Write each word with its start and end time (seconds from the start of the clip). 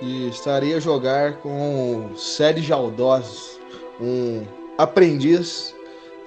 e 0.00 0.28
estarei 0.28 0.74
a 0.74 0.80
jogar 0.80 1.38
com 1.38 2.10
Sérgio 2.16 2.74
Aldós, 2.74 3.58
um 4.00 4.44
aprendiz 4.76 5.74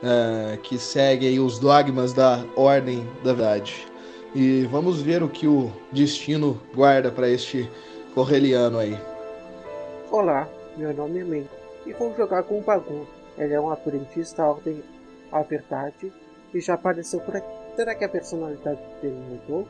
uh, 0.04 0.58
que 0.62 0.78
segue 0.78 1.40
os 1.40 1.60
dogmas 1.60 2.14
da 2.14 2.44
Ordem 2.56 3.08
da 3.24 3.34
Verdade. 3.34 3.88
E 4.34 4.68
vamos 4.72 5.02
ver 5.02 5.24
o 5.24 5.30
que 5.30 5.48
o 5.48 5.72
destino 5.92 6.60
guarda 6.76 7.12
para 7.12 7.30
este 7.30 7.70
correliano 8.14 8.78
aí. 8.78 8.98
Olá, 10.12 10.48
meu 10.78 10.94
nome 10.94 11.20
é 11.20 11.24
Men 11.24 11.50
e 11.86 11.94
vou 11.94 12.16
jogar 12.16 12.44
com 12.44 12.60
o 12.60 12.62
Bagun. 12.62 13.06
Ele 13.38 13.54
é 13.54 13.60
um 13.60 13.72
aprendiz 13.72 14.34
da 14.34 14.48
Ordem 14.48 14.84
à 15.32 15.42
Verdade 15.42 16.12
e 16.54 16.60
já 16.60 16.74
apareceu 16.74 17.20
por 17.22 17.36
aqui. 17.36 17.48
Será 17.76 17.96
que 17.96 18.04
a 18.04 18.10
personalidade 18.10 18.80
dele 19.02 19.18
mudou? 19.30 19.68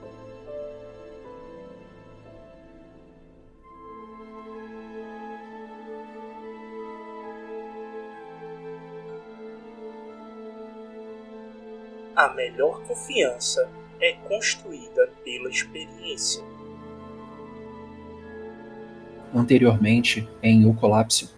A 12.20 12.28
melhor 12.34 12.84
confiança 12.84 13.72
é 14.02 14.12
construída 14.28 15.10
pela 15.24 15.50
experiência. 15.50 16.44
Anteriormente, 19.34 20.28
em 20.44 20.66
O 20.66 20.76
Colapso. 20.76 21.34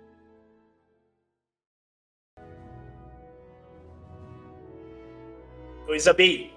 Coisa 5.85 6.13
B. 6.13 6.49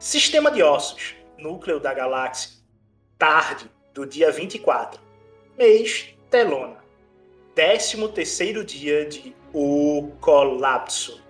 Sistema 0.00 0.50
de 0.50 0.64
ossos. 0.64 1.14
Núcleo 1.38 1.78
da 1.78 1.94
galáxia. 1.94 2.58
Tarde 3.16 3.70
do 3.94 4.04
dia 4.04 4.32
24. 4.32 5.00
Mês 5.56 6.12
Telona. 6.28 6.82
13 7.54 8.08
terceiro 8.08 8.64
dia 8.64 9.08
de 9.08 9.32
O 9.54 10.10
Colapso. 10.20 11.29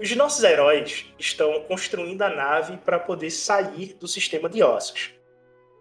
Os 0.00 0.14
nossos 0.14 0.44
heróis 0.44 1.12
estão 1.18 1.60
construindo 1.62 2.22
a 2.22 2.28
nave 2.28 2.76
para 2.76 3.00
poder 3.00 3.30
sair 3.30 3.94
do 3.94 4.06
sistema 4.06 4.48
de 4.48 4.62
ossos. 4.62 5.12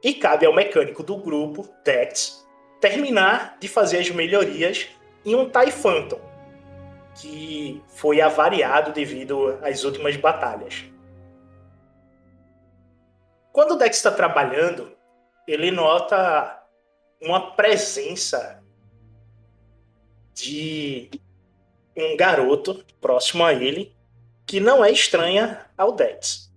E 0.04 0.14
cabe 0.16 0.44
ao 0.46 0.56
mecânico 0.56 1.04
do 1.04 1.18
grupo, 1.18 1.70
Dex, 1.84 2.44
terminar 2.82 3.58
de 3.60 3.68
fazer 3.68 4.00
as 4.00 4.10
melhorias 4.10 4.88
em 5.24 5.36
um 5.36 5.48
TIE 5.48 5.72
Phantom, 5.72 6.20
que 7.22 7.80
foi 7.90 8.20
avariado 8.20 8.92
devido 8.92 9.60
às 9.62 9.84
últimas 9.84 10.16
batalhas. 10.18 10.86
Quando 13.52 13.74
o 13.74 13.78
Dex 13.78 13.98
está 13.98 14.12
trabalhando, 14.12 14.98
ele 15.48 15.70
nota 15.70 16.64
uma 17.22 17.52
presença 17.56 18.64
de 20.34 21.10
um 21.96 22.18
garoto 22.18 22.84
próximo 23.00 23.44
a 23.44 23.54
ele 23.54 23.97
que 24.48 24.62
não 24.62 24.84
é 24.84 24.90
estranha 24.90 25.70
ao 25.78 25.92
Dex. 25.92 26.50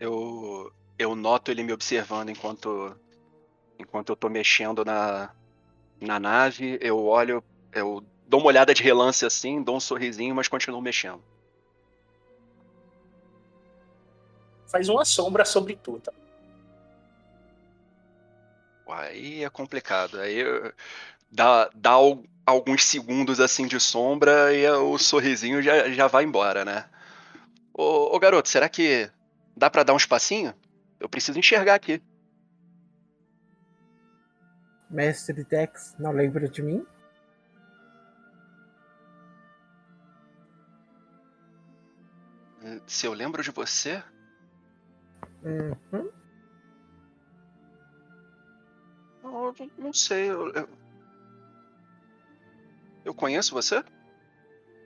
Eu, 0.00 0.72
eu 0.98 1.14
noto 1.14 1.50
ele 1.50 1.62
me 1.62 1.72
observando 1.72 2.30
enquanto, 2.30 2.98
enquanto 3.78 4.08
eu 4.08 4.16
tô 4.16 4.30
mexendo 4.30 4.82
na, 4.82 5.30
na 6.00 6.18
nave. 6.18 6.78
Eu 6.80 7.04
olho, 7.04 7.44
eu 7.70 8.02
dou 8.26 8.40
uma 8.40 8.48
olhada 8.48 8.72
de 8.72 8.82
relance 8.82 9.26
assim, 9.26 9.62
dou 9.62 9.76
um 9.76 9.80
sorrisinho, 9.80 10.34
mas 10.34 10.48
continuo 10.48 10.80
mexendo. 10.80 11.22
Faz 14.66 14.88
uma 14.88 15.04
sombra 15.04 15.44
sobre 15.44 15.76
tu, 15.76 16.00
tá? 16.00 16.12
Aí 18.88 19.44
é 19.44 19.50
complicado. 19.50 20.20
Aí 20.20 20.42
dá, 21.30 21.70
dá 21.74 21.92
alguns 22.46 22.84
segundos 22.84 23.40
assim 23.40 23.66
de 23.66 23.80
sombra 23.80 24.54
e 24.54 24.68
o 24.68 24.98
sorrisinho 24.98 25.62
já, 25.62 25.90
já 25.90 26.06
vai 26.06 26.24
embora, 26.24 26.64
né? 26.64 26.84
Ô, 27.72 28.14
ô 28.14 28.18
garoto, 28.18 28.48
será 28.48 28.68
que 28.68 29.10
dá 29.56 29.68
para 29.68 29.82
dar 29.82 29.94
um 29.94 29.98
espacinho? 29.98 30.54
Eu 31.00 31.08
preciso 31.08 31.38
enxergar 31.38 31.74
aqui. 31.74 32.02
Mestre 34.88 35.44
Dex, 35.44 35.94
não 35.98 36.12
lembra 36.12 36.48
de 36.48 36.62
mim? 36.62 36.86
Se 42.86 43.06
eu 43.06 43.12
lembro 43.12 43.42
de 43.42 43.50
você? 43.50 44.02
Uhum. 45.42 46.10
Não, 49.24 49.54
não 49.78 49.92
sei. 49.92 50.30
Eu, 50.30 50.52
eu... 50.52 50.68
eu 53.06 53.14
conheço 53.14 53.54
você? 53.54 53.82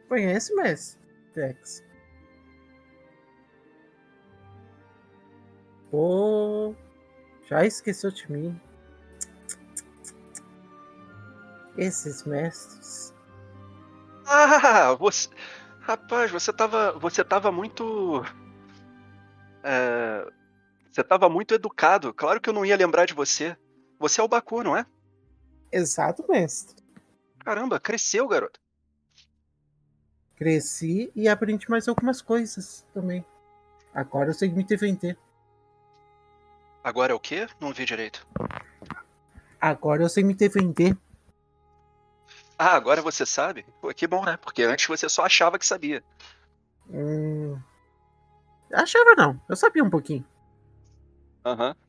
Conhece, 0.09 0.55
mas. 0.55 0.97
Dex. 1.35 1.85
Pô. 5.91 6.75
Já 7.47 7.67
esqueceu 7.67 8.13
de 8.13 8.31
mim. 8.31 8.61
Esses 11.77 12.25
mestres. 12.25 13.13
Ah, 14.25 14.95
você. 14.95 15.29
Rapaz, 15.81 16.31
você 16.31 16.53
tava. 16.53 16.93
Você 16.93 17.25
tava 17.25 17.51
muito. 17.51 18.23
É... 19.65 20.31
Você 20.91 21.03
tava 21.03 21.29
muito 21.29 21.55
educado. 21.55 22.15
Claro 22.15 22.41
que 22.41 22.49
eu 22.49 22.55
não 22.55 22.65
ia 22.65 22.77
lembrar 22.77 23.05
de 23.05 23.15
você. 23.15 23.57
Você 23.99 24.21
é 24.21 24.25
o 24.25 24.29
Baku, 24.29 24.63
não 24.63 24.77
é? 24.77 24.87
Exato, 25.73 26.25
mestre. 26.29 26.77
Caramba, 27.41 27.81
cresceu, 27.81 28.29
garoto. 28.29 28.61
Cresci 30.37 31.11
e 31.17 31.29
aprendi 31.29 31.69
mais 31.69 31.89
algumas 31.89 32.23
coisas 32.23 32.87
também. 32.95 33.25
Agora 33.93 34.31
eu 34.31 34.35
sei 34.35 34.49
me 34.51 34.63
defender. 34.63 35.19
Agora 36.83 37.13
é 37.13 37.15
o 37.15 37.21
quê? 37.21 37.49
Não 37.61 37.73
vi 37.73 37.85
direito. 37.85 38.27
Agora 39.61 40.03
eu 40.03 40.09
sei 40.09 40.23
me 40.23 40.35
defender. 40.35 40.97
Ah, 42.57 42.75
agora 42.75 43.03
você 43.03 43.27
sabe? 43.27 43.67
Pô, 43.81 43.93
que 43.93 44.07
bom, 44.07 44.25
né? 44.25 44.37
Porque 44.37 44.63
antes 44.63 44.87
você 44.87 45.09
só 45.09 45.25
achava 45.25 45.59
que 45.59 45.67
sabia. 45.67 46.03
Hum... 46.89 47.59
Achava 48.73 49.15
não, 49.17 49.41
eu 49.49 49.57
sabia 49.57 49.83
um 49.83 49.91
pouquinho. 49.91 50.25
Aham. 51.45 51.69
Uhum. 51.69 51.88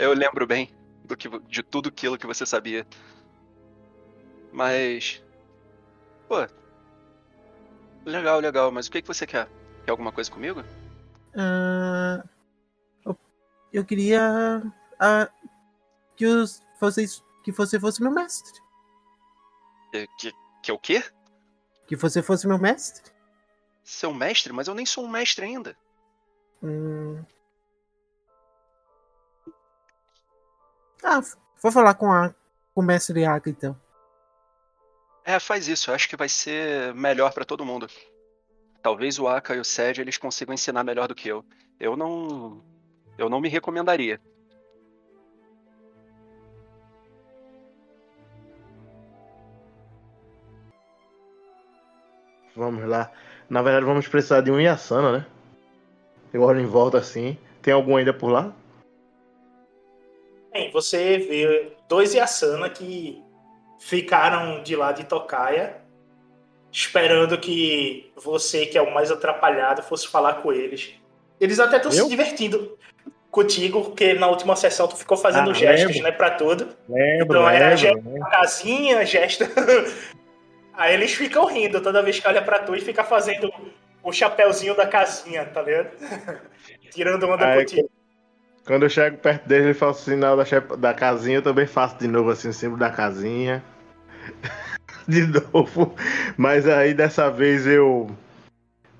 Eu 0.00 0.14
lembro 0.14 0.46
bem 0.46 0.74
do 1.04 1.14
que, 1.14 1.28
de 1.40 1.62
tudo 1.62 1.90
aquilo 1.90 2.16
que 2.16 2.26
você 2.26 2.46
sabia. 2.46 2.86
Mas. 4.50 5.22
Pô. 6.26 6.36
Legal, 8.06 8.40
legal. 8.40 8.72
Mas 8.72 8.86
o 8.86 8.90
que, 8.90 9.02
que 9.02 9.06
você 9.08 9.26
quer? 9.26 9.46
Quer 9.84 9.90
alguma 9.90 10.10
coisa 10.10 10.30
comigo? 10.30 10.60
Uh, 11.34 12.26
eu, 13.04 13.18
eu 13.74 13.84
queria. 13.84 14.62
Uh, 14.94 15.50
que 16.16 16.24
os, 16.24 16.62
vocês, 16.80 17.22
que 17.44 17.52
você 17.52 17.78
fosse 17.78 18.02
meu 18.02 18.10
mestre. 18.10 18.58
Que, 19.92 20.06
que, 20.18 20.32
que 20.62 20.70
é 20.70 20.74
o 20.74 20.78
quê? 20.78 21.04
Que 21.86 21.94
você 21.94 22.22
fosse 22.22 22.48
meu 22.48 22.58
mestre. 22.58 23.12
Seu 23.84 24.14
mestre? 24.14 24.50
Mas 24.50 24.66
eu 24.66 24.74
nem 24.74 24.86
sou 24.86 25.04
um 25.04 25.10
mestre 25.10 25.44
ainda. 25.44 25.76
Hum, 26.62 27.22
Ah, 31.02 31.20
vou 31.62 31.72
falar 31.72 31.94
com, 31.94 32.10
a, 32.12 32.34
com 32.74 32.80
o 32.80 32.84
mestre 32.84 33.24
Aka 33.24 33.50
então. 33.50 33.76
É, 35.24 35.38
faz 35.38 35.68
isso. 35.68 35.90
Eu 35.90 35.94
acho 35.94 36.08
que 36.08 36.16
vai 36.16 36.28
ser 36.28 36.94
melhor 36.94 37.32
para 37.32 37.44
todo 37.44 37.64
mundo. 37.64 37.86
Talvez 38.82 39.18
o 39.18 39.28
Aka 39.28 39.54
e 39.54 39.60
o 39.60 39.64
Sed 39.64 40.00
eles 40.00 40.16
consigam 40.16 40.54
ensinar 40.54 40.84
melhor 40.84 41.08
do 41.08 41.14
que 41.14 41.28
eu. 41.28 41.44
Eu 41.78 41.96
não. 41.96 42.62
Eu 43.18 43.28
não 43.28 43.40
me 43.40 43.48
recomendaria. 43.48 44.20
Vamos 52.56 52.84
lá. 52.84 53.10
Na 53.48 53.62
verdade, 53.62 53.86
vamos 53.86 54.08
precisar 54.08 54.40
de 54.40 54.50
um 54.50 54.60
Yasana, 54.60 55.18
né? 55.18 55.26
Eu 56.32 56.42
olho 56.42 56.60
em 56.60 56.66
volta 56.66 56.98
assim. 56.98 57.38
Tem 57.62 57.72
algum 57.72 57.96
ainda 57.96 58.12
por 58.12 58.28
lá? 58.28 58.52
Bem, 60.52 60.70
você 60.72 61.18
vê 61.18 61.72
dois 61.88 62.12
Yasana 62.14 62.68
que 62.68 63.22
ficaram 63.78 64.62
de 64.62 64.74
lá 64.76 64.92
de 64.92 65.04
Tocaia, 65.04 65.76
esperando 66.72 67.38
que 67.38 68.10
você, 68.16 68.66
que 68.66 68.76
é 68.76 68.82
o 68.82 68.92
mais 68.92 69.10
atrapalhado, 69.10 69.82
fosse 69.82 70.08
falar 70.08 70.34
com 70.34 70.52
eles. 70.52 70.94
Eles 71.40 71.58
até 71.60 71.76
estão 71.76 71.90
se 71.90 72.06
divertindo 72.08 72.76
contigo, 73.30 73.82
porque 73.84 74.12
na 74.14 74.26
última 74.26 74.56
sessão 74.56 74.88
tu 74.88 74.96
ficou 74.96 75.16
fazendo 75.16 75.50
Ah, 75.50 75.54
gestos, 75.54 75.88
lembro. 75.96 76.02
né, 76.02 76.12
pra 76.12 76.30
tudo. 76.32 76.68
Lembro, 76.88 77.38
Então, 77.38 77.48
era 77.48 77.74
lembro. 77.74 78.24
a 78.24 78.30
casinha, 78.30 79.06
gesto. 79.06 79.44
Aí 80.74 80.94
eles 80.94 81.12
ficam 81.12 81.46
rindo 81.46 81.80
toda 81.80 82.02
vez 82.02 82.18
que 82.18 82.26
olha 82.26 82.42
pra 82.42 82.58
tu 82.58 82.74
e 82.74 82.80
fica 82.80 83.04
fazendo 83.04 83.52
o 84.02 84.12
chapéuzinho 84.12 84.74
da 84.74 84.86
casinha, 84.86 85.44
tá 85.46 85.62
ligado? 85.62 85.90
Tirando 86.90 87.28
onda 87.28 87.46
Aí, 87.46 87.60
contigo. 87.60 87.90
Quando 88.70 88.84
eu 88.84 88.88
chego 88.88 89.16
perto 89.16 89.48
dele, 89.48 89.64
ele 89.64 89.74
faz 89.74 89.96
o 89.96 90.00
sinal 90.00 90.36
da, 90.36 90.44
da 90.76 90.94
casinha, 90.94 91.38
eu 91.38 91.42
também 91.42 91.66
faço 91.66 91.98
de 91.98 92.06
novo 92.06 92.30
assim, 92.30 92.50
o 92.50 92.52
símbolo 92.52 92.78
da 92.78 92.88
casinha. 92.88 93.64
de 95.08 95.26
novo. 95.26 95.92
Mas 96.36 96.68
aí 96.68 96.94
dessa 96.94 97.28
vez 97.28 97.66
eu. 97.66 98.08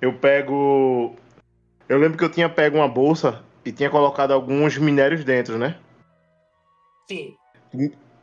Eu 0.00 0.12
pego. 0.12 1.14
Eu 1.88 2.00
lembro 2.00 2.18
que 2.18 2.24
eu 2.24 2.32
tinha 2.32 2.48
pego 2.48 2.78
uma 2.78 2.88
bolsa 2.88 3.44
e 3.64 3.70
tinha 3.70 3.88
colocado 3.88 4.32
alguns 4.32 4.76
minérios 4.76 5.22
dentro, 5.22 5.56
né? 5.56 5.78
Sim. 7.08 7.36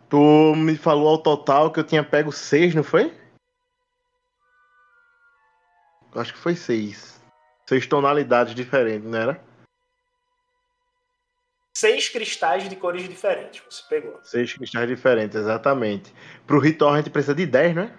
Tu 0.09 0.53
me 0.53 0.75
falou 0.75 1.07
ao 1.07 1.17
total 1.17 1.71
que 1.71 1.79
eu 1.79 1.85
tinha 1.85 2.03
pego 2.03 2.29
seis, 2.29 2.75
não 2.75 2.83
foi? 2.83 3.13
Acho 6.13 6.33
que 6.33 6.39
foi 6.39 6.57
seis. 6.57 7.21
Seis 7.69 7.88
tonalidades 7.88 8.53
diferentes, 8.53 9.09
não 9.09 9.17
era? 9.17 9.46
Seis 11.77 12.09
cristais 12.09 12.68
de 12.68 12.75
cores 12.75 13.07
diferentes 13.07 13.62
você 13.69 13.83
pegou. 13.88 14.19
Seis 14.24 14.51
cristais 14.51 14.88
diferentes, 14.88 15.35
exatamente. 15.35 16.12
Pro 16.47 16.57
ritual 16.57 16.95
a 16.95 16.97
gente 16.97 17.12
precisa 17.12 17.35
de 17.35 17.45
10, 17.45 17.75
né? 17.75 17.95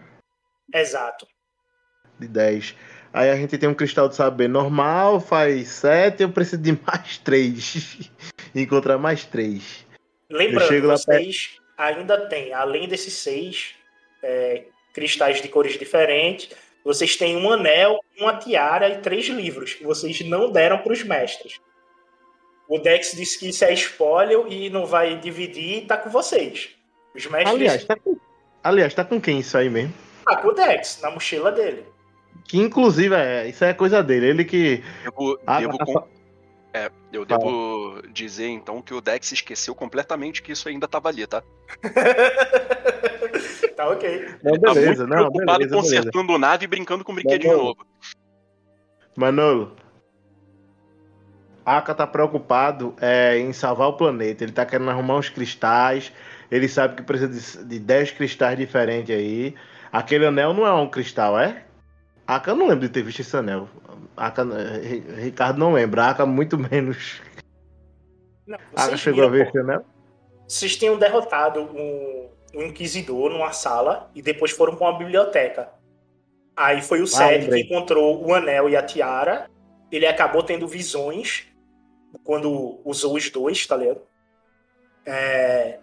Exato. 0.75 1.29
De 2.19 2.27
10. 2.27 2.75
Aí 3.13 3.31
a 3.31 3.37
gente 3.37 3.57
tem 3.57 3.69
um 3.69 3.75
cristal 3.75 4.09
de 4.09 4.17
saber 4.17 4.49
normal, 4.49 5.21
faz 5.21 5.69
7, 5.69 6.25
eu 6.25 6.33
preciso 6.33 6.61
de 6.61 6.73
mais 6.85 7.19
3. 7.19 8.11
Encontrar 8.53 8.99
mais 8.99 9.25
3. 9.25 9.87
Lembrando, 10.29 10.89
vocês 10.89 11.61
ainda 11.77 12.29
têm, 12.29 12.53
além 12.53 12.89
desses 12.89 13.13
seis 13.13 13.77
é, 14.21 14.65
cristais 14.93 15.41
de 15.41 15.47
cores 15.47 15.79
diferentes, 15.79 16.51
vocês 16.85 17.15
têm 17.15 17.37
um 17.37 17.49
anel, 17.49 18.01
uma 18.19 18.37
tiara 18.39 18.89
e 18.89 18.99
três 18.99 19.27
livros 19.27 19.75
que 19.75 19.85
vocês 19.85 20.21
não 20.23 20.51
deram 20.51 20.79
para 20.79 20.93
os 20.93 21.05
mestres. 21.05 21.61
O 22.69 22.79
Dex 22.79 23.13
disse 23.13 23.39
que 23.39 23.49
isso 23.49 23.65
é 23.65 23.73
espólio 23.73 24.47
e 24.49 24.69
não 24.71 24.85
vai 24.85 25.17
dividir 25.17 25.79
e 25.79 25.87
tá 25.87 25.97
com 25.97 26.11
vocês. 26.11 26.71
Os 27.15 27.27
mestres. 27.27 27.55
Aliás, 27.55 27.85
tá 27.85 27.97
com... 27.97 28.17
Aliás, 28.63 28.95
tá 28.95 29.05
com 29.05 29.21
quem 29.21 29.39
isso 29.41 29.57
aí 29.57 29.71
mesmo? 29.71 29.95
tá 30.25 30.37
com 30.37 30.49
o 30.49 30.53
Dex, 30.53 31.01
na 31.01 31.11
mochila 31.11 31.51
dele. 31.51 31.87
Que 32.45 32.59
inclusive 32.59 33.15
é, 33.15 33.49
isso 33.49 33.65
é 33.65 33.73
coisa 33.73 34.03
dele. 34.03 34.27
Ele 34.27 34.45
que. 34.45 34.83
Devo, 35.03 35.39
Ah, 35.47 35.59
devo 35.61 35.79
tá- 35.79 35.85
con- 35.87 36.07
é, 36.75 36.91
eu 37.13 37.25
devo 37.25 38.03
dizer 38.13 38.49
então 38.49 38.83
que 38.83 38.93
o 38.93 39.01
Dex 39.01 39.33
esqueceu 39.33 39.75
completamente 39.75 40.43
que 40.43 40.53
isso 40.53 40.69
ainda 40.69 40.87
tava 40.87 41.09
ali, 41.09 41.27
tá? 41.27 41.43
tá 43.75 43.89
ok. 43.89 44.29
Não, 44.43 44.53
Ele 44.53 44.61
tá 44.61 44.75
beleza, 44.75 45.07
muito 45.07 45.15
não, 45.17 45.31
preocupado 45.31 45.59
beleza, 45.59 45.77
beleza. 45.77 45.97
consertando 46.03 46.39
nave 46.39 46.65
e 46.65 46.69
brincando 46.69 47.05
com 47.05 47.15
brinquedinho 47.15 47.57
novo. 47.57 47.87
Manolo. 49.17 49.75
Aka 51.77 51.95
tá 51.95 52.07
preocupado 52.07 52.95
é, 52.99 53.39
em 53.39 53.53
salvar 53.53 53.89
o 53.89 53.93
planeta. 53.93 54.43
Ele 54.43 54.53
tá 54.53 54.65
querendo 54.65 54.89
arrumar 54.89 55.17
uns 55.17 55.29
cristais. 55.29 56.11
Ele 56.51 56.67
sabe 56.67 56.97
que 56.97 57.03
precisa 57.03 57.29
de, 57.63 57.69
de 57.69 57.79
10 57.79 58.13
cristais 58.13 58.57
diferentes 58.57 59.15
aí. 59.15 59.55
Aquele 59.93 60.25
anel 60.25 60.55
não 60.55 60.67
é 60.67 60.73
um 60.73 60.89
cristal, 60.89 61.39
é? 61.39 61.65
Aka 62.27 62.53
eu 62.53 62.57
não 62.57 62.69
lembro 62.69 62.87
de 62.87 62.89
ter 62.89 63.03
visto 63.03 63.21
esse 63.21 63.37
anel. 63.37 63.69
Aka, 64.17 64.43
eh, 64.43 65.21
Ricardo 65.21 65.59
não 65.59 65.75
lembra. 65.75 66.07
Aka 66.07 66.25
muito 66.25 66.57
menos. 66.71 67.21
Não, 68.47 68.59
Aka 68.75 68.97
chegou 68.97 69.25
a 69.25 69.29
viram, 69.29 69.45
ver 69.45 69.49
esse 69.49 69.59
anel? 69.59 69.85
vocês 70.47 70.75
tinham 70.75 70.97
derrotado 70.97 71.61
um, 71.61 72.31
um 72.55 72.63
inquisidor 72.63 73.31
numa 73.31 73.53
sala 73.53 74.11
e 74.15 74.23
depois 74.23 74.53
foram 74.53 74.75
para 74.75 74.89
uma 74.89 74.99
biblioteca. 74.99 75.69
Aí 76.57 76.81
foi 76.81 77.03
o 77.03 77.07
Sed 77.07 77.47
que 77.47 77.61
encontrou 77.61 78.27
o 78.27 78.33
anel 78.33 78.71
e 78.71 78.77
a 78.77 78.83
tiara. 78.83 79.51
Ele 79.93 80.07
acabou 80.07 80.43
tendo 80.43 80.67
visões 80.67 81.47
quando 82.25 82.81
usou 82.85 83.17
os 83.17 83.31
dois, 83.31 83.67
tá 83.67 83.77
ligado? 83.77 84.01
É, 85.07 85.79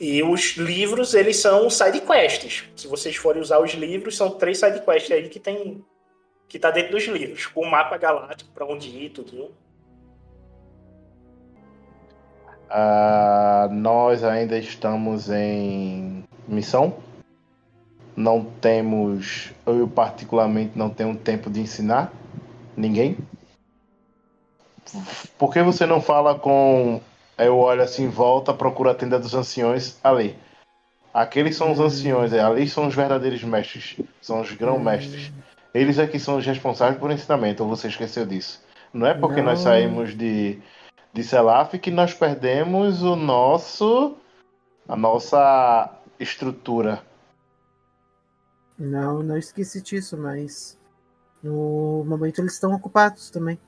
E 0.00 0.20
os 0.22 0.56
livros, 0.56 1.14
eles 1.14 1.36
são 1.36 1.70
side 1.70 2.00
quests. 2.00 2.64
Se 2.74 2.88
vocês 2.88 3.14
forem 3.14 3.40
usar 3.40 3.60
os 3.60 3.72
livros, 3.72 4.16
são 4.16 4.30
três 4.30 4.58
side 4.58 4.80
quests 4.80 5.12
aí 5.12 5.28
que 5.28 5.38
tem 5.38 5.84
que 6.48 6.58
tá 6.58 6.70
dentro 6.70 6.92
dos 6.92 7.04
livros, 7.04 7.48
o 7.54 7.64
mapa 7.64 7.96
galáctico 7.96 8.50
para 8.52 8.66
onde 8.66 8.88
ir, 8.88 9.08
tudo. 9.10 9.52
Ah, 12.68 13.68
nós 13.70 14.22
ainda 14.22 14.58
estamos 14.58 15.30
em 15.30 16.24
missão. 16.46 16.96
Não 18.14 18.44
temos, 18.44 19.52
eu 19.64 19.88
particularmente 19.88 20.76
não 20.76 20.90
tenho 20.90 21.16
tempo 21.16 21.48
de 21.48 21.60
ensinar 21.60 22.12
ninguém. 22.76 23.16
Por 25.38 25.52
que 25.52 25.62
você 25.62 25.86
não 25.86 26.00
fala 26.00 26.38
com. 26.38 27.00
Eu 27.38 27.58
olho 27.58 27.82
assim, 27.82 28.08
volta, 28.08 28.52
procura 28.52 28.90
a 28.90 28.94
tenda 28.94 29.18
dos 29.18 29.34
anciões 29.34 29.98
ali. 30.04 30.36
Aqueles 31.12 31.56
são 31.56 31.72
os 31.72 31.80
anciões, 31.80 32.32
é, 32.32 32.40
ali 32.40 32.68
são 32.68 32.86
os 32.86 32.94
verdadeiros 32.94 33.42
mestres, 33.42 33.96
são 34.20 34.40
os 34.40 34.52
grão-mestres. 34.52 35.30
Eles 35.74 35.98
aqui 35.98 36.18
são 36.18 36.36
os 36.36 36.46
responsáveis 36.46 36.98
por 36.98 37.10
ensinamento, 37.10 37.62
ou 37.62 37.68
você 37.68 37.88
esqueceu 37.88 38.24
disso? 38.24 38.62
Não 38.92 39.06
é 39.06 39.14
porque 39.14 39.40
nós 39.42 39.58
Não. 39.58 39.64
saímos 39.64 40.16
de, 40.16 40.58
de 41.12 41.24
Selaf 41.24 41.78
que 41.78 41.90
nós 41.90 42.14
perdemos 42.14 43.02
o 43.02 43.16
nosso. 43.16 44.16
a 44.88 44.96
nossa 44.96 45.90
estrutura. 46.20 47.02
Não, 48.78 49.22
não 49.22 49.36
esqueci 49.36 49.82
disso, 49.82 50.16
mas 50.16 50.78
no 51.42 52.04
momento 52.06 52.40
eles 52.40 52.54
estão 52.54 52.72
ocupados 52.72 53.30
também. 53.30 53.58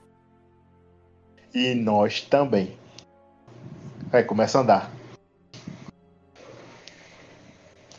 E 1.55 1.75
nós 1.75 2.21
também. 2.21 2.77
Aí 4.13 4.25
começa 4.25 4.59
a 4.59 4.63
andar. 4.63 4.91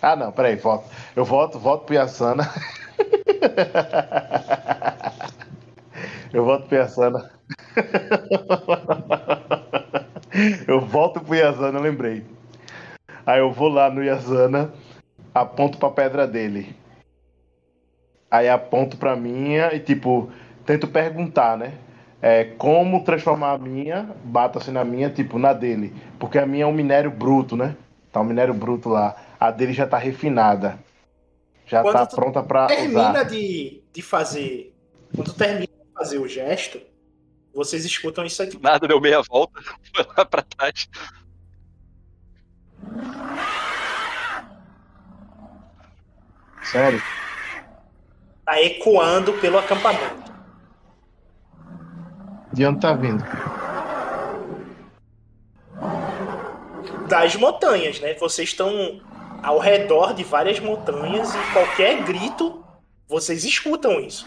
Ah 0.02 0.16
não, 0.16 0.32
peraí, 0.32 0.56
volto. 0.58 0.90
Eu 1.16 1.24
volto, 1.24 1.58
volto 1.58 1.86
pro 1.86 1.96
Yasana. 1.96 2.44
Eu 6.34 6.44
volto 6.44 6.68
pro 6.68 6.78
Yasana. 6.78 7.32
Eu 10.68 10.82
volto 10.82 11.22
pro 11.22 11.36
Yasana, 11.36 11.80
lembrei. 11.80 12.26
Aí 13.26 13.40
eu 13.40 13.52
vou 13.52 13.70
lá 13.70 13.90
no 13.90 14.04
Yasana, 14.04 14.74
aponto 15.34 15.78
pra 15.78 15.90
pedra 15.90 16.28
dele. 16.28 16.76
Aí 18.30 18.50
aponto 18.50 18.98
pra 18.98 19.16
minha 19.16 19.74
e 19.74 19.80
tipo, 19.80 20.30
tento 20.66 20.88
perguntar, 20.88 21.58
né? 21.58 21.74
É, 22.28 22.44
como 22.58 23.04
transformar 23.04 23.52
a 23.52 23.58
minha, 23.60 24.10
bato 24.24 24.58
assim 24.58 24.72
na 24.72 24.84
minha, 24.84 25.12
tipo, 25.12 25.38
na 25.38 25.54
dele. 25.54 25.94
Porque 26.18 26.40
a 26.40 26.46
minha 26.48 26.64
é 26.64 26.68
um 26.68 26.74
minério 26.74 27.12
bruto, 27.12 27.56
né? 27.56 27.78
Tá 28.12 28.20
um 28.20 28.24
minério 28.24 28.52
bruto 28.52 28.90
lá. 28.90 29.16
A 29.40 29.52
dele 29.52 29.74
já 29.74 29.86
tá 29.86 30.00
refinada. 30.00 30.80
Já 31.68 31.84
Quando 31.84 31.94
tá 31.94 32.08
pronta 32.08 32.42
pra 32.42 32.66
termina 32.66 33.12
usar. 33.12 33.24
de, 33.26 33.84
de 33.94 34.02
fazer. 34.02 34.76
Quando 35.16 35.34
termina 35.34 35.68
de 35.68 35.94
fazer 35.94 36.18
o 36.18 36.28
gesto, 36.28 36.82
vocês 37.54 37.86
escutam 37.86 38.26
isso 38.26 38.42
aqui. 38.42 38.60
Nada, 38.60 38.88
deu 38.88 39.00
meia 39.00 39.22
volta, 39.22 39.62
foi 39.96 40.08
lá 40.18 40.26
pra 40.26 40.42
trás. 40.42 40.90
Sério? 46.64 47.04
Tá 48.44 48.60
ecoando 48.64 49.34
pelo 49.34 49.60
acampamento. 49.60 50.25
De 52.56 52.66
onde 52.66 52.80
tá 52.80 52.94
vindo? 52.94 53.22
Das 57.10 57.36
montanhas, 57.36 58.00
né? 58.00 58.14
Vocês 58.14 58.48
estão 58.48 59.02
ao 59.44 59.60
redor 59.60 60.14
de 60.14 60.24
várias 60.24 60.58
montanhas 60.62 61.36
e 61.36 61.52
qualquer 61.52 62.02
grito, 62.04 62.64
vocês 63.10 63.44
escutam 63.44 64.00
isso. 64.00 64.26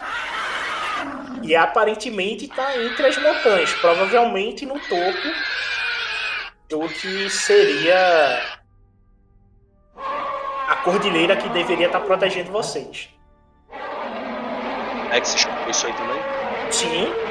E 1.41 1.55
aparentemente 1.55 2.47
tá 2.47 2.77
entre 2.77 3.07
as 3.07 3.17
montanhas, 3.17 3.73
provavelmente 3.73 4.63
no 4.63 4.79
topo 4.79 5.27
do 6.69 6.87
que 6.87 7.31
seria 7.31 8.59
a 10.67 10.75
cordilheira 10.83 11.35
que 11.35 11.49
deveria 11.49 11.87
estar 11.87 12.01
protegendo 12.01 12.51
vocês. 12.51 13.09
Dex 15.09 15.33
escutou 15.33 15.69
isso 15.71 15.87
aí 15.87 15.93
também? 15.93 16.21
Sim, 16.71 17.28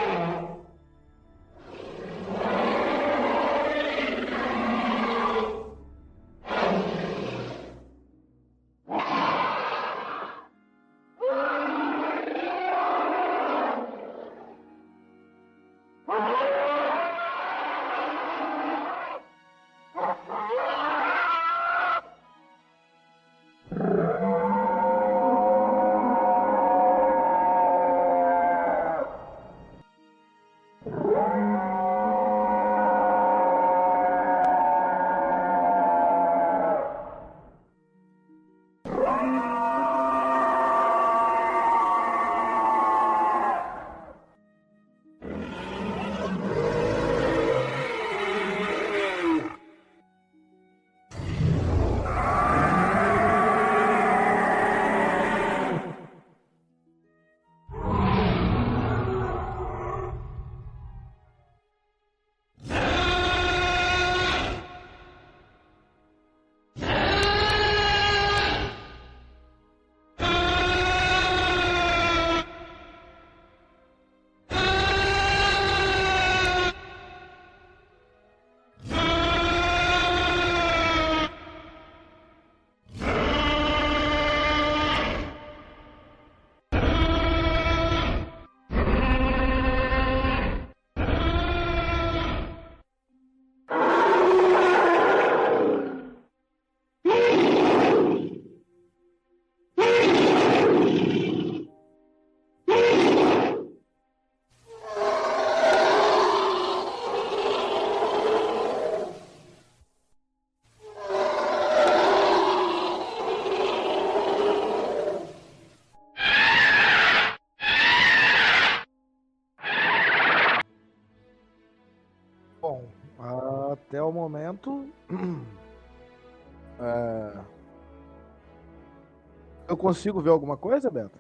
consigo 129.89 130.21
ver 130.21 130.29
alguma 130.31 130.57
coisa, 130.57 130.91
Beto? 130.91 131.19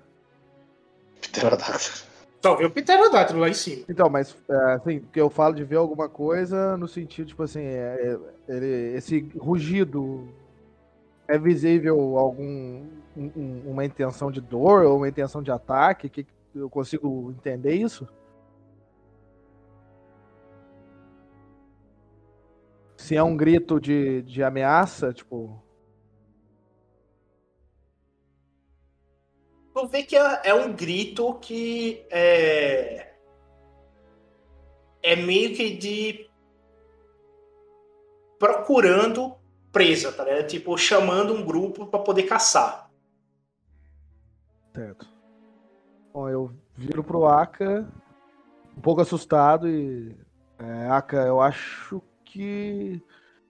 Pterodactyl. 1.23 2.07
Só 2.43 2.55
vê 2.55 2.67
o 2.67 2.71
pterodátilo 2.71 3.41
lá 3.41 3.49
em 3.49 3.55
cima. 3.55 3.85
Então, 3.89 4.09
mas 4.11 4.37
é, 4.49 4.73
assim, 4.75 5.01
que 5.01 5.19
eu 5.21 5.31
falo 5.31 5.55
de 5.55 5.65
ver 5.65 5.77
alguma 5.77 6.09
coisa 6.09 6.77
no 6.77 6.87
sentido, 6.87 7.29
tipo 7.29 7.43
assim, 7.43 7.63
é, 7.63 8.19
é, 8.47 8.55
ele- 8.55 8.95
esse 8.97 9.21
rugido 9.39 10.29
é 11.27 11.39
visível 11.39 12.17
algum 12.19 12.85
um- 13.17 13.33
um- 13.37 13.63
uma 13.73 13.85
intenção 13.85 14.31
de 14.31 14.41
dor 14.41 14.85
ou 14.85 14.99
uma 14.99 15.09
intenção 15.09 15.43
de 15.43 15.51
ataque? 15.51 16.09
Que 16.09 16.27
eu 16.55 16.69
consigo 16.71 17.31
entender 17.37 17.73
isso? 17.75 18.07
Se 22.97 23.17
é 23.17 23.23
um 23.23 23.37
grito 23.37 23.81
de, 23.81 24.23
de 24.23 24.43
ameaça, 24.45 25.13
tipo, 25.13 25.61
Tu 29.79 29.87
vê 29.87 30.03
que 30.03 30.17
é, 30.17 30.41
é 30.43 30.55
um 30.55 30.73
grito 30.73 31.35
que 31.35 32.05
é. 32.11 33.13
É 35.01 35.15
meio 35.15 35.55
que 35.55 35.77
de. 35.77 36.29
procurando 38.41 39.37
presa, 39.71 40.11
tá 40.11 40.25
ligado? 40.25 40.49
Tipo, 40.49 40.77
chamando 40.77 41.33
um 41.33 41.47
grupo 41.47 41.87
pra 41.87 42.01
poder 42.01 42.25
caçar. 42.25 42.91
Certo. 44.75 45.07
Bom, 46.13 46.29
eu 46.29 46.53
viro 46.75 47.05
pro 47.05 47.27
Aka, 47.27 47.89
um 48.77 48.81
pouco 48.81 49.01
assustado 49.01 49.69
e. 49.69 50.13
É, 50.59 50.89
Aka, 50.89 51.19
eu 51.19 51.41
acho 51.41 52.03
que 52.25 53.01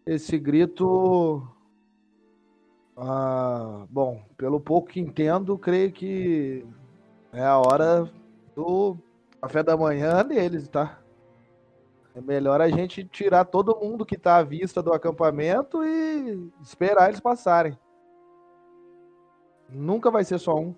esse 0.04 0.38
grito. 0.38 1.48
Ah, 3.00 3.84
bom, 3.88 4.20
pelo 4.36 4.58
pouco 4.58 4.88
que 4.88 4.98
entendo, 4.98 5.56
creio 5.56 5.92
que 5.92 6.66
é 7.32 7.44
a 7.44 7.56
hora 7.56 8.10
do 8.56 8.96
café 9.40 9.62
da 9.62 9.76
manhã 9.76 10.24
deles, 10.24 10.66
tá? 10.66 10.98
É 12.12 12.20
melhor 12.20 12.60
a 12.60 12.68
gente 12.68 13.04
tirar 13.04 13.44
todo 13.44 13.78
mundo 13.80 14.04
que 14.04 14.18
tá 14.18 14.38
à 14.38 14.42
vista 14.42 14.82
do 14.82 14.92
acampamento 14.92 15.84
e 15.84 16.50
esperar 16.60 17.08
eles 17.08 17.20
passarem. 17.20 17.78
Nunca 19.70 20.10
vai 20.10 20.24
ser 20.24 20.38
só 20.38 20.58
um. 20.58 20.74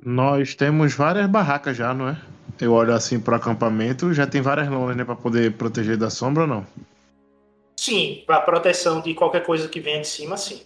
Nós 0.00 0.54
temos 0.54 0.94
várias 0.94 1.26
barracas 1.26 1.76
já, 1.76 1.92
não 1.92 2.10
é? 2.10 2.22
Eu 2.60 2.72
olho 2.72 2.94
assim 2.94 3.18
pro 3.18 3.34
acampamento, 3.34 4.14
já 4.14 4.26
tem 4.26 4.40
várias 4.40 4.68
lonas, 4.68 4.96
né, 4.96 5.04
pra 5.04 5.16
poder 5.16 5.56
proteger 5.56 5.96
da 5.96 6.10
sombra 6.10 6.44
ou 6.44 6.48
não? 6.48 6.66
Sim, 7.88 8.22
pra 8.26 8.42
proteção 8.42 9.00
de 9.00 9.14
qualquer 9.14 9.42
coisa 9.46 9.66
que 9.66 9.80
venha 9.80 10.02
de 10.02 10.08
cima, 10.08 10.36
sim. 10.36 10.60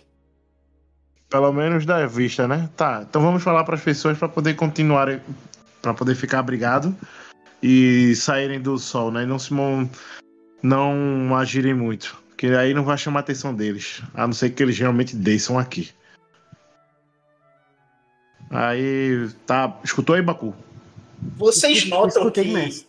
Pelo 1.31 1.53
menos 1.53 1.87
da 1.87 2.05
vista, 2.05 2.49
né? 2.49 2.69
Tá, 2.77 3.07
então 3.09 3.23
vamos 3.23 3.45
falar 3.45 3.63
para 3.63 3.77
as 3.77 3.81
pessoas 3.81 4.19
para 4.19 4.29
poder 4.29 4.55
continuar, 4.55 5.21
para 5.81 5.95
poder 5.95 6.17
ficar 6.17 6.41
abrigado 6.41 6.93
e 7.63 8.13
saírem 8.17 8.61
do 8.61 8.77
sol, 8.77 9.13
né? 9.13 9.23
E 9.23 9.27
não 9.27 9.39
se 9.39 9.55
não 10.61 11.37
agirem 11.37 11.75
muito, 11.75 12.21
porque 12.29 12.49
aí 12.49 12.75
não 12.75 12.83
vai 12.83 12.99
chamar 12.99 13.21
a 13.21 13.23
atenção 13.23 13.55
deles, 13.55 14.03
a 14.15 14.27
não 14.27 14.35
ser 14.35 14.51
que 14.51 14.61
eles 14.61 14.77
realmente 14.77 15.15
desçam 15.15 15.57
aqui. 15.57 15.91
Aí, 18.51 19.31
tá, 19.47 19.79
escutou 19.85 20.17
aí, 20.17 20.23
Baku? 20.23 20.53
Vocês 21.37 21.89
notam 21.89 22.29
que 22.33 22.85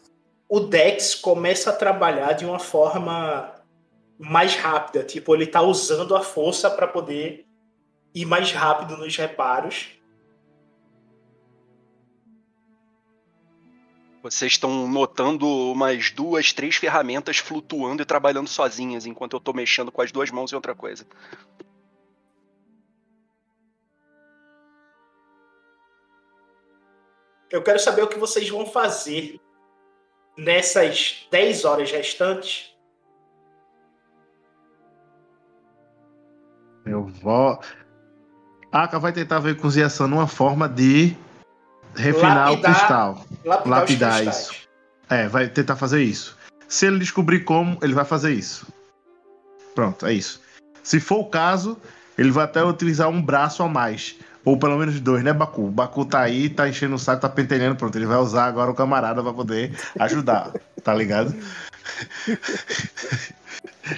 o 0.49 0.59
Dex 0.59 1.13
começa 1.13 1.69
a 1.69 1.73
trabalhar 1.73 2.33
de 2.33 2.45
uma 2.45 2.59
forma 2.59 3.52
mais 4.23 4.55
rápida. 4.55 5.03
Tipo, 5.03 5.35
ele 5.35 5.45
tá 5.45 5.61
usando 5.61 6.15
a 6.15 6.21
força 6.21 6.69
para 6.69 6.87
poder 6.87 7.45
ir 8.15 8.25
mais 8.25 8.51
rápido 8.51 8.97
nos 8.97 9.15
reparos. 9.15 9.89
Vocês 14.21 14.53
estão 14.53 14.87
notando 14.87 15.45
umas 15.45 16.09
duas, 16.11 16.53
três 16.53 16.77
ferramentas 16.77 17.39
flutuando 17.39 18.01
e 18.01 18.05
trabalhando 18.05 18.47
sozinhas, 18.47 19.05
enquanto 19.05 19.35
eu 19.35 19.39
tô 19.39 19.51
mexendo 19.51 19.91
com 19.91 20.01
as 20.01 20.13
duas 20.13 20.31
mãos 20.31 20.51
em 20.51 20.55
outra 20.55 20.73
coisa. 20.73 21.05
Eu 27.51 27.61
quero 27.61 27.77
saber 27.77 28.01
o 28.01 28.07
que 28.07 28.17
vocês 28.17 28.49
vão 28.49 28.65
fazer 28.65 29.39
nessas 30.37 31.27
10 31.29 31.65
horas 31.65 31.91
restantes. 31.91 32.72
Eu 36.85 37.05
vou. 37.21 37.59
Aka 38.71 38.97
vai 38.99 39.11
tentar 39.11 39.39
ver 39.39 39.57
com 39.57 39.69
Ziação 39.69 40.07
uma 40.07 40.27
forma 40.27 40.67
de 40.67 41.15
refinar 41.95 42.49
Lapidar- 42.49 42.71
o 42.71 42.75
cristal. 42.75 43.25
Lapidar, 43.45 43.79
Lapidar 43.79 44.27
isso. 44.27 44.51
É, 45.09 45.27
vai 45.27 45.47
tentar 45.47 45.75
fazer 45.75 46.01
isso. 46.01 46.37
Se 46.67 46.87
ele 46.87 46.99
descobrir 46.99 47.41
como, 47.41 47.77
ele 47.81 47.93
vai 47.93 48.05
fazer 48.05 48.33
isso. 48.33 48.65
Pronto, 49.75 50.05
é 50.05 50.13
isso. 50.13 50.41
Se 50.81 50.99
for 50.99 51.19
o 51.19 51.25
caso, 51.25 51.77
ele 52.17 52.31
vai 52.31 52.45
até 52.45 52.63
utilizar 52.63 53.09
um 53.09 53.21
braço 53.21 53.61
a 53.61 53.67
mais. 53.69 54.15
Ou 54.43 54.57
pelo 54.57 54.77
menos 54.77 54.99
dois, 54.99 55.23
né, 55.23 55.31
Baku? 55.31 55.67
O 55.67 55.71
Baku 55.71 56.03
tá 56.03 56.19
aí, 56.19 56.49
tá 56.49 56.67
enchendo 56.67 56.95
o 56.95 56.99
saco, 56.99 57.21
tá 57.21 57.29
pentelhando, 57.29 57.77
pronto. 57.77 57.95
Ele 57.97 58.05
vai 58.05 58.17
usar 58.17 58.45
agora 58.45 58.71
o 58.71 58.75
camarada 58.75 59.23
pra 59.23 59.31
poder 59.31 59.77
ajudar, 59.99 60.51
tá 60.83 60.93
ligado? 60.93 61.33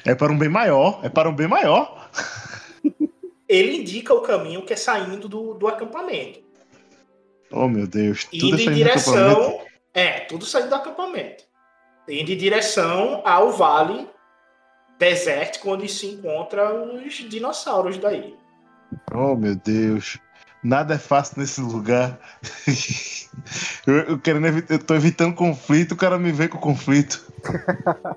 É 0.04 0.16
para 0.16 0.32
um 0.32 0.38
bem 0.38 0.50
maior, 0.50 1.00
é 1.04 1.10
para 1.10 1.30
um 1.30 1.36
bem 1.36 1.48
maior. 1.48 2.10
Ele 3.48 3.78
indica 3.78 4.14
o 4.14 4.22
caminho 4.22 4.64
que 4.64 4.74
é 4.74 4.76
saindo 4.76 5.30
do, 5.30 5.54
do 5.54 5.68
acampamento. 5.68 6.40
Oh, 7.52 7.68
meu 7.68 7.88
Deus. 7.88 8.26
Tudo 8.26 8.46
Indo 8.46 8.56
é 8.56 8.62
em 8.62 8.66
saindo 8.66 8.84
do 8.84 8.90
acampamento. 8.90 9.40
direção. 9.40 9.66
É, 9.94 10.20
tudo 10.22 10.46
saindo 10.46 10.70
do 10.70 10.76
acampamento. 10.76 11.44
Indo 12.08 12.32
em 12.32 12.38
direção 12.38 13.22
ao 13.26 13.52
vale 13.52 14.08
desértico 14.98 15.72
onde 15.72 15.90
se 15.90 16.08
encontram 16.08 17.06
os 17.06 17.14
dinossauros 17.14 17.98
daí. 17.98 18.36
Oh, 19.14 19.36
meu 19.36 19.56
Deus. 19.56 20.18
Nada 20.64 20.96
é 20.96 20.98
fácil 20.98 21.40
nesse 21.40 21.62
lugar. 21.62 22.20
eu, 23.86 23.96
eu, 23.96 24.20
querendo 24.20 24.66
eu 24.68 24.80
tô 24.80 24.96
evitando 24.96 25.36
conflito, 25.36 25.92
o 25.92 25.98
cara 25.98 26.18
me 26.18 26.32
vem 26.32 26.48
com 26.48 26.58
conflito. 26.58 27.24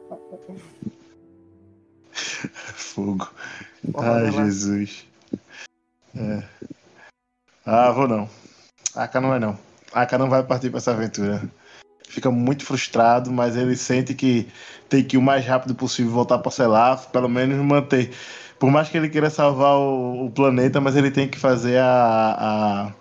Fogo. 2.75 3.28
Lá. 3.94 4.31
Jesus. 4.31 5.07
É. 6.16 6.42
Ah, 7.64 7.90
vou 7.90 8.09
não. 8.09 8.29
Aka 8.94 9.20
não 9.20 9.35
é 9.35 9.38
não. 9.38 9.59
Aka 9.92 10.18
não 10.18 10.29
vai 10.29 10.42
partir 10.42 10.70
pra 10.70 10.79
essa 10.79 10.92
aventura. 10.92 11.42
Fica 12.09 12.31
muito 12.31 12.64
frustrado, 12.64 13.31
mas 13.31 13.57
ele 13.57 13.77
sente 13.77 14.14
que 14.14 14.48
tem 14.88 15.05
que 15.05 15.16
ir 15.16 15.18
o 15.18 15.22
mais 15.22 15.44
rápido 15.44 15.74
possível 15.74 16.11
voltar 16.11 16.38
pra 16.38 16.51
Selaf, 16.51 17.09
pelo 17.09 17.29
menos 17.29 17.59
manter. 17.59 18.11
Por 18.59 18.70
mais 18.70 18.88
que 18.88 18.96
ele 18.96 19.09
queira 19.09 19.31
salvar 19.31 19.77
o, 19.77 20.27
o 20.27 20.31
planeta, 20.31 20.81
mas 20.81 20.96
ele 20.96 21.11
tem 21.11 21.29
que 21.29 21.38
fazer 21.38 21.79
a, 21.79 22.37
a, 22.38 22.92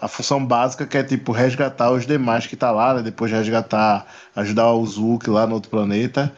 a 0.00 0.08
função 0.08 0.44
básica, 0.44 0.86
que 0.86 0.96
é 0.96 1.04
tipo 1.04 1.30
resgatar 1.30 1.92
os 1.92 2.06
demais 2.06 2.46
que 2.46 2.56
tá 2.56 2.70
lá, 2.70 2.94
né? 2.94 3.02
Depois 3.02 3.30
resgatar, 3.30 4.06
ajudar 4.34 4.72
o 4.72 4.84
Zuki 4.86 5.30
lá 5.30 5.46
no 5.46 5.54
outro 5.54 5.70
planeta. 5.70 6.32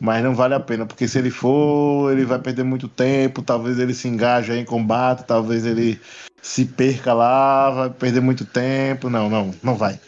Mas 0.00 0.24
não 0.24 0.34
vale 0.34 0.54
a 0.54 0.60
pena, 0.60 0.86
porque 0.86 1.06
se 1.06 1.18
ele 1.18 1.30
for, 1.30 2.10
ele 2.10 2.24
vai 2.24 2.38
perder 2.38 2.64
muito 2.64 2.88
tempo, 2.88 3.42
talvez 3.42 3.78
ele 3.78 3.92
se 3.92 4.08
engaje 4.08 4.50
em 4.54 4.64
combate, 4.64 5.26
talvez 5.26 5.66
ele 5.66 6.00
se 6.40 6.64
perca 6.64 7.12
lá, 7.12 7.70
vai 7.70 7.90
perder 7.90 8.20
muito 8.20 8.46
tempo. 8.46 9.10
Não, 9.10 9.28
não, 9.28 9.54
não 9.62 9.76
vai. 9.76 10.00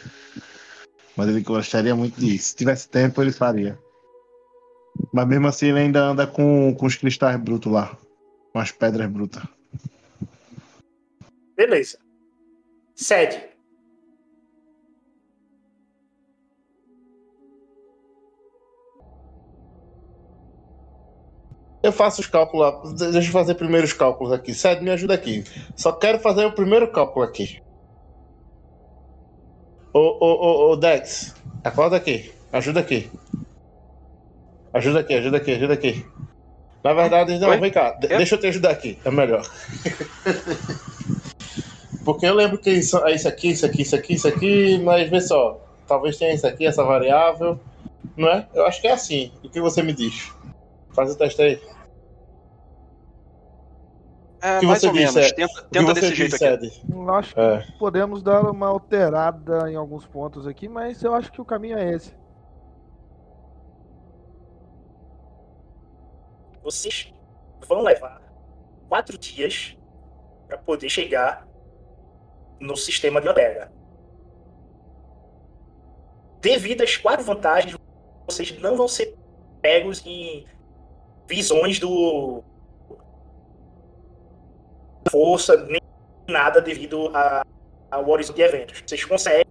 Mas 1.15 1.29
ele 1.29 1.41
gostaria 1.41 1.95
muito 1.95 2.19
disso. 2.19 2.49
Se 2.49 2.55
tivesse 2.55 2.89
tempo, 2.89 3.21
ele 3.21 3.31
faria. 3.31 3.77
Mas 5.13 5.27
mesmo 5.27 5.47
assim, 5.47 5.67
ele 5.67 5.79
ainda 5.79 6.01
anda 6.01 6.25
com, 6.25 6.73
com 6.73 6.85
os 6.87 6.95
cristais 6.95 7.39
brutos 7.39 7.71
lá. 7.71 7.95
Com 8.51 8.59
as 8.59 8.71
pedras 8.71 9.09
brutas. 9.11 9.43
Beleza. 11.55 11.99
Sede. 12.95 13.52
Eu 21.83 21.91
faço 21.91 22.21
os 22.21 22.27
cálculos. 22.27 22.93
Deixa 22.93 23.27
eu 23.27 23.33
fazer 23.33 23.55
primeiro 23.55 23.85
os 23.85 23.91
cálculos 23.91 24.31
aqui. 24.31 24.53
Sede, 24.53 24.81
me 24.81 24.89
ajuda 24.89 25.13
aqui. 25.13 25.43
Só 25.75 25.91
quero 25.91 26.17
fazer 26.17 26.45
o 26.45 26.53
primeiro 26.53 26.87
cálculo 26.87 27.25
aqui. 27.25 27.61
Ô, 29.93 29.99
ô, 29.99 30.17
ô, 30.21 30.71
ô, 30.71 30.75
Dex, 30.77 31.35
acorda 31.61 31.97
aqui. 31.97 32.31
Ajuda 32.53 32.79
aqui. 32.79 33.11
Ajuda 34.73 35.01
aqui, 35.01 35.13
ajuda 35.13 35.37
aqui, 35.37 35.51
ajuda 35.51 35.73
aqui. 35.73 36.05
Na 36.83 36.93
verdade, 36.93 37.37
não, 37.37 37.49
Oi? 37.49 37.59
vem 37.59 37.71
cá. 37.71 37.91
Quê? 37.91 38.07
Deixa 38.07 38.35
eu 38.35 38.39
te 38.39 38.47
ajudar 38.47 38.71
aqui. 38.71 38.97
É 39.03 39.11
melhor. 39.11 39.45
Porque 42.03 42.25
eu 42.25 42.33
lembro 42.33 42.57
que 42.57 42.71
isso, 42.71 42.97
é 43.05 43.13
isso 43.13 43.27
aqui, 43.27 43.51
isso 43.51 43.65
aqui, 43.65 43.81
isso 43.83 43.95
aqui, 43.95 44.13
isso 44.13 44.27
aqui, 44.27 44.77
mas 44.79 45.09
vê 45.09 45.21
só. 45.21 45.59
Talvez 45.87 46.17
tenha 46.17 46.33
isso 46.33 46.47
aqui, 46.47 46.65
essa 46.65 46.83
variável. 46.83 47.59
Não 48.17 48.29
é? 48.29 48.47
Eu 48.53 48.65
acho 48.65 48.81
que 48.81 48.87
é 48.87 48.93
assim. 48.93 49.31
O 49.43 49.49
que 49.49 49.61
você 49.61 49.83
me 49.83 49.93
diz? 49.93 50.31
Faz 50.93 51.11
o 51.11 51.17
teste 51.17 51.41
aí. 51.41 51.61
É, 54.41 54.59
que 54.59 54.65
mais 54.65 54.81
você 54.81 54.87
ou 54.87 54.93
menos. 54.93 55.15
é- 55.15 55.31
Tenta, 55.33 55.61
tenta 55.71 55.93
desse 55.93 56.15
jeito 56.15 56.31
disse, 56.31 56.45
aqui. 56.45 56.83
Acho 57.09 57.33
que 57.33 57.39
É. 57.39 57.65
podemos 57.79 58.21
dar 58.21 58.41
uma 58.49 58.67
alterada 58.67 59.71
em 59.71 59.75
alguns 59.75 60.05
pontos 60.05 60.45
aqui, 60.45 60.67
mas 60.67 61.01
eu 61.01 61.13
acho 61.15 61.31
que 61.31 61.39
o 61.41 61.45
caminho 61.45 61.77
é 61.77 61.93
esse. 61.93 62.13
Vocês 66.61 67.13
vão 67.67 67.81
levar 67.81 68.21
quatro 68.87 69.17
dias 69.17 69.77
para 70.47 70.57
poder 70.57 70.89
chegar 70.89 71.47
no 72.59 72.75
sistema 72.77 73.19
de 73.21 73.27
Omega. 73.27 73.71
Devido 76.39 76.81
às 76.83 76.97
quatro 76.97 77.25
vantagens, 77.25 77.75
vocês 78.25 78.57
não 78.59 78.75
vão 78.75 78.87
ser 78.87 79.17
pegos 79.61 80.05
em 80.05 80.45
visões 81.27 81.79
do 81.79 82.43
força 85.09 85.57
nem 85.65 85.81
nada 86.27 86.61
devido 86.61 87.09
a- 87.15 87.45
ao 87.91 88.09
horizonte 88.09 88.37
de 88.37 88.41
eventos. 88.41 88.83
Vocês 88.85 89.03
conseguem 89.05 89.45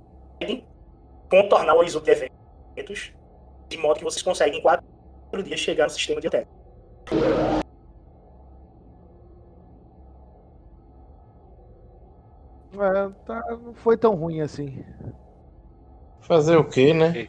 contornar 1.30 1.74
o 1.74 1.78
horizonte 1.78 2.04
de 2.04 2.10
eventos 2.10 3.12
de 3.68 3.78
modo 3.78 3.98
que 3.98 4.04
vocês 4.04 4.22
conseguem 4.22 4.58
em 4.58 4.62
quatro 4.62 4.84
dias 5.42 5.60
chegar 5.60 5.84
no 5.84 5.90
sistema 5.90 6.20
de 6.20 6.28
Omega. 6.28 6.48
É, 12.74 13.10
tá, 13.26 13.44
não 13.62 13.74
foi 13.74 13.96
tão 13.96 14.14
ruim 14.14 14.40
assim. 14.40 14.82
Fazer 16.20 16.56
o 16.56 16.64
quê, 16.64 16.94
né? 16.94 17.28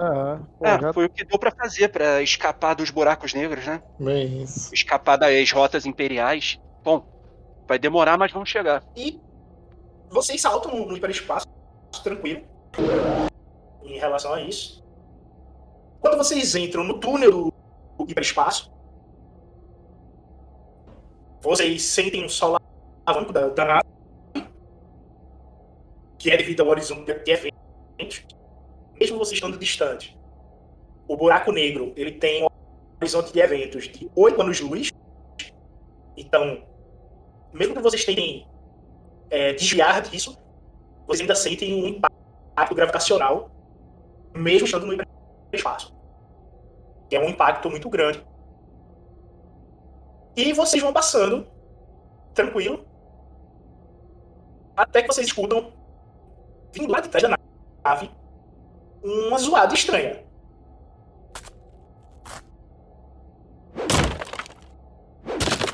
É, 0.00 0.38
pô, 0.58 0.64
É, 0.66 0.80
já 0.80 0.92
foi 0.94 1.04
o 1.04 1.10
que 1.10 1.24
deu 1.24 1.38
pra 1.38 1.50
fazer 1.50 1.88
pra 1.88 2.22
escapar 2.22 2.74
dos 2.74 2.88
buracos 2.90 3.34
negros, 3.34 3.66
né? 3.66 3.82
Bem 3.98 4.42
isso. 4.42 4.72
Escapar 4.72 5.16
das 5.16 5.50
rotas 5.52 5.84
imperiais. 5.84 6.58
Bom, 6.82 7.04
vai 7.68 7.78
demorar, 7.78 8.16
mas 8.16 8.32
vamos 8.32 8.48
chegar. 8.48 8.82
E 8.96 9.20
vocês 10.08 10.40
saltam 10.40 10.86
no 10.86 10.96
hiperespaço 10.96 11.46
tranquilo 12.02 12.42
em 13.84 13.98
relação 13.98 14.32
a 14.32 14.40
isso. 14.40 14.82
Quando 16.00 16.16
vocês 16.16 16.54
entram 16.54 16.82
no 16.82 16.98
túnel 16.98 17.30
do 17.30 17.52
hiperespaço, 18.08 18.72
vocês 21.42 21.82
sentem 21.82 22.24
um 22.24 22.28
sol 22.28 22.58
alavanco 23.04 23.32
da, 23.32 23.48
da 23.48 23.64
nave, 23.64 24.48
que 26.18 26.30
é 26.30 26.36
devido 26.36 26.62
ao 26.62 26.68
horizonte 26.68 27.12
de 27.12 27.30
eventos, 27.30 28.24
mesmo 29.00 29.18
vocês 29.18 29.38
estando 29.38 29.58
distante. 29.58 30.16
O 31.08 31.16
buraco 31.16 31.50
negro 31.50 31.92
ele 31.96 32.12
tem 32.12 32.44
um 32.44 32.48
horizonte 33.00 33.32
de 33.32 33.40
eventos 33.40 33.88
de 33.88 34.10
8 34.14 34.42
anos-luz. 34.42 34.90
Então, 36.16 36.62
mesmo 37.52 37.74
que 37.74 37.80
vocês 37.80 38.04
tentem 38.04 38.46
é, 39.30 39.54
desviar 39.54 40.02
disso, 40.02 40.36
vocês 41.06 41.22
ainda 41.22 41.34
sentem 41.34 41.82
um 41.82 41.88
impacto 41.88 42.74
gravitacional, 42.74 43.50
mesmo 44.34 44.66
estando 44.66 44.86
no 44.86 44.92
hiperespaço. 44.92 45.96
Que 47.08 47.16
é 47.16 47.20
um 47.20 47.30
impacto 47.30 47.70
muito 47.70 47.88
grande. 47.88 48.22
E 50.36 50.52
vocês 50.52 50.82
vão 50.82 50.92
passando, 50.92 51.46
tranquilo, 52.34 52.84
até 54.76 55.02
que 55.02 55.08
vocês 55.08 55.26
escutam, 55.26 55.72
vindo 56.72 56.92
lá 56.92 57.00
de 57.00 57.08
trás 57.08 57.22
da 57.22 57.36
nave, 57.84 58.10
uma 59.02 59.38
zoada 59.38 59.74
estranha. 59.74 60.22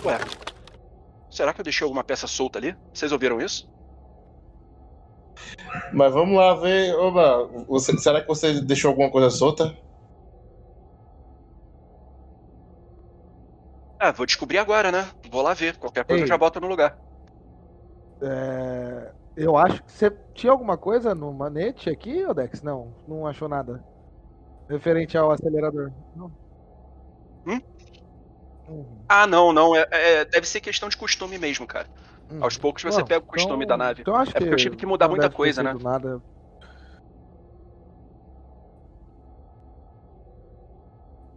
Ué, 0.04 0.18
será 1.30 1.52
que 1.52 1.60
eu 1.60 1.64
deixei 1.64 1.84
alguma 1.84 2.04
peça 2.04 2.26
solta 2.26 2.58
ali? 2.58 2.76
Vocês 2.92 3.10
ouviram 3.12 3.40
isso? 3.40 3.68
Mas 5.92 6.12
vamos 6.12 6.36
lá 6.36 6.54
ver. 6.54 6.94
Oba, 6.94 7.46
você, 7.66 7.96
será 7.98 8.20
que 8.20 8.28
você 8.28 8.60
deixou 8.60 8.90
alguma 8.90 9.10
coisa 9.10 9.30
solta? 9.30 9.76
Ah, 13.98 14.12
vou 14.12 14.26
descobrir 14.26 14.58
agora, 14.58 14.92
né? 14.92 15.08
Vou 15.30 15.42
lá 15.42 15.54
ver. 15.54 15.76
Qualquer 15.76 16.04
coisa 16.04 16.20
eu 16.20 16.24
Ei. 16.24 16.28
já 16.28 16.38
boto 16.38 16.60
no 16.60 16.68
lugar. 16.68 16.98
É, 18.22 19.12
eu 19.36 19.56
acho 19.56 19.82
que 19.82 19.92
você 19.92 20.10
tinha 20.34 20.50
alguma 20.52 20.76
coisa 20.78 21.14
no 21.14 21.32
manete 21.32 21.90
aqui, 21.90 22.24
Odex? 22.24 22.62
Não, 22.62 22.94
não 23.06 23.26
achou 23.26 23.48
nada. 23.48 23.84
Referente 24.68 25.16
ao 25.16 25.30
acelerador. 25.30 25.92
Não. 26.14 26.32
Hum? 27.46 27.60
Uhum, 28.68 29.04
Ah, 29.08 29.26
não, 29.26 29.52
não. 29.52 29.76
É, 29.76 29.86
é- 29.92 30.24
deve 30.24 30.46
ser 30.48 30.60
questão 30.60 30.88
de 30.88 30.96
costume 30.96 31.38
mesmo, 31.38 31.66
cara. 31.66 31.86
uhum. 32.30 32.42
Aos 32.42 32.56
poucos 32.58 32.82
você 32.82 32.98
Não, 32.98 33.06
pega 33.06 33.20
o 33.24 33.26
costume 33.26 33.64
então- 33.64 33.78
da 33.78 33.84
nave. 33.84 34.00
Então 34.02 34.16
acho 34.16 34.30
É 34.32 34.40
porque 34.40 34.52
eu 34.52 34.56
tive 34.56 34.76
que 34.76 34.86
mudar 34.86 35.08
muita 35.08 35.30
coisa, 35.30 35.62
né? 35.62 35.72
Nada. 35.80 36.20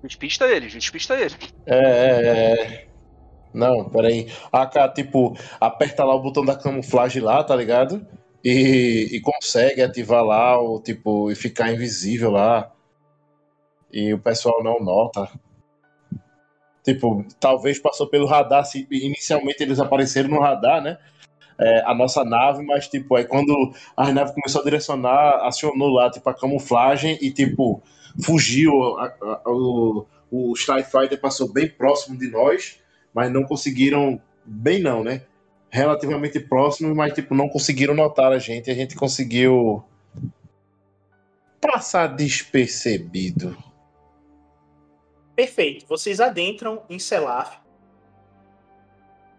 Despista 0.04 0.46
ele, 0.48 0.68
despista 0.68 1.16
ele. 1.20 1.36
É, 1.66 1.76
é, 1.76 2.62
é. 2.76 2.89
Não, 3.54 3.90
peraí. 3.90 4.28
A 4.52 4.66
cara, 4.68 4.92
tipo, 4.92 5.36
aperta 5.60 6.04
lá 6.04 6.14
o 6.16 6.22
botão 6.22 6.46
da 6.46 6.56
camuflagem 6.56 7.22
lá, 7.22 7.44
tá 7.44 7.56
ligado? 7.56 8.06
E, 8.44 9.10
e 9.12 9.22
consegue 9.22 9.82
ativar 9.82 10.24
lá, 10.24 10.60
o, 10.62 10.80
tipo, 10.82 11.32
e 11.32 11.36
ficar 11.36 11.72
invisível 11.74 12.32
lá. 12.32 12.72
E 13.92 14.12
o 14.14 14.20
pessoal 14.20 14.64
não 14.64 14.80
nota. 14.80 15.30
Tipo, 16.84 17.26
talvez 17.40 17.78
passou 17.80 18.08
pelo 18.08 18.26
radar, 18.26 18.66
se 18.66 18.88
inicialmente 18.90 19.62
eles 19.62 19.80
apareceram 19.80 20.30
no 20.30 20.40
radar, 20.40 20.82
né? 20.82 20.98
É, 21.60 21.82
a 21.86 21.94
nossa 21.96 22.26
nave, 22.26 22.64
mas 22.66 22.88
tipo, 22.88 23.16
aí 23.16 23.26
quando 23.26 23.74
a 23.98 24.12
nave 24.14 24.34
começou 24.34 24.62
a 24.62 24.66
direcionar, 24.66 25.46
acionou 25.48 25.90
lá, 25.90 26.10
tipo, 26.12 26.30
a 26.30 26.34
camuflagem 26.36 27.18
e 27.22 27.32
tipo, 27.32 27.82
fugiu. 28.24 28.98
a- 29.00 29.14
a- 29.22 29.42
o, 29.48 30.06
o 30.32 30.54
Starfighter 30.56 31.20
passou 31.22 31.52
bem 31.52 31.70
próximo 31.70 32.18
de 32.18 32.30
nós, 32.32 32.80
mas 33.14 33.32
não 33.32 33.44
conseguiram. 33.44 34.22
Bem 34.46 34.82
não, 34.82 35.04
né? 35.04 35.24
Relativamente 35.70 36.40
próximo, 36.40 36.96
mas 36.96 37.14
tipo, 37.14 37.36
não 37.36 37.48
conseguiram 37.48 37.94
notar 37.94 38.32
a 38.32 38.40
gente. 38.40 38.72
A 38.72 38.74
gente 38.74 38.96
conseguiu 38.96 39.84
passar 41.62 42.08
despercebido. 42.08 43.56
Perfeito. 45.36 45.86
Vocês 45.88 46.20
adentram 46.20 46.84
em 46.90 47.00
Selaf. 47.00 47.58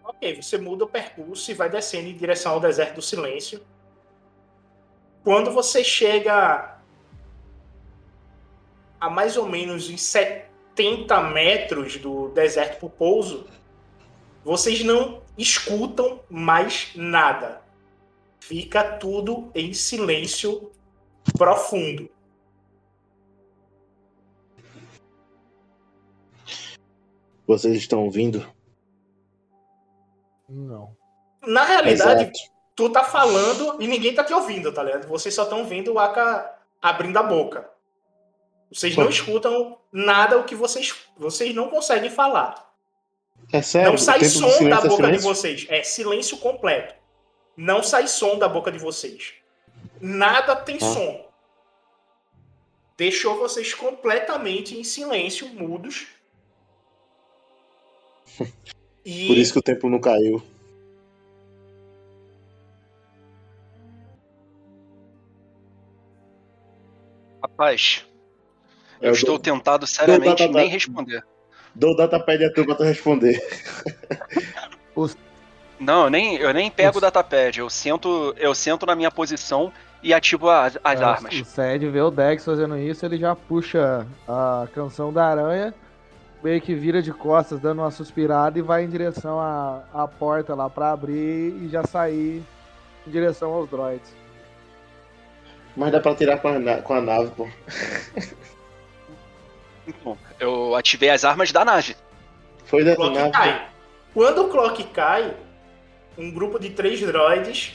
Ok, 0.05 0.41
você 0.41 0.59
muda 0.59 0.85
o 0.85 0.89
percurso 0.89 1.51
e 1.51 1.55
vai 1.55 1.69
descendo 1.69 2.09
em 2.09 2.17
direção 2.17 2.53
ao 2.53 2.61
deserto 2.61 2.97
do 2.97 3.03
silêncio. 3.03 3.61
Quando 5.23 5.53
você 5.53 5.85
chega 5.85 6.79
a 9.01 9.11
mais 9.11 9.37
ou 9.37 9.47
menos 9.47 9.91
em 9.91 9.97
70 9.97 11.21
metros 11.31 11.97
do 11.99 12.29
deserto 12.29 12.79
pro 12.79 12.91
pouso, 12.91 13.47
vocês 14.44 14.83
não 14.83 15.22
escutam 15.37 16.20
mais 16.29 16.92
nada. 16.94 17.62
Fica 18.40 18.83
tudo 18.98 19.50
em 19.55 19.72
silêncio 19.72 20.70
profundo. 21.37 22.11
Vocês 27.46 27.76
estão 27.76 28.05
ouvindo? 28.05 28.46
Não. 30.48 30.96
Na 31.46 31.64
realidade, 31.64 32.22
Exato. 32.22 32.38
tu 32.76 32.90
tá 32.90 33.05
falando 33.05 33.81
e 33.83 33.87
ninguém 33.87 34.14
tá 34.14 34.22
te 34.22 34.33
ouvindo, 34.33 34.72
tá 34.72 34.83
ligado? 34.83 35.09
Vocês 35.09 35.35
só 35.35 35.44
estão 35.44 35.64
vendo 35.64 35.92
o 35.92 35.98
Aka 35.98 36.59
abrindo 36.81 37.16
a 37.18 37.22
boca. 37.22 37.68
Vocês 38.72 38.96
não 38.96 39.09
escutam 39.09 39.79
nada 39.90 40.38
o 40.38 40.44
que 40.44 40.55
vocês 40.55 40.94
vocês 41.16 41.55
não 41.55 41.68
conseguem 41.68 42.11
falar. 42.11 42.70
É 43.53 43.63
sério? 43.63 43.91
não 43.91 43.99
sai 43.99 44.25
som 44.25 44.47
da 44.69 44.77
é 44.77 44.81
boca 44.81 44.89
de 44.89 44.95
silêncio? 44.97 45.23
vocês. 45.23 45.67
É 45.69 45.83
silêncio 45.83 46.37
completo. 46.39 46.95
Não 47.57 47.83
sai 47.83 48.07
som 48.07 48.39
da 48.39 48.49
boca 48.49 48.71
de 48.71 48.79
vocês. 48.79 49.35
Nada 50.01 50.55
tem 50.57 50.77
Ah. 50.77 50.81
som. 50.85 51.31
Deixou 52.97 53.37
vocês 53.39 53.73
completamente 53.75 54.79
em 54.79 54.85
silêncio, 54.85 55.49
mudos. 55.49 56.07
E 59.03 59.29
Por 59.29 59.39
isso 59.39 59.55
que 59.55 59.59
o 59.59 59.63
tempo 59.63 59.89
não 59.89 59.99
caiu. 59.99 60.43
Rapaz, 67.43 68.07
eu 69.01 69.09
Eu 69.09 69.13
estou 69.15 69.31
dou- 69.35 69.39
tentado 69.39 69.87
seriamente 69.87 70.43
tá, 70.43 70.47
tá, 70.47 70.53
tá. 70.53 70.59
nem 70.59 70.69
responder. 70.69 71.25
Dou 71.75 71.97
datapad 71.97 72.45
a 72.45 72.53
tu 72.53 72.65
pra 72.65 72.75
tu 72.75 72.83
responder. 72.83 73.41
Não, 75.79 76.05
eu 76.05 76.11
nem, 76.11 76.37
eu 76.37 76.53
nem 76.53 76.71
pego 76.71 76.99
o 76.99 77.01
datapad. 77.01 77.59
Eu 77.59 77.71
sento, 77.71 78.35
eu 78.37 78.55
sento 78.55 78.85
na 78.85 78.95
minha 78.95 79.11
posição 79.11 79.73
e 80.03 80.13
ativo 80.13 80.49
as, 80.51 80.79
as 80.85 81.01
É, 81.01 81.05
armas. 81.05 81.41
O 81.41 81.45
Sed 81.45 81.89
vê 81.89 82.01
o 82.01 82.11
Dex 82.11 82.45
fazendo 82.45 82.77
isso, 82.77 83.05
ele 83.07 83.17
já 83.17 83.35
puxa 83.35 84.07
a 84.29 84.67
canção 84.75 85.13
da 85.13 85.27
aranha, 85.27 85.75
meio 86.43 86.61
que 86.61 86.75
vira 86.75 87.01
de 87.01 87.13
costas, 87.13 87.61
dando 87.61 87.81
uma 87.81 87.91
suspirada 87.91 88.59
e 88.59 88.63
vai 88.63 88.85
em 88.85 88.89
direção 88.89 89.41
à, 89.41 89.83
à 89.93 90.07
porta 90.07 90.55
lá 90.55 90.69
pra 90.69 90.93
abrir 90.93 91.55
e 91.63 91.69
já 91.71 91.83
sair 91.85 92.43
em 93.07 93.11
direção 93.11 93.53
aos 93.53 93.69
droids. 93.71 94.15
Mas 95.77 95.93
dá 95.93 96.01
pra 96.01 96.15
tirar 96.15 96.39
com 96.39 96.49
a, 96.49 96.83
com 96.83 96.95
a 96.95 97.01
nave, 97.01 97.31
pô. 97.31 97.49
Então, 99.87 100.16
eu 100.38 100.75
ativei 100.75 101.11
as 101.11 101.25
armas 101.25 101.51
da 101.53 101.64
nave. 101.64 101.97
Foi 102.64 102.83
O 102.83 102.85
dentro 102.85 103.03
da 103.05 103.11
clock 103.11 103.33
nave. 103.33 103.33
cai. 103.59 103.69
Quando 104.14 104.45
o 104.45 104.49
clock 104.49 104.85
cai, 104.85 105.35
um 106.19 106.31
grupo 106.31 106.59
de 106.59 106.71
três 106.71 107.01
droids 107.01 107.73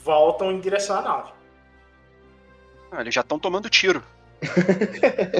voltam 0.00 0.50
em 0.52 0.60
direção 0.60 0.98
à 0.98 1.02
nave. 1.02 1.30
Ah, 2.90 3.00
eles 3.00 3.14
já 3.14 3.20
estão 3.22 3.38
tomando 3.38 3.70
tiro. 3.70 4.02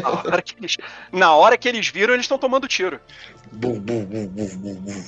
na, 0.02 0.08
hora 0.10 0.42
que 0.42 0.54
eles, 0.58 0.76
na 1.10 1.34
hora 1.34 1.58
que 1.58 1.68
eles 1.68 1.88
viram, 1.88 2.14
eles 2.14 2.24
estão 2.24 2.38
tomando 2.38 2.68
tiro. 2.68 3.00
Bum, 3.52 3.78
bum, 3.80 4.04
bum, 4.04 4.26
bum, 4.28 4.56
bum, 4.56 4.74
bum. 4.76 5.04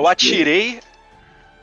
Eu 0.00 0.06
atirei. 0.08 0.80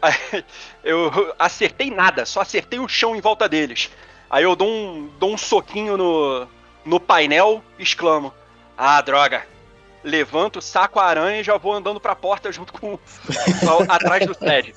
Eu 0.84 1.34
acertei 1.40 1.90
nada, 1.90 2.24
só 2.24 2.42
acertei 2.42 2.80
o 2.80 2.88
chão 2.88 3.16
em 3.16 3.20
volta 3.20 3.50
deles. 3.50 3.90
Aí 4.30 4.44
eu 4.44 4.56
dou 4.56 4.70
um, 4.70 5.10
dou 5.20 5.34
um 5.34 5.38
soquinho 5.38 5.98
no, 5.98 6.48
no 6.86 7.00
painel 7.00 7.64
e 7.80 7.84
exclamo: 7.84 8.34
Ah, 8.78 9.02
droga! 9.02 9.46
Levanto, 10.04 10.62
saco 10.62 11.00
a 11.00 11.06
aranha 11.06 11.42
e 11.42 11.44
já 11.44 11.58
vou 11.58 11.74
andando 11.74 12.00
pra 12.00 12.16
porta 12.16 12.52
junto 12.52 12.72
com. 12.74 13.00
atrás 13.90 14.26
do 14.26 14.34
Sed. 14.36 14.76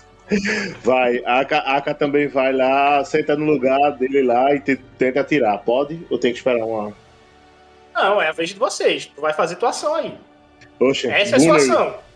Vai, 0.83 1.23
a 1.25 1.41
Aka, 1.41 1.59
Aka 1.59 1.95
também 1.95 2.27
vai 2.27 2.53
lá, 2.53 3.05
senta 3.05 3.37
no 3.37 3.45
lugar 3.45 3.93
dele 3.93 4.23
lá 4.23 4.55
e 4.55 4.61
te- 4.61 4.77
tenta 4.99 5.21
atirar. 5.21 5.59
Pode? 5.59 6.01
Ou 6.09 6.19
tem 6.19 6.33
que 6.33 6.39
esperar 6.39 6.65
uma. 6.65 6.93
Não, 7.95 8.23
é 8.23 8.29
a 8.29 8.33
vez 8.33 8.49
de 8.49 8.55
vocês. 8.59 9.07
Tu 9.07 9.21
vai 9.21 9.35
fazer 9.35 9.57
tua 9.57 9.69
ação 9.69 9.95
aí. 9.95 10.17
Oxe, 10.81 11.09
Essa 11.09 11.35
é 11.35 11.39
a 11.39 11.41
sua 11.41 11.57
ação. 11.57 12.10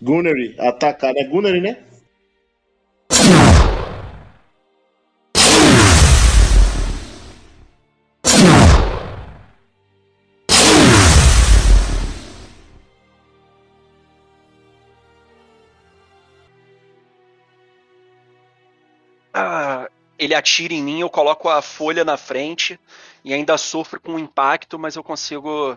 Gunnery, 0.00 0.54
atacar, 0.58 1.12
né? 1.12 1.24
Gunnery, 1.24 1.60
né? 1.60 1.76
Ah, 19.34 19.88
ele 20.18 20.34
atira 20.34 20.74
em 20.74 20.82
mim, 20.82 21.00
eu 21.00 21.10
coloco 21.10 21.48
a 21.48 21.60
folha 21.60 22.04
na 22.04 22.16
frente 22.16 22.78
e 23.24 23.34
ainda 23.34 23.58
sofro 23.58 24.00
com 24.00 24.14
o 24.14 24.18
impacto, 24.18 24.78
mas 24.78 24.96
eu 24.96 25.02
consigo 25.02 25.76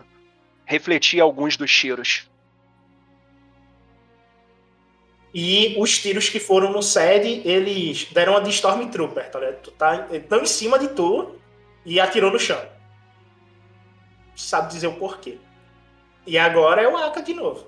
refletir 0.64 1.20
alguns 1.20 1.56
dos 1.56 1.72
tiros. 1.72 2.31
E 5.34 5.74
os 5.78 5.98
tiros 5.98 6.28
que 6.28 6.38
foram 6.38 6.70
no 6.70 6.82
sede, 6.82 7.40
eles 7.48 8.06
deram 8.12 8.34
uma 8.34 8.42
de 8.42 8.50
Stormtrooper, 8.50 9.30
tá 9.30 9.38
ligado? 9.38 9.62
Tu 9.62 9.70
tá, 9.70 10.06
tão 10.28 10.42
em 10.42 10.46
cima 10.46 10.78
de 10.78 10.88
tu 10.88 11.36
e 11.86 11.98
atirou 11.98 12.30
no 12.30 12.38
chão. 12.38 12.60
Sabe 14.36 14.72
dizer 14.72 14.88
o 14.88 14.94
porquê. 14.94 15.38
E 16.26 16.36
agora 16.36 16.82
é 16.82 16.88
o 16.88 16.96
Aka 16.96 17.22
de 17.22 17.32
novo. 17.32 17.66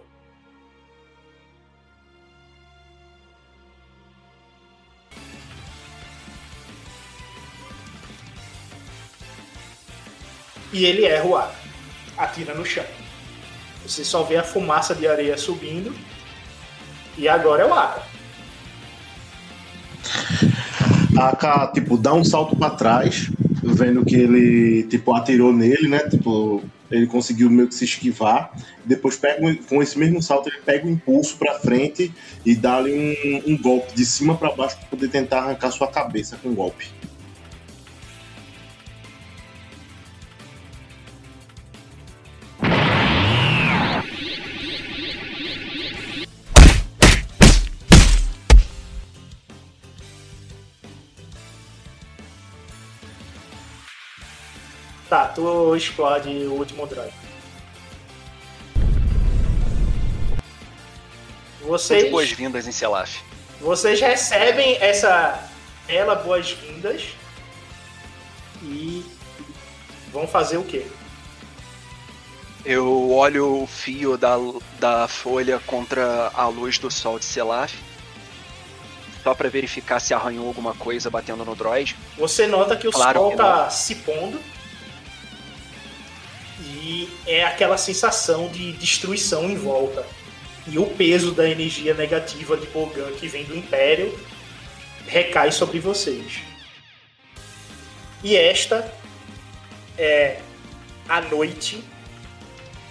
E 10.72 10.84
ele 10.84 11.06
erra 11.06 11.24
o 11.24 11.36
Aka. 11.36 11.54
Atira 12.16 12.52
no 12.52 12.64
chão. 12.64 12.84
Você 13.84 14.04
só 14.04 14.22
vê 14.22 14.36
a 14.36 14.42
fumaça 14.42 14.94
de 14.94 15.06
areia 15.06 15.36
subindo. 15.36 15.94
E 17.16 17.28
agora 17.28 17.62
é 17.62 17.66
o 17.66 17.74
Aka. 17.74 18.02
Aka, 21.16 21.66
tipo, 21.68 21.96
dá 21.96 22.12
um 22.12 22.24
salto 22.24 22.56
pra 22.56 22.70
trás, 22.70 23.30
vendo 23.62 24.04
que 24.04 24.16
ele, 24.16 24.82
tipo, 24.84 25.14
atirou 25.14 25.52
nele, 25.52 25.88
né? 25.88 26.00
Tipo, 26.08 26.62
ele 26.90 27.06
conseguiu 27.06 27.48
meio 27.48 27.68
que 27.68 27.74
se 27.74 27.84
esquivar. 27.84 28.52
Depois, 28.84 29.16
pega 29.16 29.40
com 29.68 29.82
esse 29.82 29.98
mesmo 29.98 30.20
salto, 30.20 30.48
ele 30.48 30.58
pega 30.64 30.86
o 30.86 30.90
impulso 30.90 31.36
pra 31.36 31.58
frente 31.60 32.12
e 32.44 32.54
dá 32.54 32.76
ali 32.76 33.42
um, 33.46 33.52
um 33.52 33.56
golpe 33.56 33.94
de 33.94 34.04
cima 34.04 34.36
pra 34.36 34.52
baixo 34.52 34.76
pra 34.78 34.88
poder 34.88 35.08
tentar 35.08 35.40
arrancar 35.40 35.70
sua 35.70 35.86
cabeça 35.86 36.36
com 36.42 36.48
um 36.48 36.54
golpe. 36.54 36.92
Tu 55.34 55.76
explode 55.76 56.28
o 56.46 56.52
último 56.52 56.86
droid. 56.86 57.12
Vocês, 61.62 62.10
boas-vindas 62.10 62.66
em 62.66 62.72
Selaf. 62.72 63.22
vocês 63.60 64.00
recebem 64.00 64.76
essa 64.80 65.48
bela 65.86 66.14
boas-vindas 66.14 67.08
e 68.62 69.04
vão 70.12 70.26
fazer 70.26 70.58
o 70.58 70.64
quê? 70.64 70.86
Eu 72.64 73.10
olho 73.12 73.62
o 73.62 73.66
fio 73.66 74.16
da, 74.16 74.36
da 74.78 75.08
folha 75.08 75.58
contra 75.66 76.30
a 76.34 76.46
luz 76.48 76.78
do 76.78 76.90
sol 76.90 77.18
de 77.18 77.24
Selaf. 77.24 77.74
Só 79.22 79.34
pra 79.34 79.48
verificar 79.48 80.00
se 80.00 80.12
arranhou 80.12 80.46
alguma 80.46 80.74
coisa 80.74 81.10
batendo 81.10 81.46
no 81.46 81.54
droid. 81.54 81.96
Você 82.18 82.46
nota 82.46 82.76
que 82.76 82.86
o 82.86 82.92
Claro 82.92 83.20
sol 83.20 83.30
que 83.30 83.36
tá 83.38 83.70
se 83.70 83.94
pondo 83.96 84.38
é 87.26 87.44
aquela 87.44 87.76
sensação 87.76 88.48
de 88.48 88.72
destruição 88.72 89.44
em 89.44 89.56
volta. 89.56 90.06
E 90.66 90.78
o 90.78 90.86
peso 90.86 91.32
da 91.32 91.48
energia 91.48 91.92
negativa 91.94 92.56
de 92.56 92.66
Bogan 92.68 93.12
que 93.12 93.28
vem 93.28 93.44
do 93.44 93.56
Império 93.56 94.18
recai 95.06 95.52
sobre 95.52 95.78
vocês. 95.78 96.40
E 98.22 98.34
esta 98.36 98.90
é 99.98 100.40
a 101.08 101.20
noite 101.20 101.84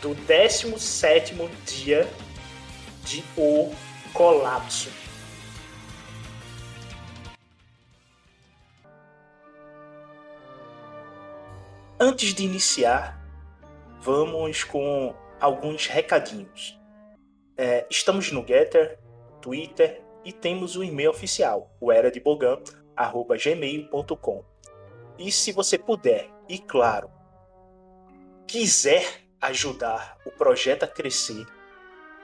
do 0.01 0.09
17º 0.09 1.49
dia 1.65 2.07
de 3.03 3.23
O 3.35 3.73
Colapso. 4.13 4.89
Antes 11.99 12.33
de 12.33 12.43
iniciar, 12.43 13.22
vamos 14.03 14.63
com 14.65 15.15
alguns 15.39 15.87
recadinhos. 15.87 16.77
É, 17.55 17.87
estamos 17.89 18.33
no 18.33 18.45
Getter, 18.45 18.99
Twitter 19.41 20.03
e 20.25 20.33
temos 20.33 20.75
o 20.75 20.83
e-mail 20.83 21.11
oficial, 21.11 21.73
o 21.79 21.89
eradebogan@gmail.com. 21.89 24.43
E 25.17 25.31
se 25.31 25.53
você 25.53 25.77
puder, 25.77 26.29
e 26.49 26.59
claro, 26.59 27.09
quiser 28.45 29.21
ajudar 29.39 30.17
o 30.25 30.31
projeto 30.31 30.83
a 30.83 30.87
crescer, 30.87 31.45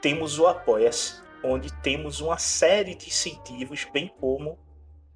temos 0.02 0.38
o 0.38 0.48
Apoia-se, 0.48 1.22
onde 1.42 1.72
temos 1.82 2.20
uma 2.20 2.38
série 2.38 2.94
de 2.94 3.08
incentivos, 3.08 3.88
bem 3.94 4.14
como 4.20 4.60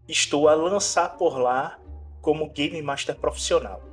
estou 0.08 0.47
a 0.47 0.54
lançar 0.54 1.17
por 1.17 1.38
lá 1.38 1.78
como 2.21 2.49
Game 2.52 2.82
Master 2.82 3.17
profissional. 3.17 3.92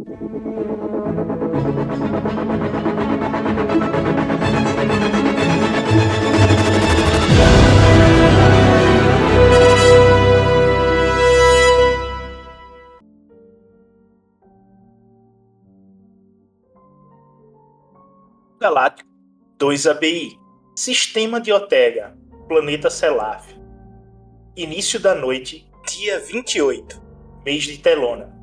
Galáctico 18.57 19.09
2 19.57 19.87
ABI 19.87 20.39
Sistema 20.77 21.41
de 21.41 21.51
Otega 21.51 22.17
Planeta 22.47 22.89
Selaf 22.89 23.53
Início 24.55 24.97
da 24.97 25.13
noite, 25.13 25.69
dia 25.87 26.19
28, 26.19 27.01
mês 27.45 27.63
de 27.63 27.77
Telona. 27.77 28.40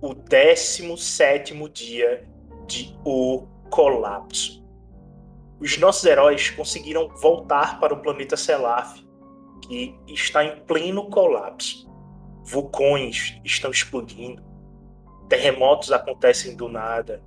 O 0.00 0.12
17 0.12 1.54
dia 1.70 2.28
de 2.66 2.94
O 3.04 3.46
Colapso. 3.70 4.62
Os 5.58 5.78
nossos 5.78 6.04
heróis 6.04 6.50
conseguiram 6.50 7.08
voltar 7.16 7.80
para 7.80 7.94
o 7.94 8.02
planeta 8.02 8.36
Selaf, 8.36 9.02
que 9.62 9.98
está 10.06 10.44
em 10.44 10.60
pleno 10.60 11.08
colapso. 11.08 11.90
Vulcões 12.44 13.40
estão 13.42 13.70
explodindo, 13.70 14.44
terremotos 15.28 15.90
acontecem 15.90 16.54
do 16.54 16.68
nada, 16.68 17.22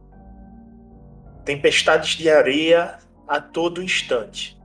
tempestades 1.43 2.11
de 2.11 2.29
areia 2.29 2.99
a 3.27 3.41
todo 3.41 3.81
instante. 3.81 4.61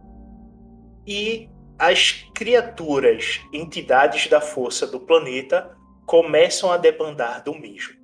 E 1.06 1.48
as 1.78 2.12
criaturas, 2.34 3.40
entidades 3.50 4.28
da 4.28 4.42
força 4.42 4.86
do 4.86 5.00
planeta, 5.00 5.73
começam 6.06 6.70
a 6.70 6.76
debandar 6.76 7.42
do 7.42 7.54
mesmo. 7.54 8.02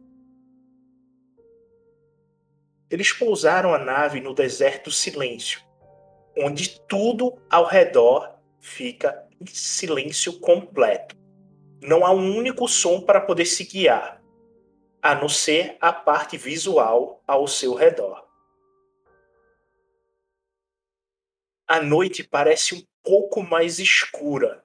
Eles 2.91 3.13
pousaram 3.13 3.73
a 3.73 3.79
nave 3.79 4.21
no 4.21 4.35
deserto 4.35 4.91
silêncio, 4.91 5.61
onde 6.37 6.81
tudo 6.89 7.41
ao 7.49 7.65
redor 7.65 8.37
fica 8.59 9.29
em 9.41 9.47
silêncio 9.47 10.41
completo. 10.41 11.17
Não 11.83 12.05
há 12.05 12.11
um 12.11 12.37
único 12.37 12.67
som 12.69 13.01
para 13.01 13.21
poder 13.21 13.47
se 13.47 13.65
guiar, 13.65 14.21
a 15.01 15.15
não 15.15 15.29
ser 15.29 15.77
a 15.81 15.93
parte 15.93 16.37
visual 16.37 17.23
ao 17.27 17.47
seu 17.47 17.75
redor. 17.75 18.29
A 21.67 21.81
noite 21.81 22.25
parece 22.25 22.75
um 22.75 22.83
pouco 23.03 23.43
mais 23.43 23.79
escura, 23.79 24.65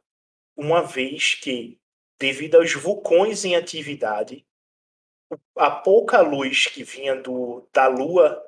uma 0.57 0.81
vez 0.81 1.35
que, 1.35 1.79
devido 2.19 2.55
aos 2.55 2.73
vulcões 2.73 3.43
em 3.45 3.55
atividade, 3.55 4.45
a 5.55 5.71
pouca 5.71 6.21
luz 6.21 6.67
que 6.67 6.83
vinha 6.83 7.15
do, 7.15 7.67
da 7.73 7.87
lua 7.87 8.41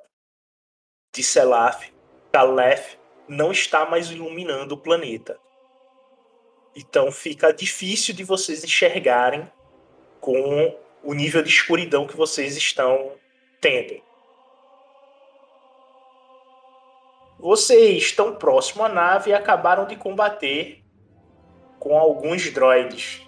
de 1.13 1.23
Selaf, 1.23 1.91
Calef, 2.31 2.97
não 3.27 3.51
está 3.51 3.85
mais 3.85 4.11
iluminando 4.11 4.75
o 4.75 4.77
planeta. 4.77 5.39
Então 6.75 7.11
fica 7.11 7.51
difícil 7.51 8.13
de 8.13 8.23
vocês 8.23 8.63
enxergarem 8.63 9.51
com 10.21 10.77
o 11.03 11.13
nível 11.13 11.41
de 11.41 11.49
escuridão 11.49 12.05
que 12.05 12.15
vocês 12.15 12.55
estão 12.55 13.13
tendo. 13.59 14.01
Vocês 17.39 18.03
estão 18.03 18.35
próximo 18.35 18.83
à 18.83 18.89
nave 18.89 19.31
e 19.31 19.33
acabaram 19.33 19.85
de 19.85 19.95
combater 19.95 20.83
com 21.79 21.97
alguns 21.97 22.51
droids. 22.51 23.26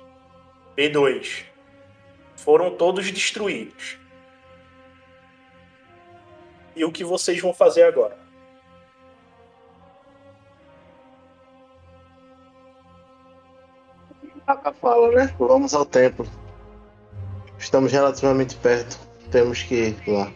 B2. 0.79 1.43
Foram 2.37 2.71
todos 2.77 3.11
destruídos. 3.11 3.97
E 6.73 6.85
o 6.85 6.91
que 6.91 7.03
vocês 7.03 7.41
vão 7.41 7.53
fazer 7.53 7.83
agora? 7.83 8.17
A 14.47 14.71
fala, 14.73 15.11
né? 15.11 15.33
Vamos 15.37 15.73
ao 15.73 15.85
templo. 15.85 16.25
Estamos 17.57 17.91
relativamente 17.91 18.55
perto. 18.55 18.97
Temos 19.31 19.61
que 19.61 19.75
ir 19.75 20.03
lá. 20.07 20.31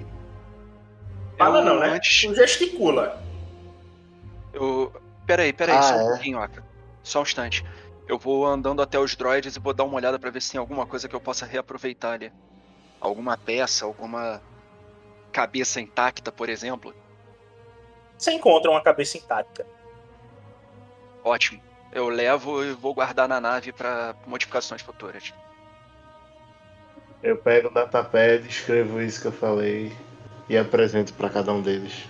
Fala 1.38 1.60
Eu 1.62 1.66
não, 1.66 1.80
né? 1.80 1.90
antes- 1.96 2.22
Tu 2.22 2.36
gesticula. 2.36 3.24
Eu. 4.54 4.92
Peraí, 5.26 5.52
peraí, 5.54 5.76
Ah, 5.76 5.82
só 5.82 5.96
um 5.96 6.02
é? 6.02 6.10
pouquinho, 6.12 6.38
Aka. 6.40 6.64
Só 7.02 7.20
um 7.20 7.24
instante. 7.24 7.66
Eu 8.14 8.20
vou 8.20 8.46
andando 8.46 8.80
até 8.80 9.00
os 9.00 9.16
droids 9.16 9.56
e 9.56 9.60
vou 9.60 9.74
dar 9.74 9.86
uma 9.86 9.96
olhada 9.96 10.20
pra 10.20 10.30
ver 10.30 10.40
se 10.40 10.52
tem 10.52 10.60
alguma 10.60 10.86
coisa 10.86 11.10
que 11.10 11.16
eu 11.16 11.20
possa 11.20 11.48
reaproveitar 11.48 12.12
ali. 12.12 12.32
Alguma 13.02 13.36
peça, 13.36 13.86
alguma 13.86 14.40
cabeça 15.32 15.82
intacta, 15.82 16.32
por 16.32 16.48
exemplo. 16.48 16.94
Você 18.16 18.32
encontra 18.32 18.70
uma 18.70 18.84
cabeça 18.84 19.18
intacta. 19.18 19.66
Ótimo. 21.24 21.60
Eu 21.92 22.08
levo 22.08 22.64
e 22.64 22.74
vou 22.74 22.94
guardar 22.94 23.28
na 23.28 23.42
nave 23.42 23.72
pra 23.72 24.14
modificações 24.28 24.84
futuras. 24.84 25.34
Eu 27.24 27.38
pego 27.38 27.70
o 27.70 27.74
datapad, 27.74 28.48
escrevo 28.48 29.02
isso 29.02 29.24
que 29.24 29.28
eu 29.30 29.32
falei 29.32 29.92
e 30.48 30.56
apresento 30.56 31.16
para 31.16 31.32
cada 31.32 31.52
um 31.52 31.64
deles. 31.64 32.06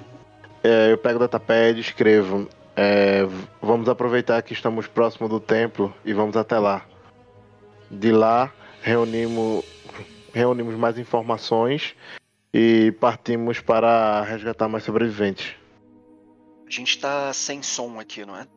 É, 0.62 0.92
eu 0.92 0.98
pego 0.98 1.16
o 1.16 1.20
datapad, 1.20 1.80
escrevo. 1.80 2.50
É, 2.76 3.22
vamos 3.62 3.88
aproveitar 3.88 4.42
que 4.42 4.54
estamos 4.54 4.88
próximo 4.88 5.30
do 5.30 5.40
templo 5.40 5.94
e 6.04 6.14
vamos 6.14 6.36
até 6.36 6.58
lá. 6.58 6.86
De 7.90 8.12
lá, 8.12 8.52
reunimos, 8.82 9.64
reunimos 10.34 10.76
mais 10.76 10.98
informações 10.98 11.96
e 12.54 12.92
partimos 13.00 13.60
para 13.60 14.22
resgatar 14.24 14.68
mais 14.68 14.84
sobreviventes. 14.84 15.56
A 16.68 16.72
gente 16.72 16.98
tá 17.00 17.32
sem 17.34 17.62
som 17.62 18.00
aqui, 18.00 18.26
não 18.26 18.36
é? 18.36 18.48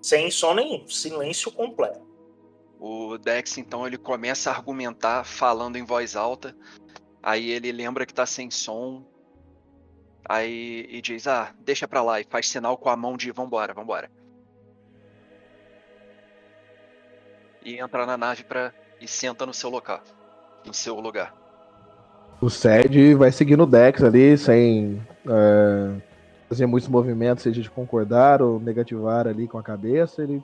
Sem 0.00 0.30
som 0.30 0.54
nenhum. 0.54 0.88
Silêncio 0.88 1.50
completo. 1.50 2.06
O 2.78 3.18
Dex, 3.18 3.58
então, 3.58 3.84
ele 3.84 3.98
começa 3.98 4.50
a 4.50 4.54
argumentar 4.54 5.24
falando 5.24 5.76
em 5.76 5.84
voz 5.84 6.14
alta. 6.14 6.56
Aí 7.20 7.50
ele 7.50 7.72
lembra 7.72 8.06
que 8.06 8.14
tá 8.14 8.24
sem 8.24 8.50
som. 8.50 9.04
Aí 10.28 10.86
e 10.90 11.00
diz: 11.00 11.26
Ah, 11.26 11.54
deixa 11.60 11.88
pra 11.88 12.02
lá. 12.02 12.20
E 12.20 12.24
faz 12.24 12.48
sinal 12.48 12.76
com 12.76 12.90
a 12.90 12.96
mão 12.96 13.16
de 13.16 13.32
vambora, 13.32 13.72
vambora. 13.72 14.10
E 17.64 17.78
entra 17.80 18.04
na 18.04 18.16
nave 18.16 18.44
pra. 18.44 18.72
e 19.00 19.08
senta 19.08 19.46
no 19.46 19.54
seu 19.54 19.70
local. 19.70 20.02
No 20.66 20.74
seu 20.74 21.00
lugar. 21.00 21.34
O 22.40 22.50
Sed 22.50 23.14
vai 23.14 23.32
seguindo 23.32 23.64
o 23.64 23.66
Dex 23.66 24.02
ali, 24.02 24.38
sem 24.38 25.02
é, 25.26 26.00
fazer 26.48 26.66
muitos 26.66 26.88
movimentos, 26.88 27.42
seja 27.42 27.60
de 27.60 27.70
concordar 27.70 28.40
ou 28.40 28.60
negativar 28.60 29.26
ali 29.26 29.48
com 29.48 29.58
a 29.58 29.62
cabeça. 29.62 30.22
Ele 30.22 30.42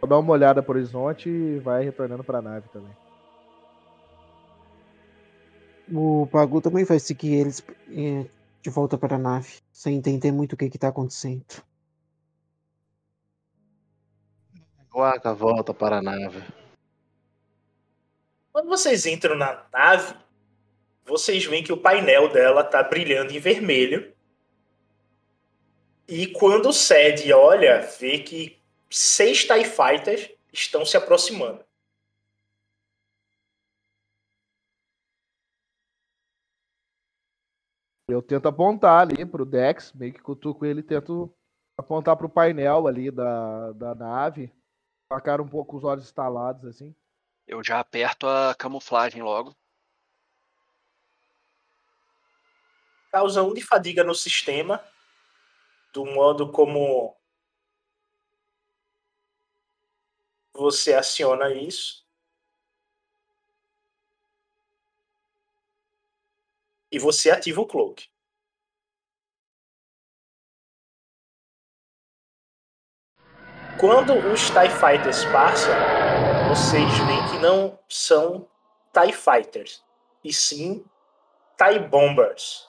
só 0.00 0.06
dá 0.06 0.18
uma 0.18 0.32
olhada 0.32 0.62
pro 0.62 0.74
horizonte 0.74 1.28
e 1.28 1.58
vai 1.58 1.84
retornando 1.84 2.24
pra 2.24 2.42
nave 2.42 2.68
também. 2.72 2.90
O 5.92 6.26
Pagu 6.30 6.60
também 6.60 6.84
vai 6.84 6.98
seguir 6.98 7.34
eles 7.34 7.64
eh, 7.90 8.26
de 8.62 8.70
volta 8.70 8.98
para 8.98 9.16
a 9.16 9.18
nave, 9.18 9.60
sem 9.72 9.96
entender 9.96 10.32
muito 10.32 10.52
o 10.52 10.56
que 10.56 10.66
está 10.66 10.88
acontecendo. 10.88 11.62
Waka 14.92 15.32
volta 15.32 15.72
para 15.72 15.98
a 15.98 16.02
nave. 16.02 16.42
Quando 18.52 18.68
vocês 18.68 19.06
entram 19.06 19.36
na 19.36 19.64
nave, 19.72 20.14
vocês 21.04 21.44
veem 21.44 21.62
que 21.62 21.72
o 21.72 21.76
painel 21.76 22.32
dela 22.32 22.64
tá 22.64 22.82
brilhando 22.82 23.32
em 23.32 23.38
vermelho. 23.38 24.12
E 26.08 26.26
quando 26.26 26.70
o 26.70 26.72
Sed 26.72 27.32
olha, 27.32 27.80
vê 28.00 28.18
que 28.18 28.58
seis 28.90 29.44
TIE 29.44 29.64
Fighters 29.64 30.30
estão 30.52 30.84
se 30.84 30.96
aproximando. 30.96 31.67
Eu 38.08 38.22
tento 38.22 38.48
apontar 38.48 39.02
ali 39.02 39.26
pro 39.26 39.44
Dex, 39.44 39.92
meio 39.92 40.14
que 40.14 40.22
cutuco 40.22 40.64
ele, 40.64 40.82
tento 40.82 41.30
apontar 41.76 42.16
pro 42.16 42.26
painel 42.26 42.86
ali 42.86 43.10
da, 43.10 43.72
da 43.72 43.94
nave. 43.94 44.50
Com 45.10 45.14
a 45.14 45.20
cara 45.20 45.42
um 45.42 45.48
pouco 45.48 45.76
os 45.76 45.84
olhos 45.84 46.06
estalados 46.06 46.64
assim. 46.64 46.96
Eu 47.46 47.62
já 47.62 47.78
aperto 47.78 48.26
a 48.26 48.54
camuflagem 48.54 49.22
logo. 49.22 49.54
Causa 53.12 53.42
um 53.42 53.52
de 53.52 53.62
fadiga 53.62 54.02
no 54.02 54.14
sistema, 54.14 54.82
do 55.92 56.06
modo 56.06 56.50
como 56.50 57.14
você 60.54 60.94
aciona 60.94 61.52
isso. 61.52 62.07
E 66.90 66.98
você 66.98 67.30
ativa 67.30 67.60
o 67.60 67.66
cloak. 67.66 68.08
Quando 73.78 74.12
os 74.32 74.50
TIE 74.50 74.70
Fighters 74.70 75.24
passam, 75.26 75.72
vocês 76.48 76.98
veem 77.06 77.28
que 77.30 77.38
não 77.38 77.78
são 77.88 78.48
TIE 78.92 79.12
Fighters. 79.12 79.84
e 80.24 80.32
sim 80.32 80.84
TIE 81.56 81.78
Bombers. 81.78 82.68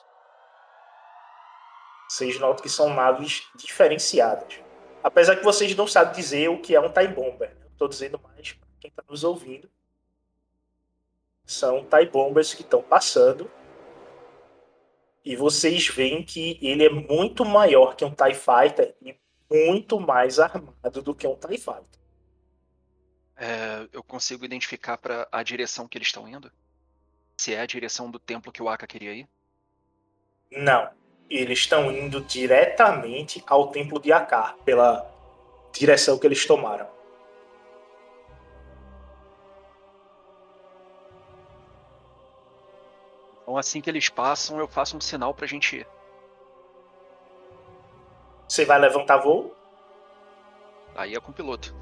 Vocês 2.08 2.38
notam 2.38 2.62
que 2.62 2.68
são 2.68 2.90
naves 2.94 3.48
diferenciadas. 3.56 4.60
Apesar 5.02 5.36
que 5.36 5.44
vocês 5.44 5.74
não 5.74 5.86
sabem 5.86 6.14
dizer 6.14 6.48
o 6.48 6.60
que 6.60 6.74
é 6.74 6.80
um 6.80 6.92
TIE 6.92 7.08
Bomber. 7.08 7.56
Estou 7.72 7.88
dizendo 7.88 8.20
mais 8.20 8.52
para 8.52 8.68
quem 8.78 8.90
está 8.90 9.02
nos 9.08 9.24
ouvindo. 9.24 9.70
São 11.44 11.84
TIE 11.84 12.06
Bombers 12.06 12.54
que 12.54 12.62
estão 12.62 12.82
passando. 12.82 13.50
E 15.24 15.36
vocês 15.36 15.88
veem 15.88 16.22
que 16.22 16.58
ele 16.62 16.84
é 16.84 16.90
muito 16.90 17.44
maior 17.44 17.94
que 17.94 18.04
um 18.04 18.10
TIE 18.10 18.34
Fighter 18.34 18.94
e 19.02 19.14
muito 19.50 20.00
mais 20.00 20.38
armado 20.38 21.02
do 21.02 21.14
que 21.14 21.26
um 21.26 21.34
TIE 21.34 21.58
Fighter. 21.58 22.00
É, 23.36 23.88
eu 23.92 24.02
consigo 24.02 24.44
identificar 24.44 24.98
para 24.98 25.26
a 25.32 25.42
direção 25.42 25.88
que 25.88 25.96
eles 25.96 26.08
estão 26.08 26.28
indo? 26.28 26.50
Se 27.36 27.54
é 27.54 27.60
a 27.60 27.66
direção 27.66 28.10
do 28.10 28.18
templo 28.18 28.52
que 28.52 28.62
o 28.62 28.68
Aka 28.68 28.86
queria 28.86 29.14
ir? 29.14 29.28
Não. 30.50 30.90
Eles 31.28 31.60
estão 31.60 31.90
indo 31.90 32.20
diretamente 32.22 33.42
ao 33.46 33.68
templo 33.68 34.00
de 34.00 34.12
Akar, 34.12 34.56
pela 34.64 35.08
direção 35.72 36.18
que 36.18 36.26
eles 36.26 36.44
tomaram. 36.44 36.86
Então 43.50 43.58
assim 43.58 43.80
que 43.80 43.90
eles 43.90 44.08
passam, 44.08 44.60
eu 44.60 44.68
faço 44.68 44.96
um 44.96 45.00
sinal 45.00 45.34
pra 45.34 45.44
gente 45.44 45.78
ir. 45.78 45.86
Você 48.48 48.64
vai 48.64 48.78
levantar 48.78 49.16
voo? 49.16 49.52
Aí 50.94 51.16
é 51.16 51.20
com 51.20 51.32
o 51.32 51.34
piloto. 51.34 51.74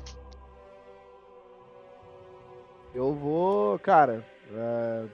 Eu 2.94 3.12
vou, 3.12 3.78
cara. 3.80 4.26
É, 4.50 5.08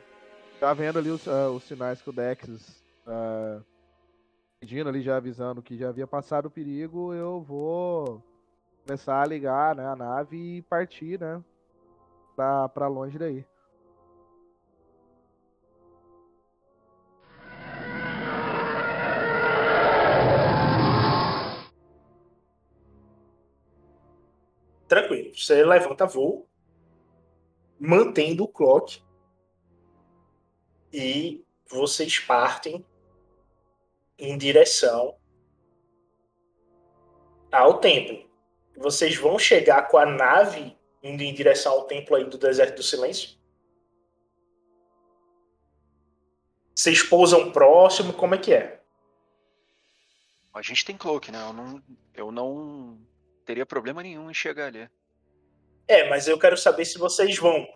tá 0.61 0.73
vendo 0.73 1.01
ali 1.01 1.11
os, 1.11 1.27
uh, 1.27 1.51
os, 1.57 1.65
sinais 1.65 2.01
que 2.01 2.11
o 2.11 2.13
Dex 2.13 2.49
uh, 2.49 3.61
pedindo 4.61 4.89
ali, 4.89 5.03
já 5.03 5.17
avisando 5.17 5.61
que 5.61 5.77
já 5.77 5.89
havia 5.89 6.07
passado 6.07 6.47
o 6.47 6.51
perigo. 6.53 7.13
Eu 7.13 7.41
vou 7.41 8.23
começar 8.87 9.21
a 9.21 9.27
ligar 9.27 9.75
né, 9.75 9.85
a 9.85 9.97
nave 9.97 10.59
e 10.59 10.63
partir, 10.63 11.19
né? 11.19 11.43
Pra, 12.37 12.69
pra 12.69 12.87
longe 12.87 13.19
daí. 13.19 13.45
Você 25.45 25.63
levanta 25.63 26.07
voo 26.07 26.49
mantendo 27.79 28.45
o 28.45 28.49
clock 28.49 29.05
e 30.91 31.45
vocês 31.69 32.19
partem 32.19 32.83
em 34.19 34.39
direção 34.39 35.19
ao 37.53 37.79
templo. 37.79 38.27
Vocês 38.75 39.17
vão 39.17 39.39
chegar 39.39 39.87
com 39.89 39.99
a 39.99 40.07
nave 40.07 40.79
indo 41.03 41.23
em 41.23 41.35
direção 41.35 41.73
ao 41.73 41.87
templo 41.87 42.17
aí 42.17 42.25
do 42.25 42.39
deserto 42.39 42.77
do 42.77 42.83
silêncio? 42.83 43.39
Vocês 46.75 47.03
pousam 47.03 47.53
próximo? 47.53 48.15
Como 48.15 48.35
é 48.35 48.39
que 48.39 48.55
é? 48.55 48.83
A 50.55 50.63
gente 50.63 50.87
tem 50.87 50.97
cloak, 50.97 51.31
né? 51.31 51.39
Eu 51.47 51.53
não, 51.53 51.83
eu 52.15 52.33
não 52.33 52.99
teria 53.45 53.67
problema 53.67 54.03
nenhum 54.03 54.31
em 54.31 54.35
chegar 54.35 54.69
ali. 54.69 54.89
É, 55.87 56.09
mas 56.09 56.27
eu 56.27 56.39
quero 56.39 56.57
saber 56.57 56.85
se 56.85 56.99
vocês 56.99 57.37
vão 57.39 57.67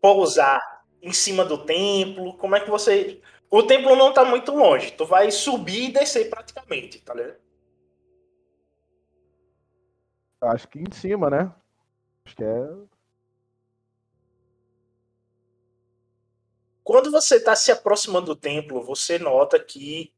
pousar 0.00 0.60
em 1.02 1.12
cima 1.12 1.44
do 1.44 1.64
templo. 1.64 2.36
Como 2.38 2.54
é 2.56 2.60
que 2.60 2.70
você. 2.70 3.20
O 3.50 3.62
templo 3.62 3.94
não 3.96 4.12
tá 4.12 4.24
muito 4.24 4.52
longe. 4.52 4.92
Tu 4.92 5.04
vai 5.04 5.30
subir 5.30 5.90
e 5.90 5.92
descer 5.92 6.30
praticamente, 6.30 7.00
tá 7.00 7.14
ligado? 7.14 7.44
Acho 10.40 10.68
que 10.68 10.78
em 10.78 10.92
cima, 10.92 11.30
né? 11.30 11.52
Acho 12.24 12.36
que 12.36 12.44
é. 12.44 12.68
Quando 16.82 17.10
você 17.10 17.36
está 17.36 17.56
se 17.56 17.72
aproximando 17.72 18.26
do 18.26 18.36
templo, 18.36 18.82
você 18.82 19.18
nota 19.18 19.58
que 19.58 20.12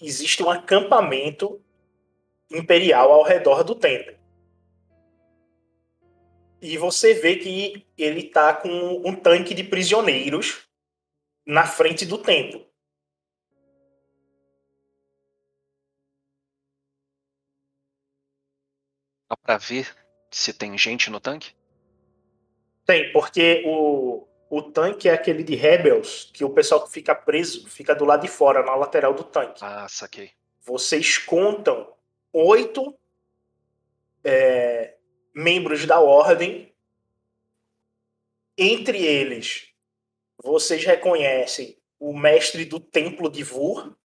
existe 0.00 0.42
um 0.42 0.50
acampamento 0.50 1.62
imperial 2.50 3.12
ao 3.12 3.22
redor 3.22 3.62
do 3.62 3.76
templo. 3.76 4.19
E 6.60 6.76
você 6.76 7.14
vê 7.14 7.36
que 7.36 7.86
ele 7.96 8.24
tá 8.24 8.54
com 8.54 8.68
um 9.04 9.14
tanque 9.14 9.54
de 9.54 9.64
prisioneiros 9.64 10.68
na 11.46 11.66
frente 11.66 12.04
do 12.04 12.18
templo. 12.18 12.66
Dá 19.28 19.36
pra 19.36 19.56
ver 19.58 19.88
se 20.30 20.52
tem 20.52 20.76
gente 20.76 21.08
no 21.08 21.20
tanque? 21.20 21.54
Tem, 22.84 23.12
porque 23.12 23.62
o, 23.64 24.26
o 24.50 24.62
tanque 24.62 25.08
é 25.08 25.12
aquele 25.12 25.44
de 25.44 25.54
Rebels, 25.54 26.30
que 26.34 26.44
o 26.44 26.50
pessoal 26.50 26.84
que 26.84 26.92
fica 26.92 27.14
preso 27.14 27.68
fica 27.68 27.94
do 27.94 28.04
lado 28.04 28.22
de 28.22 28.28
fora, 28.28 28.64
na 28.64 28.74
lateral 28.74 29.14
do 29.14 29.24
tanque. 29.24 29.64
Ah, 29.64 29.86
saquei. 29.88 30.32
Vocês 30.62 31.16
contam 31.16 31.94
oito 32.32 32.98
é, 34.24 34.96
membros 35.34 35.86
da 35.86 36.00
ordem. 36.00 36.74
Entre 38.56 38.98
eles, 39.04 39.68
vocês 40.42 40.84
reconhecem 40.84 41.78
o 41.98 42.16
mestre 42.16 42.64
do 42.64 42.78
templo 42.78 43.30
de 43.30 43.42
Vur. 43.42 43.96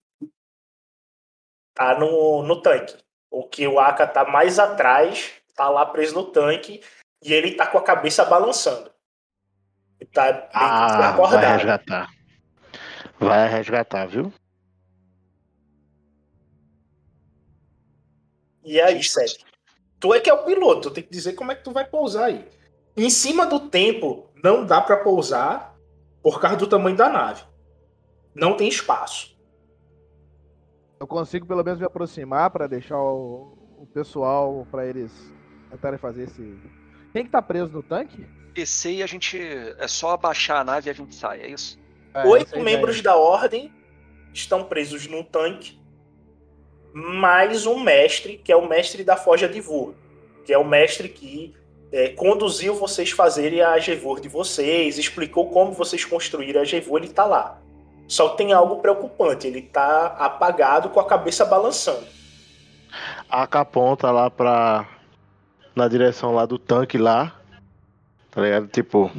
Tá 1.73 1.97
no, 1.99 2.43
no 2.43 2.61
tanque. 2.61 2.97
O 3.30 3.47
que 3.47 3.67
o 3.67 3.80
Aka 3.80 4.07
tá 4.07 4.23
mais 4.23 4.59
atrás, 4.59 5.34
tá 5.55 5.69
lá 5.69 5.86
preso 5.86 6.15
no 6.15 6.32
tanque. 6.32 6.82
E 7.21 7.34
ele 7.34 7.55
tá 7.55 7.67
com 7.67 7.78
a 7.78 7.84
cabeça 7.84 8.23
balançando. 8.23 8.91
Ele 9.99 10.09
tá 10.09 10.49
ah, 10.53 11.09
acordado. 11.09 11.41
Vai 11.41 11.57
resgatar. 11.57 12.09
Vai 13.19 13.49
resgatar, 13.49 14.05
viu? 14.05 14.34
E 18.63 18.82
aí, 18.82 19.03
Seth? 19.03 19.43
Tu 20.06 20.14
é 20.14 20.20
que 20.20 20.30
é 20.30 20.34
o 20.36 20.43
piloto, 20.43 20.82
tu 20.82 20.91
tem 20.91 21.03
que 21.03 21.10
dizer 21.10 21.34
como 21.34 21.51
é 21.51 21.56
que 21.56 21.64
tu 21.64 21.72
vai 21.72 21.84
pousar 21.84 22.26
aí. 22.26 22.45
Em 22.95 23.10
cima 23.10 23.47
do 23.47 23.60
templo, 23.60 24.30
não 24.43 24.64
dá 24.64 24.80
para 24.80 24.97
pousar 24.97 25.76
por 26.22 26.39
causa 26.39 26.58
do 26.58 26.68
tamanho 26.68 26.95
da 26.95 27.10
nave. 27.10 27.41
Não 28.36 28.56
tem 28.56 28.68
espaço. 28.68 29.36
Eu 30.99 31.08
consigo 31.08 31.47
pelo 31.47 31.64
menos 31.64 31.80
me 31.80 31.88
aproximar 31.88 32.51
para 32.51 32.68
deixar 32.68 32.99
o, 32.99 33.58
o 33.80 33.88
pessoal 33.91 34.68
para 34.70 34.86
eles 34.86 35.12
tentarem 35.72 35.97
fazer 35.97 36.26
esse. 36.26 36.56
Quem 37.12 37.26
que 37.26 37.32
tá 37.32 37.41
preso 37.41 37.74
no 37.74 37.82
tanque? 37.82 38.28
Esse 38.56 38.97
e 38.97 39.01
a 39.01 39.08
gente 39.08 39.39
é 39.39 39.88
só 39.88 40.12
abaixar 40.12 40.62
a 40.62 40.64
nave 40.64 40.88
e 40.88 40.91
a 40.91 40.93
gente 40.93 41.16
sai, 41.16 41.41
é 41.41 41.49
isso? 41.49 41.80
É, 42.14 42.28
Oito 42.28 42.60
membros 42.60 43.01
da 43.01 43.16
ordem 43.16 43.74
estão 44.32 44.66
presos 44.66 45.08
no 45.08 45.24
tanque 45.24 45.84
mais 46.96 47.66
um 47.66 47.78
mestre, 47.78 48.38
que 48.41 48.54
é 48.54 48.56
o 48.56 48.70
mestre 48.70 49.04
da 49.04 49.18
Forja 49.18 49.50
de 49.50 49.60
Vur, 49.60 49.93
que 50.46 50.54
é 50.54 50.58
o 50.58 50.64
mestre 50.64 51.10
que 51.10 51.54
é, 51.91 52.08
conduziu 52.08 52.74
vocês 52.74 53.12
fazerem 53.12 53.62
a 53.62 53.78
Gevur 53.80 54.22
de 54.22 54.30
vocês, 54.30 54.98
explicou 54.98 55.50
como 55.50 55.74
vocês 55.74 56.06
construíram 56.06 56.62
a 56.62 56.64
Gevur, 56.64 57.00
ele 57.00 57.10
tá 57.10 57.26
lá. 57.26 57.60
Só 58.08 58.30
tem 58.30 58.54
algo 58.54 58.78
preocupante, 58.78 59.46
ele 59.46 59.62
tá 59.62 60.16
apagado 60.18 60.88
com 60.89 61.02
a 61.02 61.06
cabeça 61.06 61.43
balançando. 61.43 62.08
A 63.30 63.46
caponta 63.46 64.10
lá 64.10 64.32
pra. 64.32 64.88
na 65.76 65.89
direção 65.89 66.34
lá 66.34 66.46
do 66.46 66.58
tanque 66.58 66.98
lá. 66.98 67.36
Tá 68.32 68.41
ligado? 68.41 68.68
Tipo. 68.68 69.12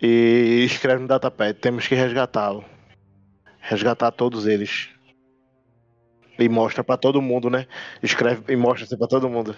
E 0.00 0.64
escreve 0.64 1.02
no 1.02 1.08
datapad, 1.08 1.52
temos 1.58 1.86
que 1.86 1.94
resgatá-lo. 1.94 2.64
Resgatar 3.60 4.10
todos 4.10 4.46
eles. 4.46 4.93
E 6.38 6.48
mostra 6.48 6.82
para 6.82 6.96
todo 6.96 7.22
mundo, 7.22 7.48
né? 7.48 7.66
Escreve 8.02 8.52
e 8.52 8.56
mostra 8.56 8.84
assim 8.84 8.96
pra 8.96 9.06
todo 9.06 9.28
mundo. 9.28 9.56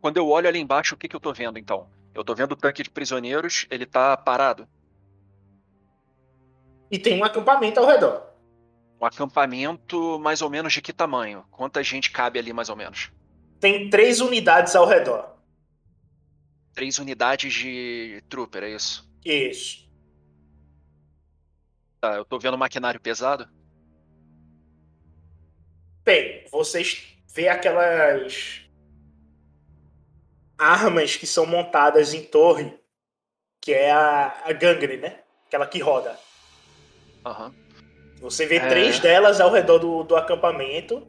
Quando 0.00 0.16
eu 0.16 0.28
olho 0.28 0.48
ali 0.48 0.58
embaixo, 0.58 0.94
o 0.94 0.98
que, 0.98 1.08
que 1.08 1.16
eu 1.16 1.20
tô 1.20 1.32
vendo 1.32 1.58
então? 1.58 1.88
Eu 2.14 2.24
tô 2.24 2.34
vendo 2.34 2.52
o 2.52 2.56
tanque 2.56 2.82
de 2.82 2.90
prisioneiros, 2.90 3.66
ele 3.70 3.84
tá 3.84 4.16
parado. 4.16 4.68
E 6.90 6.98
tem 6.98 7.20
um 7.20 7.24
acampamento 7.24 7.80
ao 7.80 7.86
redor. 7.86 8.28
Um 9.00 9.04
acampamento 9.04 10.18
mais 10.18 10.42
ou 10.42 10.50
menos 10.50 10.72
de 10.72 10.80
que 10.80 10.92
tamanho? 10.92 11.44
Quanta 11.50 11.82
gente 11.82 12.10
cabe 12.10 12.38
ali 12.38 12.52
mais 12.52 12.68
ou 12.68 12.76
menos? 12.76 13.12
Tem 13.60 13.90
três 13.90 14.20
unidades 14.20 14.74
ao 14.74 14.86
redor. 14.86 15.36
Três 16.74 16.98
unidades 16.98 17.52
de 17.52 18.22
trooper, 18.28 18.62
é 18.62 18.70
isso? 18.70 19.08
Isso. 19.24 19.88
Tá, 22.00 22.14
eu 22.14 22.24
tô 22.24 22.38
vendo 22.38 22.56
maquinário 22.56 23.00
pesado? 23.00 23.48
Bem, 26.08 26.42
vocês 26.50 27.06
vê 27.34 27.48
aquelas 27.48 28.62
armas 30.56 31.16
que 31.16 31.26
são 31.26 31.44
montadas 31.44 32.14
em 32.14 32.22
torre, 32.22 32.72
que 33.60 33.74
é 33.74 33.90
a, 33.90 34.34
a 34.46 34.52
gangre, 34.54 34.96
né? 34.96 35.18
Aquela 35.46 35.66
que 35.66 35.78
roda. 35.78 36.18
Aham. 37.26 37.54
Você 38.22 38.46
vê 38.46 38.56
É. 38.56 38.68
três 38.70 38.98
delas 38.98 39.38
ao 39.38 39.52
redor 39.52 39.80
do, 39.80 40.02
do 40.02 40.16
acampamento, 40.16 41.06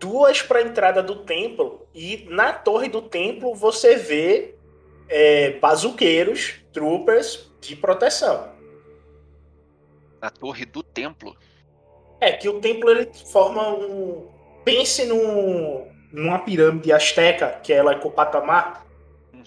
duas 0.00 0.40
para 0.40 0.60
a 0.60 0.62
entrada 0.62 1.02
do 1.02 1.26
templo, 1.26 1.86
e 1.94 2.26
na 2.30 2.54
torre 2.54 2.88
do 2.88 3.02
templo 3.02 3.54
você 3.54 3.96
vê 3.96 4.54
é, 5.10 5.58
bazuqueiros, 5.58 6.54
troopers 6.72 7.52
de 7.60 7.76
proteção. 7.76 8.50
Na 10.22 10.30
torre 10.30 10.64
do 10.64 10.82
templo. 10.82 11.36
É 12.22 12.30
que 12.30 12.48
o 12.48 12.60
templo 12.60 12.88
ele 12.88 13.10
forma 13.32 13.68
um. 13.68 14.28
Pense 14.64 15.04
num, 15.06 15.88
numa 16.12 16.38
pirâmide 16.38 16.92
asteca, 16.92 17.58
que 17.64 17.72
ela 17.72 17.92
é 17.92 17.98
Copatamar. 17.98 18.86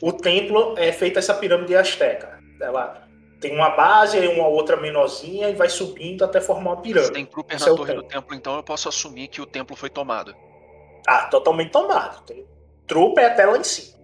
O 0.01 0.11
templo 0.11 0.76
é 0.78 0.91
feita 0.91 1.19
essa 1.19 1.34
pirâmide 1.34 1.73
asteca. 1.73 2.38
Ela 2.59 3.07
tem 3.39 3.53
uma 3.55 3.69
base 3.69 4.17
e 4.17 4.28
uma 4.28 4.45
outra 4.47 4.76
menorzinha 4.76 5.49
e 5.49 5.55
vai 5.55 5.69
subindo 5.69 6.26
até 6.26 6.41
formar 6.41 6.73
uma 6.73 6.82
Se 6.82 6.82
pirâmide. 6.82 7.13
tem 7.13 7.26
trooper 7.26 7.55
Esse 7.55 7.65
na 7.65 7.69
é 7.69 7.71
o 7.71 7.78
torre 7.78 7.93
do 7.93 8.03
templo. 8.03 8.03
templo, 8.03 8.36
então 8.36 8.57
eu 8.57 8.63
posso 8.63 8.89
assumir 8.89 9.30
que 9.30 9.41
o 9.41 9.45
templo 9.45 9.73
foi 9.76 9.89
tomado. 9.89 10.36
Ah, 11.07 11.28
totalmente 11.28 11.71
tomado. 11.71 12.26
Tem 12.26 12.45
trooper 12.86 13.26
até 13.26 13.45
lá 13.45 13.57
em 13.57 13.63
cima. 13.63 13.95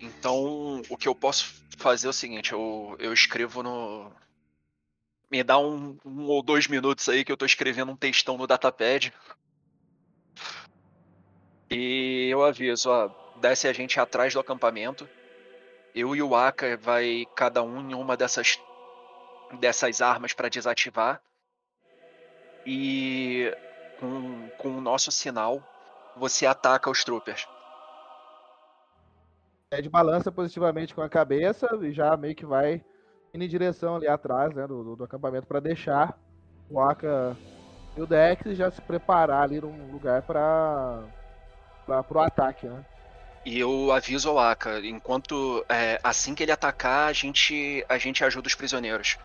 Então, 0.00 0.82
o 0.88 0.96
que 0.96 1.08
eu 1.08 1.14
posso 1.14 1.64
fazer 1.78 2.06
é 2.06 2.10
o 2.10 2.12
seguinte, 2.12 2.52
eu, 2.52 2.96
eu 2.98 3.12
escrevo 3.12 3.62
no. 3.62 4.12
Me 5.30 5.42
dá 5.42 5.58
um, 5.58 5.98
um 6.04 6.26
ou 6.26 6.42
dois 6.42 6.66
minutos 6.66 7.08
aí 7.08 7.24
que 7.24 7.30
eu 7.30 7.36
tô 7.36 7.44
escrevendo 7.44 7.92
um 7.92 7.96
textão 7.96 8.36
no 8.36 8.46
datapad. 8.46 9.12
E 11.70 12.28
eu 12.30 12.42
aviso, 12.44 12.88
ó, 12.90 13.10
desce 13.36 13.68
a 13.68 13.72
gente 13.72 14.00
atrás 14.00 14.32
do 14.32 14.40
acampamento. 14.40 15.08
Eu 15.94 16.16
e 16.16 16.22
o 16.22 16.34
Aka 16.34 16.76
vai 16.76 17.26
cada 17.34 17.62
um 17.62 17.90
em 17.90 17.94
uma 17.94 18.16
dessas 18.16 18.58
dessas 19.60 20.00
armas 20.00 20.32
para 20.32 20.48
desativar. 20.48 21.20
E 22.66 23.54
com, 23.98 24.48
com 24.58 24.68
o 24.76 24.80
nosso 24.80 25.10
sinal, 25.10 25.62
você 26.16 26.46
ataca 26.46 26.90
os 26.90 27.02
troopers. 27.04 27.46
Ed 29.70 29.88
balança 29.88 30.32
positivamente 30.32 30.94
com 30.94 31.02
a 31.02 31.08
cabeça 31.08 31.68
e 31.82 31.92
já 31.92 32.16
meio 32.16 32.34
que 32.34 32.46
vai 32.46 32.84
indo 33.34 33.44
em 33.44 33.48
direção 33.48 33.96
ali 33.96 34.08
atrás 34.08 34.54
né, 34.54 34.66
do, 34.66 34.82
do- 34.84 34.96
do 34.96 35.04
acampamento 35.04 35.46
para 35.46 35.60
deixar 35.60 36.18
o 36.68 36.80
Aka 36.80 37.38
e 37.96 38.02
o 38.02 38.06
Dex 38.06 38.56
já 38.56 38.70
se 38.70 38.82
preparar 38.82 39.44
ali 39.44 39.60
num 39.60 39.90
lugar 39.90 40.22
para 40.24 41.08
o 41.88 42.20
ataque, 42.20 42.68
né? 42.68 42.84
E 43.44 43.58
eu 43.58 43.90
aviso 43.90 44.28
ao 44.28 44.38
Aka, 44.38 44.78
enquanto 44.86 45.64
é, 45.70 45.98
assim 46.04 46.34
que 46.34 46.42
ele 46.42 46.52
atacar, 46.52 47.08
a 47.08 47.12
gente 47.12 47.84
a 47.88 47.98
gente 47.98 48.22
ajuda 48.24 48.46
os 48.48 48.54
prisioneiros. 48.54 49.16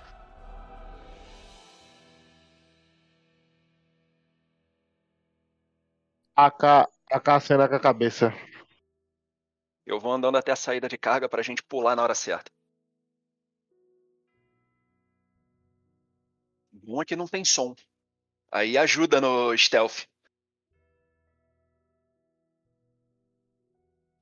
AK, 6.43 6.63
AK 7.17 7.39
cena 7.47 7.67
com 7.67 7.75
a 7.75 7.79
cabeça. 7.87 8.33
Eu 9.85 9.97
vou 9.97 10.11
andando 10.11 10.37
até 10.37 10.51
a 10.51 10.57
saída 10.57 10.89
de 10.89 10.97
carga 10.97 11.29
pra 11.29 11.41
gente 11.41 11.63
pular 11.63 11.95
na 11.95 12.03
hora 12.03 12.13
certa. 12.13 12.51
Bom 16.85 17.01
é 17.01 17.05
que 17.05 17.15
não 17.15 17.27
tem 17.27 17.45
som. 17.45 17.73
Aí 18.51 18.77
ajuda 18.77 19.21
no 19.21 19.57
stealth. 19.57 20.05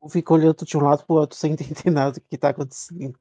Eu 0.01 0.09
fico 0.09 0.33
olhando 0.33 0.65
de 0.65 0.77
um 0.77 0.81
lado 0.81 1.05
pro 1.05 1.15
outro 1.15 1.37
sem 1.37 1.53
entender 1.53 1.89
nada 1.91 2.13
do 2.13 2.21
que 2.21 2.37
tá 2.37 2.49
acontecendo. 2.49 3.19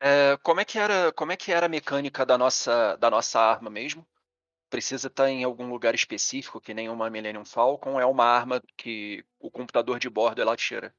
É, 0.00 0.36
como 0.38 0.60
é 0.60 0.64
que 0.64 0.78
era 0.78 1.12
como 1.12 1.30
é 1.32 1.36
que 1.36 1.52
era 1.52 1.66
a 1.66 1.68
mecânica 1.68 2.24
da 2.24 2.38
nossa 2.38 2.96
da 2.96 3.10
nossa 3.10 3.38
arma 3.40 3.70
mesmo? 3.70 4.06
Precisa 4.70 5.08
estar 5.08 5.28
em 5.28 5.44
algum 5.44 5.68
lugar 5.70 5.94
específico, 5.94 6.60
que 6.60 6.74
nem 6.74 6.88
uma 6.88 7.10
Millennium 7.10 7.44
Falcon, 7.44 8.00
é 8.00 8.06
uma 8.06 8.24
arma 8.24 8.62
que 8.76 9.24
o 9.38 9.50
computador 9.50 9.98
de 9.98 10.08
bordo 10.10 10.40
ela 10.42 10.56
tira. 10.56 10.94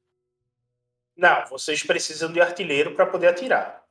Não, 1.16 1.46
vocês 1.46 1.82
precisam 1.82 2.32
de 2.32 2.40
artilheiro 2.40 2.94
para 2.94 3.06
poder 3.06 3.28
atirar. 3.28 3.82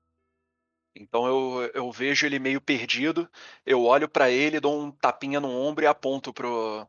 Então 0.95 1.26
eu, 1.26 1.72
eu 1.74 1.91
vejo 1.91 2.26
ele 2.26 2.39
meio 2.39 2.59
perdido, 2.59 3.30
eu 3.65 3.84
olho 3.84 4.09
pra 4.09 4.30
ele, 4.30 4.59
dou 4.59 4.78
um 4.78 4.91
tapinha 4.91 5.39
no 5.39 5.49
ombro 5.49 5.86
e 5.86 5.88
aponto 5.88 6.34
pro, 6.34 6.86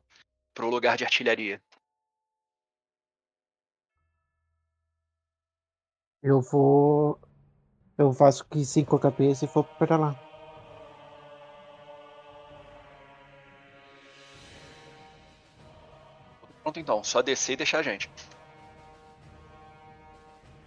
pro 0.52 0.68
lugar 0.68 0.96
de 0.96 1.04
artilharia. 1.04 1.62
Eu 6.22 6.40
vou. 6.40 7.20
Eu 7.98 8.12
faço 8.12 8.44
que 8.48 8.64
sim 8.64 8.84
com 8.84 8.96
a 8.96 9.00
cabeça 9.00 9.44
e 9.44 9.48
vou 9.48 9.64
pra 9.64 9.96
lá. 9.96 10.16
Pronto 16.62 16.78
então, 16.78 17.02
só 17.02 17.20
descer 17.22 17.54
e 17.54 17.56
deixar 17.56 17.78
a 17.78 17.82
gente. 17.82 18.08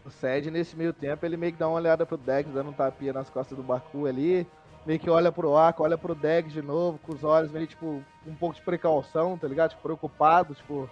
O 0.05 0.11
Sed, 0.11 0.51
nesse 0.51 0.75
meio 0.75 0.93
tempo, 0.93 1.25
ele 1.25 1.35
meio 1.35 1.51
que 1.51 1.57
dá 1.57 1.67
uma 1.67 1.77
olhada 1.77 2.05
pro 2.05 2.15
Dex, 2.15 2.47
dando 2.51 2.69
um 2.69 2.73
tapinha 2.73 3.11
nas 3.11 3.29
costas 3.29 3.57
do 3.57 3.63
Baku 3.63 4.05
ali. 4.05 4.47
Meio 4.85 4.99
que 4.99 5.09
olha 5.09 5.31
pro 5.31 5.57
Aka, 5.57 5.81
olha 5.81 5.97
pro 5.97 6.13
Dex 6.13 6.53
de 6.53 6.61
novo, 6.61 6.99
com 6.99 7.13
os 7.13 7.23
olhos 7.23 7.51
meio, 7.51 7.65
tipo, 7.65 8.03
um 8.27 8.35
pouco 8.35 8.55
de 8.55 8.61
precaução, 8.61 9.35
tá 9.35 9.47
ligado? 9.47 9.71
Tipo, 9.71 9.81
preocupado, 9.81 10.53
tipo... 10.53 10.87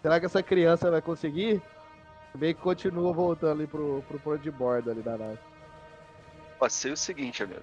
Será 0.00 0.20
que 0.20 0.26
essa 0.26 0.40
criança 0.40 0.88
vai 0.88 1.02
conseguir? 1.02 1.60
Meio 2.32 2.54
que 2.54 2.60
continua 2.60 3.12
voltando 3.12 3.58
ali 3.58 3.66
pro, 3.66 4.04
pro 4.06 4.20
ponto 4.20 4.38
de 4.38 4.50
bordo 4.52 4.92
ali 4.92 5.02
da 5.02 5.18
nave. 5.18 5.38
Pode 6.56 6.72
ser 6.72 6.92
o 6.92 6.96
seguinte, 6.96 7.42
amigo. 7.42 7.62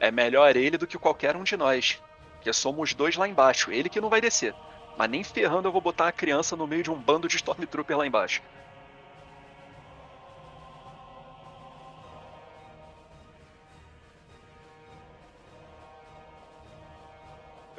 É 0.00 0.10
melhor 0.10 0.56
ele 0.56 0.76
do 0.76 0.86
que 0.86 0.98
qualquer 0.98 1.36
um 1.36 1.44
de 1.44 1.56
nós. 1.56 2.02
Porque 2.34 2.52
somos 2.52 2.94
dois 2.94 3.16
lá 3.16 3.28
embaixo. 3.28 3.70
Ele 3.70 3.88
que 3.88 4.00
não 4.00 4.08
vai 4.08 4.20
descer. 4.20 4.54
Mas 4.96 5.10
nem 5.10 5.22
ferrando 5.22 5.68
eu 5.68 5.72
vou 5.72 5.80
botar 5.80 6.08
a 6.08 6.12
criança 6.12 6.56
no 6.56 6.66
meio 6.66 6.82
de 6.82 6.90
um 6.90 6.96
bando 6.96 7.28
de 7.28 7.36
Stormtrooper 7.38 7.96
lá 7.96 8.06
embaixo. 8.06 8.42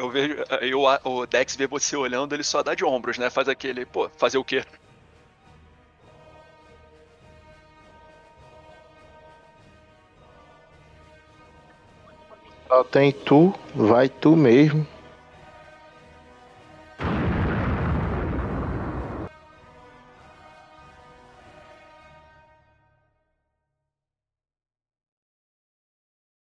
Eu 0.10 0.12
vejo. 0.12 0.44
o, 0.76 1.20
o 1.20 1.26
Dex 1.28 1.56
vê 1.56 1.68
você 1.68 1.96
olhando, 1.96 2.34
ele 2.34 2.44
só 2.44 2.64
dá 2.64 2.74
de 2.74 2.84
ombros, 2.84 3.20
né? 3.20 3.30
Faz 3.30 3.48
aquele, 3.48 3.86
pô, 3.86 4.10
fazer 4.18 4.40
o 4.40 4.44
quê? 4.44 4.66
Só 12.68 12.84
tem 12.84 13.12
tu, 13.12 13.54
vai 13.76 14.10
tu 14.10 14.36
mesmo. 14.36 14.86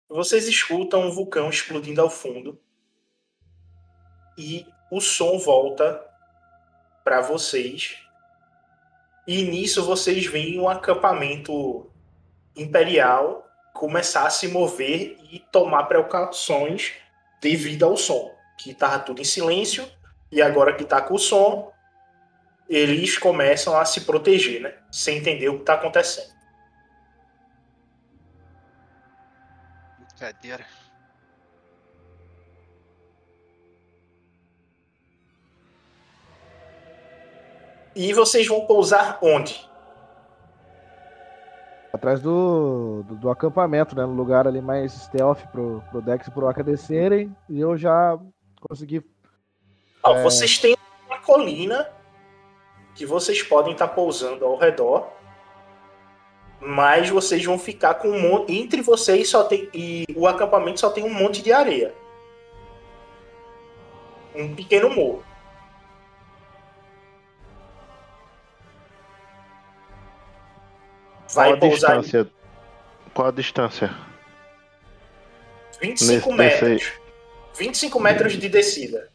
Vocês 0.08 0.48
escutam 0.48 1.02
um 1.02 1.12
vulcão 1.12 1.50
explodindo 1.50 2.00
ao 2.00 2.10
fundo 2.10 2.58
e 4.42 4.68
o 4.90 5.00
som 5.00 5.38
volta 5.38 6.04
para 7.04 7.22
vocês. 7.22 8.00
E 9.28 9.44
nisso 9.44 9.86
vocês 9.86 10.26
veem 10.26 10.60
um 10.60 10.68
acampamento 10.68 11.90
imperial 12.56 13.48
começar 13.74 14.26
a 14.26 14.30
se 14.30 14.48
mover 14.48 15.18
e 15.32 15.40
tomar 15.52 15.84
precauções 15.84 16.94
devido 17.40 17.86
ao 17.86 17.96
som, 17.96 18.36
que 18.58 18.72
estava 18.72 19.00
tudo 19.00 19.22
em 19.22 19.26
silêncio 19.26 19.88
e 20.32 20.42
agora 20.42 20.76
que 20.76 20.84
está 20.84 21.02
com 21.02 21.14
o 21.14 21.20
som, 21.20 21.72
eles 22.68 23.18
começam 23.18 23.78
a 23.78 23.86
se 23.86 24.02
proteger, 24.02 24.62
né? 24.62 24.74
Sem 24.92 25.18
entender 25.18 25.50
o 25.50 25.56
que 25.56 25.62
está 25.62 25.74
acontecendo. 25.76 26.32
Brincadeira. 30.00 30.81
E 37.96 38.14
vocês 38.14 38.48
vão 38.48 38.66
pousar 38.66 39.20
onde? 39.22 39.70
Atrás 41.92 42.22
do, 42.22 43.04
do, 43.04 43.16
do 43.16 43.30
acampamento, 43.30 43.96
né? 43.96 44.06
No 44.06 44.14
lugar 44.14 44.48
ali 44.48 44.62
mais 44.62 44.94
stealth 44.94 45.46
pro, 45.52 45.84
pro 45.92 46.02
Dex 46.02 46.28
e 46.28 46.32
pro 46.32 46.48
Aka 46.48 46.64
descerem. 46.64 47.36
E 47.50 47.60
eu 47.60 47.78
já 47.78 48.18
consegui. 48.62 49.04
Ó, 50.02 50.16
É. 50.16 50.24
Vocês 50.24 50.58
têm 50.58 50.76
uma 51.08 51.20
colina 51.20 51.90
que 52.96 53.06
vocês 53.06 53.44
podem 53.44 53.74
estar 53.74 53.90
pousando 53.90 54.46
ao 54.46 54.58
redor, 54.58 55.10
mas 56.62 57.10
vocês 57.10 57.44
vão 57.44 57.60
ficar 57.60 57.96
com 57.96 58.08
um 58.08 58.22
monte. 58.22 58.54
Entre 58.54 58.82
vocês 58.82 59.30
só 59.30 59.44
tem. 59.44 59.70
E 59.74 60.06
o 60.16 60.26
acampamento 60.26 60.80
só 60.80 60.90
tem 60.90 61.04
um 61.04 61.14
monte 61.14 61.42
de 61.42 61.52
areia. 61.52 61.94
Um 64.34 64.56
pequeno 64.56 64.90
morro. 64.90 65.24
Qual 71.34 71.46
vai 71.46 71.54
a 71.54 71.58
pousar 71.58 71.98
em 71.98 72.02
distância? 72.02 72.32
Qual 73.14 73.28
a 73.28 73.32
distância? 73.32 73.90
25 75.82 76.34
Nesse- 76.34 76.62
metros. 76.62 76.70
nesse 76.70 77.02
25 77.58 78.00
metros 78.00 78.34
de 78.34 78.50
descida. 78.50 79.12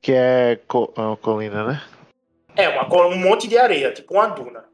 Que 0.00 0.12
é 0.12 0.56
co 0.68 0.92
uma 0.96 1.16
colina, 1.16 1.66
né? 1.66 1.82
É, 2.56 2.68
uma, 2.68 3.06
um 3.06 3.18
monte 3.18 3.48
de 3.48 3.56
areia, 3.58 3.92
tipo 3.92 4.14
uma 4.14 4.26
duna. 4.28 4.64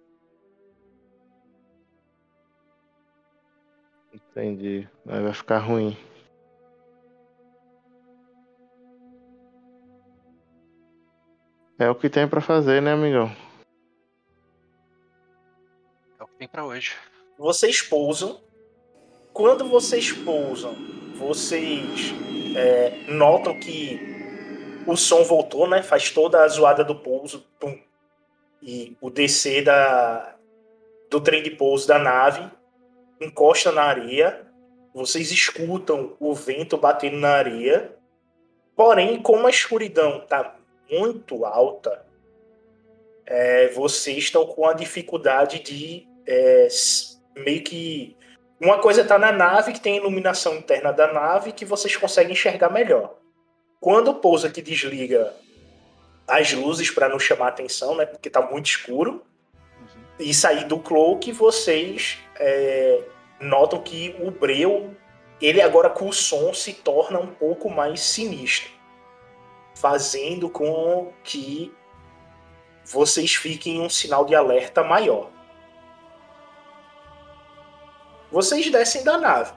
Entendi. 4.13 4.89
Aí 5.09 5.23
vai 5.23 5.33
ficar 5.33 5.59
ruim. 5.59 5.97
É 11.79 11.89
o 11.89 11.95
que 11.95 12.11
tem 12.11 12.29
pra 12.29 12.41
fazer, 12.41 12.83
né, 12.83 12.93
amigão? 12.93 13.31
Tem 16.41 16.49
pra 16.49 16.65
hoje. 16.65 16.97
Vocês 17.37 17.83
pousam. 17.83 18.41
Quando 19.31 19.69
vocês 19.69 20.11
pousam, 20.11 20.75
vocês 21.15 22.15
é, 22.57 23.05
notam 23.09 23.61
que 23.61 24.01
o 24.87 24.97
som 24.97 25.23
voltou, 25.23 25.69
né? 25.69 25.83
Faz 25.83 26.11
toda 26.11 26.43
a 26.43 26.49
zoada 26.49 26.83
do 26.83 26.97
pouso. 26.97 27.47
Pum. 27.61 27.79
E 28.63 28.97
o 29.03 29.11
descer 29.11 29.65
da, 29.65 30.35
do 31.11 31.21
trem 31.21 31.43
de 31.43 31.51
pouso 31.51 31.87
da 31.87 31.99
nave 31.99 32.51
encosta 33.21 33.71
na 33.71 33.83
areia. 33.83 34.47
Vocês 34.95 35.31
escutam 35.31 36.17
o 36.19 36.35
vento 36.35 36.79
batendo 36.79 37.19
na 37.19 37.35
areia. 37.35 37.95
Porém, 38.75 39.21
como 39.21 39.47
a 39.47 39.51
escuridão 39.51 40.23
está 40.23 40.57
muito 40.91 41.45
alta, 41.45 42.07
é, 43.27 43.69
vocês 43.69 44.17
estão 44.17 44.47
com 44.47 44.67
a 44.67 44.73
dificuldade 44.73 45.59
de 45.59 46.09
é, 46.31 46.69
meio 47.37 47.63
que. 47.63 48.17
Uma 48.61 48.79
coisa 48.79 49.01
está 49.01 49.19
na 49.19 49.33
nave, 49.33 49.73
que 49.73 49.81
tem 49.81 49.95
a 49.95 49.97
iluminação 49.97 50.55
interna 50.55 50.93
da 50.93 51.13
nave, 51.13 51.53
que 51.53 51.65
vocês 51.65 51.97
conseguem 51.97 52.33
enxergar 52.33 52.71
melhor. 52.71 53.15
Quando 53.81 54.15
pousa 54.15 54.51
que 54.51 54.61
desliga 54.61 55.35
as 56.29 56.53
luzes 56.53 56.91
para 56.91 57.09
não 57.09 57.19
chamar 57.19 57.49
atenção, 57.49 57.97
né? 57.97 58.05
Porque 58.05 58.29
tá 58.29 58.43
muito 58.43 58.67
escuro. 58.67 59.25
E 60.19 60.35
sair 60.35 60.65
do 60.67 60.79
cloak, 60.79 61.33
vocês 61.33 62.19
é, 62.39 63.03
notam 63.41 63.83
que 63.83 64.15
o 64.21 64.31
breu, 64.31 64.95
ele 65.41 65.63
agora 65.63 65.89
com 65.89 66.09
o 66.09 66.13
som 66.13 66.53
se 66.53 66.75
torna 66.75 67.19
um 67.19 67.29
pouco 67.29 67.71
mais 67.71 68.01
sinistro, 68.01 68.71
fazendo 69.75 70.51
com 70.51 71.11
que 71.25 71.73
vocês 72.85 73.35
fiquem 73.35 73.79
em 73.79 73.81
um 73.81 73.89
sinal 73.89 74.27
de 74.27 74.35
alerta 74.35 74.85
maior. 74.85 75.31
Vocês 78.31 78.71
descem 78.71 79.03
da 79.03 79.19
nave. 79.19 79.53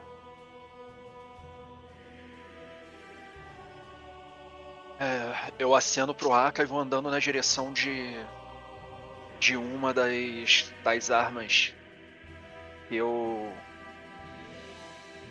É, 5.00 5.52
eu 5.60 5.76
aceno 5.76 6.16
pro 6.16 6.34
Aka 6.34 6.64
e 6.64 6.66
vou 6.66 6.80
andando 6.80 7.12
na 7.12 7.20
direção 7.20 7.74
de. 7.74 8.16
de 9.40 9.58
uma 9.58 9.94
das. 9.94 10.72
das 10.84 11.12
armas 11.12 11.74
que 12.88 12.96
eu. 12.96 13.52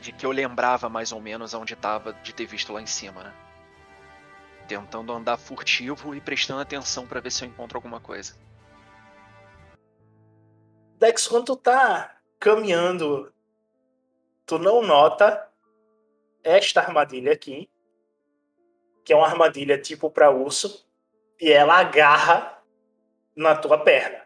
de 0.01 0.12
que 0.12 0.26
eu 0.26 0.30
lembrava 0.30 0.88
mais 0.88 1.11
ou 1.11 1.20
menos 1.20 1.55
onde 1.55 1.74
tava 1.74 2.12
de 2.12 2.34
ter 2.34 2.47
visto 2.47 2.72
lá 2.72 2.82
em 2.82 2.86
cima, 2.86 3.24
né? 3.24 3.34
Tentando 4.68 5.12
andar 5.12 5.36
furtivo 5.36 6.14
e 6.14 6.20
prestando 6.20 6.61
atenção 6.61 7.07
pra 7.07 7.20
ver 7.20 7.30
se 7.30 7.45
eu 7.45 7.49
encontro 7.49 7.78
alguma 7.78 7.99
coisa. 7.99 8.34
Dex, 10.99 11.26
quando 11.26 11.47
tu 11.47 11.57
tá 11.57 12.16
caminhando, 12.38 13.32
tu 14.47 14.59
não 14.59 14.82
nota 14.82 15.49
esta 16.43 16.80
armadilha 16.80 17.32
aqui, 17.32 17.68
que 19.05 19.12
é 19.12 19.16
uma 19.16 19.26
armadilha 19.26 19.78
tipo 19.78 20.11
para 20.11 20.30
urso, 20.30 20.86
e 21.40 21.51
ela 21.51 21.78
agarra 21.78 22.59
na 23.34 23.57
tua 23.57 23.78
perna. 23.78 24.22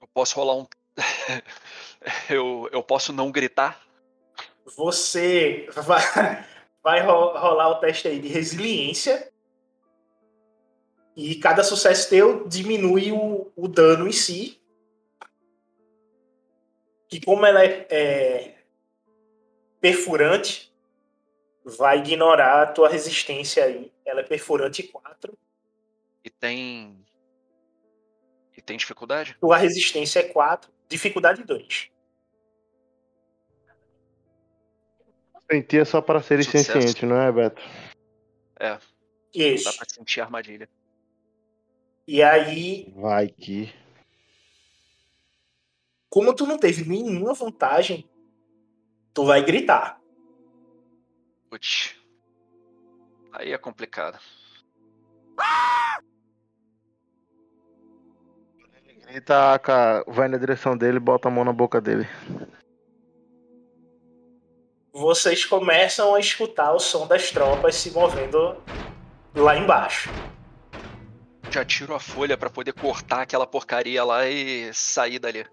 Eu 0.00 0.08
posso 0.12 0.36
rolar 0.36 0.56
um. 0.56 0.66
eu, 2.30 2.68
eu 2.72 2.82
posso 2.82 3.12
não 3.12 3.30
gritar? 3.30 3.80
Você 4.76 5.68
vai, 5.72 6.46
vai 6.82 7.00
ro- 7.00 7.36
rolar 7.38 7.70
o 7.70 7.80
teste 7.80 8.08
aí 8.08 8.18
de 8.20 8.28
resiliência. 8.28 9.32
E 11.16 11.34
cada 11.36 11.64
sucesso 11.64 12.10
teu 12.10 12.46
diminui 12.46 13.10
o, 13.10 13.50
o 13.56 13.66
dano 13.68 14.06
em 14.06 14.12
si. 14.12 14.60
Que 17.08 17.20
como 17.24 17.46
ela 17.46 17.64
é, 17.64 17.86
é 17.90 18.54
perfurante, 19.80 20.72
vai 21.64 21.98
ignorar 21.98 22.62
a 22.62 22.66
tua 22.66 22.88
resistência 22.88 23.64
aí. 23.64 23.92
Ela 24.04 24.20
é 24.20 24.24
perfurante 24.24 24.82
4. 24.82 25.36
E 26.24 26.30
tem. 26.30 27.04
E 28.56 28.60
tem 28.62 28.76
dificuldade? 28.76 29.36
Tua 29.40 29.56
resistência 29.56 30.20
é 30.20 30.24
4. 30.24 30.72
Dificuldade 30.88 31.44
2. 31.44 31.90
Sentir 35.50 35.80
é 35.80 35.84
só 35.84 36.00
para 36.00 36.20
ser 36.20 36.42
senciente, 36.42 37.06
não 37.06 37.20
é, 37.20 37.30
Beto? 37.30 37.62
É, 38.58 38.70
dá 38.70 38.80
Isso. 39.32 39.76
pra 39.76 39.86
sentir 39.88 40.20
a 40.20 40.24
armadilha. 40.24 40.68
E 42.06 42.22
aí, 42.22 42.92
Vai 42.96 43.28
que. 43.28 43.72
Como 46.08 46.34
tu 46.34 46.46
não 46.46 46.58
teve 46.58 46.88
nenhuma 46.88 47.34
vantagem, 47.34 48.08
tu 49.12 49.24
vai 49.24 49.44
gritar. 49.44 50.00
Putz. 51.50 51.96
Aí 53.32 53.52
é 53.52 53.58
complicado. 53.58 54.18
Grita, 59.06 59.54
Aka, 59.54 60.04
vai 60.08 60.26
na 60.26 60.36
direção 60.36 60.76
dele 60.76 60.96
e 60.96 61.00
bota 61.00 61.28
a 61.28 61.30
mão 61.30 61.44
na 61.44 61.52
boca 61.52 61.80
dele. 61.80 62.08
vocês 64.96 65.44
começam 65.44 66.14
a 66.14 66.20
escutar 66.20 66.72
o 66.72 66.80
som 66.80 67.06
das 67.06 67.30
tropas 67.30 67.76
se 67.76 67.90
movendo 67.90 68.56
lá 69.34 69.56
embaixo. 69.56 70.10
Já 71.50 71.64
tiro 71.64 71.94
a 71.94 72.00
folha 72.00 72.36
pra 72.36 72.48
poder 72.48 72.72
cortar 72.72 73.22
aquela 73.22 73.46
porcaria 73.46 74.02
lá 74.02 74.26
e 74.26 74.72
sair 74.72 75.18
dali. 75.18 75.46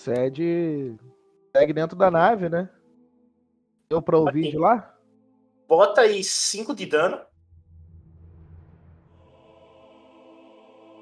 Sede. 0.00 0.96
Segue 1.54 1.74
dentro 1.74 1.94
da 1.94 2.10
nave, 2.10 2.48
né? 2.48 2.70
Deu 3.90 4.00
pra 4.00 4.16
ouvir 4.16 4.50
de 4.50 4.56
lá? 4.56 4.96
Bota 5.68 6.00
aí 6.00 6.24
5 6.24 6.74
de 6.74 6.86
dano. 6.86 7.20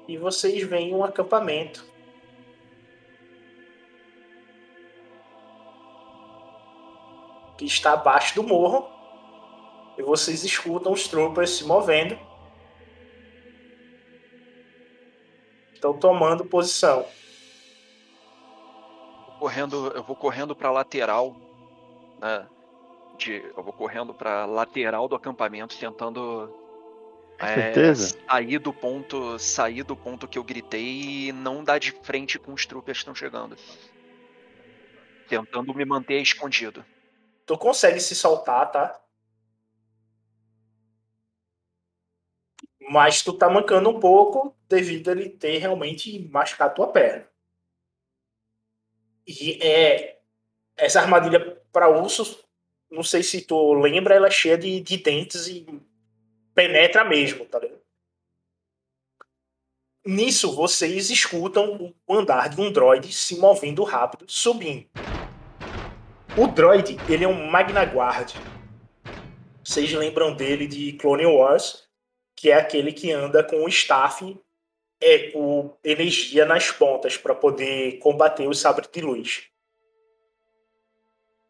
E 0.05 0.17
vocês 0.17 0.63
veem 0.63 0.93
um 0.93 1.03
acampamento. 1.03 1.85
Que 7.57 7.65
está 7.65 7.93
abaixo 7.93 8.35
do 8.35 8.43
morro. 8.43 8.85
E 9.97 10.03
vocês 10.03 10.43
escutam 10.43 10.91
os 10.91 11.07
troopers 11.07 11.51
se 11.51 11.63
movendo. 11.63 12.19
Estão 15.73 15.97
tomando 15.97 16.43
posição. 16.43 17.05
Correndo, 19.39 19.91
eu 19.95 20.03
vou 20.03 20.15
correndo 20.15 20.53
pra 20.53 20.69
lateral, 20.69 21.35
né? 22.19 22.45
De, 23.17 23.41
eu 23.55 23.63
vou 23.63 23.71
correndo 23.71 24.13
pra 24.13 24.45
lateral 24.45 25.07
do 25.07 25.15
acampamento, 25.15 25.77
tentando 25.77 26.53
é, 27.39 27.95
sair 27.95 28.59
do 28.59 28.73
ponto, 28.73 29.39
sair 29.39 29.83
do 29.83 29.95
ponto 29.95 30.27
que 30.27 30.37
eu 30.37 30.43
gritei 30.43 31.27
e 31.27 31.31
não 31.31 31.63
dar 31.63 31.79
de 31.79 31.91
frente 32.03 32.37
com 32.37 32.53
os 32.53 32.65
troopers 32.65 32.97
que 32.97 33.01
estão 33.01 33.15
chegando. 33.15 33.55
Tentando 35.27 35.73
me 35.73 35.85
manter 35.85 36.21
escondido. 36.21 36.83
Tu 37.45 37.57
consegue 37.57 37.99
se 38.01 38.15
soltar, 38.15 38.69
tá? 38.71 39.01
Mas 42.91 43.21
tu 43.21 43.31
tá 43.31 43.49
mancando 43.49 43.89
um 43.89 43.99
pouco 43.99 44.53
devido 44.67 45.09
a 45.09 45.11
ele 45.11 45.29
ter 45.29 45.57
realmente 45.59 46.27
machucado 46.29 46.75
tua 46.75 46.87
perna. 46.87 47.25
E 49.31 49.59
é 49.61 50.17
essa 50.75 50.99
armadilha 50.99 51.39
para 51.71 51.87
ursos, 51.87 52.43
não 52.89 53.03
sei 53.03 53.21
se 53.21 53.41
tu 53.41 53.73
lembra, 53.73 54.15
ela 54.15 54.25
é 54.25 54.31
cheia 54.31 54.57
de, 54.57 54.81
de 54.81 54.97
dentes 54.97 55.45
e 55.45 55.67
penetra 56.55 57.05
mesmo, 57.05 57.45
tá 57.45 57.59
ligado? 57.59 57.79
Nisso, 60.03 60.55
vocês 60.55 61.11
escutam 61.11 61.93
o 62.07 62.13
andar 62.15 62.49
de 62.49 62.59
um 62.59 62.71
droid 62.71 63.13
se 63.13 63.37
movendo 63.37 63.83
rápido, 63.83 64.25
subindo. 64.27 64.87
O 66.35 66.47
droid, 66.47 66.97
ele 67.07 67.23
é 67.23 67.27
um 67.27 67.51
Magna 67.51 67.83
Guard. 67.83 68.33
Vocês 69.63 69.93
lembram 69.93 70.33
dele 70.33 70.65
de 70.65 70.93
Clone 70.93 71.27
Wars, 71.27 71.87
que 72.35 72.49
é 72.49 72.55
aquele 72.55 72.91
que 72.91 73.11
anda 73.11 73.43
com 73.43 73.63
o 73.63 73.69
staff 73.69 74.35
é, 75.01 75.31
com 75.31 75.73
energia 75.83 76.45
nas 76.45 76.71
pontas 76.71 77.17
para 77.17 77.33
poder 77.33 77.99
combater 77.99 78.47
o 78.47 78.53
sabre 78.53 78.87
de 78.91 79.01
luz. 79.01 79.49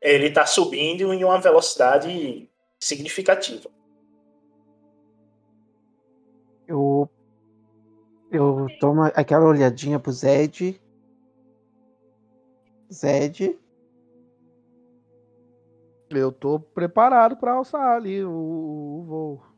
Ele 0.02 0.28
está 0.28 0.46
subindo 0.46 1.14
em 1.14 1.24
uma 1.24 1.40
velocidade 1.40 2.50
significativa. 2.80 3.70
Eu. 6.68 7.10
Eu 8.32 8.68
tomo 8.80 9.04
aquela 9.16 9.46
olhadinha 9.48 10.00
pro 10.00 10.12
Zed. 10.12 10.80
Zed. 12.94 13.60
Eu 16.12 16.32
tô 16.32 16.60
preparado 16.60 17.38
pra 17.38 17.54
alçar 17.54 17.98
ali 17.98 18.24
o, 18.24 18.32
o 18.32 19.04
voo. 19.04 19.49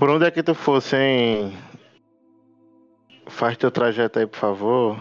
Por 0.00 0.08
onde 0.10 0.24
é 0.24 0.30
que 0.30 0.42
tu 0.42 0.54
fosse, 0.54 0.96
hein? 0.96 1.52
Faz 3.28 3.56
teu 3.56 3.70
trajeto 3.70 4.18
aí, 4.18 4.26
por 4.26 4.38
favor. 4.38 4.98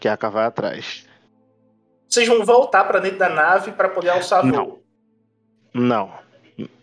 Que 0.00 0.08
a 0.08 0.14
Aka 0.14 0.28
vai 0.28 0.44
atrás. 0.44 1.06
Vocês 2.08 2.26
vão 2.28 2.44
voltar 2.44 2.84
para 2.84 2.98
dentro 2.98 3.18
da 3.18 3.28
nave 3.28 3.70
para 3.72 3.88
poder 3.88 4.10
alçar 4.10 4.44
Não. 4.44 4.64
voo. 4.64 4.82
Não. 5.72 6.12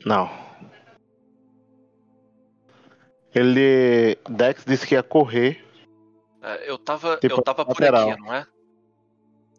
Não. 0.05 0.29
Ele. 3.33 4.17
Dex 4.29 4.63
disse 4.65 4.87
que 4.87 4.95
ia 4.95 5.03
correr. 5.03 5.61
É, 6.41 6.69
eu 6.69 6.77
tava, 6.77 7.17
Tipo, 7.17 7.35
eu 7.35 7.41
tava 7.43 7.65
por 7.65 7.71
lateral. 7.73 8.11
aqui, 8.11 8.21
não 8.21 8.33
é? 8.33 8.47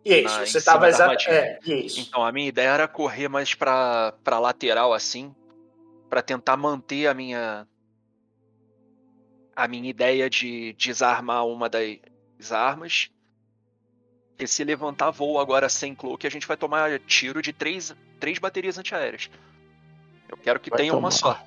Isso, 0.05 0.23
Na- 0.39 0.47
você 0.47 0.65
da 0.79 0.89
exatamente. 0.89 1.29
É, 1.31 1.59
isso. 1.67 2.01
Então, 2.01 2.25
a 2.25 2.33
minha 2.33 2.49
ideia 2.49 2.69
era 2.71 2.89
correr 2.89 3.29
mais 3.29 3.55
pra, 3.55 4.15
pra 4.25 4.39
lateral, 4.39 4.95
assim, 4.95 5.35
pra 6.17 6.23
tentar 6.23 6.57
manter 6.57 7.07
a 7.09 7.13
minha. 7.13 7.69
a 9.55 9.69
minha 9.69 9.91
ideia 9.91 10.31
de 10.31 10.73
desarmar 10.73 11.47
uma 11.47 11.69
das 11.69 12.51
armas. 12.51 13.11
E 14.39 14.47
se 14.47 14.65
levantar 14.65 15.11
voo 15.11 15.39
agora 15.39 15.69
sem 15.69 15.95
cloak, 15.95 16.27
a 16.27 16.31
gente 16.31 16.47
vai 16.47 16.57
tomar 16.57 16.99
tiro 17.01 17.43
de 17.43 17.53
três, 17.53 17.95
três 18.19 18.39
baterias 18.39 18.79
antiaéreas. 18.79 19.29
Eu 20.27 20.39
quero 20.39 20.59
que 20.59 20.71
Vai 20.71 20.79
tenha 20.79 20.95
uma 20.95 21.11
tomar. 21.11 21.37
só. 21.37 21.47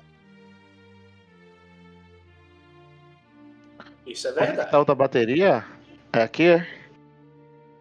Isso 4.06 4.28
é 4.28 4.30
Onde 4.30 4.38
verdade. 4.40 4.70
tá 4.70 4.78
outra 4.78 4.94
bateria? 4.94 5.66
É 6.12 6.22
aqui? 6.22 6.44
é? 6.44 6.66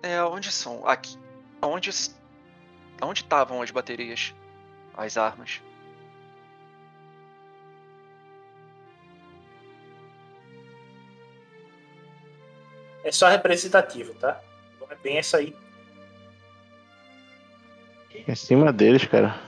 É, 0.02 0.24
onde 0.24 0.52
são? 0.52 0.88
Aqui. 0.88 1.16
Onde. 1.62 1.92
Onde 3.00 3.22
estavam 3.22 3.62
as 3.62 3.70
baterias? 3.70 4.34
As 4.98 5.18
armas. 5.18 5.62
É 13.04 13.12
só 13.12 13.28
representativo, 13.28 14.14
tá? 14.16 14.42
Não 14.80 14.88
é 14.92 14.96
bem 14.96 15.18
essa 15.18 15.38
aí. 15.38 15.56
Em 18.28 18.36
cima 18.36 18.74
deles, 18.74 19.06
cara. 19.06 19.40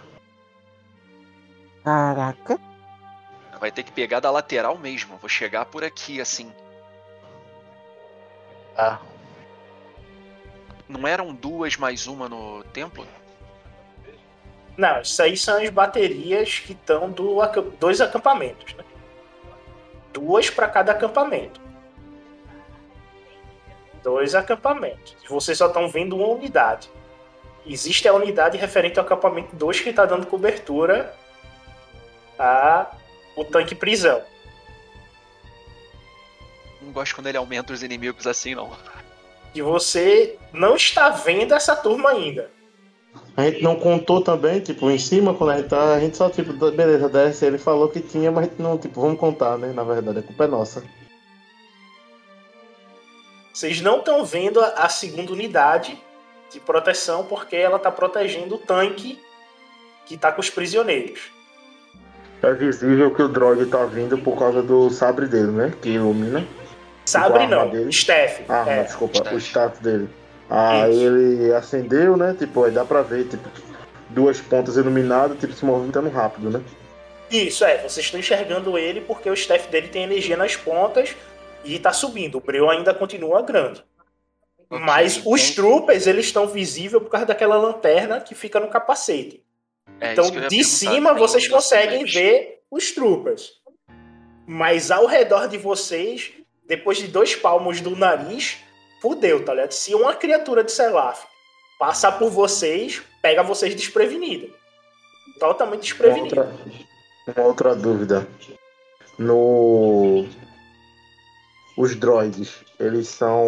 Caraca. 1.84 2.60
Vai 3.60 3.72
ter 3.72 3.84
que 3.84 3.91
pegar 3.91 4.20
da 4.20 4.32
lateral 4.32 4.78
mesmo. 4.78 5.18
Vou 5.18 5.30
chegar 5.30 5.66
por 5.66 5.84
aqui, 5.84 6.20
assim. 6.20 6.52
Ah. 8.76 8.99
Não 10.88 11.08
eram 11.08 11.34
duas 11.34 11.78
mais 11.78 12.08
uma 12.08 12.28
no 12.28 12.64
templo? 12.66 13.08
Não, 14.76 15.02
isso 15.02 15.22
aí 15.22 15.38
são 15.38 15.62
as 15.62 15.70
baterias 15.70 16.58
que 16.58 16.72
estão 16.72 17.12
do 17.12 17.39
dois 17.80 18.02
acampamentos, 18.02 18.74
né? 18.74 18.84
Duas 20.12 20.49
para 20.49 20.68
cada 20.68 20.91
acampamento. 20.91 21.61
Dois 24.04 24.36
acampamentos. 24.36 25.16
Vocês 25.28 25.58
só 25.58 25.68
estão 25.68 25.89
vendo 25.89 26.16
uma 26.16 26.28
unidade. 26.28 26.89
Existe 27.66 28.08
a 28.08 28.14
unidade 28.14 28.58
referente 28.58 28.97
ao 28.97 29.06
acampamento 29.06 29.56
2 29.56 29.82
que 29.82 29.89
está 29.89 30.06
dando 30.06 30.26
cobertura 30.26 31.14
a 32.38 32.91
o 33.36 33.45
tanque 33.45 33.76
prisão. 33.76 34.22
Não 36.82 36.91
gosto 36.91 37.16
quando 37.16 37.28
ele 37.28 37.38
aumenta 37.38 37.72
os 37.72 37.84
inimigos 37.84 38.26
assim, 38.26 38.56
não. 38.56 38.72
E 39.54 39.62
você 39.62 40.38
não 40.52 40.76
está 40.76 41.10
vendo 41.10 41.54
essa 41.54 41.76
turma 41.76 42.10
ainda. 42.10 42.49
A 43.36 43.43
gente 43.43 43.62
não 43.62 43.76
contou 43.76 44.22
também, 44.22 44.60
tipo, 44.60 44.89
em 44.89 44.97
cima, 44.97 45.34
quando 45.34 45.52
a 45.52 45.58
gente 45.58 45.70
tá, 45.70 45.93
a 45.93 45.99
gente 45.99 46.18
só, 46.18 46.30
tipo, 46.30 46.54
beleza, 46.54 47.10
desce, 47.10 47.45
ele 47.45 47.58
falou 47.58 47.89
que 47.89 47.99
tinha, 47.99 48.32
mas 48.32 48.49
não, 48.58 48.78
tipo, 48.78 49.02
vamos 49.02 49.20
contar, 49.20 49.58
né? 49.58 49.72
Na 49.74 49.84
verdade, 49.84 50.20
a 50.20 50.24
culpa 50.24 50.45
é 50.45 50.47
nossa. 50.47 50.84
Vocês 53.54 53.82
não 53.82 53.99
estão 53.99 54.24
vendo 54.24 54.60
a, 54.62 54.68
a 54.68 54.89
segunda 54.89 55.32
unidade 55.32 56.02
de 56.52 56.60
proteção 56.60 57.26
porque 57.26 57.56
ela 57.56 57.78
está 57.78 57.91
protegendo 57.91 58.56
o 58.56 58.58
tanque 58.58 59.20
que 60.06 60.16
está 60.16 60.32
com 60.32 60.41
os 60.41 60.49
prisioneiros. 60.49 61.32
É 62.41 62.54
visível 62.54 63.14
que 63.14 63.22
o 63.22 63.28
droid 63.28 63.66
tá 63.68 63.86
vindo 63.86 64.18
por 64.18 64.38
causa 64.38 64.64
do 64.64 64.89
sabre 64.89 65.28
dele, 65.28 65.52
né? 65.52 65.74
Que 65.82 65.89
ilumina. 65.89 66.45
Sabre 67.06 67.45
não, 67.47 67.70
dele? 67.70 67.91
Steph. 67.91 68.41
Ah, 68.49 68.66
é. 68.68 68.84
desculpa, 68.84 69.16
staff. 69.16 69.36
o 69.36 69.39
status 69.39 69.80
dele. 69.80 70.10
Aí 70.49 70.91
Isso. 70.91 71.02
ele 71.02 71.54
acendeu, 71.54 72.18
né? 72.18 72.36
Tipo, 72.38 72.64
aí 72.64 72.72
dá 72.72 72.84
pra 72.84 73.02
ver, 73.02 73.26
tipo, 73.28 73.47
duas 74.10 74.41
pontas 74.41 74.76
iluminadas, 74.76 75.39
tipo, 75.39 75.54
se 75.54 75.64
movimentando 75.64 76.10
rápido, 76.10 76.49
né? 76.49 76.62
Isso, 77.30 77.64
é. 77.64 77.78
Vocês 77.78 78.06
estão 78.06 78.20
enxergando 78.20 78.78
ele 78.78 79.02
porque 79.02 79.30
o 79.30 79.34
staff 79.34 79.70
dele 79.70 79.88
tem 79.88 80.04
energia 80.04 80.36
nas 80.36 80.56
pontas 80.56 81.16
e 81.64 81.76
está 81.76 81.93
subindo. 81.93 82.38
O 82.38 82.41
breu 82.41 82.70
ainda 82.70 82.93
continua 82.93 83.41
grande. 83.41 83.84
Mas 84.70 85.22
os 85.26 85.51
troopers, 85.51 86.07
eles 86.07 86.28
estão 86.28 86.47
visíveis 86.47 87.03
por 87.03 87.09
causa 87.09 87.26
daquela 87.26 87.57
lanterna 87.57 88.22
que 88.22 88.34
fica 88.34 88.59
no 88.59 88.70
capacete. 88.70 89.43
É 89.99 90.14
Então, 90.14 90.32
de 90.47 90.64
cima, 90.64 91.14
vocês 91.14 91.47
conseguem 91.47 92.05
ver 92.05 92.62
os 92.72 92.91
troopers. 92.91 93.51
Mas 94.47 94.89
ao 94.89 95.05
redor 95.05 95.47
de 95.47 95.57
vocês, 95.57 96.32
depois 96.66 96.97
de 96.97 97.07
dois 97.07 97.36
palmos 97.36 97.82
do 97.82 97.95
nariz, 97.95 98.57
fudeu, 99.01 99.43
tá 99.43 99.53
ligado? 99.53 99.72
Se 99.74 99.93
uma 99.93 100.14
criatura 100.16 100.64
de 100.64 100.72
Selaf 100.72 101.26
passar 101.78 102.14
por 102.14 102.30
vocês, 102.30 103.01
pega 103.22 103.43
vocês 103.43 103.76
desprevenidos. 103.76 104.51
Totalmente 105.39 105.78
Uma 105.80 105.82
desprevenido. 105.82 106.39
outra, 106.39 106.55
uma 107.28 107.47
outra 107.47 107.76
dúvida. 107.76 108.28
No. 109.18 110.28
Os 111.82 111.95
droids, 111.95 112.49
eles 112.79 113.07
são. 113.07 113.47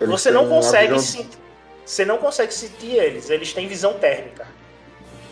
eles 0.00 0.10
Você 0.10 0.30
não 0.30 0.48
consegue 0.48 0.94
visão- 0.94 0.98
sentir. 1.22 1.38
Você 1.84 2.04
não 2.04 2.18
consegue 2.18 2.54
sentir 2.54 2.92
eles, 2.96 3.28
eles 3.30 3.52
têm 3.52 3.66
visão 3.68 3.94
térmica. 3.94 4.46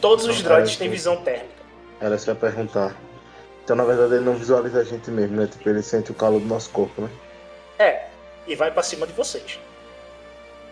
Todos 0.01 0.27
os 0.27 0.37
Não, 0.37 0.43
droids 0.43 0.75
é, 0.75 0.79
têm 0.79 0.89
sim. 0.89 0.93
visão 0.93 1.17
térmica. 1.23 1.63
Era 2.01 2.15
isso 2.17 2.25
que 2.25 2.31
eu 2.31 2.35
ia 2.35 2.41
perguntar. 2.41 2.95
Então, 3.65 3.75
na 3.77 3.85
verdade, 3.85 4.15
ele 4.15 4.25
não 4.25 4.35
visualiza 4.35 4.81
a 4.81 4.85
gente 4.85 5.11
mesmo, 5.11 5.37
né? 5.37 5.47
Tipo, 5.47 5.69
ele 5.69 5.83
sente 5.83 6.11
o 6.11 6.15
calor 6.15 6.41
do 6.41 6.47
nosso 6.47 6.71
corpo, 6.71 7.01
né? 7.03 7.09
É, 7.79 8.07
e 8.47 8.55
vai 8.55 8.71
pra 8.71 8.83
cima 8.83 9.07
de 9.07 9.13
vocês. 9.13 9.59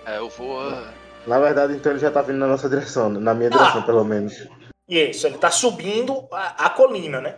É, 0.04 0.18
eu 0.18 0.28
vou. 0.28 0.60
ah, 0.60 0.92
Na 1.26 1.38
verdade, 1.40 1.72
então 1.74 1.92
ele 1.92 1.98
já 1.98 2.10
tá 2.10 2.20
vindo 2.22 2.38
na 2.38 2.46
nossa 2.46 2.68
direção, 2.68 3.08
né? 3.08 3.18
na 3.20 3.32
minha 3.34 3.50
direção, 3.50 3.80
Ah. 3.80 3.86
pelo 3.86 4.04
menos. 4.04 4.46
E 4.88 4.98
é 4.98 5.10
isso, 5.10 5.26
ele 5.26 5.38
tá 5.38 5.50
subindo 5.50 6.28
a, 6.30 6.66
a 6.66 6.70
colina, 6.70 7.20
né? 7.20 7.36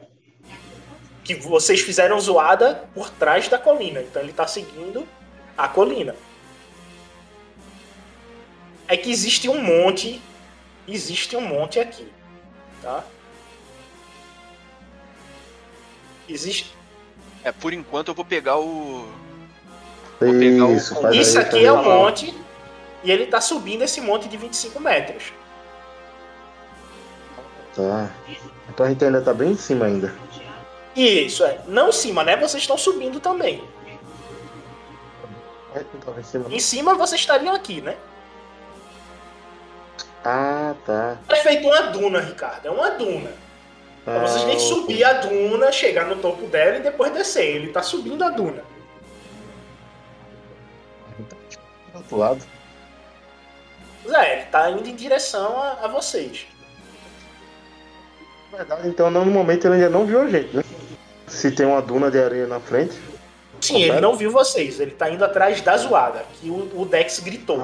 Que 1.28 1.34
vocês 1.34 1.82
fizeram 1.82 2.18
zoada 2.18 2.88
por 2.94 3.10
trás 3.10 3.48
da 3.48 3.58
colina. 3.58 4.00
Então 4.00 4.22
ele 4.22 4.32
tá 4.32 4.46
seguindo 4.46 5.06
a 5.58 5.68
colina. 5.68 6.16
É 8.86 8.96
que 8.96 9.10
existe 9.10 9.46
um 9.46 9.62
monte. 9.62 10.22
Existe 10.86 11.36
um 11.36 11.42
monte 11.42 11.78
aqui. 11.78 12.10
Tá? 12.80 13.04
Existe. 16.26 16.74
É, 17.44 17.52
por 17.52 17.74
enquanto 17.74 18.08
eu 18.08 18.14
vou 18.14 18.24
pegar 18.24 18.56
o. 18.58 19.06
Vou 20.18 20.32
pegar 20.32 20.64
o- 20.64 20.74
Isso, 20.74 20.98
faz 20.98 21.14
Isso 21.14 21.38
aí, 21.38 21.44
aqui 21.44 21.64
é 21.66 21.72
um 21.72 21.84
monte. 21.84 22.34
E 23.04 23.10
ele 23.12 23.26
tá 23.26 23.38
subindo 23.38 23.82
esse 23.82 24.00
monte 24.00 24.28
de 24.30 24.36
25 24.38 24.80
metros. 24.80 25.24
Tá. 27.76 28.10
Então 28.70 28.86
a 28.86 28.88
gente 28.88 29.04
ainda 29.04 29.20
tá 29.20 29.34
bem 29.34 29.52
em 29.52 29.56
cima 29.56 29.84
ainda. 29.84 30.14
Isso, 30.98 31.44
é. 31.44 31.60
Não 31.68 31.90
em 31.90 31.92
cima, 31.92 32.24
né? 32.24 32.36
Vocês 32.36 32.62
estão 32.62 32.76
subindo 32.76 33.20
também. 33.20 33.62
Não 35.74 36.00
tava 36.00 36.20
em 36.20 36.24
cima. 36.24 36.46
Em 36.50 36.58
cima 36.58 36.94
vocês 36.94 37.20
estariam 37.20 37.54
aqui, 37.54 37.80
né? 37.80 37.96
Ah, 40.24 40.74
tá. 40.84 41.18
É 41.28 41.36
feito 41.36 41.68
uma 41.68 41.82
duna, 41.82 42.20
Ricardo. 42.20 42.66
É 42.66 42.70
uma 42.70 42.90
duna. 42.90 43.30
Então 44.02 44.20
vocês 44.22 44.42
têm 44.44 44.56
que 44.56 44.62
Ah, 44.62 44.66
subir 44.66 45.04
a 45.04 45.12
duna, 45.14 45.70
chegar 45.70 46.06
no 46.06 46.16
topo 46.16 46.46
dela 46.46 46.78
e 46.78 46.82
depois 46.82 47.12
descer. 47.12 47.56
Ele 47.56 47.72
tá 47.72 47.82
subindo 47.82 48.24
a 48.24 48.30
duna. 48.30 48.64
Do 51.92 51.98
outro 51.98 52.16
lado. 52.16 52.44
É, 54.08 54.32
ele 54.32 54.46
tá 54.46 54.70
indo 54.70 54.88
em 54.88 54.96
direção 54.96 55.62
a, 55.62 55.84
a 55.84 55.88
vocês. 55.88 56.46
Na 58.50 58.58
verdade, 58.58 58.88
então 58.88 59.10
no 59.10 59.24
momento 59.26 59.66
ele 59.66 59.74
ainda 59.74 59.90
não 59.90 60.06
viu 60.06 60.22
a 60.22 60.28
gente, 60.28 60.56
né? 60.56 60.64
Se 61.28 61.50
tem 61.50 61.66
uma 61.66 61.80
duna 61.82 62.10
de 62.10 62.18
areia 62.18 62.46
na 62.46 62.58
frente. 62.60 62.98
Sim, 63.60 63.82
ele 63.82 64.00
não 64.00 64.16
viu 64.16 64.30
vocês, 64.30 64.78
ele 64.78 64.92
tá 64.92 65.10
indo 65.10 65.24
atrás 65.24 65.60
da 65.60 65.76
zoada, 65.76 66.24
que 66.40 66.48
o, 66.48 66.70
o 66.80 66.84
Dex 66.86 67.18
gritou. 67.20 67.58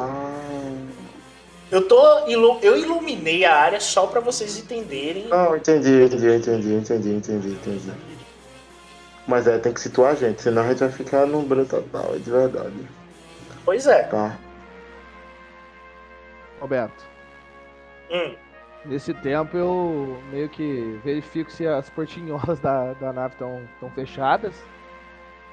Eu 1.71 1.87
tô. 1.89 2.27
ilu- 2.29 2.59
Eu 2.63 2.77
iluminei 2.77 3.45
a 3.45 3.55
área 3.55 3.81
só 3.81 4.07
pra 4.07 4.21
vocês 4.21 4.59
entenderem. 4.59 5.29
Não, 5.29 5.57
entendi, 5.57 6.05
entendi, 6.05 6.29
entendi, 6.35 6.75
entendi, 6.75 7.09
entendi, 7.11 7.49
entendi. 7.49 7.93
Mas 9.27 9.47
é, 9.47 9.57
tem 9.59 9.73
que 9.73 9.81
situar 9.81 10.13
a 10.13 10.15
gente, 10.15 10.43
senão 10.43 10.63
a 10.63 10.69
gente 10.69 10.81
vai 10.81 10.91
ficar 10.91 11.27
no 11.27 11.43
branco 11.43 11.71
total, 11.81 12.15
é 12.15 12.19
de 12.19 12.31
verdade. 12.31 12.75
Pois 13.65 13.87
é. 13.87 14.03
Tá. 14.05 14.37
Roberto, 16.61 17.05
Hum, 18.11 18.35
nesse 18.85 19.15
tempo 19.15 19.57
eu 19.57 20.23
meio 20.31 20.49
que 20.49 20.99
verifico 21.05 21.51
se 21.51 21.67
as 21.67 21.89
portinholas 21.91 22.59
da, 22.61 22.93
da 22.95 23.13
nave 23.13 23.35
estão 23.35 23.91
fechadas. 23.95 24.55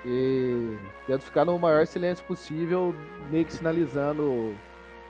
E 0.04 0.78
tento 1.06 1.24
ficar 1.24 1.46
no 1.46 1.58
maior 1.60 1.86
silêncio 1.86 2.26
possível, 2.26 2.96
meio 3.30 3.46
que 3.46 3.54
sinalizando 3.54 4.56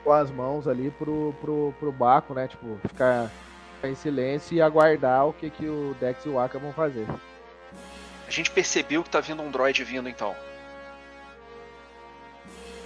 com 0.04 0.12
as 0.12 0.30
mãos 0.30 0.68
ali 0.68 0.90
pro, 0.90 1.34
pro, 1.40 1.74
pro 1.78 1.92
Baco, 1.92 2.34
né? 2.34 2.46
Tipo, 2.46 2.78
ficar, 2.86 3.30
em 3.82 3.94
silêncio 3.94 4.54
e 4.54 4.60
aguardar 4.60 5.26
o 5.26 5.32
que, 5.32 5.50
que 5.50 5.66
o 5.66 5.96
Dex 5.98 6.24
e 6.24 6.28
o 6.28 6.38
Aka 6.38 6.58
vão 6.58 6.72
fazer. 6.72 7.06
A 8.26 8.30
gente 8.30 8.50
percebeu 8.50 9.02
que 9.02 9.10
tá 9.10 9.20
vindo 9.20 9.42
um 9.42 9.50
droid 9.50 9.82
vindo 9.82 10.08
então. 10.08 10.34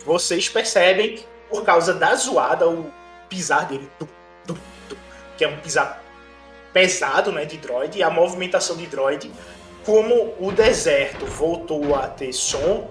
vocês 0.04 0.48
percebem 0.48 1.16
que 1.16 1.26
por 1.50 1.64
causa 1.64 1.94
da 1.94 2.14
zoada, 2.14 2.68
o 2.68 2.90
pisar 3.28 3.66
dele, 3.66 3.90
tum, 3.98 4.06
que 5.36 5.44
é 5.44 5.48
um 5.48 5.56
pisar 5.58 6.02
pesado 6.72 7.32
né, 7.32 7.44
de 7.44 7.56
droid, 7.56 7.98
e 7.98 8.02
a 8.02 8.10
movimentação 8.10 8.76
de 8.76 8.86
droid, 8.86 9.30
como 9.84 10.34
o 10.38 10.52
deserto 10.52 11.24
voltou 11.26 11.94
a 11.94 12.08
ter 12.08 12.32
som, 12.32 12.90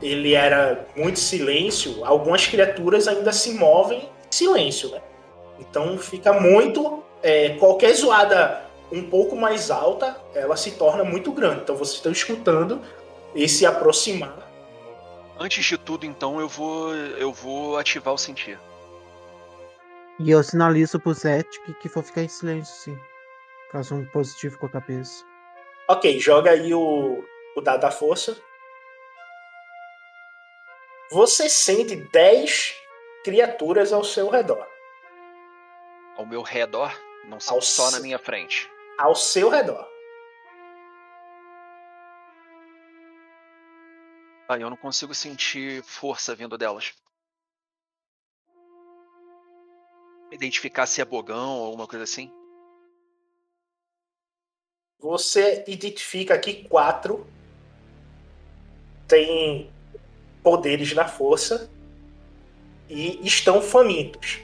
ele 0.00 0.34
era 0.34 0.86
muito 0.96 1.18
silêncio, 1.18 2.04
algumas 2.04 2.46
criaturas 2.46 3.06
ainda 3.06 3.32
se 3.32 3.52
movem 3.54 3.98
em 3.98 4.08
silêncio, 4.30 4.90
né? 4.90 5.00
Então 5.58 5.98
fica 5.98 6.32
muito. 6.32 7.02
é, 7.22 7.50
qualquer 7.50 7.92
zoada 7.94 8.62
um 8.90 9.02
pouco 9.02 9.36
mais 9.36 9.70
alta, 9.70 10.16
ela 10.34 10.56
se 10.56 10.72
torna 10.72 11.04
muito 11.04 11.30
grande. 11.32 11.60
Então 11.62 11.76
vocês 11.76 11.96
estão 11.96 12.10
escutando 12.10 12.80
esse 13.34 13.66
aproximar. 13.66 14.50
Antes 15.38 15.64
de 15.64 15.78
tudo, 15.78 16.04
então, 16.04 16.40
eu 16.40 16.48
vou. 16.48 16.94
eu 16.94 17.32
vou 17.32 17.78
ativar 17.78 18.12
o 18.12 18.18
sentir. 18.18 18.58
E 20.22 20.30
eu 20.30 20.42
sinalizo 20.42 21.00
pro 21.00 21.14
Zet 21.14 21.48
que, 21.62 21.74
que 21.74 21.88
for 21.88 22.02
ficar 22.04 22.22
em 22.22 22.28
silêncio, 22.28 22.74
sim. 22.74 23.00
Caso 23.72 23.94
um 23.94 24.04
positivo 24.06 24.58
com 24.58 24.66
a 24.66 24.70
cabeça. 24.70 25.24
Ok, 25.88 26.18
joga 26.20 26.50
aí 26.50 26.74
o, 26.74 27.24
o 27.56 27.60
dado 27.60 27.80
da 27.80 27.90
força. 27.90 28.36
Você 31.10 31.48
sente 31.48 31.96
10 31.96 32.74
criaturas 33.24 33.92
ao 33.92 34.04
seu 34.04 34.28
redor. 34.28 34.66
Ao 36.16 36.26
meu 36.26 36.42
redor, 36.42 36.92
não 37.24 37.40
são 37.40 37.56
Ao 37.56 37.62
só 37.62 37.84
na 37.90 37.96
se- 37.96 38.02
minha 38.02 38.18
frente. 38.18 38.70
Ao 38.98 39.14
seu 39.14 39.48
redor. 39.48 39.88
Ah, 44.48 44.58
eu 44.58 44.68
não 44.68 44.76
consigo 44.76 45.14
sentir 45.14 45.82
força 45.82 46.34
vindo 46.34 46.58
delas. 46.58 46.92
Identificar 50.30 50.86
se 50.86 51.00
é 51.00 51.04
bogão 51.04 51.58
ou 51.58 51.66
alguma 51.66 51.86
coisa 51.86 52.04
assim. 52.04 52.30
Você 55.00 55.64
identifica 55.66 56.34
aqui 56.34 56.64
quatro. 56.68 57.26
Tem 59.08 59.70
poderes 60.42 60.92
na 60.94 61.08
força. 61.08 61.70
E 62.88 63.26
estão 63.26 63.62
famintos. 63.62 64.40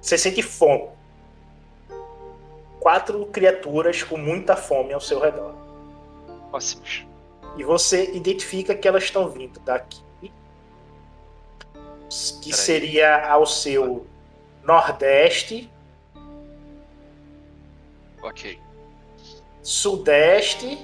Você 0.00 0.18
sente 0.18 0.42
fome. 0.42 0.90
Quatro 2.80 3.24
criaturas 3.26 4.02
com 4.02 4.16
muita 4.16 4.56
fome 4.56 4.92
ao 4.92 5.00
seu 5.00 5.20
redor. 5.20 5.54
Próximos. 6.50 7.06
E 7.56 7.64
você 7.64 8.12
identifica 8.12 8.74
que 8.74 8.88
elas 8.88 9.04
estão 9.04 9.28
vindo 9.28 9.60
daqui. 9.60 10.02
Que 12.42 12.50
Peraí. 12.50 12.64
seria 12.64 13.26
ao 13.26 13.46
seu 13.46 14.06
nordeste, 14.62 15.70
Ok. 18.22 18.60
sudeste, 19.62 20.78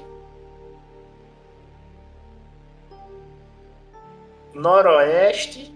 noroeste 4.55 5.75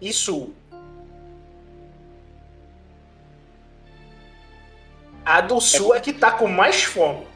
e 0.00 0.12
sul. 0.12 0.54
A 5.24 5.40
do 5.40 5.60
sul 5.60 5.94
é 5.94 6.00
que 6.00 6.12
tá 6.12 6.32
com 6.32 6.48
mais 6.48 6.82
fome. 6.82 7.26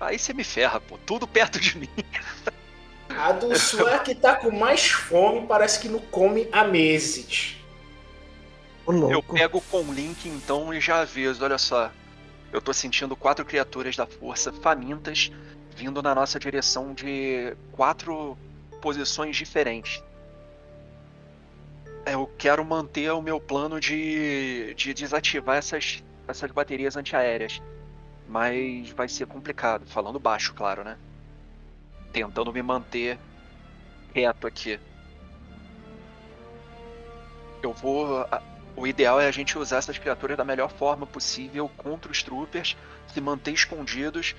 Aí 0.00 0.18
você 0.18 0.32
me 0.32 0.42
ferra, 0.42 0.80
pô. 0.80 0.98
Tudo 0.98 1.26
perto 1.26 1.60
de 1.60 1.78
mim. 1.78 1.88
A 3.22 3.30
do 3.30 3.52
a 3.52 3.98
que 4.02 4.16
tá 4.16 4.34
com 4.34 4.50
mais 4.50 4.90
fome, 4.90 5.46
parece 5.46 5.78
que 5.78 5.88
não 5.88 6.00
come 6.00 6.48
há 6.50 6.64
meses. 6.64 7.56
Eu 9.08 9.22
pego 9.22 9.60
com 9.70 9.80
o 9.80 9.94
link 9.94 10.28
então 10.28 10.74
e 10.74 10.80
já 10.80 11.02
aviso, 11.02 11.44
olha 11.44 11.56
só. 11.56 11.92
Eu 12.52 12.60
tô 12.60 12.72
sentindo 12.72 13.14
quatro 13.14 13.44
criaturas 13.44 13.94
da 13.94 14.06
força 14.06 14.52
famintas 14.52 15.30
vindo 15.76 16.02
na 16.02 16.16
nossa 16.16 16.36
direção 16.36 16.92
de 16.92 17.56
quatro 17.70 18.36
posições 18.80 19.36
diferentes. 19.36 20.02
Eu 22.04 22.28
quero 22.36 22.64
manter 22.64 23.12
o 23.12 23.22
meu 23.22 23.38
plano 23.38 23.78
de, 23.78 24.74
de 24.74 24.92
desativar 24.92 25.58
essas, 25.58 26.02
essas 26.26 26.50
baterias 26.50 26.96
antiaéreas. 26.96 27.62
Mas 28.28 28.90
vai 28.90 29.08
ser 29.08 29.28
complicado, 29.28 29.86
falando 29.86 30.18
baixo, 30.18 30.52
claro, 30.54 30.82
né? 30.82 30.98
Tentando 32.12 32.52
me 32.52 32.62
manter 32.62 33.18
reto 34.14 34.46
aqui. 34.46 34.78
Eu 37.62 37.72
vou. 37.72 38.26
O 38.76 38.86
ideal 38.86 39.20
é 39.20 39.26
a 39.26 39.30
gente 39.30 39.58
usar 39.58 39.78
essas 39.78 39.98
criaturas 39.98 40.36
da 40.36 40.44
melhor 40.44 40.70
forma 40.70 41.06
possível 41.06 41.70
contra 41.76 42.10
os 42.10 42.22
troopers, 42.22 42.76
se 43.06 43.20
manter 43.20 43.52
escondidos, 43.52 44.34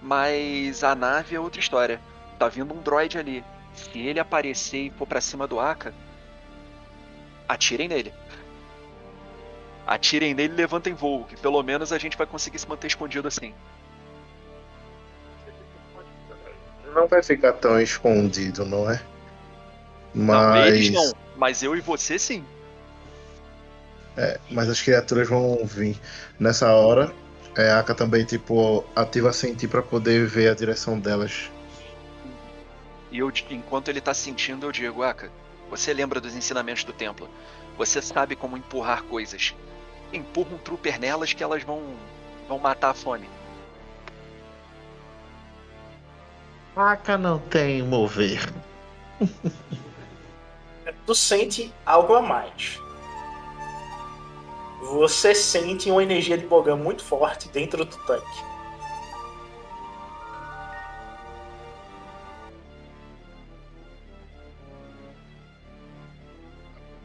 mas 0.00 0.84
a 0.84 0.94
nave 0.94 1.34
é 1.34 1.40
outra 1.40 1.60
história. 1.60 2.00
Tá 2.38 2.48
vindo 2.48 2.72
um 2.72 2.82
droid 2.82 3.18
ali. 3.18 3.44
Se 3.74 3.98
ele 3.98 4.20
aparecer 4.20 4.86
e 4.86 4.90
for 4.90 5.06
pra 5.06 5.20
cima 5.20 5.46
do 5.46 5.58
Aka, 5.58 5.94
atirem 7.48 7.88
nele. 7.88 8.12
Atirem 9.86 10.34
nele 10.34 10.52
e 10.52 10.56
levantem 10.56 10.92
voo, 10.92 11.24
que 11.24 11.36
pelo 11.36 11.62
menos 11.62 11.92
a 11.92 11.98
gente 11.98 12.16
vai 12.16 12.26
conseguir 12.26 12.58
se 12.58 12.68
manter 12.68 12.88
escondido 12.88 13.26
assim. 13.26 13.54
Não 16.98 17.06
vai 17.06 17.22
ficar 17.22 17.52
tão 17.52 17.80
escondido, 17.80 18.64
não 18.64 18.90
é? 18.90 19.00
Não, 20.12 20.50
Mas, 20.50 20.66
eles 20.66 20.90
não, 20.90 21.12
mas 21.36 21.62
eu 21.62 21.76
e 21.76 21.80
você 21.80 22.18
sim. 22.18 22.44
é, 24.16 24.40
mas 24.50 24.68
as 24.68 24.82
criaturas 24.82 25.28
vão 25.28 25.64
vir. 25.64 25.96
Nessa 26.40 26.72
hora, 26.72 27.14
é, 27.56 27.70
a 27.70 27.78
Aka 27.80 27.94
também, 27.94 28.24
tipo, 28.24 28.84
ativa 28.96 29.32
sentir 29.32 29.68
pra 29.68 29.82
poder 29.82 30.26
ver 30.26 30.48
a 30.50 30.54
direção 30.54 30.98
delas. 30.98 31.50
E 33.12 33.18
eu, 33.18 33.30
enquanto 33.50 33.88
ele 33.88 34.00
tá 34.00 34.12
sentindo, 34.12 34.66
eu 34.66 34.72
digo, 34.72 35.02
Aka, 35.04 35.30
você 35.70 35.92
lembra 35.94 36.20
dos 36.20 36.34
ensinamentos 36.34 36.82
do 36.84 36.92
templo. 36.92 37.30
Você 37.76 38.02
sabe 38.02 38.34
como 38.34 38.56
empurrar 38.56 39.04
coisas. 39.04 39.54
Empurra 40.12 40.54
um 40.54 40.58
trooper 40.58 40.98
nelas 40.98 41.32
que 41.32 41.42
elas 41.44 41.62
vão 41.62 41.96
vão 42.48 42.58
matar 42.58 42.90
a 42.90 42.94
fome. 42.94 43.28
Aka 46.76 47.18
não 47.18 47.38
tem 47.38 47.82
mover. 47.82 48.52
Tu 51.06 51.14
sente 51.14 51.72
algo 51.86 52.14
a 52.14 52.20
mais. 52.22 52.78
Você 54.82 55.34
sente 55.34 55.90
uma 55.90 56.02
energia 56.02 56.36
de 56.36 56.46
Bogan 56.46 56.76
muito 56.76 57.02
forte 57.02 57.48
dentro 57.48 57.82
do 57.84 57.96
tanque. 58.04 58.42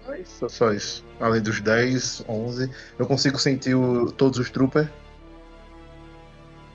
É 0.09 0.20
isso, 0.20 0.49
só 0.49 0.72
isso. 0.72 1.03
Além 1.20 1.41
dos 1.41 1.61
10, 1.61 2.24
11, 2.28 2.70
eu 2.99 3.05
consigo 3.05 3.39
sentir 3.39 3.74
o- 3.76 4.11
todos 4.11 4.38
os 4.38 4.49
troopers. 4.49 4.89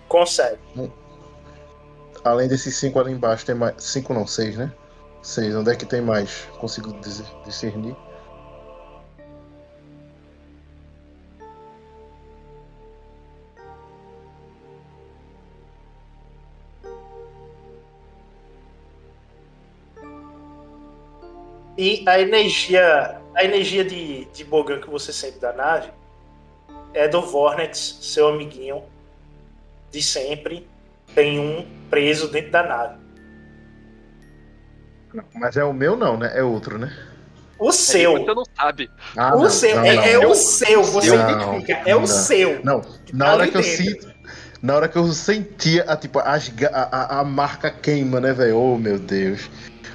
Consegue. 0.08 0.58
Além 2.28 2.48
desses 2.48 2.76
5 2.76 2.98
ali 3.00 3.12
embaixo, 3.12 3.44
tem 3.46 3.54
mais. 3.54 3.74
5 3.82 4.12
não, 4.14 4.26
6, 4.26 4.56
né? 4.56 4.72
Seis. 5.22 5.54
Onde 5.54 5.70
é 5.72 5.76
que 5.76 5.86
tem 5.86 6.00
mais? 6.00 6.44
Consigo 6.58 6.92
dis- 7.00 7.24
discernir? 7.44 7.96
E 21.76 22.02
a 22.08 22.20
energia, 22.20 23.20
a 23.34 23.44
energia 23.44 23.84
de, 23.84 24.24
de 24.26 24.44
Bogan 24.44 24.80
que 24.80 24.90
você 24.90 25.12
sente 25.12 25.38
da 25.38 25.52
nave 25.52 25.92
é 26.92 27.06
do 27.08 27.22
Vornex, 27.22 27.98
seu 28.02 28.28
amiguinho 28.28 28.82
de 29.90 30.02
sempre. 30.02 30.68
Tem 31.18 31.40
um 31.40 31.66
preso 31.90 32.28
dentro 32.28 32.52
da 32.52 32.62
nave. 32.62 32.94
Não, 35.12 35.24
mas 35.34 35.56
é 35.56 35.64
o 35.64 35.72
meu 35.72 35.96
não, 35.96 36.16
né? 36.16 36.30
É 36.32 36.44
outro, 36.44 36.78
né? 36.78 36.96
O 37.58 37.72
seu. 37.72 38.12
Você 38.12 38.34
não 38.34 38.44
sabe. 38.56 38.88
Ah, 39.16 39.34
o 39.34 39.42
não, 39.42 39.50
seu. 39.50 39.74
não, 39.74 39.84
é, 39.84 39.94
não. 39.96 40.02
é 40.04 40.18
o 40.28 40.34
seu. 40.36 40.84
Você 40.84 41.16
Não, 41.16 41.56
identifica. 41.56 41.82
É 41.84 41.96
o 41.96 42.00
não. 42.00 42.06
seu. 42.06 42.64
Não, 42.64 42.84
na 43.12 43.24
tá 43.24 43.34
hora 43.34 43.48
que 43.48 43.56
eu 43.56 43.62
dentro. 43.62 43.76
sinto. 43.84 44.14
Na 44.62 44.76
hora 44.76 44.86
que 44.86 44.96
eu 44.96 45.08
sentia 45.08 45.82
a, 45.88 45.96
tipo, 45.96 46.20
as 46.20 46.52
a, 46.72 47.16
a, 47.16 47.18
a 47.18 47.24
marca 47.24 47.68
queima, 47.68 48.20
né, 48.20 48.32
velho? 48.32 48.56
Oh, 48.56 48.78
meu 48.78 48.96
Deus. 48.96 49.50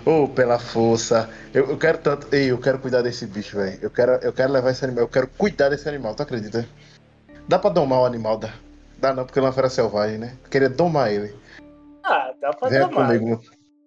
Oh, 0.06 0.28
pela 0.28 0.60
força. 0.60 1.30
Eu, 1.54 1.70
eu 1.70 1.78
quero 1.78 2.00
tanto. 2.00 2.28
Ei, 2.36 2.52
eu 2.52 2.58
quero 2.58 2.80
cuidar 2.80 3.02
desse 3.02 3.26
bicho, 3.26 3.56
velho. 3.56 3.80
Eu 3.82 3.90
quero, 3.90 4.12
eu 4.16 4.34
quero 4.34 4.52
levar 4.52 4.72
esse 4.72 4.84
animal. 4.84 5.06
Eu 5.06 5.10
quero 5.10 5.28
cuidar 5.38 5.70
desse 5.70 5.88
animal, 5.88 6.16
tu 6.16 6.24
acredita? 6.24 6.68
Dá 7.48 7.58
pra 7.58 7.70
domar 7.70 8.02
o 8.02 8.06
animal? 8.06 8.38
Dá, 8.38 8.50
dá 9.04 9.14
não, 9.14 9.26
porque 9.26 9.38
ele 9.38 9.46
é 9.46 9.50
uma 9.50 9.54
fera 9.54 9.70
selvagem, 9.70 10.18
né? 10.18 10.38
Queria 10.50 10.70
domar 10.70 11.12
ele. 11.12 11.36
Ah, 12.04 12.34
dá 12.40 12.52
pra 12.54 12.70
Venha 12.70 12.88
tomar. 12.88 13.08
comigo. 13.08 13.42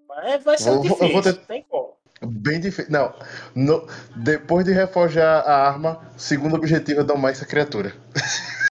Mas 0.07 0.45
vai 0.45 0.59
ser 0.59 0.71
Vou- 0.73 0.83
difícil. 0.83 1.13
vou 1.13 1.23
ter- 1.23 1.35
Não 1.37 1.45
tem 1.47 1.63
como. 1.65 1.97
Bem 2.23 2.61
difícil. 2.61 2.93
Não. 2.93 3.15
no- 3.55 3.87
depois 4.17 4.65
de 4.65 4.73
reforjar 4.73 5.43
a 5.49 5.69
arma, 5.69 6.07
segundo 6.19 6.55
objetivo 6.57 7.01
é 7.01 7.05
domar 7.05 7.33
essa 7.33 7.47
criatura. 7.47 7.95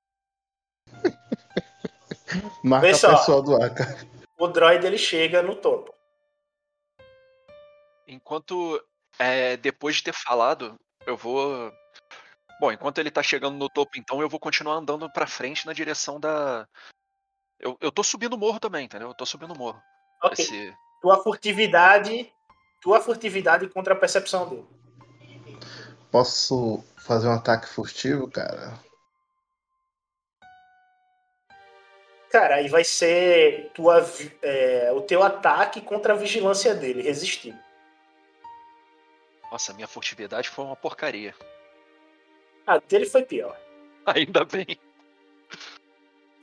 Marca 2.63 2.87
Vê 2.87 2.93
só. 2.93 3.17
pessoal 3.17 3.41
do 3.41 3.55
Aka. 3.61 3.97
O 4.39 4.47
droid 4.47 4.85
ele 4.85 4.97
chega 4.97 5.41
no 5.41 5.55
topo. 5.55 5.93
Enquanto. 8.07 8.79
é, 9.17 9.55
depois 9.57 9.95
de 9.97 10.03
ter 10.03 10.13
falado, 10.13 10.75
eu 11.07 11.15
vou. 11.17 11.71
Bom, 12.59 12.71
enquanto 12.71 12.99
ele 12.99 13.11
tá 13.11 13.21
chegando 13.21 13.57
no 13.57 13.69
topo, 13.69 13.97
então, 13.97 14.21
eu 14.21 14.29
vou 14.29 14.39
continuar 14.39 14.75
andando 14.75 15.09
pra 15.09 15.27
frente 15.27 15.65
na 15.65 15.73
direção 15.73 16.19
da. 16.19 16.67
Eu, 17.59 17.77
eu 17.81 17.91
tô 17.91 18.03
subindo 18.03 18.33
o 18.33 18.37
morro 18.37 18.59
também, 18.59 18.85
entendeu? 18.85 19.09
Eu 19.09 19.13
tô 19.13 19.25
subindo 19.25 19.53
o 19.53 19.57
morro. 19.57 19.81
Ok. 20.23 20.43
Esse- 20.43 20.73
Tua 21.01 21.21
furtividade. 21.21 22.31
Tua 22.81 23.01
furtividade 23.01 23.67
contra 23.69 23.93
a 23.93 23.97
percepção 23.97 24.47
dele. 24.47 24.65
Posso 26.11 26.83
fazer 26.97 27.27
um 27.27 27.33
ataque 27.33 27.67
furtivo, 27.67 28.29
cara? 28.29 28.73
Cara, 32.29 32.55
aí 32.55 32.67
vai 32.67 32.83
ser 32.83 33.71
tua, 33.73 34.05
é, 34.41 34.91
o 34.93 35.01
teu 35.01 35.23
ataque 35.23 35.81
contra 35.81 36.13
a 36.13 36.17
vigilância 36.17 36.73
dele, 36.75 37.01
resistir. 37.01 37.57
Nossa, 39.51 39.73
minha 39.73 39.87
furtividade 39.87 40.49
foi 40.49 40.65
uma 40.65 40.75
porcaria. 40.75 41.33
A 42.65 42.77
dele 42.79 43.05
foi 43.05 43.23
pior. 43.23 43.57
Ainda 44.05 44.45
bem. 44.45 44.79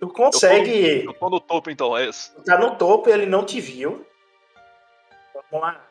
Tu 0.01 0.09
consegue. 0.09 1.05
Eu 1.05 1.15
tô 1.15 1.31
no 1.31 1.41
topo, 1.41 1.71
então, 1.71 1.97
é 1.97 2.09
isso. 2.09 2.33
Tá 2.45 2.59
no 2.59 2.77
topo, 2.77 3.09
ele 3.09 3.27
não 3.27 3.45
te 3.45 3.61
viu. 3.61 4.05
Vamos 5.35 5.67
lá. 5.67 5.87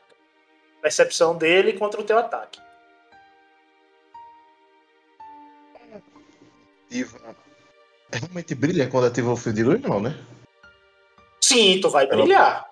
Percepção 0.81 1.37
dele 1.37 1.73
contra 1.73 2.01
o 2.01 2.03
teu 2.03 2.17
ataque. 2.17 2.59
Ativa. 6.85 7.35
Realmente 8.11 8.53
brilha 8.55 8.89
quando 8.89 9.07
ativa 9.07 9.31
o 9.31 9.37
fio 9.37 9.53
de 9.53 9.63
luz, 9.63 9.81
não, 9.81 10.01
né? 10.01 10.17
Sim, 11.39 11.79
tu 11.79 11.89
vai 11.89 12.05
brilhar. 12.05 12.69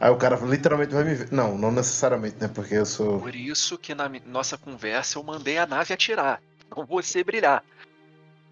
Aí 0.00 0.10
o 0.10 0.16
cara 0.16 0.36
literalmente 0.36 0.92
vai 0.92 1.04
me 1.04 1.14
ver. 1.14 1.32
Não, 1.32 1.56
não 1.56 1.70
necessariamente, 1.70 2.36
né? 2.40 2.48
Porque 2.48 2.74
eu 2.74 2.86
sou. 2.86 3.20
Por 3.20 3.34
isso 3.34 3.78
que 3.78 3.94
na 3.94 4.08
nossa 4.26 4.58
conversa 4.58 5.18
eu 5.18 5.22
mandei 5.22 5.58
a 5.58 5.66
nave 5.66 5.92
atirar. 5.92 6.42
Não 6.76 6.86
você 6.86 7.22
brilhar. 7.22 7.64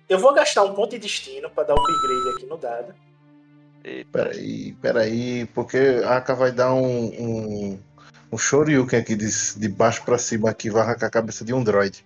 Eu 0.08 0.18
vou 0.18 0.34
gastar 0.34 0.64
um 0.64 0.74
ponto 0.74 0.90
de 0.90 0.98
destino 0.98 1.48
pra 1.50 1.64
dar 1.64 1.74
upgrade 1.74 2.28
aqui 2.28 2.46
no 2.46 2.56
dado. 2.56 2.94
Eita. 3.84 4.10
Peraí, 4.10 4.72
peraí, 4.72 5.46
porque 5.46 6.02
a 6.04 6.16
Aka 6.16 6.34
vai 6.34 6.52
dar 6.52 6.74
um. 6.74 7.06
um, 7.06 7.78
um 8.32 8.38
Shoryuken 8.38 8.98
aqui 8.98 9.14
de, 9.14 9.28
de 9.56 9.68
baixo 9.68 10.04
pra 10.04 10.18
cima 10.18 10.50
aqui, 10.50 10.68
vai 10.68 10.82
arrancar 10.82 11.06
a 11.06 11.10
cabeça 11.10 11.44
de 11.44 11.54
um 11.54 11.62
droid. 11.62 12.04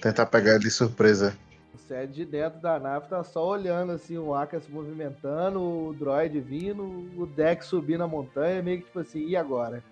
Tentar 0.00 0.26
pegar 0.26 0.54
ele 0.54 0.64
de 0.64 0.70
surpresa. 0.70 1.36
O 1.74 1.78
Sed 1.78 2.12
de 2.12 2.24
dentro 2.24 2.60
da 2.60 2.78
nave 2.78 3.08
tá 3.08 3.22
só 3.24 3.46
olhando 3.46 3.92
assim, 3.92 4.16
o 4.16 4.34
Aka 4.34 4.60
se 4.60 4.70
movimentando, 4.70 5.60
o 5.60 5.92
droid 5.92 6.40
vindo, 6.40 6.84
o 7.16 7.26
deck 7.26 7.64
subindo 7.64 8.04
a 8.04 8.08
montanha, 8.08 8.62
meio 8.62 8.78
que 8.78 8.84
tipo 8.84 9.00
assim, 9.00 9.26
e 9.26 9.36
agora? 9.36 9.82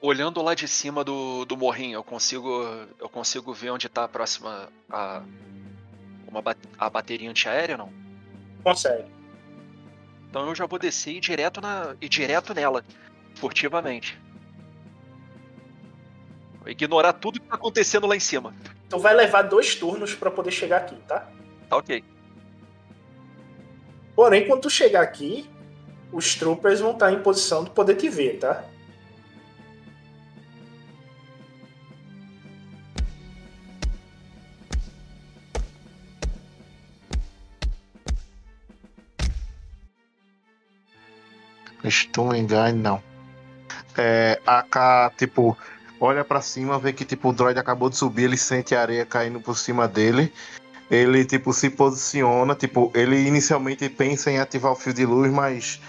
Olhando 0.00 0.40
lá 0.40 0.54
de 0.54 0.66
cima 0.66 1.04
do, 1.04 1.44
do 1.44 1.56
morrinho, 1.56 1.96
eu 1.96 2.04
consigo 2.04 2.64
eu 2.98 3.08
consigo 3.08 3.52
ver 3.52 3.70
onde 3.70 3.88
tá 3.88 4.04
a 4.04 4.08
próxima 4.08 4.68
a 4.90 5.22
uma 6.26 6.42
a 6.78 6.88
bateria 6.88 7.28
antiaérea, 7.28 7.76
não? 7.76 7.92
Consegue. 8.62 9.10
Então 10.28 10.46
eu 10.46 10.54
já 10.54 10.64
vou 10.64 10.78
descer 10.78 11.12
e 11.12 11.16
ir 11.16 11.20
direto 11.20 11.60
na 11.60 11.96
e 12.00 12.08
direto 12.08 12.54
nela, 12.54 12.84
furtivamente. 13.34 14.18
Vou 16.60 16.68
ignorar 16.68 17.14
tudo 17.14 17.40
que 17.40 17.46
tá 17.46 17.56
acontecendo 17.56 18.06
lá 18.06 18.16
em 18.16 18.20
cima. 18.20 18.54
Tu 18.88 18.98
vai 18.98 19.14
levar 19.14 19.42
dois 19.42 19.74
turnos 19.74 20.14
pra 20.14 20.30
poder 20.30 20.50
chegar 20.50 20.78
aqui, 20.78 20.96
tá? 21.06 21.28
Tá 21.68 21.76
ok. 21.76 22.04
Porém, 24.14 24.46
quando 24.46 24.62
tu 24.62 24.70
chegar 24.70 25.02
aqui, 25.02 25.48
os 26.12 26.34
troopers 26.34 26.80
vão 26.80 26.92
estar 26.92 27.12
em 27.12 27.22
posição 27.22 27.64
de 27.64 27.70
poder 27.70 27.96
te 27.96 28.08
ver, 28.08 28.38
tá? 28.38 28.64
Stun 41.88 42.34
Engine, 42.34 42.72
não. 42.72 43.02
É, 43.96 44.40
a 44.46 44.58
Aka, 44.58 45.12
tipo, 45.16 45.56
olha 46.00 46.24
pra 46.24 46.40
cima, 46.40 46.78
vê 46.78 46.92
que 46.92 47.04
tipo, 47.04 47.28
o 47.28 47.32
droid 47.32 47.58
acabou 47.58 47.90
de 47.90 47.96
subir, 47.96 48.24
ele 48.24 48.36
sente 48.36 48.74
a 48.74 48.80
areia 48.80 49.04
caindo 49.06 49.40
por 49.40 49.56
cima 49.56 49.86
dele. 49.86 50.32
Ele, 50.90 51.24
tipo, 51.24 51.52
se 51.52 51.70
posiciona, 51.70 52.54
tipo, 52.54 52.90
ele 52.94 53.16
inicialmente 53.26 53.88
pensa 53.88 54.30
em 54.30 54.40
ativar 54.40 54.72
o 54.72 54.74
fio 54.76 54.92
de 54.92 55.06
luz, 55.06 55.30
mas 55.32 55.80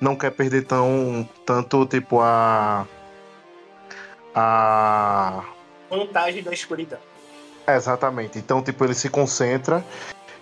não 0.00 0.16
quer 0.16 0.32
perder 0.32 0.64
tão, 0.64 1.28
tanto, 1.46 1.86
tipo, 1.86 2.20
a... 2.20 2.86
A... 4.34 5.44
Vantagem 5.88 6.42
da 6.42 6.52
escuridão. 6.52 6.98
É, 7.66 7.76
Exatamente. 7.76 8.38
Então, 8.38 8.62
tipo, 8.62 8.84
ele 8.84 8.94
se 8.94 9.08
concentra 9.08 9.84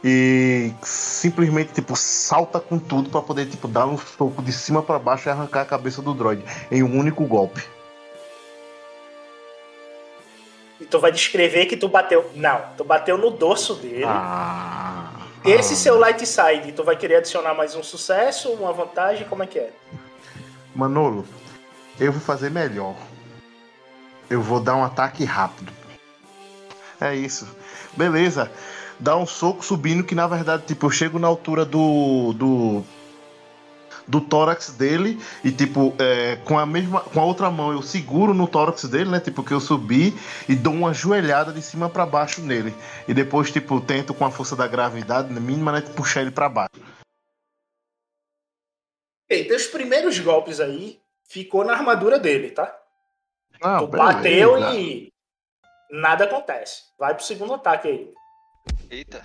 e 0.05 0.73
simplesmente, 0.83 1.73
tipo, 1.73 1.97
salta 1.97 2.61
com 2.61 2.79
tudo 2.79 3.11
pra 3.11 3.23
poder, 3.23 3.47
tipo, 3.47 3.67
dar 3.67 3.87
um 3.87 3.99
soco 3.99 4.43
de 4.43 4.53
cima 4.53 4.83
pra 4.83 4.99
baixo 4.99 5.29
e 5.29 5.31
arrancar 5.31 5.63
a 5.63 5.67
cabeça 5.67 6.03
do 6.03 6.15
droid 6.15 6.45
em 6.71 6.83
um 6.83 6.99
único 6.99 7.25
golpe. 7.25 7.63
E 10.81 10.85
tu 10.85 11.01
vai 11.01 11.11
descrever 11.11 11.67
que 11.67 11.77
tu 11.77 11.89
bateu. 11.89 12.31
Não, 12.35 12.61
tu 12.77 12.85
bateu 12.85 13.17
no 13.17 13.31
dorso 13.31 13.75
dele. 13.75 14.05
Ah. 14.07 15.13
Esse 15.45 15.77
seu 15.77 15.99
light 15.99 16.27
side, 16.27 16.73
tu 16.73 16.83
vai 16.83 16.97
querer 16.97 17.17
adicionar 17.17 17.55
mais 17.55 17.75
um 17.75 17.83
sucesso, 17.83 18.51
uma 18.53 18.73
vantagem, 18.73 19.27
como 19.29 19.43
é 19.43 19.47
que 19.47 19.59
é? 19.59 19.71
Manolo, 20.75 21.25
eu 21.99 22.13
vou 22.13 22.21
fazer 22.21 22.51
melhor. 22.51 22.97
Eu 24.29 24.43
vou 24.43 24.61
dar 24.61 24.75
um 24.75 24.85
ataque 24.85 25.25
rápido. 25.25 25.73
É 27.01 27.15
isso. 27.15 27.47
Beleza. 27.97 28.51
Dá 28.99 29.17
um 29.17 29.27
soco 29.27 29.65
subindo 29.65 30.05
que 30.05 30.15
na 30.15 30.27
verdade, 30.27 30.65
tipo, 30.67 30.87
eu 30.87 30.91
chego 30.91 31.19
na 31.19 31.29
altura 31.29 31.65
do. 31.65 32.33
do. 32.33 32.85
do 34.09 34.21
tórax 34.21 34.71
dele 34.71 35.21
e 35.45 35.51
tipo, 35.53 35.95
é, 35.99 36.37
com 36.45 36.59
a 36.59 36.65
mesma. 36.65 37.01
com 37.01 37.21
a 37.21 37.25
outra 37.25 37.51
mão 37.51 37.73
eu 37.73 37.83
seguro 37.83 38.33
no 38.33 38.49
tórax 38.49 38.85
dele, 38.85 39.11
né? 39.11 39.21
Tipo, 39.21 39.43
que 39.43 39.53
eu 39.53 39.61
subi 39.61 40.15
e 40.49 40.55
dou 40.55 40.73
uma 40.73 40.95
joelhada 40.95 41.53
de 41.53 41.61
cima 41.61 41.91
pra 41.91 42.07
baixo 42.07 42.41
nele. 42.41 42.75
E 43.07 43.13
depois, 43.13 43.51
tipo, 43.51 43.81
tento 43.81 44.15
com 44.15 44.25
a 44.25 44.31
força 44.31 44.57
da 44.57 44.67
gravidade 44.67 45.33
mínima, 45.33 45.73
né? 45.73 45.81
Puxar 45.81 46.23
ele 46.23 46.31
pra 46.31 46.49
baixo. 46.49 46.81
Ei, 49.29 49.45
teus 49.45 49.67
primeiros 49.67 50.19
golpes 50.21 50.61
aí 50.61 51.01
ficou 51.29 51.65
na 51.65 51.73
armadura 51.73 52.19
dele, 52.19 52.51
tá? 52.51 52.75
Não, 53.61 53.81
tu 53.81 53.87
bateu 53.89 54.55
beleza. 54.55 54.79
e 54.79 55.13
nada 55.91 56.25
acontece. 56.25 56.83
Vai 56.99 57.15
pro 57.15 57.25
segundo 57.25 57.55
ataque 57.55 57.89
aí. 57.89 58.15
Eita. 58.91 59.23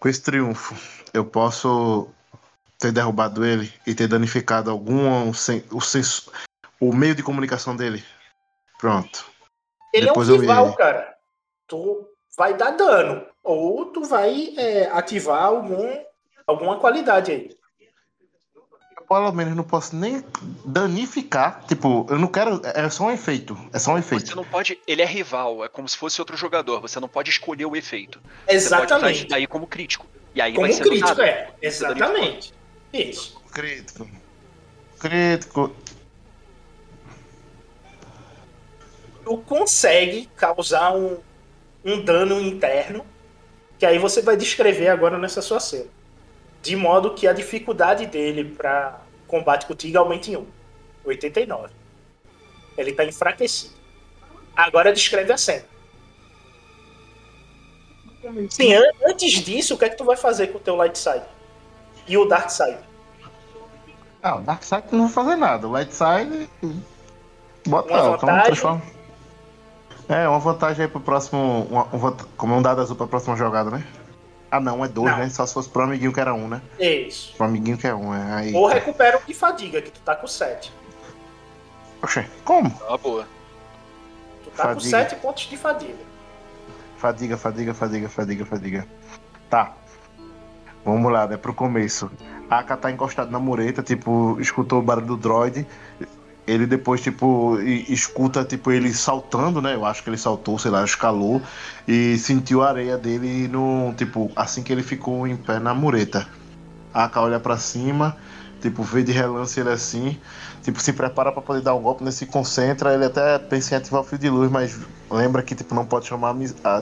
Com 0.00 0.08
esse 0.08 0.22
triunfo, 0.22 0.74
eu 1.12 1.24
posso 1.24 2.08
ter 2.78 2.92
derrubado 2.92 3.44
ele 3.44 3.72
e 3.86 3.94
ter 3.94 4.06
danificado 4.06 4.70
algum 4.70 5.32
sen- 5.34 5.64
o, 5.72 5.80
senso- 5.80 6.30
o 6.80 6.92
meio 6.94 7.14
de 7.14 7.22
comunicação 7.22 7.74
dele. 7.74 8.04
Pronto. 8.78 9.26
Ele 9.92 10.06
Depois 10.06 10.28
é 10.28 10.32
um 10.32 10.38
rival, 10.38 10.74
cara. 10.76 11.16
Tu 11.66 12.08
vai 12.36 12.56
dar 12.56 12.70
dano. 12.70 13.26
Ou 13.42 13.86
tu 13.86 14.04
vai 14.04 14.54
é, 14.56 14.86
ativar 14.92 15.42
algum, 15.42 16.04
alguma 16.46 16.78
qualidade 16.78 17.32
aí. 17.32 17.57
Pelo 19.08 19.32
menos 19.32 19.56
não 19.56 19.64
posso 19.64 19.96
nem 19.96 20.22
danificar. 20.64 21.64
Tipo, 21.66 22.06
eu 22.10 22.18
não 22.18 22.28
quero. 22.28 22.60
É 22.62 22.90
só 22.90 23.04
um 23.04 23.10
efeito. 23.10 23.58
É 23.72 23.78
só 23.78 23.94
um 23.94 23.98
efeito. 23.98 24.28
Você 24.28 24.34
não 24.34 24.44
pode. 24.44 24.78
Ele 24.86 25.00
é 25.00 25.06
rival, 25.06 25.64
é 25.64 25.68
como 25.68 25.88
se 25.88 25.96
fosse 25.96 26.20
outro 26.20 26.36
jogador. 26.36 26.80
Você 26.82 27.00
não 27.00 27.08
pode 27.08 27.30
escolher 27.30 27.64
o 27.64 27.74
efeito. 27.74 28.20
Você 28.46 28.54
Exatamente. 28.54 29.26
daí 29.26 29.46
como 29.46 29.66
crítico. 29.66 30.06
E 30.34 30.42
aí 30.42 30.52
Como 30.52 30.66
vai 30.66 30.76
ser 30.76 30.82
crítico, 30.84 31.22
é. 31.22 31.50
Exatamente. 31.62 32.52
Isso. 32.92 33.40
Crítico. 33.50 34.08
Crítico. 34.98 35.74
Tu 39.24 39.38
consegue 39.38 40.28
causar 40.36 40.94
um, 40.94 41.18
um 41.84 42.02
dano 42.02 42.40
interno, 42.40 43.06
que 43.78 43.86
aí 43.86 43.98
você 43.98 44.20
vai 44.20 44.36
descrever 44.36 44.88
agora 44.88 45.18
nessa 45.18 45.40
sua 45.40 45.60
cena. 45.60 45.97
De 46.62 46.74
modo 46.76 47.14
que 47.14 47.26
a 47.26 47.32
dificuldade 47.32 48.06
dele 48.06 48.44
para 48.44 49.00
combate 49.26 49.66
contigo 49.66 49.98
aumente 49.98 50.30
em 50.32 50.36
1. 50.36 50.46
89. 51.04 51.68
Ele 52.76 52.92
tá 52.92 53.04
enfraquecido. 53.04 53.74
Agora 54.56 54.92
descreve 54.92 55.32
a 55.32 55.38
cena. 55.38 55.64
Sim, 58.50 58.74
an- 58.74 58.92
antes 59.06 59.32
disso, 59.32 59.74
o 59.74 59.78
que 59.78 59.84
é 59.84 59.88
que 59.88 59.96
tu 59.96 60.04
vai 60.04 60.16
fazer 60.16 60.48
com 60.48 60.58
o 60.58 60.60
teu 60.60 60.74
light 60.76 60.98
side? 60.98 61.24
E 62.06 62.16
o 62.16 62.24
dark 62.26 62.50
side? 62.50 62.78
Ah, 64.20 64.36
o 64.36 64.40
Darkseid 64.40 64.84
não 64.90 65.04
vai 65.06 65.12
fazer 65.12 65.36
nada. 65.36 65.68
O 65.68 65.72
Lightside. 65.72 66.50
Bota 67.66 67.88
Uma 67.92 67.98
ela, 67.98 68.18
transforma. 68.18 68.82
É, 70.08 70.26
uma 70.28 70.40
vantagem 70.40 70.84
aí 70.84 70.90
pro 70.90 71.00
próximo. 71.00 71.66
Uma, 71.70 71.84
um 71.94 71.98
vant- 71.98 72.24
como 72.36 72.52
é 72.54 72.56
um 72.56 72.62
dado 72.62 72.80
azul 72.80 72.96
pra 72.96 73.06
próxima 73.06 73.36
jogada, 73.36 73.70
né? 73.70 73.86
Ah, 74.50 74.60
não, 74.60 74.82
é 74.84 74.88
dois, 74.88 75.10
Não. 75.10 75.18
né? 75.18 75.28
Só 75.28 75.44
se 75.44 75.52
fosse 75.52 75.68
pro 75.68 75.82
amiguinho 75.82 76.12
que 76.12 76.20
era 76.20 76.32
um, 76.32 76.48
né? 76.48 76.62
Isso. 76.78 77.34
Pro 77.36 77.46
amiguinho 77.46 77.76
que 77.76 77.86
é 77.86 77.94
um, 77.94 78.14
é. 78.14 78.32
Aí. 78.34 78.54
Ou 78.54 78.66
recupera 78.66 79.18
o 79.18 79.26
de 79.26 79.34
fadiga, 79.34 79.82
que 79.82 79.90
tu 79.90 80.00
tá 80.00 80.14
com 80.16 80.26
7. 80.26 80.72
Oxê, 82.02 82.24
como? 82.44 82.74
Uma 82.88 82.96
boa. 82.98 83.28
Tu 84.44 84.50
tá 84.50 84.62
com 84.62 84.80
Fadiga. 84.80 84.90
7 84.90 85.16
pontos 85.16 85.44
de 85.44 85.56
fadiga. 85.56 86.08
Fadiga, 86.96 87.36
fadiga, 87.36 87.74
fadiga, 87.74 88.08
fadiga, 88.08 88.44
fadiga. 88.46 88.86
Tá. 89.50 89.74
Vamos 90.84 91.12
lá, 91.12 91.26
né? 91.26 91.36
Pro 91.36 91.52
começo. 91.52 92.10
A 92.48 92.60
Aka 92.60 92.76
tá 92.76 92.90
encostado 92.90 93.30
na 93.30 93.38
mureta, 93.38 93.82
tipo, 93.82 94.38
escutou 94.40 94.78
o 94.78 94.82
barulho 94.82 95.06
do 95.08 95.16
droid. 95.16 95.66
Ele 96.48 96.66
depois, 96.66 97.02
tipo, 97.02 97.58
escuta, 97.60 98.42
tipo, 98.42 98.72
ele 98.72 98.94
saltando, 98.94 99.60
né? 99.60 99.74
Eu 99.74 99.84
acho 99.84 100.02
que 100.02 100.08
ele 100.08 100.16
saltou, 100.16 100.58
sei 100.58 100.70
lá, 100.70 100.82
escalou. 100.82 101.42
E 101.86 102.16
sentiu 102.16 102.62
a 102.62 102.70
areia 102.70 102.96
dele 102.96 103.46
no. 103.48 103.92
Tipo, 103.94 104.32
assim 104.34 104.62
que 104.62 104.72
ele 104.72 104.82
ficou 104.82 105.26
em 105.26 105.36
pé 105.36 105.58
na 105.58 105.74
mureta. 105.74 106.26
A 106.94 107.04
Aka 107.04 107.20
olha 107.20 107.38
pra 107.38 107.58
cima, 107.58 108.16
tipo, 108.62 108.82
vê 108.82 109.02
de 109.02 109.12
relance 109.12 109.60
ele 109.60 109.68
assim. 109.68 110.18
Tipo, 110.62 110.80
se 110.80 110.90
prepara 110.94 111.30
pra 111.30 111.42
poder 111.42 111.60
dar 111.60 111.74
um 111.74 111.82
golpe, 111.82 112.02
né? 112.02 112.10
Se 112.10 112.24
concentra. 112.24 112.94
Ele 112.94 113.04
até 113.04 113.38
pensa 113.38 113.74
em 113.74 113.78
ativar 113.78 114.00
o 114.00 114.04
fio 114.04 114.18
de 114.18 114.30
luz, 114.30 114.50
mas 114.50 114.80
lembra 115.10 115.42
que, 115.42 115.54
tipo, 115.54 115.74
não 115.74 115.84
pode 115.84 116.06
chamar 116.06 116.34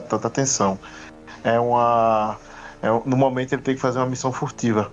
tanta 0.07 0.27
atenção. 0.27 0.79
É 1.43 1.59
uma. 1.59 2.37
é 2.81 2.87
no 3.05 3.17
momento 3.17 3.51
ele 3.51 3.61
tem 3.61 3.75
que 3.75 3.81
fazer 3.81 3.99
uma 3.99 4.07
missão 4.07 4.31
furtiva. 4.31 4.89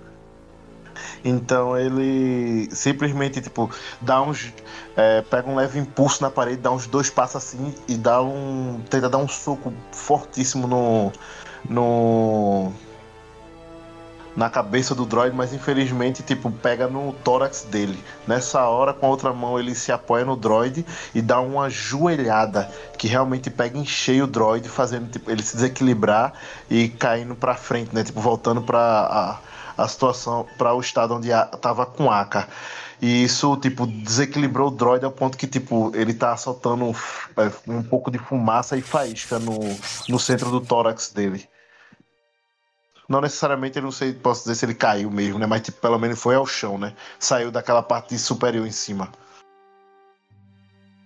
Então 1.23 1.77
ele 1.77 2.69
simplesmente, 2.71 3.41
tipo, 3.41 3.69
dá 4.01 4.21
uns. 4.21 4.53
é, 4.95 5.21
pega 5.21 5.49
um 5.49 5.55
leve 5.55 5.79
impulso 5.79 6.21
na 6.21 6.29
parede, 6.29 6.57
dá 6.57 6.71
uns 6.71 6.87
dois 6.87 7.09
passos 7.09 7.37
assim 7.37 7.73
e 7.87 7.95
dá 7.95 8.21
um. 8.21 8.81
Tenta 8.89 9.09
dar 9.09 9.17
um 9.17 9.27
soco 9.27 9.73
fortíssimo 9.91 10.67
no. 10.67 11.11
no. 11.69 12.71
Na 14.35 14.49
cabeça 14.49 14.93
do 14.93 15.05
droid, 15.05 15.33
mas 15.33 15.53
infelizmente, 15.53 16.21
tipo, 16.21 16.51
pega 16.51 16.89
no 16.89 17.13
tórax 17.23 17.63
dele. 17.63 17.97
Nessa 18.27 18.65
hora, 18.65 18.93
com 18.93 19.05
a 19.05 19.09
outra 19.09 19.31
mão, 19.31 19.57
ele 19.57 19.73
se 19.73 19.93
apoia 19.93 20.25
no 20.25 20.35
droid 20.35 20.85
e 21.13 21.21
dá 21.21 21.39
uma 21.39 21.69
joelhada 21.69 22.69
que 22.97 23.07
realmente 23.07 23.49
pega 23.49 23.77
em 23.77 23.85
cheio 23.85 24.25
o 24.25 24.27
droid, 24.27 24.67
fazendo 24.67 25.09
tipo, 25.09 25.31
ele 25.31 25.41
se 25.41 25.55
desequilibrar 25.55 26.33
e 26.69 26.89
caindo 26.89 27.33
pra 27.33 27.55
frente, 27.55 27.95
né? 27.95 28.03
Tipo, 28.03 28.19
voltando 28.19 28.61
pra 28.61 28.77
a, 28.79 29.39
a 29.77 29.87
situação, 29.87 30.47
para 30.57 30.73
o 30.73 30.79
estado 30.79 31.15
onde 31.15 31.31
a, 31.31 31.45
tava 31.45 31.85
com 31.85 32.11
Aka. 32.11 32.47
E 33.01 33.23
isso, 33.23 33.57
tipo, 33.57 33.85
desequilibrou 33.85 34.69
o 34.69 34.71
droid 34.71 35.03
ao 35.03 35.11
ponto 35.11 35.37
que, 35.37 35.47
tipo, 35.47 35.91
ele 35.95 36.13
tá 36.13 36.35
soltando 36.37 36.85
um, 36.85 36.91
é, 37.37 37.51
um 37.67 37.83
pouco 37.83 38.09
de 38.09 38.17
fumaça 38.17 38.77
e 38.77 38.81
faísca 38.81 39.37
no, 39.37 39.59
no 40.07 40.17
centro 40.19 40.49
do 40.49 40.61
tórax 40.61 41.11
dele. 41.11 41.47
Não 43.07 43.21
necessariamente, 43.21 43.77
eu 43.77 43.83
não 43.83 43.91
sei, 43.91 44.13
posso 44.13 44.41
dizer 44.41 44.55
se 44.55 44.65
ele 44.65 44.73
caiu 44.73 45.11
mesmo, 45.11 45.37
né? 45.37 45.45
Mas, 45.45 45.61
tipo, 45.61 45.79
pelo 45.79 45.99
menos 45.99 46.19
foi 46.19 46.35
ao 46.35 46.45
chão, 46.45 46.77
né? 46.77 46.93
Saiu 47.19 47.51
daquela 47.51 47.83
parte 47.83 48.17
superior 48.17 48.65
em 48.65 48.71
cima. 48.71 49.11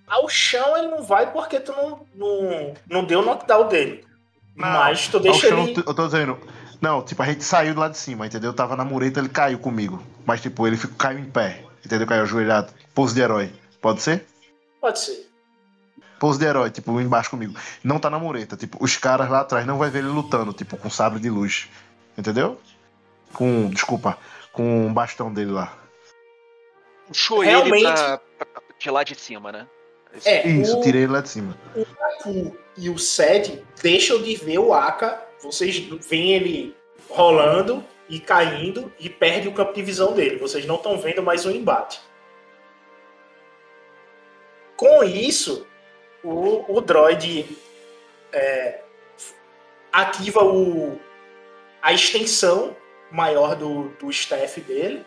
Ao 0.08 0.28
chão 0.30 0.78
ele 0.78 0.88
não 0.88 1.04
vai 1.04 1.32
porque 1.32 1.60
tu 1.60 1.72
não, 1.72 2.00
não, 2.16 2.74
não 2.90 3.04
deu 3.04 3.20
o 3.20 3.26
knockdown 3.26 3.68
dele. 3.68 4.06
Mas 4.56 5.08
tu 5.08 5.20
deixa 5.20 5.48
Ao 5.48 5.52
chão, 5.52 5.68
ele. 5.68 5.84
eu 5.86 5.94
tô 5.94 6.06
dizendo. 6.06 6.40
Não, 6.82 7.02
tipo, 7.04 7.22
a 7.22 7.26
gente 7.26 7.44
saiu 7.44 7.76
lá 7.78 7.90
de 7.90 7.98
cima, 7.98 8.26
entendeu? 8.26 8.52
Eu 8.52 8.56
tava 8.56 8.76
na 8.76 8.86
mureta, 8.86 9.20
ele 9.20 9.30
caiu 9.30 9.60
comigo. 9.60 10.02
Mas, 10.26 10.42
tipo, 10.42 10.66
ele 10.66 10.78
ficou, 10.78 10.96
caiu 10.98 11.20
em 11.20 11.30
pé, 11.30 11.64
entendeu? 11.86 12.08
Caiu 12.08 12.24
ajoelhado. 12.24 12.72
Pose 12.96 13.14
de 13.14 13.22
herói. 13.22 13.52
Pode 13.82 14.02
ser? 14.02 14.26
Pode 14.80 15.00
ser. 15.00 15.30
Pose 16.20 16.40
de 16.40 16.46
herói, 16.46 16.70
tipo, 16.72 17.00
embaixo 17.00 17.30
comigo. 17.30 17.54
Não 17.84 18.00
tá 18.00 18.10
na 18.10 18.18
mureta. 18.20 18.56
Tipo, 18.56 18.78
os 18.84 18.96
caras 18.98 19.30
lá 19.30 19.42
atrás 19.42 19.66
não 19.66 19.78
vai 19.78 19.90
ver 19.90 20.00
ele 20.00 20.08
lutando, 20.08 20.54
tipo, 20.54 20.78
com 20.78 20.90
sabre 20.90 21.20
de 21.20 21.30
luz. 21.30 21.68
Entendeu? 22.18 22.60
Com. 23.34 23.70
Desculpa. 23.70 24.18
Com 24.52 24.88
o 24.88 24.90
bastão 24.94 25.34
dele 25.34 25.52
lá. 25.52 25.74
Puxou 27.08 27.40
Realmente- 27.42 27.86
ele 27.86 27.94
pra, 27.94 28.18
pra- 28.46 28.62
de 28.78 28.90
lá 28.92 29.04
de 29.04 29.16
cima, 29.16 29.52
né? 29.52 29.68
É, 30.26 30.48
Isso, 30.48 30.80
o, 30.80 30.82
tirei 30.82 31.04
ele 31.04 31.12
lá 31.14 31.22
de 31.22 31.30
cima. 31.30 31.56
Ku 32.24 32.56
e 32.78 32.90
o 32.90 32.98
Sed 32.98 33.64
deixam 33.82 34.22
de 34.22 34.36
ver 34.36 34.58
o 34.60 34.74
Aka. 34.74 35.22
Vocês 35.42 35.78
veem 35.78 36.34
ele 36.34 36.76
rolando 37.10 37.84
e 38.10 38.20
caindo 38.20 38.92
e 39.00 39.10
perde 39.10 39.48
o 39.48 39.54
campo 39.54 39.74
de 39.74 39.82
visão 39.82 40.14
dele. 40.14 40.38
Vocês 40.38 40.66
não 40.66 40.76
estão 40.76 40.98
vendo 40.98 41.24
mais 41.24 41.46
o 41.46 41.52
embate. 41.52 42.02
Com 44.76 45.04
isso, 45.04 45.68
o, 46.24 46.76
o 46.76 46.82
droid 46.82 47.58
é, 48.32 48.82
ativa 49.92 50.44
o, 50.44 51.00
a 51.82 51.94
extensão 51.94 52.76
maior 53.12 53.56
do, 53.56 53.90
do 53.98 54.10
staff 54.10 54.62
dele, 54.62 55.06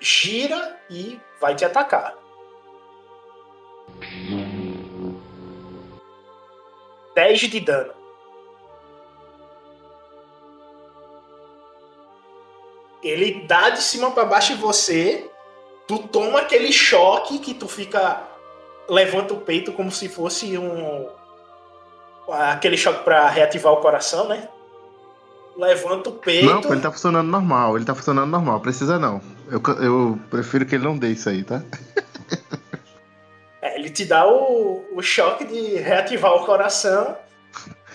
gira 0.00 0.78
e 0.90 1.20
vai 1.40 1.54
te 1.54 1.64
atacar. 1.64 2.16
10 7.14 7.40
de 7.40 7.60
dano. 7.60 8.01
Ele 13.02 13.44
dá 13.46 13.70
de 13.70 13.82
cima 13.82 14.10
para 14.10 14.24
baixo 14.24 14.52
em 14.52 14.56
você, 14.56 15.28
tu 15.86 15.98
toma 15.98 16.40
aquele 16.40 16.72
choque 16.72 17.38
que 17.38 17.54
tu 17.54 17.66
fica 17.66 18.22
levanta 18.88 19.32
o 19.34 19.40
peito 19.40 19.72
como 19.72 19.90
se 19.90 20.08
fosse 20.08 20.58
um 20.58 21.08
aquele 22.28 22.76
choque 22.76 23.04
para 23.04 23.28
reativar 23.28 23.72
o 23.72 23.78
coração, 23.78 24.28
né? 24.28 24.48
Levanta 25.56 26.08
o 26.08 26.12
peito. 26.12 26.46
Não, 26.46 26.72
ele 26.72 26.80
tá 26.80 26.90
funcionando 26.90 27.28
normal. 27.28 27.76
Ele 27.76 27.84
tá 27.84 27.94
funcionando 27.94 28.30
normal. 28.30 28.60
Precisa 28.60 28.98
não. 28.98 29.20
Eu, 29.50 29.60
eu 29.82 30.18
prefiro 30.30 30.64
que 30.64 30.76
ele 30.76 30.84
não 30.84 30.96
dê 30.96 31.08
isso 31.08 31.28
aí, 31.28 31.44
tá? 31.44 31.62
É, 33.64 33.78
ele 33.78 33.90
te 33.90 34.04
dá 34.04 34.26
o, 34.26 34.84
o 34.92 35.00
choque 35.00 35.44
de 35.44 35.76
reativar 35.76 36.34
o 36.34 36.44
coração. 36.44 37.16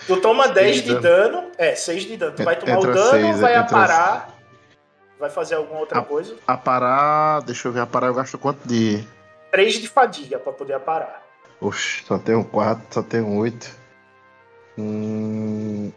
Tu 0.06 0.16
toma 0.16 0.48
10 0.48 0.76
Seis 0.76 0.82
de 0.82 0.98
dano. 0.98 1.50
É, 1.58 1.74
6 1.74 2.04
de 2.04 2.16
dano. 2.16 2.34
Tu 2.34 2.42
vai 2.42 2.58
tomar 2.58 2.76
Entra 2.76 2.90
o 2.90 2.94
dano, 2.94 3.10
seis, 3.10 3.40
vai 3.40 3.54
aparar. 3.54 4.37
Vai 5.18 5.30
fazer 5.30 5.56
alguma 5.56 5.80
outra 5.80 5.98
Ah. 6.00 6.04
coisa. 6.04 6.36
A 6.46 6.56
parar. 6.56 7.40
Deixa 7.42 7.66
eu 7.68 7.72
ver, 7.72 7.80
a 7.80 7.86
parar 7.86 8.06
eu 8.08 8.14
gasto 8.14 8.38
quanto 8.38 8.66
de. 8.66 9.04
3 9.50 9.74
de 9.74 9.88
fadiga 9.88 10.38
pra 10.38 10.52
poder 10.52 10.74
aparar. 10.74 11.24
Oxe, 11.60 12.04
só 12.04 12.18
tem 12.18 12.36
um 12.36 12.44
4, 12.44 12.86
só 12.90 13.02
tem 13.02 13.20
um 13.20 13.38
8. 13.38 13.68
Hum... 14.78 15.90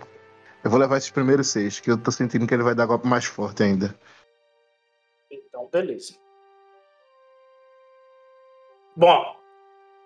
Eu 0.64 0.70
vou 0.72 0.80
levar 0.80 0.98
esses 0.98 1.10
primeiros 1.10 1.48
seis, 1.50 1.80
que 1.80 1.90
eu 1.90 1.98
tô 1.98 2.12
sentindo 2.12 2.46
que 2.48 2.54
ele 2.54 2.62
vai 2.64 2.76
dar 2.76 2.86
golpe 2.86 3.08
mais 3.08 3.26
forte 3.26 3.64
ainda. 3.64 3.96
Então, 5.32 5.68
beleza. 5.72 6.14
Bom, 8.96 9.36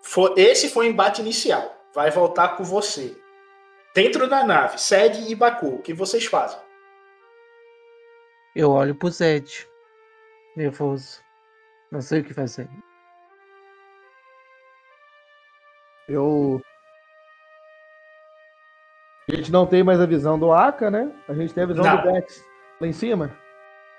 fo- 0.02 0.34
esse 0.36 0.68
foi 0.70 0.86
o 0.86 0.90
embate 0.90 1.20
inicial. 1.20 1.74
Vai 1.94 2.10
voltar 2.10 2.56
com 2.56 2.64
você. 2.64 3.16
Dentro 3.94 4.28
da 4.28 4.44
nave, 4.44 4.78
Sede 4.80 5.30
e 5.30 5.34
Baku, 5.34 5.76
o 5.76 5.82
que 5.82 5.92
vocês 5.94 6.24
fazem? 6.26 6.58
Eu 8.56 8.70
olho 8.70 8.94
pro 8.94 9.10
Zed. 9.10 9.68
Nervoso. 10.56 11.20
Não 11.92 12.00
sei 12.00 12.20
o 12.20 12.24
que 12.24 12.32
fazer. 12.32 12.66
Eu. 16.08 16.62
A 19.30 19.36
gente 19.36 19.52
não 19.52 19.66
tem 19.66 19.84
mais 19.84 20.00
a 20.00 20.06
visão 20.06 20.38
do 20.38 20.52
Aka, 20.52 20.90
né? 20.90 21.12
A 21.28 21.34
gente 21.34 21.52
tem 21.52 21.64
a 21.64 21.66
visão 21.66 21.84
Não. 21.84 22.00
do 22.00 22.10
Dex 22.10 22.42
lá 22.80 22.86
em 22.86 22.94
cima. 22.94 23.36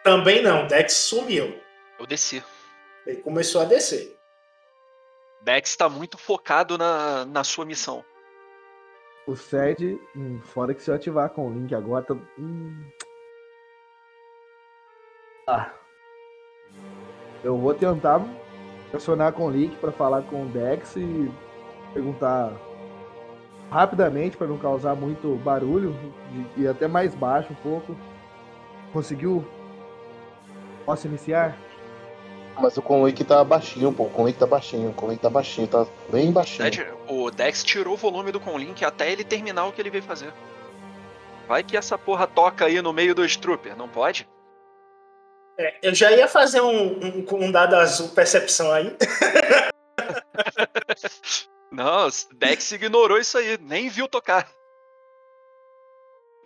Também 0.04 0.42
não, 0.42 0.66
Dex 0.66 0.94
sumiu. 0.94 1.62
Eu 2.00 2.08
desci. 2.08 2.44
Ele 3.06 3.22
começou 3.22 3.62
a 3.62 3.66
descer. 3.66 4.18
Dex 5.42 5.76
tá 5.76 5.88
muito 5.88 6.18
focado 6.18 6.80
na, 6.80 7.26
na 7.26 7.44
sua 7.44 7.64
missão. 7.64 8.04
O 9.28 9.36
Sed, 9.36 10.00
hum, 10.16 10.42
fora 10.42 10.74
que 10.74 10.82
se 10.82 10.90
eu 10.90 10.96
ativar 10.96 11.30
com 11.30 11.48
o 11.48 11.54
Link 11.54 11.76
agora. 11.76 12.04
Tá... 12.06 12.16
Hum. 12.40 12.90
Ah. 15.48 15.70
Eu 17.42 17.58
vou 17.58 17.74
tentar 17.74 18.22
pressionar 18.92 19.32
com 19.32 19.46
o 19.46 19.50
Link 19.50 19.78
pra 19.78 19.94
falar 19.94 20.22
com 20.24 20.44
o 20.44 20.48
Dex 20.48 20.98
e 20.98 21.32
perguntar 21.94 22.52
rapidamente 23.72 24.36
pra 24.36 24.46
não 24.46 24.58
causar 24.58 24.94
muito 24.96 25.36
barulho 25.38 25.96
e, 26.58 26.68
até 26.68 26.88
mais 26.88 27.16
baixo 27.16 27.54
um 27.54 27.56
pouco. 27.56 27.96
Conseguiu? 28.92 29.46
Posso 30.86 31.08
iniciar? 31.08 31.58
Mas 32.60 32.76
o 32.76 32.82
Conlink 32.82 33.24
tá 33.24 33.44
baixinho, 33.44 33.94
pô. 33.94 34.04
O 34.04 34.10
Conlink 34.10 34.40
tá 34.40 34.48
baixinho, 34.48 34.90
o 34.90 34.94
Conlink 34.94 35.22
tá 35.22 35.30
baixinho, 35.30 35.68
tá 35.68 35.86
bem 36.10 36.32
baixinho. 36.32 36.70
O 37.08 37.30
Dex 37.30 37.64
tirou 37.64 37.94
o 37.94 37.98
volume 37.98 38.32
do 38.32 38.40
Conlink 38.40 38.84
até 38.84 39.12
ele 39.12 39.24
terminar 39.24 39.66
o 39.66 39.72
que 39.72 39.82
ele 39.82 39.92
veio 39.92 40.04
fazer. 40.04 40.34
Vai 41.48 41.64
que 41.64 41.78
essa 41.78 41.98
porra 41.98 42.28
toca 42.28 42.66
aí 42.66 42.82
no 42.82 42.92
meio 42.92 43.16
dos 43.16 43.38
troopers, 43.38 43.78
não 43.78 43.88
pode? 43.88 44.28
É, 45.58 45.80
eu 45.82 45.96
já 45.96 46.12
ia 46.12 46.28
fazer 46.28 46.62
um, 46.62 47.00
um, 47.00 47.26
um 47.32 47.52
dado 47.52 47.76
azul 47.76 48.10
percepção 48.10 48.72
aí. 48.72 48.96
Não, 51.72 52.08
Dex 52.36 52.72
ignorou 52.72 53.18
isso 53.18 53.38
aí, 53.38 53.58
nem 53.58 53.90
viu 53.90 54.08
tocar. 54.08 54.48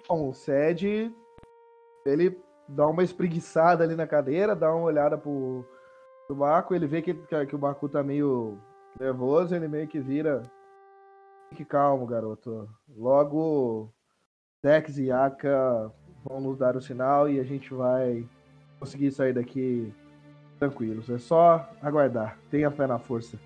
Bom, 0.08 0.30
o 0.30 0.34
Sed, 0.34 1.14
ele 2.06 2.40
dá 2.68 2.88
uma 2.88 3.04
espreguiçada 3.04 3.84
ali 3.84 3.96
na 3.96 4.08
cadeira, 4.08 4.56
dá 4.56 4.74
uma 4.74 4.86
olhada 4.86 5.18
pro, 5.18 5.66
pro 6.26 6.36
Baco, 6.36 6.74
ele 6.74 6.88
vê 6.88 7.02
que, 7.02 7.14
que, 7.14 7.46
que 7.46 7.56
o 7.56 7.60
Baku 7.60 7.90
tá 7.90 8.02
meio 8.02 8.58
nervoso, 9.00 9.56
ele 9.56 9.68
meio 9.68 9.88
que 9.88 10.00
vira. 10.00 10.42
Fique 11.50 11.66
calmo, 11.66 12.08
garoto. 12.08 12.70
Logo, 12.98 13.94
Dex 14.64 14.98
e 14.98 15.12
Aka 15.12 15.92
vão 16.24 16.40
nos 16.40 16.58
dar 16.58 16.78
o 16.78 16.82
sinal 16.82 17.30
e 17.30 17.40
a 17.40 17.44
gente 17.44 17.74
vai 17.74 18.26
conseguir 18.82 19.12
sair 19.12 19.32
daqui 19.34 19.94
tranquilos. 20.60 21.08
É 21.10 21.18
só 21.20 21.70
aguardar. 21.82 22.38
Tenha 22.50 22.72
fé 22.72 22.88
na 22.88 22.98
força. 23.00 23.40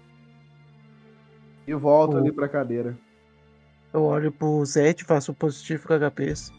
E 1.67 1.73
volto 1.73 2.13
O- 2.15 2.17
ali 2.17 2.31
pra 2.31 2.47
cadeira. 2.47 2.97
Eu 3.93 4.03
olho 4.03 4.31
pro 4.31 4.63
Zed, 4.65 5.03
faço 5.03 5.33
positivo 5.33 5.87
com 5.87 5.93
a 5.93 5.99
cabeça. 5.99 6.51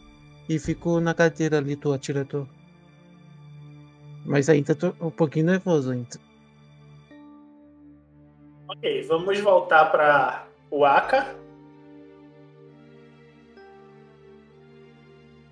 E 0.47 0.57
fico 0.59 0.99
na 0.99 1.13
cadeira 1.13 1.57
ali 1.57 1.75
do 1.75 1.91
atirador. 1.91 2.47
Mas 4.25 4.47
ainda 4.49 4.75
tô 4.75 4.93
um 5.01 5.09
pouquinho 5.11 5.47
nervoso 5.47 5.91
ainda. 5.91 6.17
Ok, 8.67 9.03
vamos 9.07 9.39
voltar 9.39 9.85
para 9.91 10.45
o 10.69 10.85
Aka. 10.85 11.35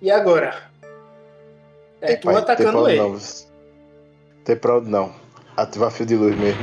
E 0.00 0.10
agora? 0.10 0.70
É 2.12 2.16
tu 2.16 2.26
Pai, 2.26 2.36
atacando 2.36 2.88
ele. 2.88 3.00
Não. 3.00 3.18
Tem 4.44 4.56
pra 4.56 4.78
onde 4.78 4.90
não. 4.90 5.14
Ativar 5.56 5.90
fio 5.90 6.06
de 6.06 6.16
luz 6.16 6.36
mesmo. 6.36 6.60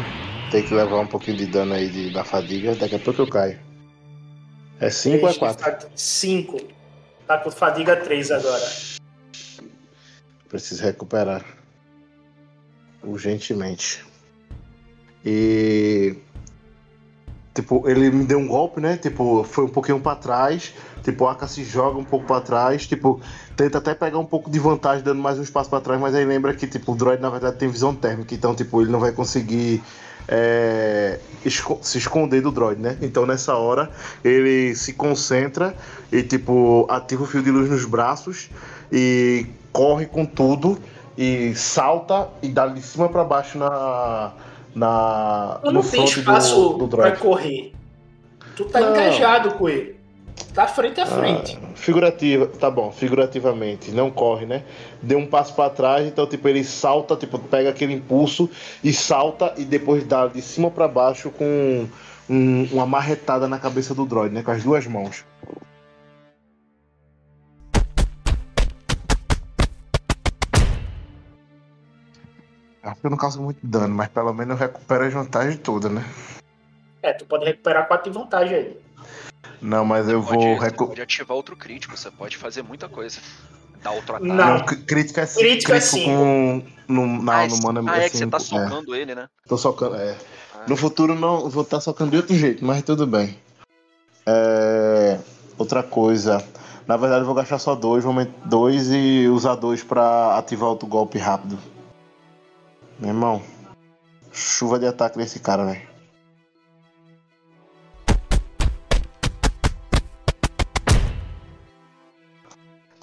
Tem 0.52 0.64
que 0.64 0.74
levar 0.74 1.00
um 1.00 1.08
pouquinho 1.08 1.38
de 1.38 1.48
dano 1.48 1.74
aí 1.74 1.90
de, 1.90 2.14
da 2.14 2.24
fadiga. 2.24 2.76
Daqui 2.76 2.96
a 2.96 3.00
pouco 3.00 3.22
eu 3.22 3.30
caio. 3.30 3.60
É 4.80 4.90
5 4.90 5.26
ou 5.26 5.32
é 5.32 5.34
4? 5.34 5.90
5. 5.96 6.62
Tá 7.28 7.38
com 7.38 7.50
fadiga 7.50 7.96
3 7.96 8.32
agora. 8.32 8.66
Preciso 10.50 10.84
recuperar. 10.84 11.44
Urgentemente. 13.04 14.06
E. 15.26 16.16
Tipo, 17.54 17.88
ele 17.88 18.10
me 18.10 18.26
deu 18.26 18.40
um 18.40 18.48
golpe, 18.48 18.82
né? 18.82 18.98
Tipo, 18.98 19.44
foi 19.44 19.66
um 19.66 19.70
pouquinho 19.70 20.00
pra 20.00 20.16
trás. 20.16 20.74
Tipo, 21.04 21.26
o 21.26 21.28
Aka 21.28 21.48
se 21.48 21.64
joga 21.64 22.00
um 22.00 22.04
pouco 22.04 22.26
pra 22.26 22.42
trás. 22.42 22.88
Tipo, 22.88 23.22
tenta 23.56 23.78
até 23.78 23.94
pegar 23.94 24.18
um 24.18 24.26
pouco 24.26 24.50
de 24.50 24.58
vantagem, 24.58 25.04
dando 25.04 25.22
mais 25.22 25.38
um 25.38 25.44
espaço 25.44 25.70
pra 25.70 25.80
trás. 25.80 26.02
Mas 26.02 26.16
aí 26.16 26.26
lembra 26.26 26.54
que, 26.54 26.66
tipo, 26.66 26.94
o 26.94 26.96
droid 26.96 27.22
na 27.22 27.30
verdade 27.30 27.58
tem 27.58 27.70
visão 27.70 27.94
térmica. 27.94 28.34
Então, 28.34 28.56
tipo, 28.56 28.82
ele 28.82 28.92
não 28.92 29.00
vai 29.00 29.12
conseguir 29.12 29.84
é, 30.28 31.20
esco- 31.46 31.78
se 31.82 31.98
esconder 31.98 32.42
do 32.42 32.52
droid, 32.52 32.82
né? 32.82 32.98
Então, 33.02 33.26
nessa 33.26 33.56
hora, 33.56 33.90
ele 34.24 34.74
se 34.74 34.94
concentra 34.94 35.76
e, 36.12 36.24
tipo, 36.24 36.88
ativa 36.90 37.24
o 37.24 37.26
fio 37.28 37.44
de 37.44 37.52
luz 37.52 37.70
nos 37.70 37.86
braços 37.86 38.50
e 38.92 39.46
corre 39.72 40.06
com 40.06 40.26
tudo 40.26 40.78
e 41.18 41.54
salta 41.56 42.30
e 42.42 42.48
dá 42.48 42.68
de 42.68 42.82
cima 42.82 43.10
pra 43.10 43.24
baixo 43.24 43.58
na. 43.58 44.32
Na 44.76 45.60
Tu 45.64 45.72
não 45.72 45.82
no 45.84 45.90
tem 45.90 46.04
espaço 46.04 46.56
do, 46.78 46.88
do 46.88 46.98
pra 46.98 47.12
correr. 47.16 47.74
Tu 48.56 48.66
tá 48.66 48.80
Não. 48.80 48.92
engajado 48.92 49.52
com 49.56 49.68
ele. 49.70 49.96
Tá 50.54 50.66
frente 50.68 51.00
a 51.00 51.06
frente. 51.06 51.58
Ah, 51.62 51.68
figurativa, 51.76 52.48
tá 52.48 52.70
bom, 52.70 52.92
figurativamente, 52.92 53.92
não 53.92 54.10
corre, 54.10 54.46
né? 54.48 54.64
Deu 55.02 55.18
um 55.20 55.28
passo 55.28 55.54
pra 55.56 55.70
trás, 55.70 56.08
então 56.08 56.26
tipo 56.28 56.48
ele 56.48 56.64
salta, 56.64 57.16
tipo 57.16 57.38
pega 57.38 57.70
aquele 57.70 57.94
impulso 57.94 58.50
e 58.84 58.92
salta 58.92 59.54
e 59.58 59.64
depois 59.64 60.04
dá 60.04 60.28
de 60.28 60.42
cima 60.42 60.72
pra 60.72 60.88
baixo 60.88 61.30
com 61.30 61.88
um- 62.30 62.68
uma 62.72 62.86
marretada 62.86 63.48
na 63.48 63.60
cabeça 63.60 63.94
do 63.94 64.06
droid, 64.06 64.34
né? 64.34 64.42
Com 64.42 64.52
as 64.52 64.64
duas 64.64 64.88
mãos. 64.88 65.24
Acho 72.84 73.00
que 73.00 73.08
eu 73.08 73.12
não 73.12 73.18
causo 73.18 73.42
muito 73.42 73.60
dano, 73.66 73.96
mas 73.96 74.10
pelo 74.10 74.34
menos 74.34 74.52
eu 74.60 74.68
recupero 74.68 75.06
as 75.06 75.14
vantagens 75.14 75.58
todas, 75.60 75.90
né? 75.92 76.04
É, 77.02 77.14
tu 77.14 77.26
pode 77.26 77.46
recuperar 77.46 77.88
4 77.88 78.12
de 78.12 78.18
vantagem 78.18 78.56
aí. 78.56 78.78
Não, 79.62 79.86
mas 79.86 80.10
eu 80.10 80.22
pode, 80.22 80.38
vou 80.38 80.58
você 80.58 80.66
recu- 80.66 80.88
pode 80.88 81.02
ativar 81.02 81.38
outro 81.38 81.56
crítico, 81.56 81.96
você 81.96 82.12
pode 82.12 82.36
fazer 82.38 82.62
muita 82.62 82.90
coisa. 82.90 83.20
Dar 83.82 83.92
outro 83.92 84.16
ataque. 84.16 84.32
Não. 84.32 84.66
Crítica 84.86 85.22
é 85.22 85.26
5. 85.26 85.40
Crítico 85.40 85.72
é 85.74 85.80
cinco. 85.80 86.06
com. 86.10 86.64
No, 86.88 87.08
não, 87.08 87.34
ah, 87.34 87.48
no 87.48 87.56
é- 87.56 87.62
mano 87.64 87.90
ah, 87.90 87.98
é 88.00 88.10
que 88.10 88.18
você 88.18 88.28
tá 88.28 88.38
é. 88.38 88.40
socando 88.42 88.94
ele, 88.96 89.16
né? 89.16 89.28
Tô 89.48 89.58
socando, 89.58 89.96
é. 89.96 90.18
Ah. 90.54 90.66
No 90.68 90.76
futuro 90.76 91.16
não 91.16 91.50
vou 91.50 91.64
estar 91.64 91.80
socando 91.80 92.12
de 92.12 92.18
outro 92.18 92.36
jeito, 92.36 92.64
mas 92.66 92.84
tudo 92.84 93.08
bem. 93.08 93.38
É, 94.26 95.20
Outra 95.58 95.84
coisa. 95.84 96.44
Na 96.88 96.98
verdade 96.98 97.22
eu 97.22 97.26
vou 97.26 97.36
gastar 97.36 97.60
só 97.60 97.76
dois, 97.76 98.04
vou 98.04 98.12
met- 98.14 98.32
dois 98.46 98.90
e 98.92 99.28
usar 99.28 99.56
dois 99.56 99.84
pra 99.84 100.38
ativar 100.38 100.70
outro 100.70 100.88
golpe 100.88 101.18
rápido. 101.18 101.58
Meu 103.00 103.10
irmão. 103.10 103.42
Chuva 104.32 104.80
de 104.80 104.88
ataque 104.88 105.18
nesse 105.18 105.40
cara, 105.40 105.66
velho. 105.66 105.94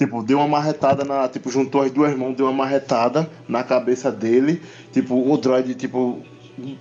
Tipo, 0.00 0.22
deu 0.22 0.38
uma 0.38 0.48
marretada 0.48 1.04
na. 1.04 1.28
Tipo, 1.28 1.50
juntou 1.50 1.82
as 1.82 1.90
duas 1.90 2.16
mãos, 2.16 2.34
deu 2.34 2.46
uma 2.46 2.52
marretada 2.52 3.28
na 3.46 3.62
cabeça 3.62 4.10
dele. 4.10 4.62
Tipo, 4.92 5.30
o 5.30 5.36
droid, 5.36 5.74
tipo, 5.74 6.22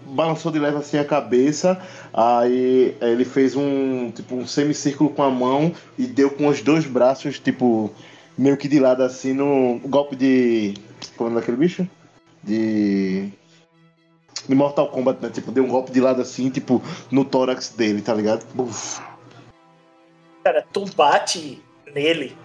balançou 0.06 0.52
de 0.52 0.58
leve 0.58 0.78
assim 0.78 0.98
a 0.98 1.04
cabeça. 1.04 1.78
Aí 2.14 2.96
ele 3.02 3.26
fez 3.26 3.58
um. 3.58 4.10
Tipo, 4.10 4.36
um 4.36 4.48
semicírculo 4.48 5.10
com 5.10 5.22
a 5.22 5.30
mão 5.30 5.74
e 5.98 6.08
deu 6.08 6.30
com 6.30 6.48
os 6.48 6.62
dois 6.62 6.86
braços, 6.86 7.40
tipo, 7.40 7.92
meio 8.38 8.56
que 8.56 8.70
de 8.70 8.80
lado 8.80 9.04
assim 9.04 9.34
no 9.34 9.82
golpe 9.86 10.16
de. 10.16 10.76
Como 11.18 11.30
é 11.32 11.34
daquele 11.34 11.58
bicho? 11.58 11.86
De. 12.50 13.32
De 14.48 14.56
Mortal 14.56 14.90
Kombat, 14.90 15.22
né? 15.22 15.30
Tipo, 15.30 15.52
deu 15.52 15.64
um 15.64 15.68
golpe 15.68 15.92
de 15.92 16.02
lado 16.02 16.22
assim, 16.22 16.50
tipo, 16.50 16.82
no 17.12 17.24
tórax 17.24 17.70
dele, 17.70 18.02
tá 18.02 18.16
ligado? 18.16 18.44
Uf. 18.58 19.00
Cara, 20.44 20.66
tu 20.74 20.86
bate 20.96 21.62
nele. 21.94 22.36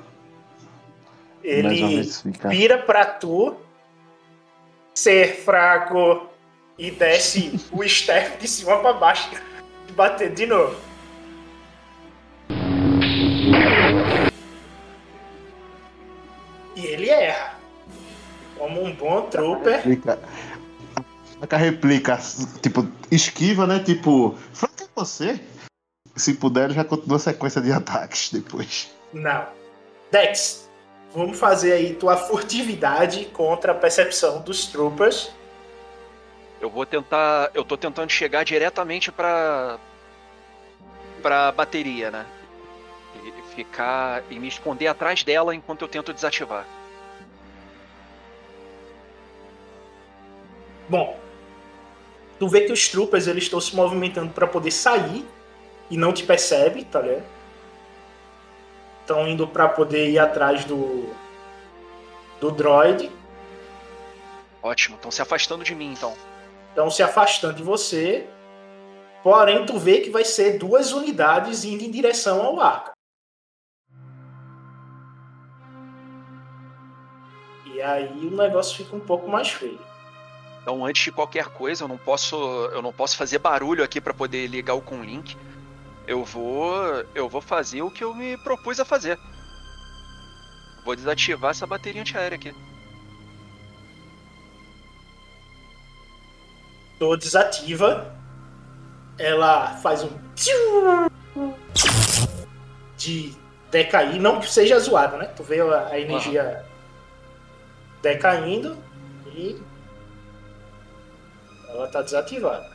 Ele 1.43 2.03
vira 2.51 2.79
pra 2.79 3.07
tu 3.07 3.55
ser 4.95 5.37
fraco 5.37 6.27
e 6.79 6.91
desce 6.91 7.59
o 7.73 7.83
staff 7.85 8.37
de 8.39 8.49
cima 8.49 8.79
pra 8.81 8.93
baixo 8.93 9.31
e 9.89 9.93
bater 9.93 10.35
de 10.35 10.45
novo. 10.45 10.77
E 16.77 16.87
ele 16.87 17.09
erra. 17.09 17.54
Como 18.65 18.83
um 18.83 18.95
bom 18.95 19.21
trooper, 19.29 19.75
Replica. 19.77 20.19
A 21.51 21.57
replica, 21.59 22.19
tipo, 22.63 22.89
esquiva, 23.11 23.67
né? 23.67 23.79
Tipo, 23.79 24.35
fraca 24.55 24.85
é 24.85 24.89
você. 24.97 25.39
Se 26.17 26.33
puder, 26.33 26.71
já 26.71 26.83
continua 26.83 27.17
a 27.17 27.21
sequência 27.21 27.61
de 27.61 27.71
ataques 27.71 28.31
depois. 28.33 28.91
não. 29.13 29.47
Dex, 30.11 30.71
vamos 31.13 31.39
fazer 31.39 31.73
aí 31.73 31.95
tua 31.95 32.17
furtividade 32.17 33.27
contra 33.27 33.73
a 33.73 33.75
percepção 33.75 34.41
dos 34.41 34.65
troopers. 34.67 35.31
Eu 36.59 36.71
vou 36.71 36.87
tentar. 36.87 37.51
Eu 37.53 37.65
tô 37.67 37.77
tentando 37.77 38.09
chegar 38.11 38.45
diretamente 38.45 39.13
pra. 39.13 39.79
pra 41.21 41.53
bateria, 41.53 42.11
né? 42.11 42.25
E 43.23 43.55
ficar. 43.55 44.23
e 44.31 44.39
me 44.39 44.49
esconder 44.49 44.87
atrás 44.87 45.23
dela 45.23 45.55
enquanto 45.55 45.83
eu 45.83 45.89
tento 45.89 46.15
desativar. 46.15 46.65
Bom, 50.89 51.19
tu 52.39 52.49
vê 52.49 52.63
que 52.63 52.73
os 52.73 52.89
troopers 52.89 53.27
eles 53.27 53.45
estão 53.45 53.61
se 53.61 53.75
movimentando 53.75 54.33
para 54.33 54.47
poder 54.47 54.71
sair 54.71 55.25
e 55.91 55.97
não 55.97 56.13
te 56.13 56.25
percebe, 56.25 56.85
tá 56.85 57.01
ligado? 57.01 57.25
Estão 59.01 59.27
indo 59.29 59.47
para 59.47 59.69
poder 59.69 60.11
ir 60.11 60.19
atrás 60.19 60.65
do 60.65 61.09
do 62.41 62.51
droid, 62.51 63.11
Ótimo, 64.63 64.97
estão 64.97 65.11
se 65.11 65.21
afastando 65.21 65.63
de 65.63 65.75
mim 65.75 65.93
então. 65.93 66.17
estão 66.71 66.91
se 66.91 67.03
afastando 67.03 67.55
de 67.55 67.63
você. 67.63 68.27
Porém, 69.23 69.65
tu 69.67 69.79
vê 69.79 70.01
que 70.01 70.09
vai 70.11 70.25
ser 70.25 70.59
duas 70.59 70.91
unidades 70.93 71.65
indo 71.65 71.85
em 71.85 71.91
direção 71.91 72.43
ao 72.43 72.59
arca. 72.61 72.93
E 77.67 77.83
aí 77.83 78.27
o 78.27 78.31
negócio 78.31 78.77
fica 78.77 78.97
um 78.97 79.01
pouco 79.01 79.29
mais 79.29 79.51
feio. 79.51 79.79
Então, 80.65 80.83
antes 80.83 81.05
de 81.05 81.13
qualquer 81.13 81.49
coisa, 81.49 81.85
eu 81.85 81.89
não 81.89 81.99
posso, 81.99 82.37
eu 82.73 82.81
não 82.81 82.91
posso 82.91 83.19
fazer 83.19 83.39
barulho 83.39 83.85
aqui 83.85 84.01
pra 84.01 84.15
poder 84.15 84.47
ligar 84.47 84.73
o 84.73 84.81
Conlink. 84.81 85.37
Eu 86.07 86.25
vou, 86.25 86.75
eu 87.15 87.29
vou 87.29 87.43
fazer 87.43 87.83
o 87.83 87.91
que 87.91 88.03
eu 88.03 88.15
me 88.15 88.39
propus 88.39 88.81
a 88.81 88.85
fazer. 88.85 89.19
Vou 90.83 90.97
desativar 90.97 91.51
essa 91.51 91.67
bateria 91.67 92.01
antiaérea 92.01 92.37
aqui. 92.37 92.55
Tu 96.99 97.17
desativa, 97.19 98.17
ela 99.19 99.77
faz 99.83 100.03
um 100.03 100.11
de 102.97 103.35
decair, 103.71 104.19
não 104.19 104.41
que 104.41 104.51
seja 104.51 104.79
zoado, 104.79 105.19
né? 105.19 105.27
Tu 105.27 105.43
vê 105.43 105.61
a, 105.61 105.89
a 105.89 106.01
energia 106.01 106.65
decaindo 108.01 108.79
e 109.27 109.61
ela 111.75 111.89
tá 111.89 112.03
desativada. 112.03 112.75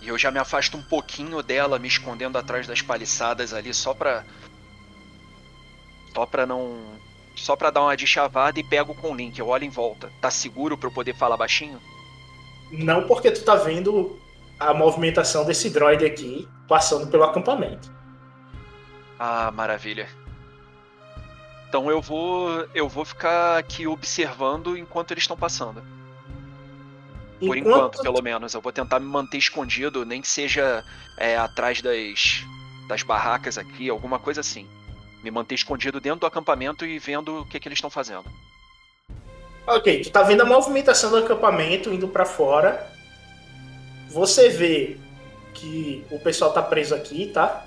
E 0.00 0.08
eu 0.08 0.16
já 0.16 0.30
me 0.30 0.38
afasto 0.38 0.76
um 0.76 0.82
pouquinho 0.82 1.42
dela, 1.42 1.78
me 1.78 1.88
escondendo 1.88 2.38
atrás 2.38 2.66
das 2.66 2.80
paliçadas 2.80 3.52
ali, 3.52 3.72
só 3.74 3.92
pra. 3.92 4.24
Só 6.14 6.24
pra 6.26 6.46
não. 6.46 6.78
Só 7.36 7.54
pra 7.54 7.70
dar 7.70 7.82
uma 7.82 7.96
de 7.96 8.06
chavada 8.06 8.58
e 8.58 8.64
pego 8.64 8.94
com 8.94 9.12
o 9.12 9.14
link. 9.14 9.38
Eu 9.38 9.48
olho 9.48 9.64
em 9.64 9.70
volta. 9.70 10.10
Tá 10.20 10.30
seguro 10.30 10.76
pra 10.76 10.88
eu 10.88 10.92
poder 10.92 11.14
falar 11.14 11.36
baixinho? 11.36 11.80
Não 12.70 13.06
porque 13.06 13.30
tu 13.30 13.44
tá 13.44 13.56
vendo 13.56 14.18
a 14.58 14.74
movimentação 14.74 15.44
desse 15.44 15.70
droid 15.70 16.04
aqui 16.04 16.48
passando 16.68 17.06
pelo 17.06 17.24
acampamento. 17.24 17.90
Ah, 19.18 19.50
maravilha. 19.50 20.08
Então 21.68 21.90
eu 21.90 22.00
vou. 22.00 22.66
Eu 22.74 22.88
vou 22.88 23.04
ficar 23.04 23.58
aqui 23.58 23.86
observando 23.86 24.76
enquanto 24.76 25.12
eles 25.12 25.24
estão 25.24 25.36
passando. 25.36 25.99
Por 27.46 27.56
enquanto, 27.56 28.02
pelo 28.02 28.22
menos. 28.22 28.54
Eu 28.54 28.60
vou 28.60 28.72
tentar 28.72 29.00
me 29.00 29.06
manter 29.06 29.38
escondido, 29.38 30.04
nem 30.04 30.20
que 30.20 30.28
seja 30.28 30.84
é, 31.16 31.36
atrás 31.36 31.80
das, 31.80 32.44
das 32.86 33.02
barracas 33.02 33.56
aqui, 33.56 33.88
alguma 33.88 34.18
coisa 34.18 34.40
assim. 34.40 34.68
Me 35.22 35.30
manter 35.30 35.54
escondido 35.54 36.00
dentro 36.00 36.20
do 36.20 36.26
acampamento 36.26 36.84
e 36.84 36.98
vendo 36.98 37.40
o 37.40 37.46
que, 37.46 37.58
que 37.58 37.68
eles 37.68 37.78
estão 37.78 37.90
fazendo. 37.90 38.24
Ok, 39.66 40.02
tu 40.02 40.10
tá 40.10 40.22
vendo 40.22 40.42
a 40.42 40.44
movimentação 40.44 41.10
do 41.10 41.16
acampamento 41.16 41.92
indo 41.92 42.08
pra 42.08 42.24
fora. 42.24 42.90
Você 44.10 44.48
vê 44.48 44.96
que 45.54 46.04
o 46.10 46.18
pessoal 46.18 46.52
tá 46.52 46.62
preso 46.62 46.94
aqui, 46.94 47.26
tá? 47.32 47.66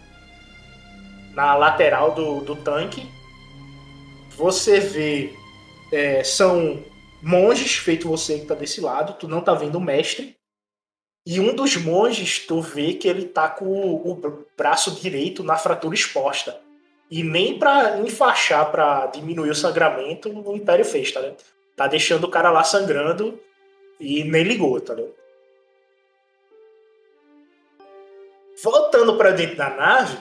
Na 1.34 1.56
lateral 1.56 2.14
do, 2.14 2.41
do 2.41 2.56
tanque. 2.56 3.08
Você 4.32 4.80
vê. 4.80 5.34
é, 5.91 6.24
são 6.24 6.84
monges, 7.24 7.78
feito 7.78 8.08
você 8.08 8.40
que 8.40 8.45
tá 8.45 8.54
desse 8.54 8.82
lado. 8.82 9.14
Tu 9.14 9.28
não 9.28 9.41
tá 9.41 9.54
vendo 9.54 9.76
o 9.76 9.82
mestre. 9.82 10.38
E 11.26 11.40
um 11.40 11.56
dos 11.56 11.78
monges, 11.78 12.40
tu 12.45 12.60
vê 12.62 12.94
que 12.94 13.08
ele 13.08 13.26
tá 13.26 13.48
com 13.48 13.66
o, 13.66 14.44
braço 14.58 14.91
direito 14.91 15.44
na 15.44 15.56
fratura 15.56 15.95
exposta. 15.95 16.60
E 17.10 17.24
nem 17.24 17.58
pra 17.58 18.00
enfaixar, 18.00 18.70
pra 18.72 19.06
diminuir 19.08 19.50
o 19.50 19.56
sangramento, 19.56 20.30
o 20.30 20.56
Império 20.56 20.84
fez, 20.84 21.12
tá 21.12 21.22
ligado? 21.22 21.44
Tá 21.76 21.88
deixando 21.88 22.26
o 22.26 22.30
cara 22.30 22.52
lá 22.52 22.64
sangrando 22.64 23.40
e 24.00 24.24
nem 24.24 24.44
ligou, 24.44 24.80
tá 24.82 24.94
ligado? 24.94 25.14
Voltando 28.62 29.18
pra 29.18 29.32
dentro 29.32 29.56
da 29.58 29.70
nave, 29.70 30.18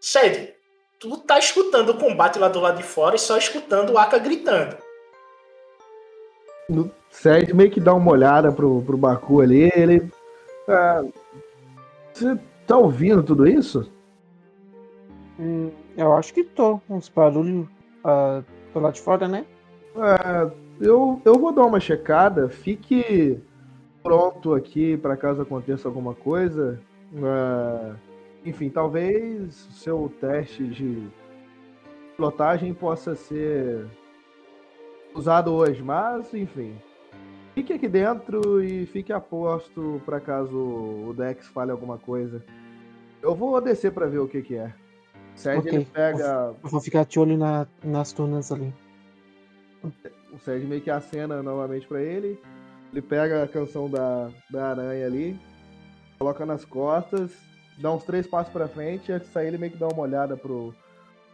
Sede, 0.00 0.54
tu 0.98 1.16
tá 1.18 1.38
escutando 1.38 1.90
o 1.90 1.98
combate 1.98 2.38
lá 2.38 2.48
do 2.48 2.60
lado 2.60 2.76
de 2.76 2.82
fora 2.82 3.16
e 3.16 3.18
só 3.18 3.38
escutando 3.38 3.90
o 3.90 3.98
Aka 3.98 4.18
gritando. 4.18 4.76
O 6.68 6.90
Sérgio 7.10 7.54
meio 7.54 7.70
que 7.70 7.80
dá 7.80 7.94
uma 7.94 8.10
olhada 8.10 8.50
pro, 8.50 8.82
pro 8.82 8.96
Baku 8.96 9.40
ali, 9.40 9.70
ele. 9.74 10.10
ah, 10.68 11.04
você 12.12 12.38
tá 12.66 12.78
ouvindo 12.78 13.22
tudo 13.22 13.46
isso? 13.46 13.90
Hum, 15.38 15.70
eu 15.96 16.12
acho 16.14 16.32
que 16.32 16.44
tô. 16.44 16.80
Uns 16.88 17.08
barulhos 17.08 17.66
ah, 18.02 18.42
do 18.72 18.80
lado 18.80 18.94
de 18.94 19.00
fora, 19.00 19.28
né? 19.28 19.44
Ah, 19.96 20.50
eu, 20.80 21.20
eu 21.24 21.34
vou 21.34 21.52
dar 21.52 21.64
uma 21.64 21.80
checada. 21.80 22.48
Fique 22.48 23.40
pronto 24.02 24.54
aqui 24.54 24.96
para 24.96 25.16
caso 25.16 25.42
aconteça 25.42 25.88
alguma 25.88 26.14
coisa. 26.14 26.80
Ah, 27.22 27.94
enfim, 28.44 28.68
talvez 28.68 29.66
o 29.66 29.72
seu 29.72 30.12
teste 30.20 30.66
de 30.66 31.08
pilotagem 32.16 32.72
possa 32.72 33.14
ser 33.14 33.86
usado 35.14 35.52
hoje, 35.52 35.82
mas 35.82 36.32
enfim. 36.34 36.76
Fique 37.54 37.72
aqui 37.72 37.88
dentro 37.88 38.62
e 38.62 38.84
fique 38.86 39.12
a 39.12 39.20
posto 39.20 40.02
para 40.04 40.20
caso 40.20 40.56
o 40.56 41.14
Dex 41.16 41.46
fale 41.48 41.70
alguma 41.70 41.96
coisa. 41.98 42.44
Eu 43.22 43.34
vou 43.34 43.60
descer 43.60 43.92
para 43.92 44.06
ver 44.06 44.18
o 44.18 44.28
que 44.28 44.42
que 44.42 44.56
é. 44.56 44.74
O 45.34 45.38
Sérgio 45.38 45.60
Ok. 45.62 45.74
ele 45.74 45.84
pega 45.86 46.54
Eu 46.62 46.68
vou 46.68 46.80
ficar 46.80 47.04
de 47.04 47.18
olho 47.18 47.38
na, 47.38 47.66
nas 47.82 48.12
turnas 48.12 48.50
ali. 48.50 48.72
o 50.32 50.38
Sérgio 50.38 50.68
meio 50.68 50.80
que 50.82 50.90
acena 50.90 51.42
novamente 51.42 51.86
pra 51.86 52.02
ele. 52.02 52.38
Ele 52.92 53.02
pega 53.02 53.42
a 53.42 53.48
canção 53.48 53.88
da, 53.88 54.30
da 54.50 54.70
aranha 54.70 55.06
ali, 55.06 55.40
coloca 56.18 56.46
nas 56.46 56.64
costas, 56.64 57.32
dá 57.78 57.90
uns 57.92 58.04
três 58.04 58.24
passos 58.26 58.52
pra 58.52 58.68
frente, 58.68 59.10
antes 59.10 59.26
de 59.28 59.32
sair 59.32 59.48
ele 59.48 59.58
meio 59.58 59.72
que 59.72 59.78
dá 59.78 59.88
uma 59.88 60.02
olhada 60.02 60.36
pro, 60.36 60.72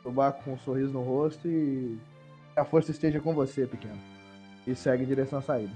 pro 0.02 0.10
Baco 0.12 0.42
com 0.44 0.52
um 0.54 0.58
sorriso 0.58 0.92
no 0.92 1.02
rosto 1.02 1.46
e 1.46 1.98
a 2.56 2.64
força 2.64 2.90
esteja 2.90 3.20
com 3.20 3.34
você, 3.34 3.66
pequeno. 3.66 3.98
E 4.66 4.74
segue 4.74 5.04
em 5.04 5.06
direção 5.06 5.38
à 5.38 5.42
saída. 5.42 5.72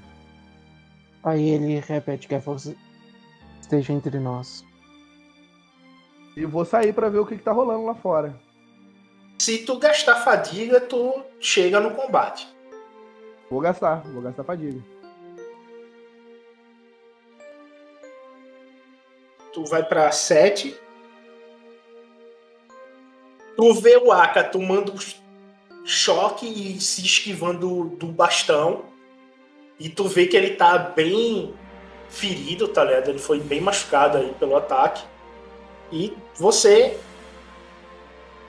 Aí 1.22 1.48
ele 1.48 1.80
repete 1.80 2.28
que 2.28 2.34
a 2.34 2.40
força 2.40 2.74
esteja 3.60 3.92
entre 3.92 4.18
nós. 4.18 4.64
E 6.36 6.44
vou 6.44 6.64
sair 6.64 6.92
pra 6.92 7.08
ver 7.08 7.18
o 7.18 7.26
que, 7.26 7.36
que 7.36 7.42
tá 7.42 7.52
rolando 7.52 7.86
lá 7.86 7.94
fora. 7.94 8.38
Se 9.38 9.58
tu 9.64 9.78
gastar 9.78 10.16
fadiga, 10.16 10.80
tu 10.80 11.24
chega 11.40 11.80
no 11.80 11.92
combate. 11.92 12.46
Vou 13.50 13.60
gastar, 13.60 14.02
vou 14.02 14.22
gastar 14.22 14.44
fadiga. 14.44 14.82
Tu 19.52 19.64
vai 19.64 19.84
pra 19.84 20.10
7. 20.10 20.76
Tu 23.56 23.74
vê 23.74 23.96
o 23.96 24.10
Aka 24.10 24.42
tomando 24.42 24.92
choque 25.84 26.46
e 26.46 26.80
se 26.80 27.04
esquivando 27.04 27.90
do 27.90 28.06
bastão. 28.06 28.86
E 29.78 29.88
tu 29.88 30.08
vê 30.08 30.26
que 30.26 30.36
ele 30.36 30.50
tá 30.50 30.78
bem 30.78 31.54
ferido, 32.08 32.68
tá 32.68 32.84
ligado? 32.84 33.08
Ele 33.08 33.18
foi 33.18 33.40
bem 33.40 33.60
machucado 33.60 34.18
aí 34.18 34.34
pelo 34.38 34.56
ataque. 34.56 35.04
E 35.92 36.16
você 36.34 36.98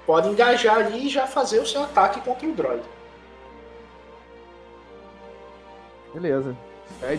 pode 0.05 0.29
engajar 0.29 0.77
ali 0.77 1.07
e 1.07 1.09
já 1.09 1.27
fazer 1.27 1.59
o 1.59 1.65
seu 1.65 1.83
ataque 1.83 2.21
contra 2.21 2.47
o 2.47 2.53
droid. 2.53 2.83
Beleza. 6.13 6.55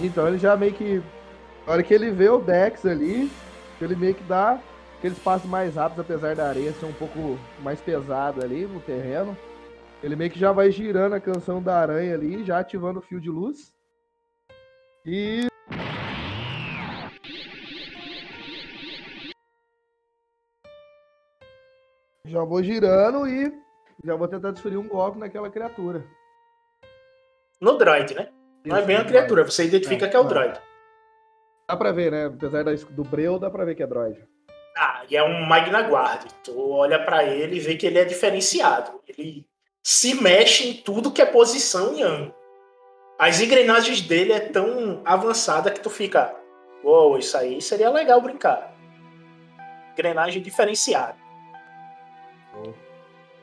Então, 0.02 0.26
ele 0.26 0.38
já 0.38 0.56
meio 0.56 0.72
que. 0.72 1.02
Na 1.66 1.74
hora 1.74 1.82
que 1.82 1.92
ele 1.92 2.10
vê 2.10 2.28
o 2.28 2.38
Dex 2.38 2.86
ali, 2.86 3.30
ele 3.80 3.96
meio 3.96 4.14
que 4.14 4.22
dá 4.22 4.58
aqueles 4.96 5.18
passos 5.18 5.48
mais 5.48 5.74
rápidos, 5.74 6.04
apesar 6.04 6.34
da 6.34 6.48
areia 6.48 6.72
ser 6.72 6.86
um 6.86 6.92
pouco 6.92 7.38
mais 7.60 7.80
pesada 7.80 8.44
ali 8.44 8.64
no 8.66 8.80
terreno. 8.80 9.36
Ele 10.06 10.14
meio 10.14 10.30
que 10.30 10.38
já 10.38 10.52
vai 10.52 10.70
girando 10.70 11.16
a 11.16 11.20
canção 11.20 11.60
da 11.60 11.80
aranha 11.80 12.14
ali, 12.14 12.44
já 12.44 12.60
ativando 12.60 13.00
o 13.00 13.02
fio 13.02 13.20
de 13.20 13.28
luz. 13.28 13.74
E. 15.04 15.48
Já 22.24 22.44
vou 22.44 22.62
girando 22.62 23.26
e 23.26 23.52
já 24.04 24.14
vou 24.14 24.28
tentar 24.28 24.52
desferir 24.52 24.76
um 24.76 24.86
golpe 24.86 25.18
naquela 25.18 25.50
criatura. 25.50 26.04
no 27.60 27.76
droid, 27.76 28.14
né? 28.14 28.28
Não 28.64 28.76
é 28.76 28.82
bem 28.82 28.94
uma 28.94 29.04
criatura, 29.04 29.42
você 29.42 29.64
identifica 29.64 30.08
que 30.08 30.14
é 30.14 30.20
o 30.20 30.24
droid. 30.24 30.56
Dá 31.68 31.76
pra 31.76 31.90
ver, 31.90 32.12
né? 32.12 32.26
Apesar 32.26 32.62
do 32.62 33.02
breu, 33.02 33.40
dá 33.40 33.50
pra 33.50 33.64
ver 33.64 33.74
que 33.74 33.82
é 33.82 33.86
droid. 33.88 34.24
Ah, 34.78 35.02
e 35.10 35.16
é 35.16 35.24
um 35.24 35.44
Magna 35.46 35.80
Guard. 35.80 36.30
Tu 36.44 36.56
olha 36.56 37.04
pra 37.04 37.24
ele 37.24 37.56
e 37.56 37.60
vê 37.60 37.74
que 37.74 37.88
ele 37.88 37.98
é 37.98 38.04
diferenciado. 38.04 39.00
Ele 39.08 39.44
se 39.88 40.20
mexe 40.20 40.68
em 40.68 40.74
tudo 40.74 41.12
que 41.12 41.22
é 41.22 41.24
posição 41.24 41.94
e 41.94 42.02
ângulo. 42.02 42.34
As 43.16 43.40
engrenagens 43.40 44.00
dele 44.00 44.32
é 44.32 44.40
tão 44.40 45.00
avançada 45.04 45.70
que 45.70 45.78
tu 45.78 45.88
fica, 45.88 46.34
uou, 46.82 47.16
isso 47.16 47.36
aí 47.36 47.62
seria 47.62 47.88
legal 47.88 48.20
brincar. 48.20 48.74
Engrenagem 49.92 50.42
diferenciada. 50.42 51.14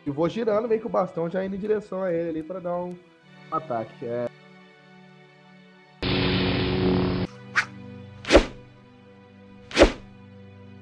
E 0.06 0.12
vou 0.12 0.28
girando 0.28 0.68
meio 0.68 0.82
que 0.82 0.86
o 0.86 0.90
bastão 0.90 1.30
já 1.30 1.46
indo 1.46 1.56
em 1.56 1.60
direção 1.60 2.04
a 2.04 2.12
ele 2.12 2.32
ali 2.32 2.44
pra 2.44 2.60
dar 2.60 2.76
um 2.76 2.94
ataque. 3.50 4.06
É, 4.06 4.28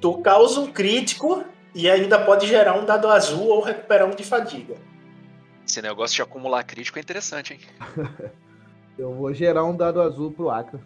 Tu 0.01 0.17
causa 0.23 0.59
um 0.59 0.71
crítico 0.71 1.45
e 1.75 1.87
ainda 1.87 2.17
pode 2.17 2.47
gerar 2.47 2.73
um 2.73 2.83
dado 2.83 3.07
azul 3.07 3.49
ou 3.49 3.61
recuperar 3.61 4.07
um 4.07 4.15
de 4.15 4.23
fadiga. 4.23 4.89
Esse 5.71 5.81
negócio 5.81 6.17
de 6.17 6.21
acumular 6.21 6.65
crítico 6.65 6.99
é 6.99 7.01
interessante, 7.01 7.53
hein? 7.53 7.59
eu 8.99 9.13
vou 9.13 9.33
gerar 9.33 9.63
um 9.63 9.73
dado 9.73 10.01
azul 10.01 10.29
pro 10.29 10.49
Aka. 10.49 10.81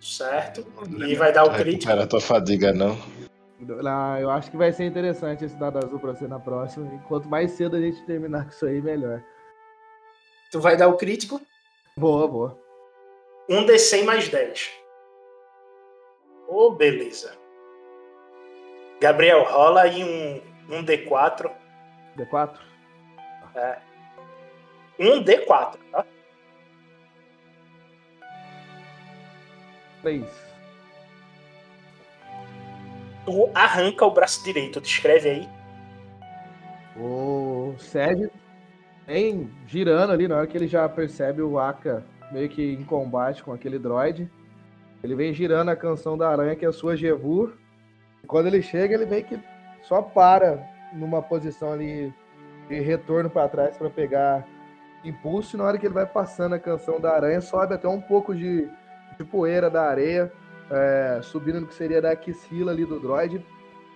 Certo? 0.00 0.66
E 1.06 1.14
vai 1.14 1.30
dar 1.30 1.44
o 1.44 1.52
crítico. 1.52 1.92
A 1.92 2.06
tua 2.06 2.22
fadiga, 2.22 2.72
não. 2.72 2.96
Ah, 3.86 4.16
eu 4.18 4.30
acho 4.30 4.50
que 4.50 4.56
vai 4.56 4.72
ser 4.72 4.86
interessante 4.86 5.44
esse 5.44 5.54
dado 5.56 5.76
azul 5.76 5.98
pra 5.98 6.14
ser 6.14 6.26
na 6.26 6.40
próxima. 6.40 6.90
E 6.94 6.98
quanto 7.06 7.28
mais 7.28 7.50
cedo 7.50 7.76
a 7.76 7.80
gente 7.82 8.02
terminar 8.06 8.44
com 8.44 8.48
isso 8.48 8.64
aí, 8.64 8.80
melhor. 8.80 9.22
Tu 10.50 10.58
vai 10.58 10.74
dar 10.74 10.88
o 10.88 10.96
crítico. 10.96 11.38
Boa, 11.98 12.26
boa. 12.26 12.58
Um 13.46 13.66
D100 13.66 14.04
mais 14.04 14.26
10. 14.30 14.70
Ô, 16.48 16.70
beleza. 16.70 17.36
Gabriel, 19.02 19.44
rola 19.44 19.82
aí 19.82 20.02
um, 20.02 20.76
um 20.76 20.82
D4. 20.82 21.52
D4? 22.16 22.70
Um 24.98 25.24
D4, 25.24 25.78
tá? 25.90 26.06
3. 30.02 30.24
Tu 33.24 33.50
arranca 33.54 34.04
o 34.04 34.10
braço 34.10 34.42
direito. 34.44 34.80
Descreve 34.80 35.28
aí. 35.28 35.48
O 36.96 37.74
Sérgio 37.78 38.30
vem 39.06 39.50
girando 39.66 40.12
ali 40.12 40.28
na 40.28 40.36
hora 40.36 40.46
que 40.46 40.56
ele 40.56 40.66
já 40.66 40.88
percebe 40.88 41.40
o 41.42 41.58
Aka 41.58 42.04
meio 42.30 42.48
que 42.48 42.62
em 42.74 42.84
combate 42.84 43.42
com 43.42 43.52
aquele 43.52 43.78
droid. 43.78 44.30
Ele 45.02 45.14
vem 45.14 45.32
girando 45.32 45.70
a 45.70 45.76
canção 45.76 46.16
da 46.16 46.28
aranha, 46.28 46.54
que 46.54 46.64
é 46.64 46.68
a 46.68 46.72
sua 46.72 46.96
Jevu. 46.96 47.52
E 48.22 48.26
quando 48.26 48.46
ele 48.46 48.62
chega, 48.62 48.94
ele 48.94 49.06
meio 49.06 49.24
que 49.24 49.40
só 49.82 50.02
para 50.02 50.62
numa 50.92 51.22
posição 51.22 51.72
ali 51.72 52.12
de 52.70 52.80
retorno 52.80 53.28
para 53.28 53.48
trás 53.48 53.76
para 53.76 53.90
pegar 53.90 54.46
impulso. 55.04 55.56
E 55.56 55.58
na 55.58 55.64
hora 55.64 55.76
que 55.76 55.86
ele 55.86 55.94
vai 55.94 56.06
passando 56.06 56.54
a 56.54 56.58
canção 56.58 57.00
da 57.00 57.12
aranha, 57.12 57.40
sobe 57.40 57.74
até 57.74 57.88
um 57.88 58.00
pouco 58.00 58.32
de, 58.34 58.70
de 59.18 59.24
poeira 59.24 59.68
da 59.68 59.82
areia, 59.82 60.32
é, 60.70 61.20
subindo 61.20 61.60
no 61.60 61.66
que 61.66 61.74
seria 61.74 62.00
da 62.00 62.12
axila 62.12 62.70
ali 62.70 62.86
do 62.86 63.00
droid, 63.00 63.44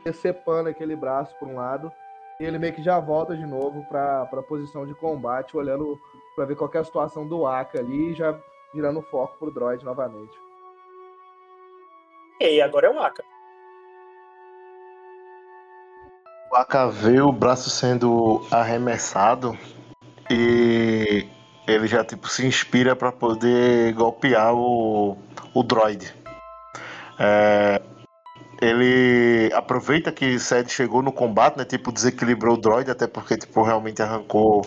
decepando 0.04 0.68
aquele 0.68 0.96
braço 0.96 1.34
por 1.38 1.46
um 1.46 1.54
lado. 1.54 1.90
E 2.40 2.44
ele 2.44 2.58
meio 2.58 2.74
que 2.74 2.82
já 2.82 2.98
volta 2.98 3.36
de 3.36 3.46
novo 3.46 3.86
para 3.88 4.22
a 4.22 4.42
posição 4.42 4.84
de 4.84 4.94
combate, 4.94 5.56
olhando 5.56 5.96
para 6.34 6.44
ver 6.44 6.56
qual 6.56 6.68
é 6.74 6.78
a 6.78 6.84
situação 6.84 7.28
do 7.28 7.46
Aka 7.46 7.78
ali 7.78 8.10
e 8.10 8.14
já 8.14 8.36
virando 8.74 8.98
o 8.98 9.02
foco 9.02 9.38
pro 9.38 9.52
droid 9.52 9.84
novamente. 9.84 10.36
E 12.40 12.60
agora 12.60 12.88
é 12.88 12.90
o 12.90 12.98
Aka. 12.98 13.22
Aka 16.54 16.86
vê 16.86 17.20
o 17.20 17.32
braço 17.32 17.68
sendo 17.68 18.46
arremessado 18.50 19.58
e 20.30 21.26
ele 21.66 21.86
já 21.86 22.04
tipo 22.04 22.28
se 22.28 22.46
inspira 22.46 22.94
para 22.94 23.10
poder 23.10 23.92
golpear 23.94 24.54
o, 24.54 25.18
o 25.52 25.62
droid. 25.62 26.14
É, 27.18 27.80
ele 28.60 29.52
aproveita 29.52 30.12
que 30.12 30.38
Sed 30.38 30.70
chegou 30.70 31.02
no 31.02 31.12
combate, 31.12 31.58
né? 31.58 31.64
Tipo, 31.64 31.92
desequilibrou 31.92 32.54
o 32.54 32.60
droid, 32.60 32.90
até 32.90 33.06
porque 33.06 33.36
tipo, 33.36 33.62
realmente 33.62 34.02
arrancou 34.02 34.66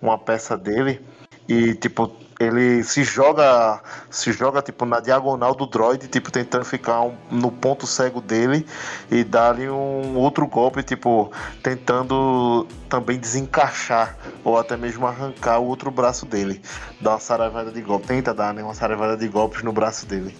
uma 0.00 0.18
peça 0.18 0.56
dele. 0.56 1.00
E 1.48 1.74
tipo, 1.74 2.10
ele 2.40 2.82
se 2.82 3.04
joga. 3.04 3.80
Se 4.10 4.32
joga 4.32 4.62
tipo 4.62 4.86
na 4.86 4.98
diagonal 4.98 5.54
do 5.54 5.66
droid, 5.66 6.08
tipo, 6.08 6.32
tentando 6.32 6.64
ficar 6.64 7.02
um- 7.02 7.14
no 7.30 7.52
ponto 7.52 7.86
cego 7.86 8.20
dele 8.20 8.66
e 9.10 9.22
dar-lhe 9.22 9.68
um 9.68 10.16
outro 10.16 10.46
golpe, 10.46 10.82
tipo, 10.82 11.30
tentando 11.62 12.66
também 12.88 13.18
desencaixar 13.18 14.16
ou 14.42 14.58
até 14.58 14.76
mesmo 14.76 15.06
arrancar 15.06 15.58
o 15.60 15.66
outro 15.66 15.90
braço 15.90 16.24
dele. 16.24 16.62
Dá 17.00 17.10
uma 17.10 17.20
saraivada 17.20 17.70
de 17.70 17.82
golpe. 17.82 18.06
Tenta 18.06 18.32
dar, 18.32 18.54
né? 18.54 18.62
Uma 18.62 18.74
saraivada 18.74 19.16
de 19.16 19.28
golpes 19.28 19.62
no 19.62 19.72
braço 19.72 20.06
dele. 20.06 20.34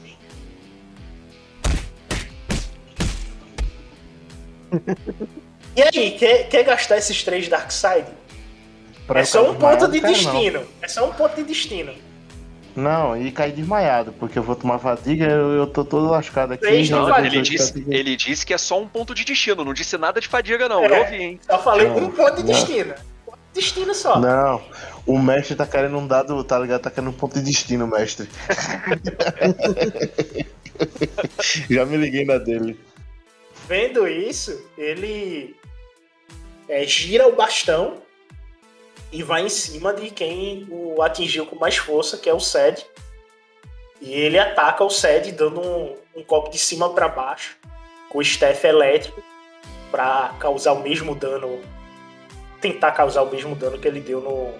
E 5.77 5.83
aí, 5.83 6.13
quer, 6.13 6.49
quer 6.49 6.63
gastar 6.65 6.99
esses 6.99 7.23
três 7.23 7.49
Darkseid? 7.49 8.07
Pra 9.11 9.21
É 9.23 9.25
só 9.25 9.51
um 9.51 9.57
ponto 9.57 9.89
de 9.89 10.01
quero 10.01 10.13
não. 10.13 10.33
destino. 10.33 10.63
É 10.81 10.87
só 10.87 11.11
um 11.11 11.13
ponto 11.13 11.35
de 11.35 11.43
destino. 11.43 11.93
Não, 12.77 13.21
e 13.21 13.33
cair 13.33 13.53
desmaiado, 13.53 14.13
porque 14.13 14.39
eu 14.39 14.43
vou 14.45 14.55
tomar 14.55 14.79
fadiga 14.79 15.27
eu, 15.27 15.51
eu 15.51 15.67
tô 15.67 15.85
todo 15.85 16.09
lascado 16.09 16.53
aqui. 16.53 16.63
Três 16.63 16.89
não 16.89 17.19
Ele 17.19 17.43
disse, 17.43 17.85
ele 17.89 18.15
disse 18.15 18.47
que 18.47 18.55
é 18.55 18.59
só 18.59 18.81
um 18.81 18.87
ponto 18.87 19.13
de 19.13 19.25
destino, 19.25 19.65
não 19.65 19.75
disse 19.75 19.99
nada 19.99 20.21
de 20.21 20.29
fadiga, 20.29 20.69
não. 20.69 20.85
É. 20.85 20.87
Eu 20.87 21.01
ouvi, 21.03 21.17
hein? 21.17 21.41
Só 21.45 21.59
falei 21.59 21.89
Não, 21.89 21.97
um 21.97 22.13
ponto 22.13 22.37
de 22.37 22.45
não. 22.45 22.53
destino. 22.53 22.95
Um 22.95 23.31
ponto 23.33 23.39
de 23.53 23.61
destino 23.61 23.93
só. 23.97 24.21
Não, 24.21 24.63
o 25.05 25.19
mestre 25.19 25.57
tá 25.57 25.67
querendo 25.67 25.99
um 25.99 26.07
dado, 26.07 26.45
tá 26.45 26.61
ligado? 26.61 26.83
Tá 26.83 26.91
querendo 26.93 27.11
um 27.11 27.15
ponto 27.15 27.35
de 27.35 27.43
destino, 27.45 27.89
mestre. 27.89 28.29
Já 31.69 31.85
me 31.85 31.97
liguei 31.97 32.25
na 32.25 32.39
dele. 32.39 32.79
Vendo 33.67 34.07
isso, 34.07 34.65
ele 34.79 35.57
é, 36.69 36.85
gira 36.87 37.27
o 37.27 37.35
bastão 37.35 38.09
e 39.13 39.23
vai 39.23 39.43
em 39.43 39.49
cima 39.49 39.93
de 39.93 40.11
quem 40.11 40.67
o 40.71 41.03
atingiu 41.03 41.47
com 41.47 41.57
mais 41.57 41.77
força, 41.77 42.17
que 42.17 42.29
é 42.29 42.35
o 42.35 42.41
Sed. 42.41 42.87
E 44.01 44.13
ele 44.13 44.39
ataca 44.39 44.85
o 44.85 44.91
Sed 44.91 45.33
dando 45.33 45.61
um, 45.61 45.97
um 46.17 46.25
golpe 46.25 46.51
de 46.51 46.59
cima 46.59 46.91
para 46.91 47.09
baixo 47.09 47.59
com 48.09 48.19
o 48.19 48.23
staff 48.23 48.67
elétrico 48.67 49.23
para 49.91 50.35
causar 50.39 50.73
o 50.73 50.83
mesmo 50.83 51.15
dano, 51.15 51.61
tentar 52.61 52.93
causar 52.93 53.23
o 53.23 53.31
mesmo 53.31 53.55
dano 53.55 53.79
que 53.79 53.89
ele 53.89 54.01
deu 54.01 54.21
no 54.21 54.55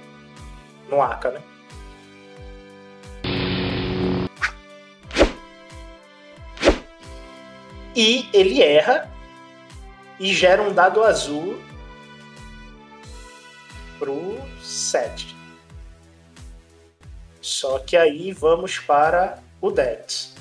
no 0.89 1.01
Aka, 1.01 1.31
né? 1.31 1.43
E 7.95 8.29
ele 8.33 8.63
erra 8.63 9.11
e 10.19 10.33
gera 10.35 10.63
um 10.63 10.73
dado 10.73 11.05
azul 11.05 11.61
pro 14.01 14.41
7. 14.63 15.37
Só 17.41 17.79
que 17.79 17.97
aí 17.97 18.33
vamos 18.33 18.79
para 18.79 19.39
o 19.61 19.71
Dex. 19.71 20.35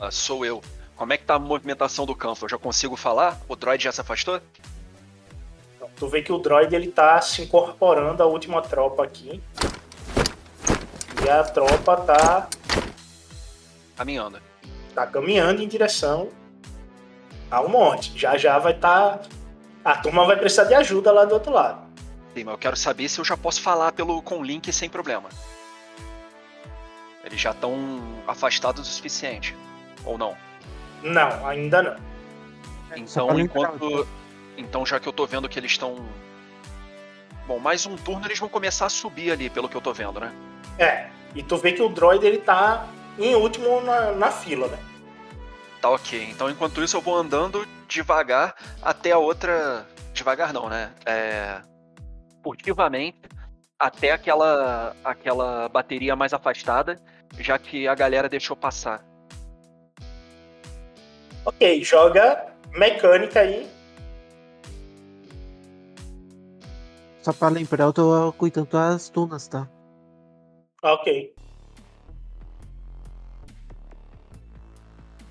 Ah, 0.00 0.10
sou 0.10 0.46
eu. 0.46 0.62
Como 0.96 1.12
é 1.12 1.16
que 1.18 1.24
tá 1.24 1.34
a 1.34 1.38
movimentação 1.38 2.06
do 2.06 2.14
campo? 2.14 2.44
Eu 2.44 2.48
já 2.48 2.56
consigo 2.58 2.94
falar? 2.96 3.40
O 3.48 3.56
droid 3.56 3.82
já 3.82 3.90
se 3.92 4.00
afastou? 4.00 4.40
Então, 5.76 5.90
tu 5.96 6.08
vê 6.08 6.22
que 6.22 6.32
o 6.32 6.38
droid 6.38 6.74
ele 6.74 6.90
tá 6.90 7.20
se 7.20 7.42
incorporando 7.42 8.22
à 8.22 8.26
última 8.26 8.62
tropa 8.62 9.02
aqui. 9.04 9.42
E 11.24 11.28
a 11.28 11.42
tropa 11.42 11.96
tá, 11.96 12.48
Caminhando. 13.96 14.40
tá 14.94 15.06
caminhando 15.06 15.62
em 15.62 15.68
direção 15.68 16.28
ao 17.50 17.68
monte. 17.68 18.16
Já 18.18 18.36
já 18.36 18.58
vai 18.58 18.72
estar. 18.72 19.20
A 19.84 19.96
turma 19.96 20.24
vai 20.26 20.36
precisar 20.36 20.64
de 20.64 20.74
ajuda 20.74 21.10
lá 21.12 21.24
do 21.24 21.34
outro 21.34 21.52
lado. 21.52 21.83
Sim, 22.34 22.44
mas 22.44 22.54
eu 22.54 22.58
quero 22.58 22.76
saber 22.76 23.08
se 23.08 23.20
eu 23.20 23.24
já 23.24 23.36
posso 23.36 23.62
falar 23.62 23.92
pelo 23.92 24.20
com 24.20 24.42
link 24.42 24.72
sem 24.72 24.90
problema. 24.90 25.28
Eles 27.24 27.40
já 27.40 27.52
estão 27.52 27.76
afastados 28.26 28.88
o 28.88 28.92
suficiente. 28.92 29.56
Ou 30.04 30.18
não? 30.18 30.36
Não, 31.02 31.46
ainda 31.46 31.82
não. 31.82 31.96
Então, 32.96 33.28
pra 33.28 33.40
enquanto. 33.40 34.08
Então, 34.56 34.84
já 34.84 34.98
que 34.98 35.08
eu 35.08 35.12
tô 35.12 35.26
vendo 35.26 35.48
que 35.48 35.58
eles 35.58 35.72
estão. 35.72 35.96
Bom, 37.46 37.58
mais 37.58 37.86
um 37.86 37.96
turno 37.96 38.26
eles 38.26 38.38
vão 38.38 38.48
começar 38.48 38.86
a 38.86 38.90
subir 38.90 39.30
ali, 39.30 39.48
pelo 39.48 39.68
que 39.68 39.76
eu 39.76 39.80
tô 39.80 39.92
vendo, 39.92 40.18
né? 40.18 40.32
É. 40.78 41.08
E 41.34 41.42
tu 41.42 41.56
vê 41.56 41.72
que 41.72 41.82
o 41.82 41.88
droid 41.88 42.24
ele 42.24 42.38
tá 42.38 42.86
em 43.18 43.34
último 43.34 43.80
na, 43.80 44.12
na 44.12 44.30
fila, 44.30 44.68
né? 44.68 44.78
Tá 45.80 45.90
ok. 45.90 46.30
Então, 46.30 46.50
enquanto 46.50 46.82
isso, 46.82 46.96
eu 46.96 47.00
vou 47.00 47.16
andando 47.16 47.66
devagar 47.86 48.54
até 48.82 49.12
a 49.12 49.18
outra. 49.18 49.86
Devagar 50.12 50.52
não, 50.52 50.68
né? 50.68 50.92
É. 51.06 51.60
Furtivamente 52.44 53.18
até 53.78 54.12
aquela, 54.12 54.94
aquela 55.02 55.66
bateria 55.70 56.14
mais 56.14 56.34
afastada, 56.34 57.00
já 57.38 57.58
que 57.58 57.88
a 57.88 57.94
galera 57.94 58.28
deixou 58.28 58.54
passar. 58.54 59.02
Ok, 61.46 61.82
joga 61.82 62.52
mecânica 62.72 63.40
aí. 63.40 63.66
Só 67.22 67.32
pra 67.32 67.48
lembrar, 67.48 67.86
eu 67.86 67.92
tô 67.94 68.32
cuidando 68.34 68.68
das 68.68 69.08
dunas, 69.08 69.48
tá? 69.48 69.66
Ok. 70.82 71.34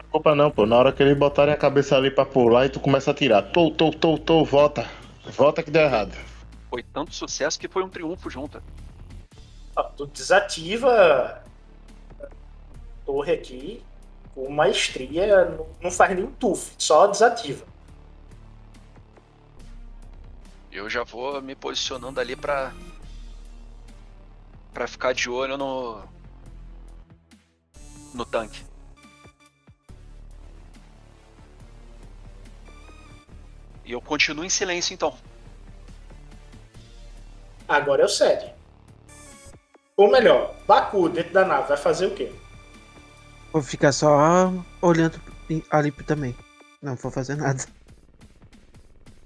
Culpa 0.09 0.33
não, 0.33 0.49
pô. 0.49 0.65
Na 0.65 0.77
hora 0.77 0.91
que 0.91 1.03
eles 1.03 1.17
botarem 1.17 1.53
a 1.53 1.57
cabeça 1.57 1.95
ali 1.95 2.09
pra 2.09 2.25
pular 2.25 2.65
e 2.65 2.69
tu 2.69 2.79
começa 2.79 3.11
a 3.11 3.13
tirar. 3.13 3.43
Tô, 3.51 3.69
tô, 3.69 3.91
tô, 3.91 4.17
tô, 4.17 4.43
volta. 4.43 4.87
Volta 5.25 5.61
que 5.61 5.69
deu 5.69 5.83
errado. 5.83 6.32
Foi 6.73 6.81
tanto 6.81 7.13
sucesso 7.13 7.59
que 7.59 7.67
foi 7.67 7.83
um 7.83 7.87
triunfo 7.87 8.31
junto. 8.31 8.59
Ó, 9.75 9.83
tu 9.83 10.07
desativa 10.07 11.43
a 12.19 12.27
torre 13.05 13.31
aqui 13.33 13.83
com 14.33 14.49
maestria, 14.51 15.45
não- 15.51 15.67
não 15.79 15.91
faz 15.91 16.15
nem 16.15 16.25
tuf, 16.31 16.73
só 16.79 17.05
desativa. 17.05 17.63
Eu 20.71 20.89
já 20.89 21.03
vou 21.03 21.39
me 21.43 21.53
posicionando 21.53 22.19
ali 22.19 22.35
pra. 22.35 22.73
pra 24.73 24.87
ficar 24.87 25.13
de 25.13 25.29
olho 25.29 25.55
no. 25.55 26.01
no 28.15 28.25
tanque. 28.25 28.65
E 33.85 33.91
eu 33.91 34.01
continuo 34.01 34.43
em 34.43 34.49
silêncio 34.49 34.91
então. 34.95 35.15
Agora 37.73 38.03
é 38.03 38.05
o 38.05 38.09
Sede. 38.09 38.53
Ou 39.97 40.07
melhor, 40.11 40.55
Baku 40.67 41.09
dentro 41.09 41.33
da 41.33 41.43
nave 41.43 41.69
vai 41.69 41.77
fazer 41.77 42.05
o 42.05 42.13
quê? 42.13 42.31
Vou 43.51 43.63
ficar 43.63 43.91
só 43.91 44.53
olhando 44.79 45.19
ali 45.71 45.91
também. 45.91 46.35
Não 46.83 46.95
vou 46.95 47.11
fazer 47.11 47.35
nada. 47.35 47.63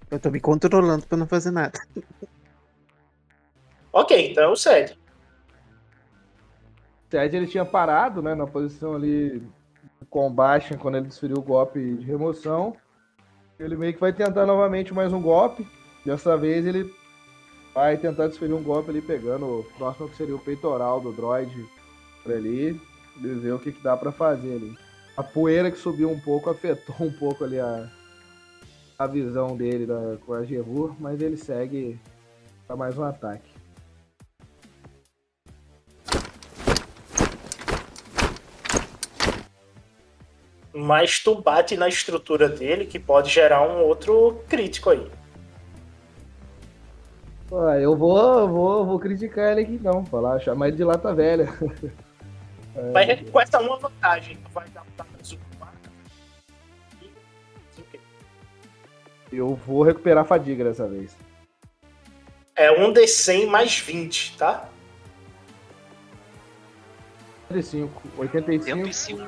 Eu 0.10 0.18
tô 0.18 0.32
me 0.32 0.40
controlando 0.40 1.06
pra 1.06 1.18
não 1.18 1.28
fazer 1.28 1.52
nada. 1.52 1.78
Ok, 3.92 4.30
então 4.30 4.44
é 4.44 4.48
o 4.48 4.56
Sede. 4.56 4.96
Ted 7.10 7.36
ele 7.36 7.48
tinha 7.48 7.66
parado, 7.66 8.22
né, 8.22 8.36
na 8.36 8.46
posição 8.46 8.94
ali 8.94 9.42
com 10.08 10.28
o 10.28 10.30
Bastion 10.30 10.78
quando 10.78 10.98
ele 10.98 11.08
desferiu 11.08 11.38
o 11.38 11.42
golpe 11.42 11.96
de 11.96 12.06
remoção. 12.06 12.78
Ele 13.60 13.76
meio 13.76 13.96
que 13.96 14.00
vai 14.00 14.14
tentar 14.14 14.46
novamente 14.46 14.94
mais 14.94 15.12
um 15.12 15.20
golpe. 15.20 15.68
Dessa 16.06 16.38
vez 16.38 16.64
ele 16.68 16.94
vai 17.78 17.96
tentar 17.96 18.28
desferir 18.28 18.54
um 18.54 18.64
golpe 18.64 18.90
ali 18.90 19.04
pegando 19.04 19.60
o 19.60 19.64
próximo 19.78 20.10
que 20.10 20.18
seria 20.18 20.36
o 20.36 20.40
peitoral 20.40 21.00
do 21.00 21.12
droid 21.12 21.54
por 22.24 22.34
ali. 22.34 22.82
E 23.18 23.28
ver 23.28 23.54
o 23.54 23.60
que, 23.60 23.72
que 23.72 23.84
dá 23.84 23.96
pra 23.96 24.12
fazer 24.12 24.56
ali. 24.56 24.76
A 25.16 25.22
poeira 25.22 25.70
que 25.70 25.78
subiu 25.78 26.10
um 26.10 26.20
pouco 26.20 26.50
afetou 26.50 26.96
um 27.00 27.12
pouco 27.12 27.44
ali 27.44 27.60
a, 27.60 27.88
a 28.98 29.06
visão 29.06 29.56
dele 29.56 29.86
da, 29.86 30.18
com 30.26 30.34
a 30.34 30.44
Gerur, 30.44 30.96
mas 31.00 31.22
ele 31.22 31.38
segue 31.38 32.00
para 32.66 32.76
mais 32.76 32.98
um 32.98 33.04
ataque. 33.04 33.50
Mas 40.74 41.20
tu 41.20 41.36
bate 41.36 41.78
na 41.78 41.88
estrutura 41.88 42.50
dele 42.50 42.86
que 42.86 42.98
pode 42.98 43.30
gerar 43.30 43.62
um 43.62 43.84
outro 43.84 44.42
crítico 44.48 44.90
aí. 44.90 45.08
Ah, 47.52 47.80
eu 47.80 47.96
vou, 47.96 48.48
vou, 48.48 48.86
vou 48.86 49.00
criticar 49.00 49.52
ele 49.52 49.62
aqui 49.62 49.80
não, 49.82 50.06
falar, 50.06 50.40
chamar 50.40 50.68
ele 50.68 50.78
de 50.78 50.84
lata 50.84 51.14
velha. 51.14 51.48
Vai 52.94 53.24
com 53.24 53.42
essa 53.42 53.60
uma 53.60 53.78
vantagem. 53.78 54.38
Vai 54.54 54.68
dar 54.70 54.86
tapa 54.96 55.10
de 55.24 55.40
marca. 55.60 55.92
Sei 57.72 57.84
o 57.84 57.88
quê. 57.92 58.00
Eu 59.32 59.56
vou 59.56 59.82
recuperar 59.82 60.24
a 60.24 60.28
fadiga 60.28 60.64
dessa 60.64 60.88
vez. 60.88 61.16
É 62.56 62.72
um 62.72 62.94
D100 62.94 63.48
mais 63.48 63.80
20, 63.80 64.38
tá? 64.38 64.70
85, 67.50 68.02
85. 68.18 68.94
105. 68.94 69.20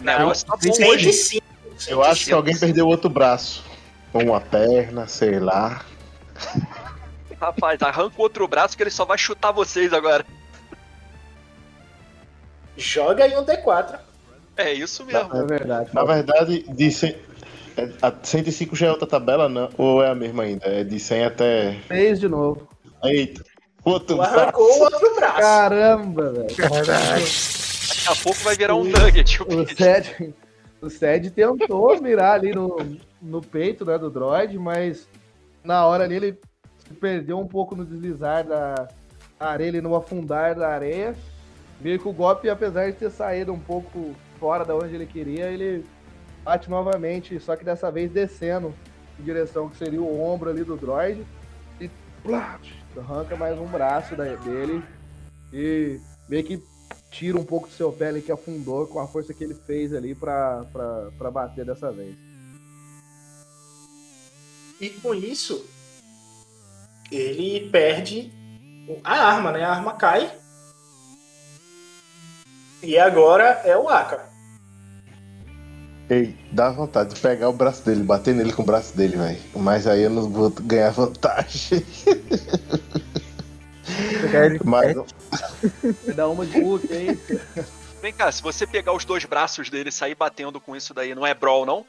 Não, 0.00 0.18
negócio 0.18 0.46
bom 0.46 0.86
hoje. 0.88 1.12
105. 1.12 1.46
Eu 1.88 2.02
acho 2.02 2.26
que 2.26 2.32
alguém 2.32 2.58
perdeu 2.58 2.86
outro 2.86 3.08
braço. 3.08 3.64
Ou 4.12 4.22
uma 4.24 4.40
perna, 4.40 5.06
sei 5.06 5.38
lá. 5.38 5.84
Rapaz, 7.40 7.80
arranca 7.80 8.14
o 8.18 8.22
outro 8.22 8.46
braço 8.46 8.76
que 8.76 8.82
ele 8.82 8.90
só 8.90 9.04
vai 9.04 9.16
chutar 9.16 9.50
vocês 9.50 9.92
agora. 9.92 10.26
Joga 12.76 13.24
aí 13.24 13.36
um 13.36 13.44
D4. 13.44 13.98
É 14.56 14.72
isso 14.72 15.04
mesmo. 15.06 15.34
É 15.34 15.44
verdade. 15.44 15.90
Na 15.92 16.04
verdade, 16.04 16.62
de 16.68 16.90
100, 16.90 17.16
é, 17.76 17.88
a 18.02 18.12
105 18.22 18.76
já 18.76 18.88
é 18.88 18.90
outra 18.90 19.06
tabela, 19.06 19.48
não? 19.48 19.70
Ou 19.78 20.02
é 20.02 20.10
a 20.10 20.14
mesma 20.14 20.42
ainda? 20.42 20.66
É 20.66 20.84
de 20.84 21.00
100 21.00 21.24
até. 21.24 21.72
Fez 21.88 22.20
de 22.20 22.28
novo. 22.28 22.68
Eita! 23.02 23.42
Outro 23.82 24.16
Tu 24.16 24.22
arrancou 24.22 24.66
o 24.66 24.80
outro 24.82 25.14
braço. 25.16 25.40
Caramba, 25.40 26.32
velho. 26.32 26.46
Daqui 26.48 28.08
a 28.08 28.16
pouco 28.22 28.38
vai 28.40 28.54
virar 28.54 28.74
um 28.74 28.84
nugget. 28.84 29.42
o 29.42 29.62
O. 29.62 29.66
Sed, 29.66 30.34
o 30.82 30.90
Sed 30.90 31.30
tentou 31.30 32.00
mirar 32.02 32.34
ali 32.34 32.52
no, 32.54 32.76
no 33.22 33.40
peito 33.40 33.84
né, 33.86 33.96
do 33.96 34.10
droid, 34.10 34.58
mas 34.58 35.08
na 35.64 35.86
hora 35.86 36.04
ali 36.04 36.16
ele 36.16 36.38
se 36.90 36.94
perdeu 36.94 37.38
um 37.38 37.46
pouco 37.46 37.76
no 37.76 37.84
deslizar 37.84 38.44
da 38.44 38.88
areia 39.38 39.78
e 39.78 39.80
no 39.80 39.94
afundar 39.94 40.56
da 40.56 40.68
areia. 40.68 41.14
Meio 41.80 42.00
que 42.00 42.08
o 42.08 42.12
golpe, 42.12 42.50
apesar 42.50 42.90
de 42.90 42.96
ter 42.96 43.10
saído 43.10 43.52
um 43.52 43.60
pouco 43.60 44.14
fora 44.40 44.64
da 44.64 44.74
onde 44.74 44.94
ele 44.94 45.06
queria, 45.06 45.46
ele 45.46 45.86
bate 46.44 46.68
novamente, 46.68 47.38
só 47.38 47.54
que 47.54 47.64
dessa 47.64 47.90
vez 47.92 48.10
descendo 48.10 48.74
em 49.18 49.22
direção 49.22 49.68
que 49.68 49.76
seria 49.76 50.02
o 50.02 50.20
ombro 50.20 50.50
ali 50.50 50.64
do 50.64 50.76
droid. 50.76 51.24
E 51.80 51.88
plá, 52.24 52.58
arranca 52.96 53.36
mais 53.36 53.56
um 53.58 53.66
braço 53.66 54.16
dele 54.16 54.82
e 55.52 56.00
meio 56.28 56.44
que 56.44 56.62
tira 57.10 57.38
um 57.38 57.44
pouco 57.44 57.68
do 57.68 57.72
seu 57.72 57.92
pé 57.92 58.08
ali 58.08 58.20
que 58.20 58.32
afundou 58.32 58.86
com 58.88 58.98
a 58.98 59.06
força 59.06 59.32
que 59.32 59.44
ele 59.44 59.54
fez 59.54 59.94
ali 59.94 60.14
pra 60.14 60.66
bater 61.32 61.64
dessa 61.64 61.92
vez. 61.92 62.16
E 64.80 64.90
com 64.90 65.14
isso, 65.14 65.66
ele 67.10 67.68
perde 67.70 68.32
a 69.04 69.26
arma, 69.26 69.52
né? 69.52 69.64
A 69.64 69.72
arma 69.72 69.94
cai. 69.94 70.30
E 72.82 72.98
agora 72.98 73.60
é 73.64 73.76
o 73.76 73.88
Aka. 73.88 74.28
Ei, 76.08 76.34
dá 76.50 76.70
vontade 76.70 77.14
de 77.14 77.20
pegar 77.20 77.48
o 77.48 77.52
braço 77.52 77.84
dele, 77.84 78.02
bater 78.02 78.34
nele 78.34 78.52
com 78.52 78.62
o 78.62 78.66
braço 78.66 78.96
dele, 78.96 79.16
velho. 79.16 79.38
Mas 79.54 79.86
aí 79.86 80.02
eu 80.02 80.10
não 80.10 80.28
vou 80.28 80.50
ganhar 80.50 80.90
vantagem. 80.90 81.86
Mas 84.64 84.96
Vai 86.04 86.14
dar 86.14 86.28
uma 86.28 86.46
de 86.46 86.60
Hulk 86.60 86.92
aí. 86.92 87.18
Vem 88.00 88.12
cá, 88.12 88.32
se 88.32 88.42
você 88.42 88.66
pegar 88.66 88.92
os 88.92 89.04
dois 89.04 89.24
braços 89.24 89.68
dele 89.70 89.90
e 89.90 89.92
sair 89.92 90.14
batendo 90.14 90.60
com 90.60 90.74
isso 90.74 90.94
daí, 90.94 91.14
não 91.14 91.26
é 91.26 91.34
brawl, 91.34 91.66
não? 91.66 91.86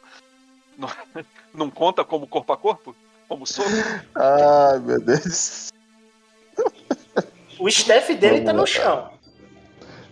Não, 0.78 0.90
não 1.54 1.70
conta 1.70 2.04
como 2.04 2.28
corpo 2.28 2.54
a 2.54 2.58
corpo? 2.58 2.96
Como 3.32 3.48
soco? 3.48 3.70
Ai, 4.14 4.78
meu 4.80 5.00
Deus. 5.00 5.72
O 7.58 7.70
staff 7.70 8.14
dele 8.14 8.42
Vamos 8.42 8.46
tá 8.46 8.52
no 8.52 8.60
lá. 8.60 8.66
chão. 8.66 9.10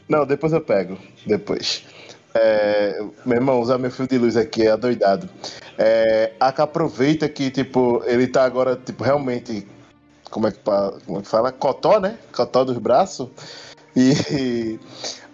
Não, 0.07 0.25
depois 0.25 0.53
eu 0.53 0.61
pego. 0.61 0.97
Depois. 1.25 1.83
É, 2.33 2.97
meu 3.25 3.35
irmão, 3.35 3.59
usar 3.59 3.77
meu 3.77 3.91
fio 3.91 4.07
de 4.07 4.17
luz 4.17 4.37
aqui 4.37 4.65
é 4.65 4.71
adoidado. 4.71 5.29
É, 5.77 6.31
Aka 6.39 6.63
aproveita 6.63 7.27
que, 7.27 7.51
tipo, 7.51 8.01
ele 8.05 8.25
tá 8.25 8.45
agora, 8.45 8.77
tipo, 8.77 9.03
realmente. 9.03 9.67
Como 10.31 10.47
é 10.47 10.51
que, 10.53 10.59
como 11.05 11.19
é 11.19 11.21
que 11.21 11.27
fala? 11.27 11.51
Cotó, 11.51 11.99
né? 11.99 12.17
Cotó 12.31 12.63
dos 12.63 12.77
braços. 12.77 13.27
E 13.99 14.80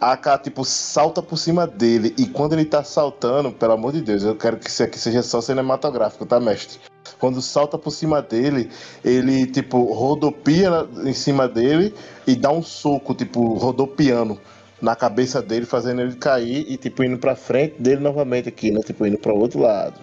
a 0.01 0.13
Aka, 0.13 0.39
tipo, 0.39 0.65
salta 0.65 1.21
por 1.21 1.37
cima 1.37 1.67
dele. 1.67 2.15
E 2.17 2.25
quando 2.25 2.53
ele 2.53 2.65
tá 2.65 2.83
saltando, 2.83 3.51
pelo 3.51 3.73
amor 3.73 3.93
de 3.93 4.01
Deus, 4.01 4.23
eu 4.23 4.35
quero 4.35 4.57
que 4.57 4.67
isso 4.67 4.81
aqui 4.81 4.97
seja 4.97 5.21
só 5.21 5.39
cinematográfico, 5.39 6.25
tá, 6.25 6.39
mestre? 6.39 6.79
Quando 7.19 7.43
salta 7.43 7.77
por 7.77 7.91
cima 7.91 8.23
dele, 8.23 8.71
ele, 9.03 9.45
tipo, 9.45 9.93
rodopia 9.93 10.87
em 11.03 11.13
cima 11.13 11.47
dele 11.47 11.93
e 12.25 12.35
dá 12.35 12.51
um 12.51 12.63
soco, 12.63 13.13
tipo, 13.13 13.53
rodopiando 13.53 14.39
na 14.81 14.95
cabeça 14.95 15.43
dele, 15.43 15.65
fazendo 15.67 16.01
ele 16.01 16.15
cair 16.15 16.65
e, 16.67 16.75
tipo, 16.75 17.03
indo 17.03 17.19
pra 17.19 17.35
frente 17.35 17.75
dele 17.79 18.01
novamente 18.01 18.49
aqui, 18.49 18.71
né? 18.71 18.81
Tipo, 18.81 19.05
indo 19.05 19.19
pra 19.19 19.31
outro 19.31 19.59
lado. 19.59 19.93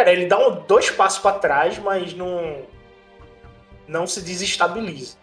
Cara, 0.00 0.12
ele 0.14 0.24
dá 0.24 0.38
um- 0.38 0.62
dois 0.66 0.90
passos 0.90 1.18
pra 1.18 1.32
trás, 1.32 1.78
mas 1.78 2.14
não. 2.14 2.62
Não 3.86 4.06
se 4.06 4.22
desestabiliza. 4.22 5.18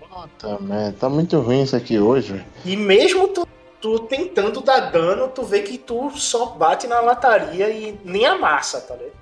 Puta 0.00 0.58
merda, 0.58 0.96
tá 0.98 1.08
muito 1.08 1.38
ruim 1.38 1.62
isso 1.62 1.76
aqui 1.76 1.96
hoje, 2.00 2.32
velho. 2.32 2.46
E 2.64 2.74
mesmo 2.76 3.28
tu 3.28 3.46
tu 3.80 4.00
tentando 4.00 4.60
dar 4.60 4.90
dano, 4.90 5.28
tu 5.28 5.42
vê 5.44 5.62
que 5.62 5.78
tu 5.78 6.10
só 6.10 6.46
bate 6.46 6.86
na 6.88 7.00
lataria 7.00 7.70
e 7.70 7.98
nem 8.04 8.26
amassa, 8.26 8.80
tá 8.80 8.94
ligado? 8.94 9.12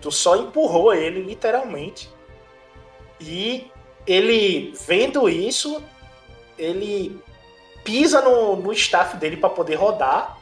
Tu 0.00 0.12
só 0.12 0.36
empurrou 0.36 0.92
ele, 0.92 1.22
literalmente. 1.22 2.10
E 3.18 3.68
ele, 4.06 4.72
vendo 4.86 5.28
isso, 5.30 5.82
ele 6.58 7.18
pisa 7.82 8.20
no, 8.20 8.54
no 8.56 8.72
staff 8.72 9.16
dele 9.16 9.36
para 9.38 9.48
poder 9.50 9.76
rodar 9.76 10.38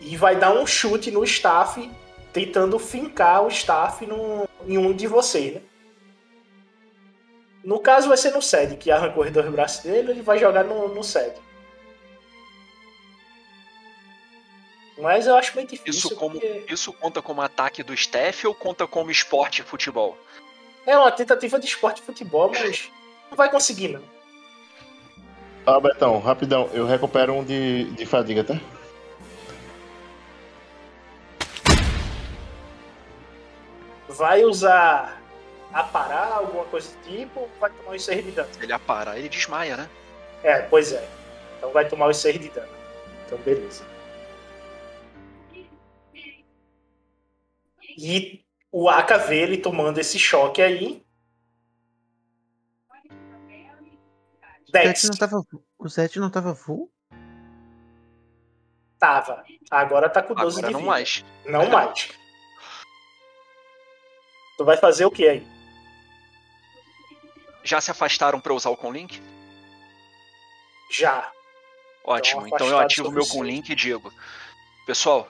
e 0.00 0.14
vai 0.16 0.36
dar 0.36 0.52
um 0.52 0.66
chute 0.66 1.10
no 1.10 1.24
staff, 1.24 1.90
tentando 2.34 2.80
fincar 2.80 3.44
o 3.44 3.48
staff 3.48 4.04
no, 4.04 4.48
em 4.66 4.76
um 4.76 4.92
de 4.92 5.06
vocês, 5.06 5.54
né? 5.54 5.62
No 7.64 7.78
caso, 7.78 8.08
vai 8.08 8.16
ser 8.16 8.32
no 8.32 8.42
SED, 8.42 8.76
que 8.76 8.90
arrancou 8.90 9.24
os 9.24 9.30
dois 9.30 9.48
braços 9.48 9.84
dele, 9.84 10.10
ele 10.10 10.20
vai 10.20 10.38
jogar 10.38 10.64
no, 10.64 10.88
no 10.88 11.02
SED. 11.02 11.36
Mas 14.98 15.26
eu 15.26 15.36
acho 15.36 15.54
meio 15.56 15.66
difícil. 15.66 16.10
Isso, 16.10 16.16
como, 16.16 16.38
porque 16.38 16.72
isso 16.72 16.92
conta 16.92 17.22
como 17.22 17.40
ataque 17.40 17.82
do 17.82 17.94
staff 17.94 18.46
ou 18.46 18.54
conta 18.54 18.86
como 18.86 19.10
esporte 19.10 19.60
e 19.60 19.64
futebol? 19.64 20.18
É 20.84 20.98
uma 20.98 21.10
tentativa 21.10 21.58
de 21.58 21.66
esporte 21.66 22.02
e 22.02 22.04
futebol, 22.04 22.50
mas 22.50 22.90
não 23.30 23.36
vai 23.36 23.50
conseguir, 23.50 23.88
não. 23.88 24.02
Ah, 25.64 25.80
Betão, 25.80 26.18
rapidão, 26.18 26.68
eu 26.74 26.84
recupero 26.84 27.32
um 27.32 27.44
de, 27.44 27.84
de 27.92 28.04
fadiga, 28.04 28.44
tá? 28.44 28.60
Vai 34.16 34.44
usar 34.44 35.20
aparar, 35.72 36.32
alguma 36.32 36.64
coisa 36.64 36.88
do 36.90 37.02
tipo, 37.02 37.40
ou 37.40 37.50
vai 37.60 37.70
tomar 37.70 37.96
os 37.96 38.04
6 38.04 38.24
de 38.24 38.30
dano. 38.30 38.48
Ele 38.60 38.72
aparar, 38.72 39.18
ele 39.18 39.28
desmaia, 39.28 39.76
né? 39.76 39.90
É, 40.42 40.62
pois 40.62 40.92
é. 40.92 41.08
Então 41.58 41.70
vai 41.72 41.88
tomar 41.88 42.08
os 42.08 42.16
6 42.18 42.38
de 42.38 42.48
dano. 42.48 42.72
Então, 43.26 43.38
beleza. 43.38 43.84
E 47.96 48.44
o 48.70 48.88
Aka 48.88 49.18
vê 49.18 49.42
ele 49.42 49.58
tomando 49.58 49.98
esse 49.98 50.18
choque 50.18 50.60
aí. 50.60 51.04
O 54.68 54.72
Dex, 54.72 55.00
7 55.00 55.10
não 55.10 55.16
tava, 55.16 55.44
o 55.78 55.88
7 55.88 56.18
não 56.18 56.30
tava 56.30 56.54
full? 56.54 56.90
tava. 59.04 59.44
Agora 59.70 60.08
tá 60.08 60.22
com 60.22 60.34
12 60.34 60.58
Agora 60.58 60.66
de 60.68 60.72
não 60.72 60.80
vida. 60.80 60.90
mais. 60.90 61.24
Não 61.44 61.68
mais. 61.68 62.08
Tu 64.56 64.64
vai 64.64 64.76
fazer 64.76 65.04
o 65.04 65.10
que 65.10 65.26
aí? 65.28 65.46
Já 67.62 67.80
se 67.80 67.90
afastaram 67.90 68.40
pra 68.40 68.52
usar 68.52 68.70
o 68.70 68.76
Conlink? 68.76 69.20
Já. 70.92 71.30
Ótimo, 72.04 72.46
então, 72.46 72.66
eu 72.66 72.78
afastado 72.78 72.84
ativo 72.84 73.08
o 73.08 73.12
meu. 73.12 73.26
Conlink 73.26 73.72
e 73.72 73.74
digo: 73.74 74.12
Pessoal, 74.86 75.28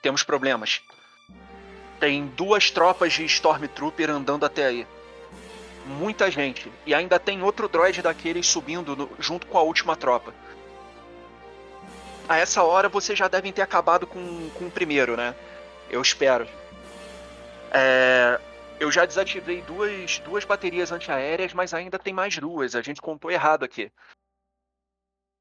temos 0.00 0.22
problemas. 0.22 0.80
Tem 2.00 2.26
duas 2.28 2.70
tropas 2.70 3.12
de 3.12 3.24
Stormtrooper 3.24 4.10
andando 4.10 4.44
até 4.46 4.66
aí. 4.66 4.86
Muita 5.86 6.30
gente. 6.30 6.70
E 6.84 6.94
ainda 6.94 7.18
tem 7.18 7.42
outro 7.42 7.68
droid 7.68 8.02
daqueles 8.02 8.46
subindo 8.46 8.96
no- 8.96 9.10
junto 9.18 9.46
com 9.46 9.56
a 9.58 9.62
última 9.62 9.94
tropa. 9.94 10.34
A 12.28 12.38
essa 12.38 12.62
hora 12.64 12.88
vocês 12.88 13.16
já 13.18 13.28
devem 13.28 13.52
ter 13.52 13.62
acabado 13.62 14.06
com, 14.06 14.50
com 14.50 14.66
o 14.66 14.70
primeiro, 14.70 15.16
né? 15.16 15.34
Eu 15.88 16.02
espero. 16.02 16.48
É, 17.70 18.40
eu 18.78 18.90
já 18.90 19.06
desativei 19.06 19.62
duas, 19.62 20.18
duas 20.20 20.44
baterias 20.44 20.92
antiaéreas, 20.92 21.52
mas 21.52 21.72
ainda 21.72 21.98
tem 21.98 22.12
mais 22.12 22.36
duas. 22.36 22.74
A 22.74 22.82
gente 22.82 23.00
contou 23.00 23.30
errado 23.30 23.64
aqui. 23.64 23.90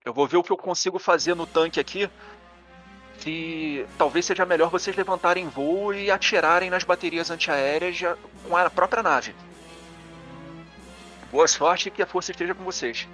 Eu 0.03 0.13
vou 0.13 0.27
ver 0.27 0.37
o 0.37 0.43
que 0.43 0.51
eu 0.51 0.57
consigo 0.57 0.99
fazer 0.99 1.35
no 1.35 1.45
tanque 1.45 1.79
aqui. 1.79 2.09
Se 3.19 3.85
talvez 3.97 4.25
seja 4.25 4.45
melhor 4.45 4.69
vocês 4.69 4.95
levantarem 4.95 5.47
voo 5.49 5.93
e 5.93 6.11
atirarem 6.11 6.69
nas 6.69 6.83
baterias 6.83 7.29
antiaéreas 7.29 7.97
com 8.47 8.55
a 8.55 8.69
própria 8.69 9.01
nave. 9.01 9.35
Boa 11.31 11.47
sorte 11.47 11.89
e 11.89 11.91
que 11.91 12.01
a 12.01 12.05
força 12.05 12.31
esteja 12.31 12.53
com 12.53 12.63
vocês. 12.63 13.07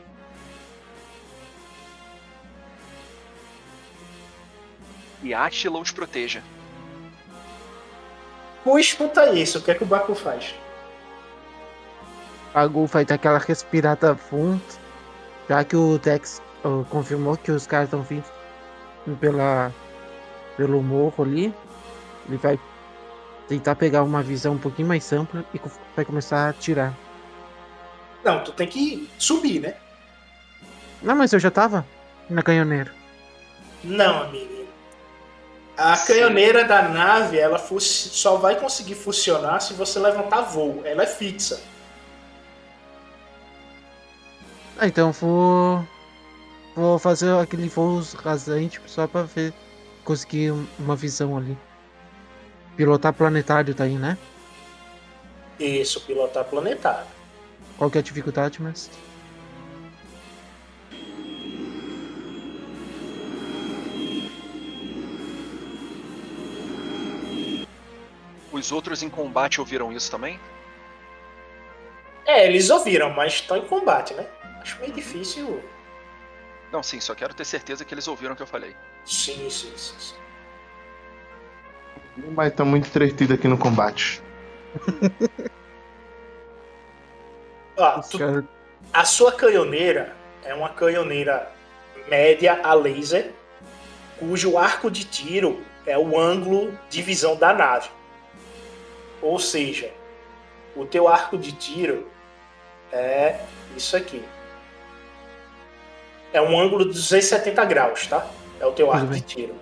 E 5.23 5.33
Attila 5.33 5.79
os 5.79 5.91
proteja. 5.91 6.43
Tu 8.63 8.79
escuta 8.79 9.31
isso, 9.33 9.57
o 9.57 9.61
que 9.61 9.71
é 9.71 9.73
que 9.73 9.83
o 9.83 9.87
Baku 9.87 10.13
faz? 10.13 10.55
Vai 12.87 13.05
dar 13.05 13.15
aquela 13.15 13.39
respirada 13.39 14.15
fundo, 14.15 14.61
já 15.49 15.63
que 15.63 15.75
o 15.75 15.97
Dex 15.97 16.41
ah, 16.63 16.83
confirmou 16.89 17.37
que 17.37 17.51
os 17.51 17.65
caras 17.65 17.87
estão 17.87 18.03
vindo 18.03 18.25
pela, 19.19 19.71
pelo 20.57 20.81
morro 20.83 21.23
ali. 21.23 21.53
Ele 22.27 22.37
vai 22.37 22.59
tentar 23.47 23.75
pegar 23.75 24.03
uma 24.03 24.21
visão 24.21 24.53
um 24.53 24.57
pouquinho 24.57 24.87
mais 24.87 25.11
ampla 25.11 25.43
e 25.53 25.59
vai 25.95 26.05
começar 26.05 26.45
a 26.45 26.49
atirar. 26.49 26.93
Não, 28.23 28.43
tu 28.43 28.51
tem 28.51 28.67
que 28.67 29.09
subir, 29.17 29.59
né? 29.59 29.75
Não, 31.01 31.15
mas 31.15 31.33
eu 31.33 31.39
já 31.39 31.49
tava 31.49 31.85
na 32.29 32.43
canhoneira. 32.43 32.93
Não, 33.83 34.29
menino. 34.29 34.60
A 35.83 35.97
canhoneira 35.97 36.63
da 36.63 36.83
nave, 36.83 37.39
ela 37.39 37.57
só 37.57 38.35
vai 38.37 38.55
conseguir 38.59 38.93
funcionar 38.93 39.59
se 39.61 39.73
você 39.73 39.97
levantar 39.97 40.41
voo. 40.41 40.83
Ela 40.85 41.01
é 41.03 41.07
fixa. 41.07 41.59
Ah, 44.77 44.85
então 44.87 45.11
vou. 45.11 45.83
Vou 46.75 46.99
fazer 46.99 47.35
aquele 47.35 47.67
voo 47.67 47.99
rasante 48.23 48.79
só 48.85 49.07
pra 49.07 49.23
ver. 49.23 49.53
Conseguir 50.03 50.51
um- 50.51 50.67
uma 50.77 50.95
visão 50.95 51.35
ali. 51.35 51.57
Pilotar 52.75 53.11
planetário 53.13 53.73
tá 53.73 53.83
aí, 53.85 53.95
né? 53.95 54.17
Isso, 55.59 56.01
pilotar 56.01 56.43
planetário. 56.45 57.07
Qual 57.77 57.89
que 57.89 57.97
é 57.97 58.01
a 58.01 58.03
dificuldade, 58.03 58.61
mestre? 58.61 58.95
Os 68.51 68.71
outros 68.71 69.01
em 69.01 69.09
combate 69.09 69.59
ouviram 69.59 69.91
isso 69.91 70.11
também? 70.11 70.39
É, 72.25 72.45
eles 72.45 72.69
ouviram, 72.69 73.09
mas 73.11 73.33
estão 73.33 73.57
em 73.57 73.65
combate, 73.67 74.13
né? 74.13 74.27
Acho 74.61 74.79
meio 74.79 74.93
difícil. 74.93 75.61
Não, 76.71 76.83
sim, 76.83 76.99
só 76.99 77.13
quero 77.15 77.33
ter 77.33 77.45
certeza 77.45 77.83
que 77.83 77.93
eles 77.93 78.07
ouviram 78.07 78.33
o 78.33 78.35
que 78.35 78.43
eu 78.43 78.47
falei. 78.47 78.75
Sim, 79.05 79.49
sim, 79.49 79.71
sim. 79.75 79.95
sim. 79.97 80.15
Mas 82.35 82.53
tá 82.53 82.63
muito 82.63 82.87
entretido 82.87 83.33
aqui 83.33 83.47
no 83.47 83.57
combate. 83.57 84.21
Os 87.99 88.09
tu- 88.09 88.47
a 88.93 89.05
sua 89.05 89.31
canhoneira 89.31 90.15
é 90.43 90.53
uma 90.53 90.69
canhoneira 90.69 91.51
média 92.07 92.59
a 92.63 92.73
laser, 92.73 93.31
cujo 94.19 94.57
arco 94.57 94.91
de 94.91 95.05
tiro 95.05 95.63
é 95.85 95.97
o 95.97 96.19
ângulo 96.19 96.77
de 96.89 97.01
visão 97.01 97.35
da 97.35 97.53
nave. 97.53 97.89
Ou 99.21 99.37
seja, 99.39 99.91
o 100.75 100.85
teu 100.85 101.07
arco 101.07 101.37
de 101.37 101.51
tiro 101.51 102.07
é 102.91 103.39
isso 103.75 103.95
aqui. 103.95 104.23
É 106.33 106.41
um 106.41 106.59
ângulo 106.59 106.85
de 106.85 106.91
270 106.93 107.63
graus, 107.65 108.07
tá? 108.07 108.25
É 108.59 108.65
o 108.65 108.71
teu 108.71 108.91
arco 108.91 109.07
de 109.13 109.21
tiro. 109.21 109.55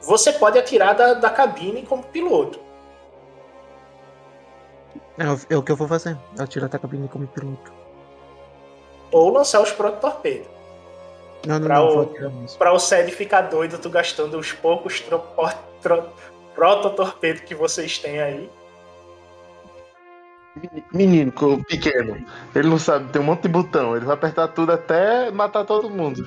Você 0.00 0.32
pode 0.32 0.58
atirar 0.58 0.94
da, 0.94 1.14
da 1.14 1.30
cabine 1.30 1.82
como 1.82 2.02
piloto. 2.04 2.60
É, 5.18 5.28
o- 5.30 5.40
é 5.50 5.56
o 5.56 5.62
que 5.62 5.72
eu 5.72 5.76
vou 5.76 5.88
fazer. 5.88 6.16
Atirar 6.38 6.68
da 6.68 6.78
cabine 6.78 7.08
como 7.08 7.26
piloto. 7.26 7.72
Ou 9.10 9.30
lançar 9.32 9.60
os 9.62 9.72
prototorpedos. 9.72 10.46
Não, 11.46 11.58
não, 11.58 11.66
Pra 11.66 11.76
não, 11.78 12.00
o-. 12.02 12.58
Pra 12.58 12.72
o 12.72 12.78
Sed 12.78 13.10
ficar 13.12 13.42
doido, 13.42 13.78
tu 13.78 13.88
gastando 13.90 14.38
os 14.38 14.52
poucos 14.52 15.00
tro- 15.00 15.22
tro- 15.82 16.08
prototorpedos 16.56 17.42
que 17.42 17.54
vocês 17.54 17.98
têm 17.98 18.20
aí. 18.20 18.50
Menino 20.90 21.32
pequeno, 21.68 22.16
ele 22.54 22.68
não 22.68 22.78
sabe, 22.78 23.12
tem 23.12 23.20
um 23.20 23.26
monte 23.26 23.42
de 23.42 23.48
botão, 23.48 23.94
ele 23.94 24.06
vai 24.06 24.14
apertar 24.14 24.48
tudo 24.48 24.72
até 24.72 25.30
matar 25.30 25.66
todo 25.66 25.90
mundo. 25.90 26.26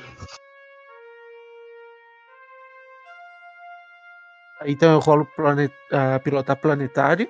Então 4.65 4.91
eu 4.91 4.99
rolo 4.99 5.25
planet, 5.35 5.73
ah, 5.91 6.19
pilotar 6.19 6.55
planetário. 6.57 7.27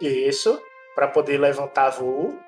Isso, 0.00 0.58
pra 0.94 1.08
poder 1.08 1.36
levantar 1.36 1.90
voo. 1.90 2.38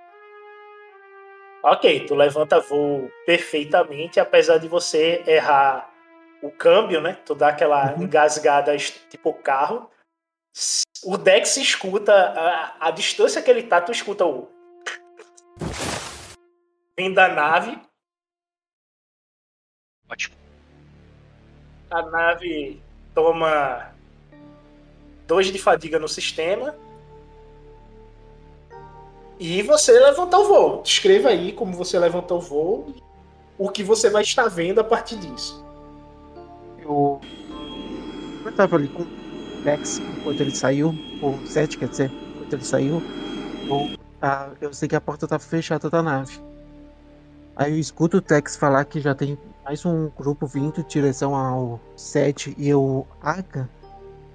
Ok, 1.62 2.06
tu 2.06 2.14
levanta 2.14 2.58
voo 2.58 3.10
perfeitamente, 3.26 4.18
apesar 4.18 4.56
de 4.56 4.66
você 4.66 5.22
errar 5.26 5.89
o 6.42 6.50
câmbio, 6.50 7.00
né? 7.00 7.14
Tu 7.26 7.34
dá 7.34 7.48
aquela 7.48 7.94
Uhum. 7.94 8.04
engasgada 8.04 8.76
tipo 8.76 9.32
carro. 9.34 9.90
O 11.04 11.16
Dex 11.16 11.56
escuta, 11.56 12.12
a, 12.12 12.88
a 12.88 12.90
distância 12.90 13.40
que 13.42 13.50
ele 13.50 13.62
tá, 13.62 13.80
tu 13.80 13.92
escuta 13.92 14.24
o. 14.26 14.48
Vem 16.98 17.12
da 17.12 17.28
nave. 17.28 17.80
Ótimo. 20.10 20.36
A 21.90 22.02
nave 22.02 22.82
toma 23.14 23.94
dois 25.26 25.46
de 25.46 25.58
fadiga 25.58 25.98
no 25.98 26.08
sistema. 26.08 26.74
E 29.38 29.62
você 29.62 29.92
levanta 29.98 30.36
o 30.38 30.44
voo. 30.46 30.82
Descreva 30.82 31.30
aí 31.30 31.52
como 31.52 31.72
você 31.72 31.98
levanta 31.98 32.34
o 32.34 32.40
voo. 32.40 32.94
O 33.56 33.70
que 33.70 33.82
você 33.82 34.10
vai 34.10 34.22
estar 34.22 34.48
vendo 34.48 34.80
a 34.80 34.84
partir 34.84 35.16
disso. 35.16 35.64
Eu. 36.90 37.20
Eu 38.44 38.52
tava 38.52 38.76
ali 38.76 38.88
com 38.88 39.02
o 39.02 39.06
Dex 39.62 40.00
enquanto 40.00 40.40
ele 40.40 40.50
saiu, 40.50 40.94
ou 41.22 41.34
o 41.34 41.46
7, 41.46 41.78
quer 41.78 41.88
dizer, 41.88 42.10
enquanto 42.34 42.52
ele 42.52 42.64
saiu. 42.64 43.02
Eu, 43.68 43.96
ah, 44.20 44.50
eu 44.60 44.72
sei 44.72 44.88
que 44.88 44.96
a 44.96 45.00
porta 45.00 45.28
tava 45.28 45.42
fechada 45.42 45.88
da 45.88 46.02
nave. 46.02 46.40
Aí 47.54 47.72
eu 47.72 47.78
escuto 47.78 48.16
o 48.16 48.20
Tex 48.20 48.56
falar 48.56 48.84
que 48.86 49.00
já 49.00 49.14
tem 49.14 49.38
mais 49.64 49.84
um 49.84 50.08
grupo 50.08 50.46
vindo 50.46 50.80
em 50.80 50.84
direção 50.84 51.34
ao 51.34 51.80
7 51.94 52.54
e 52.58 52.74
o 52.74 53.06
Aka. 53.22 53.68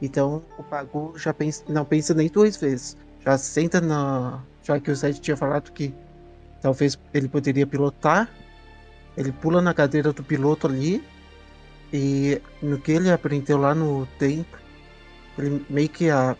Então 0.02 0.44
o 0.58 0.64
Pagu 0.64 1.14
já 1.18 1.34
pensa, 1.34 1.64
não 1.68 1.84
pensa 1.84 2.14
nem 2.14 2.30
duas 2.30 2.56
vezes. 2.56 2.96
Já 3.20 3.38
senta 3.38 3.82
na. 3.82 4.40
Já 4.64 4.80
que 4.80 4.92
o 4.92 4.96
7 4.96 5.20
tinha 5.20 5.36
falado 5.36 5.72
que 5.72 5.94
talvez 6.62 6.98
ele 7.14 7.28
poderia 7.28 7.66
pilotar. 7.66 8.30
Ele 9.18 9.32
pula 9.32 9.62
na 9.62 9.74
cadeira 9.74 10.14
do 10.14 10.24
piloto 10.24 10.68
ali. 10.68 11.04
E 11.98 12.42
no 12.62 12.78
que 12.78 12.92
ele 12.92 13.10
aprendeu 13.10 13.58
lá 13.58 13.74
no 13.74 14.06
tempo, 14.20 14.58
ele 15.38 15.66
meio 15.70 15.88
que 15.88 16.10
a, 16.10 16.36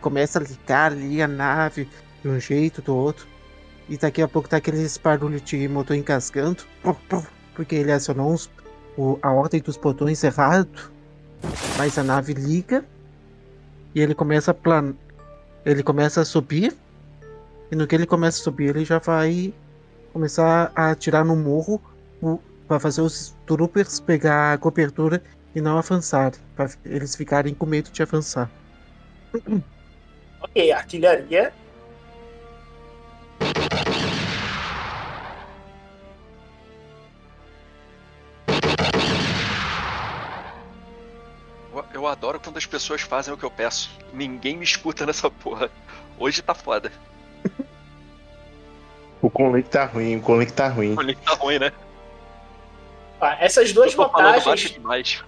começa 0.00 0.40
a 0.40 0.42
ligar 0.42 0.90
ali 0.90 1.22
a 1.22 1.28
nave 1.28 1.88
de 2.20 2.28
um 2.28 2.40
jeito, 2.40 2.82
do 2.82 2.96
outro. 2.96 3.24
E 3.88 3.96
daqui 3.96 4.20
a 4.20 4.26
pouco 4.26 4.48
tá 4.48 4.56
aqueles 4.56 4.98
barulhos 4.98 5.40
de 5.42 5.68
motor 5.68 5.94
encascando. 5.94 6.64
Porque 7.54 7.76
ele 7.76 7.92
acionou 7.92 8.32
uns, 8.32 8.50
o, 8.96 9.16
a 9.22 9.30
ordem 9.30 9.60
dos 9.60 9.76
botões 9.76 10.24
errado. 10.24 10.90
Mas 11.76 11.96
a 11.96 12.02
nave 12.02 12.34
liga. 12.34 12.84
E 13.94 14.00
ele 14.00 14.16
começa 14.16 14.50
a 14.50 14.54
plan... 14.54 14.94
Ele 15.64 15.84
começa 15.84 16.22
a 16.22 16.24
subir. 16.24 16.76
E 17.70 17.76
no 17.76 17.86
que 17.86 17.94
ele 17.94 18.04
começa 18.04 18.40
a 18.40 18.42
subir, 18.42 18.70
ele 18.70 18.84
já 18.84 18.98
vai 18.98 19.54
começar 20.12 20.72
a 20.74 20.90
atirar 20.90 21.24
no 21.24 21.36
morro 21.36 21.80
para 22.68 22.78
fazer 22.78 23.00
os 23.00 23.34
troopers 23.46 23.98
pegar 23.98 24.52
a 24.52 24.58
cobertura 24.58 25.22
e 25.54 25.60
não 25.60 25.78
avançar. 25.78 26.32
Para 26.54 26.70
eles 26.84 27.16
ficarem 27.16 27.54
com 27.54 27.64
medo 27.64 27.90
de 27.90 28.02
avançar. 28.02 28.50
Ok, 30.40 30.70
artilharia. 30.70 31.52
Eu, 41.72 41.84
eu 41.94 42.06
adoro 42.06 42.38
quando 42.38 42.58
as 42.58 42.66
pessoas 42.66 43.00
fazem 43.00 43.32
o 43.32 43.38
que 43.38 43.44
eu 43.44 43.50
peço. 43.50 43.90
Ninguém 44.12 44.58
me 44.58 44.64
escuta 44.64 45.06
nessa 45.06 45.30
porra. 45.30 45.70
Hoje 46.18 46.42
tá 46.42 46.54
foda. 46.54 46.92
O 49.20 49.28
Conlink 49.28 49.68
tá 49.68 49.84
ruim, 49.84 50.16
o 50.16 50.20
Conlink 50.22 50.52
tá 50.52 50.68
ruim. 50.68 50.94
O 50.96 51.00
link 51.00 51.18
tá 51.22 51.34
ruim, 51.34 51.58
né? 51.58 51.72
Ah, 53.20 53.36
essas 53.40 53.72
duas 53.72 53.94
baixo 53.94 54.12
vantagens, 54.12 54.70
demais. 54.72 55.24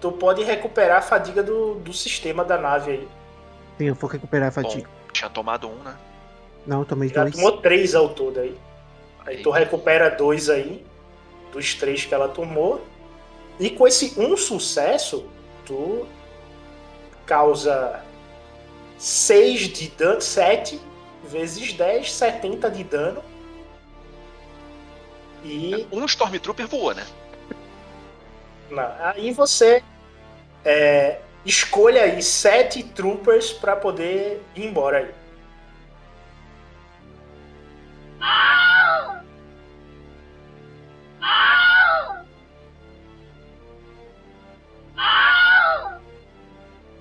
tu 0.00 0.12
pode 0.12 0.42
recuperar 0.42 0.98
a 0.98 1.02
fadiga 1.02 1.42
do, 1.42 1.74
do 1.76 1.92
sistema 1.92 2.44
da 2.44 2.56
nave 2.58 2.90
aí. 2.92 3.08
Sim, 3.78 3.84
eu 3.86 3.94
vou 3.94 4.08
recuperar 4.08 4.48
a 4.48 4.50
Bom, 4.62 4.68
fadiga. 4.68 4.88
tinha 5.12 5.28
tomado 5.28 5.68
um, 5.68 5.74
né? 5.82 5.94
Não, 6.66 6.80
eu 6.80 6.84
tomei 6.86 7.08
Já 7.08 7.22
dois. 7.22 7.34
tomou 7.34 7.58
três 7.58 7.94
ao 7.94 8.08
todo 8.08 8.40
aí. 8.40 8.56
Aí 9.26 9.42
tu 9.42 9.52
Aí. 9.52 9.64
recupera 9.64 10.08
dois 10.10 10.48
aí, 10.48 10.84
dos 11.52 11.74
três 11.74 12.04
que 12.04 12.14
ela 12.14 12.28
tomou. 12.28 12.84
E 13.60 13.70
com 13.70 13.86
esse 13.86 14.18
um 14.18 14.36
sucesso, 14.36 15.26
tu 15.66 16.06
causa 17.26 18.02
6 18.98 19.60
de 19.68 19.88
dano, 19.88 20.20
7 20.20 20.80
vezes 21.24 21.72
10, 21.72 22.12
70 22.12 22.70
de 22.70 22.84
dano. 22.84 23.22
E 25.44 25.86
Um 25.92 26.04
Stormtrooper 26.06 26.66
voou, 26.66 26.94
né? 26.94 27.04
Não, 28.70 28.92
aí 29.00 29.32
você 29.32 29.82
é, 30.64 31.20
escolha 31.44 32.02
aí 32.02 32.22
sete 32.22 32.82
troopers 32.82 33.52
para 33.52 33.76
poder 33.76 34.42
ir 34.56 34.66
embora 34.66 34.98
aí. 34.98 35.14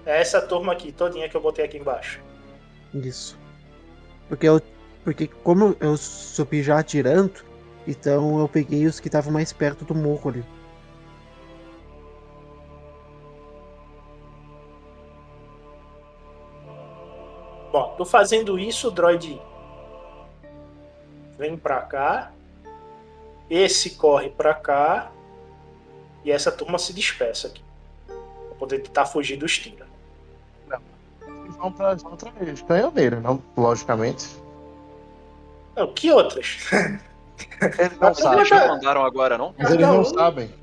É 0.06 0.20
essa 0.20 0.42
turma 0.42 0.74
aqui, 0.74 0.92
todinha 0.92 1.30
que 1.30 1.36
eu 1.36 1.42
botei 1.42 1.64
aqui 1.64 1.78
embaixo. 1.78 2.20
Isso. 2.94 3.38
Porque 4.28 4.48
eu. 4.48 4.62
Porque 5.04 5.28
como 5.28 5.76
eu 5.80 5.98
subi 5.98 6.64
já 6.64 6.80
atirando, 6.80 7.44
então 7.86 8.40
eu 8.40 8.48
peguei 8.48 8.86
os 8.86 9.00
que 9.00 9.08
estavam 9.08 9.34
mais 9.34 9.52
perto 9.52 9.84
do 9.84 9.94
morro 9.94 10.30
ali. 10.30 10.46
Bom, 17.74 17.96
tô 17.98 18.06
fazendo 18.06 18.60
isso, 18.60 18.90
o 18.90 18.92
droid 18.92 19.42
vem 21.40 21.58
pra 21.58 21.82
cá. 21.82 22.32
Esse 23.50 23.96
corre 23.96 24.30
pra 24.30 24.54
cá. 24.54 25.12
E 26.24 26.32
essa 26.32 26.52
turma 26.52 26.78
se 26.78 26.94
dispersa 26.94 27.48
aqui. 27.48 27.64
Pra 28.06 28.56
poder 28.60 28.78
tentar 28.84 29.08
fugir 29.08 29.38
dos 29.38 29.58
tiros. 29.58 29.88
Eles 31.28 31.56
vão 31.56 31.72
pra 31.72 31.90
as 31.90 32.06
outras 32.06 32.62
canhoneiras, 32.62 33.24
não? 33.24 33.42
Logicamente. 33.58 34.28
Não, 35.76 35.92
que 35.92 36.12
outras? 36.12 36.60
Eles 37.60 37.98
não 38.00 38.10
Mas 38.10 38.18
sabem. 38.20 38.38
eles 38.38 38.50
Já 38.50 38.68
mandaram 38.68 39.04
agora, 39.04 39.36
não? 39.36 39.56
Mas 39.58 39.72
eles 39.72 39.88
não 39.88 40.06
sabem. 40.06 40.54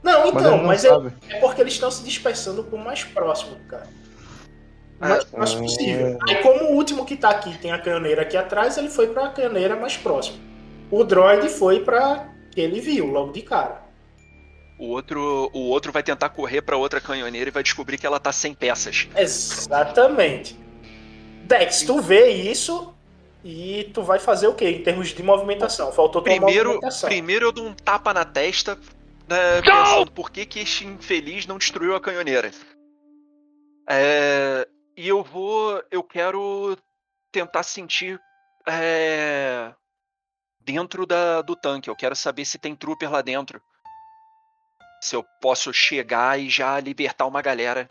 Não, 0.00 0.20
Mas 0.20 0.28
então, 0.28 0.56
não 0.58 0.64
mas 0.64 0.84
é, 0.84 0.88
é 1.28 1.40
porque 1.40 1.60
eles 1.60 1.72
estão 1.72 1.90
se 1.90 2.04
dispersando 2.04 2.62
pro 2.62 2.78
mais 2.78 3.02
próximo, 3.02 3.56
cara. 3.68 3.88
O 5.02 5.08
mais 5.08 5.24
próximo 5.24 5.62
possível. 5.62 6.18
Aí, 6.28 6.36
como 6.42 6.64
o 6.64 6.74
último 6.76 7.04
que 7.04 7.16
tá 7.16 7.30
aqui 7.30 7.56
tem 7.58 7.72
a 7.72 7.78
canhoneira 7.78 8.22
aqui 8.22 8.36
atrás, 8.36 8.76
ele 8.78 8.88
foi 8.88 9.08
pra 9.08 9.28
canhoneira 9.30 9.74
mais 9.76 9.96
próxima. 9.96 10.38
O 10.90 11.02
droid 11.04 11.48
foi 11.48 11.80
pra 11.80 12.28
que 12.52 12.60
ele 12.60 12.80
viu 12.80 13.06
logo 13.06 13.32
de 13.32 13.42
cara. 13.42 13.82
O 14.78 14.88
outro, 14.88 15.50
o 15.52 15.60
outro 15.68 15.92
vai 15.92 16.02
tentar 16.02 16.28
correr 16.30 16.62
pra 16.62 16.76
outra 16.76 17.00
canhoneira 17.00 17.48
e 17.48 17.52
vai 17.52 17.62
descobrir 17.62 17.98
que 17.98 18.06
ela 18.06 18.18
tá 18.20 18.32
sem 18.32 18.52
peças. 18.54 19.08
Exatamente. 19.16 20.58
Dex, 21.44 21.82
tu 21.82 22.00
vê 22.00 22.28
isso 22.30 22.92
e 23.44 23.90
tu 23.94 24.02
vai 24.02 24.18
fazer 24.18 24.46
o 24.46 24.54
quê 24.54 24.70
em 24.70 24.82
termos 24.82 25.08
de 25.08 25.22
movimentação? 25.22 25.92
Faltou 25.92 26.22
tua 26.22 26.32
Primeiro, 26.34 26.70
movimentação. 26.70 27.08
primeiro 27.08 27.46
eu 27.46 27.52
dou 27.52 27.66
um 27.66 27.74
tapa 27.74 28.12
na 28.14 28.24
testa, 28.24 28.78
né, 29.28 29.62
pensando 29.62 30.10
por 30.12 30.30
que, 30.30 30.46
que 30.46 30.60
este 30.60 30.86
infeliz 30.86 31.46
não 31.46 31.58
destruiu 31.58 31.94
a 31.96 32.00
canhoneira. 32.00 32.50
É, 33.88 34.66
e 34.96 35.08
eu 35.08 35.22
vou. 35.22 35.82
Eu 35.90 36.02
quero 36.02 36.76
tentar 37.30 37.62
sentir 37.62 38.20
é, 38.66 39.72
dentro 40.60 41.06
da, 41.06 41.42
do 41.42 41.56
tanque. 41.56 41.88
Eu 41.88 41.96
quero 41.96 42.14
saber 42.14 42.44
se 42.44 42.58
tem 42.58 42.76
trooper 42.76 43.10
lá 43.10 43.22
dentro. 43.22 43.60
Se 45.00 45.16
eu 45.16 45.24
posso 45.40 45.72
chegar 45.72 46.38
e 46.38 46.48
já 46.48 46.78
libertar 46.78 47.26
uma 47.26 47.42
galera. 47.42 47.88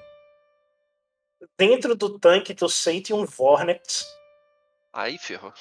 Dentro 1.58 1.96
do 1.96 2.20
tanque 2.20 2.54
tu 2.54 2.70
sente 2.70 3.14
um 3.14 3.26
Vornex 3.26 4.06
Aí, 4.94 5.18
ferrou. 5.18 5.52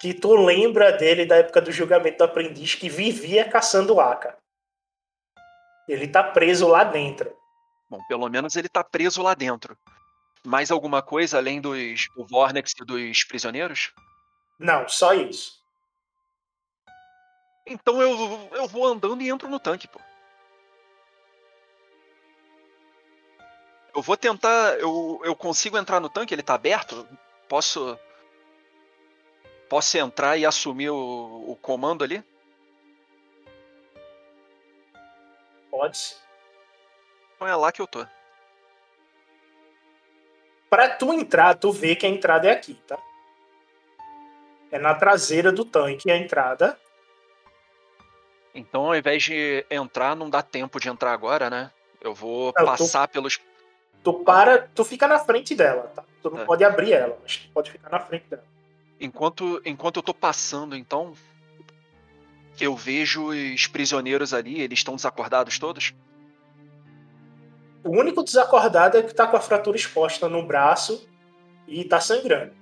que 0.00 0.14
tu 0.14 0.34
lembra 0.34 0.92
dele 0.92 1.26
da 1.26 1.36
época 1.36 1.60
do 1.60 1.72
julgamento 1.72 2.18
do 2.18 2.24
aprendiz 2.24 2.74
que 2.74 2.88
vivia 2.88 3.48
caçando 3.48 4.00
Aka. 4.00 4.36
Ele 5.88 6.08
tá 6.08 6.22
preso 6.22 6.66
lá 6.66 6.84
dentro. 6.84 7.34
Bom, 7.88 8.00
pelo 8.08 8.28
menos 8.28 8.56
ele 8.56 8.68
tá 8.68 8.82
preso 8.82 9.22
lá 9.22 9.34
dentro. 9.34 9.76
Mais 10.46 10.70
alguma 10.70 11.02
coisa 11.02 11.38
além 11.38 11.60
dos 11.60 12.08
do 12.14 12.24
Vornex 12.24 12.72
e 12.80 12.84
dos 12.84 13.24
prisioneiros? 13.24 13.92
Não, 14.56 14.88
só 14.88 15.12
isso. 15.12 15.60
Então 17.66 18.00
eu, 18.00 18.48
eu 18.52 18.68
vou 18.68 18.86
andando 18.86 19.20
e 19.20 19.28
entro 19.28 19.48
no 19.48 19.58
tanque, 19.58 19.88
pô. 19.88 20.00
Eu 23.92 24.00
vou 24.00 24.16
tentar. 24.16 24.78
Eu, 24.78 25.20
eu 25.24 25.34
consigo 25.34 25.76
entrar 25.76 25.98
no 25.98 26.08
tanque? 26.08 26.32
Ele 26.32 26.44
tá 26.44 26.54
aberto? 26.54 27.08
Posso. 27.48 27.98
Posso 29.68 29.98
entrar 29.98 30.36
e 30.36 30.46
assumir 30.46 30.90
o, 30.90 31.50
o 31.50 31.56
comando 31.56 32.04
ali? 32.04 32.22
Pode. 35.72 36.16
Então 37.34 37.48
é 37.48 37.56
lá 37.56 37.72
que 37.72 37.82
eu 37.82 37.86
tô. 37.88 38.06
Pra 40.68 40.88
tu 40.90 41.12
entrar, 41.12 41.54
tu 41.54 41.70
vê 41.70 41.94
que 41.94 42.06
a 42.06 42.08
entrada 42.08 42.48
é 42.48 42.52
aqui, 42.52 42.74
tá? 42.86 42.98
É 44.70 44.78
na 44.78 44.94
traseira 44.94 45.52
do 45.52 45.64
tanque 45.64 46.10
a 46.10 46.16
entrada. 46.16 46.78
Então, 48.54 48.86
ao 48.86 48.96
invés 48.96 49.22
de 49.22 49.64
entrar, 49.70 50.16
não 50.16 50.28
dá 50.28 50.42
tempo 50.42 50.80
de 50.80 50.88
entrar 50.88 51.12
agora, 51.12 51.48
né? 51.48 51.70
Eu 52.00 52.14
vou 52.14 52.52
Não, 52.56 52.64
passar 52.64 53.06
pelos. 53.08 53.38
Tu 54.02 54.12
para, 54.24 54.68
tu 54.74 54.84
fica 54.84 55.06
na 55.06 55.18
frente 55.18 55.54
dela, 55.54 55.84
tá? 55.94 56.04
Tu 56.22 56.30
não 56.30 56.40
É. 56.40 56.44
pode 56.44 56.64
abrir 56.64 56.92
ela, 56.92 57.18
mas 57.22 57.36
tu 57.36 57.48
pode 57.52 57.70
ficar 57.70 57.90
na 57.90 58.00
frente 58.00 58.26
dela. 58.28 58.44
Enquanto, 58.98 59.60
enquanto 59.64 59.96
eu 59.96 60.02
tô 60.02 60.14
passando, 60.14 60.76
então. 60.76 61.14
Eu 62.58 62.74
vejo 62.74 63.26
os 63.28 63.66
prisioneiros 63.66 64.32
ali, 64.32 64.62
eles 64.62 64.78
estão 64.78 64.96
desacordados 64.96 65.58
todos? 65.58 65.94
O 67.86 67.90
único 67.90 68.24
desacordado 68.24 68.98
é 68.98 69.02
que 69.02 69.14
tá 69.14 69.28
com 69.28 69.36
a 69.36 69.40
fratura 69.40 69.76
exposta 69.76 70.28
no 70.28 70.44
braço 70.44 71.08
e 71.68 71.84
tá 71.84 72.00
sangrando. 72.00 72.52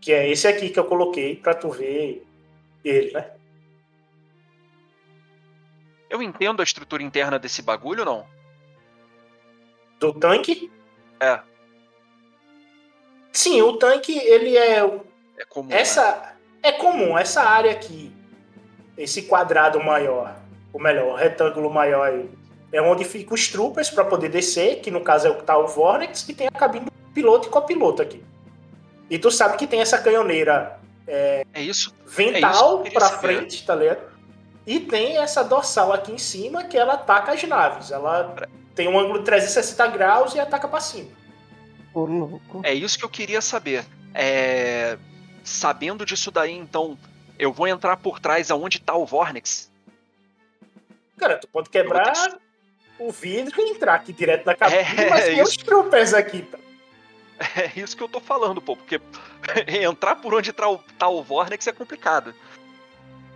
Que 0.00 0.12
é 0.12 0.30
esse 0.30 0.46
aqui 0.46 0.68
que 0.70 0.78
eu 0.78 0.84
coloquei 0.84 1.34
pra 1.34 1.52
tu 1.52 1.68
ver 1.68 2.24
ele, 2.84 3.10
né? 3.10 3.32
Eu 6.08 6.22
entendo 6.22 6.60
a 6.60 6.62
estrutura 6.62 7.02
interna 7.02 7.40
desse 7.40 7.60
bagulho 7.60 8.04
não? 8.04 8.24
Do 9.98 10.12
tanque. 10.12 10.70
É. 11.18 11.40
Sim, 13.32 13.60
o 13.62 13.76
tanque, 13.78 14.16
ele 14.16 14.56
é. 14.56 14.78
É 15.36 15.44
comum. 15.44 15.68
né? 15.68 15.80
Essa. 15.80 16.36
É 16.62 16.70
comum, 16.70 17.18
essa 17.18 17.42
área 17.42 17.72
aqui. 17.72 18.12
Esse 18.96 19.22
quadrado 19.22 19.82
maior. 19.82 20.36
Ou 20.72 20.80
melhor, 20.80 21.14
o 21.14 21.16
retângulo 21.16 21.68
maior 21.68 22.08
aí. 22.08 22.30
É 22.72 22.82
onde 22.82 23.04
ficam 23.04 23.34
os 23.34 23.48
troopers 23.48 23.90
pra 23.90 24.04
poder 24.04 24.28
descer, 24.28 24.80
que 24.80 24.90
no 24.90 25.00
caso 25.00 25.26
é 25.26 25.30
o 25.30 25.36
que 25.36 25.42
tá 25.42 25.56
o 25.56 25.66
Vornex, 25.66 26.28
e 26.28 26.34
tem 26.34 26.48
a 26.48 26.50
cabine 26.50 26.86
do 26.86 27.12
piloto 27.14 27.48
e 27.48 27.50
copiloto 27.50 28.02
aqui. 28.02 28.22
E 29.08 29.18
tu 29.18 29.30
sabe 29.30 29.56
que 29.56 29.66
tem 29.66 29.80
essa 29.80 29.98
canhoneira 29.98 30.78
É 31.06 31.44
isso. 31.54 31.54
É 31.54 31.62
isso 31.62 31.94
vental 32.06 32.82
queria 32.82 32.98
pra 32.98 33.08
saber. 33.08 33.36
frente, 33.38 33.64
tá 33.64 33.74
ligado? 33.74 34.00
E 34.66 34.80
tem 34.80 35.16
essa 35.16 35.42
dorsal 35.42 35.94
aqui 35.94 36.12
em 36.12 36.18
cima 36.18 36.64
que 36.64 36.76
ela 36.76 36.94
ataca 36.94 37.32
as 37.32 37.42
naves. 37.42 37.90
Ela 37.90 38.36
tem 38.74 38.86
um 38.86 38.98
ângulo 38.98 39.20
de 39.20 39.24
360 39.24 39.86
graus 39.88 40.34
e 40.34 40.40
ataca 40.40 40.68
pra 40.68 40.80
cima. 40.80 41.10
É 42.62 42.74
isso 42.74 42.98
que 42.98 43.04
eu 43.04 43.08
queria 43.08 43.40
saber. 43.40 43.84
É... 44.14 44.98
Sabendo 45.42 46.04
disso 46.04 46.30
daí, 46.30 46.52
então, 46.52 46.98
eu 47.38 47.50
vou 47.50 47.66
entrar 47.66 47.96
por 47.96 48.20
trás 48.20 48.50
aonde 48.50 48.78
tá 48.78 48.94
o 48.94 49.06
Vornex? 49.06 49.70
Cara, 51.16 51.38
tu 51.38 51.48
pode 51.48 51.68
Eu 51.68 51.72
quebrar 51.72 52.14
vou 52.14 52.30
ter 52.30 52.47
o 52.98 53.10
vidro 53.12 53.60
e 53.60 53.70
entrar 53.70 53.94
aqui 53.94 54.12
direto 54.12 54.44
na 54.46 54.54
cabine, 54.54 54.80
É, 54.96 55.10
mas 55.10 55.24
tem 55.24 55.34
isso. 55.40 55.50
os 55.50 55.56
troopers 55.56 56.14
aqui, 56.14 56.42
tá? 56.42 56.58
É 57.56 57.70
isso 57.78 57.96
que 57.96 58.02
eu 58.02 58.08
tô 58.08 58.18
falando, 58.20 58.60
pô, 58.60 58.76
porque 58.76 59.00
entrar 59.82 60.16
por 60.16 60.34
onde 60.34 60.52
tá 60.52 60.68
o, 60.68 60.78
tá 60.98 61.08
o 61.08 61.22
Vornex 61.22 61.66
é 61.66 61.72
complicado. 61.72 62.34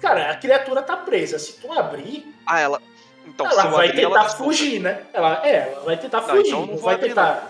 Cara, 0.01 0.33
a 0.33 0.37
criatura 0.37 0.83
tá 0.83 0.97
presa. 0.97 1.39
Se 1.39 1.61
tu 1.61 1.73
abrir, 1.73 2.27
Ah, 2.45 2.59
ela. 2.59 2.83
Então, 3.25 3.47
ela 3.47 3.63
vai 3.67 3.87
abrir, 3.91 4.01
tentar 4.03 4.21
ela 4.21 4.29
fugir, 4.31 4.81
né? 4.81 5.03
Ela, 5.13 5.47
é, 5.47 5.73
ela 5.75 5.85
vai 5.85 5.97
tentar 5.97 6.23
Não, 6.23 6.29
fugir. 6.29 6.49
então 6.49 6.61
não 6.67 6.75
não 6.75 6.77
vai 6.79 6.95
abrir, 6.97 7.09
tentar. 7.11 7.49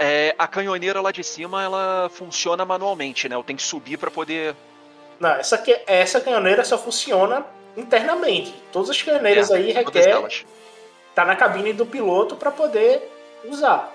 É, 0.00 0.34
a 0.36 0.48
canhoneira 0.48 1.00
lá 1.00 1.12
de 1.12 1.22
cima, 1.22 1.62
ela 1.62 2.10
funciona 2.12 2.64
manualmente, 2.64 3.28
né? 3.28 3.36
Eu 3.36 3.44
tenho 3.44 3.56
que 3.56 3.62
subir 3.62 3.96
pra 3.96 4.10
poder. 4.10 4.56
Não, 5.20 5.30
essa, 5.30 5.54
aqui- 5.54 5.78
essa 5.86 6.20
canhoneira 6.20 6.64
só 6.64 6.76
funciona 6.76 7.46
internamente. 7.76 8.52
Todas 8.72 8.90
as 8.90 9.00
canhoneiras 9.00 9.52
aí 9.52 9.72
Todas 9.72 9.94
requer 9.94 10.08
elas. 10.10 10.44
Tá 11.16 11.24
na 11.24 11.34
cabine 11.34 11.72
do 11.72 11.86
piloto 11.86 12.36
pra 12.36 12.50
poder 12.50 13.10
usar. 13.42 13.90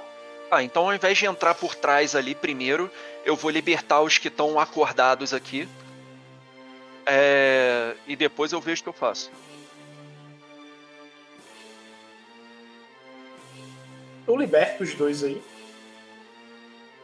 Ah, 0.49 0.63
então 0.63 0.85
ao 0.85 0.93
invés 0.93 1.15
de 1.19 1.27
entrar 1.27 1.53
por 1.53 1.75
trás 1.75 2.15
ali 2.15 2.33
primeiro, 2.33 2.89
eu 3.23 3.35
vou 3.35 3.51
libertar 3.51 4.01
os 4.01 4.17
que 4.17 4.27
estão 4.27 4.59
acordados 4.59 5.31
aqui. 5.31 5.69
É, 7.05 7.93
E 8.07 8.15
depois 8.15 8.51
eu 8.51 8.59
vejo 8.59 8.81
o 8.81 8.83
que 8.85 8.89
eu 8.89 8.93
faço. 8.93 9.31
Eu 14.27 14.35
liberto 14.35 14.83
os 14.83 14.93
dois 14.95 15.23
aí. 15.23 15.41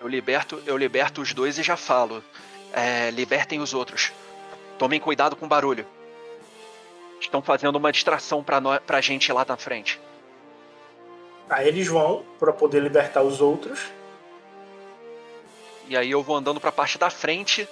Eu 0.01 0.07
liberto, 0.07 0.63
eu 0.65 0.77
liberto 0.77 1.21
os 1.21 1.31
dois 1.31 1.59
e 1.59 1.63
já 1.63 1.77
falo. 1.77 2.23
É, 2.73 3.11
libertem 3.11 3.59
os 3.59 3.71
outros. 3.71 4.11
Tomem 4.79 4.99
cuidado 4.99 5.35
com 5.35 5.45
o 5.45 5.49
barulho. 5.49 5.85
Estão 7.19 7.41
fazendo 7.41 7.75
uma 7.77 7.91
distração 7.91 8.43
pra, 8.43 8.61
nó- 8.61 8.79
pra 8.79 9.01
gente 9.01 9.31
lá 9.31 9.43
na 9.45 9.57
frente. 9.57 9.99
Aí 11.49 11.67
eles 11.67 11.87
vão 11.87 12.25
pra 12.37 12.51
poder 12.53 12.81
libertar 12.81 13.21
os 13.23 13.41
outros. 13.41 13.91
E 15.87 15.95
aí 15.95 16.11
eu 16.11 16.21
vou 16.21 16.35
andando 16.35 16.59
pra 16.59 16.71
parte 16.71 16.97
da 16.97 17.09
frente, 17.09 17.67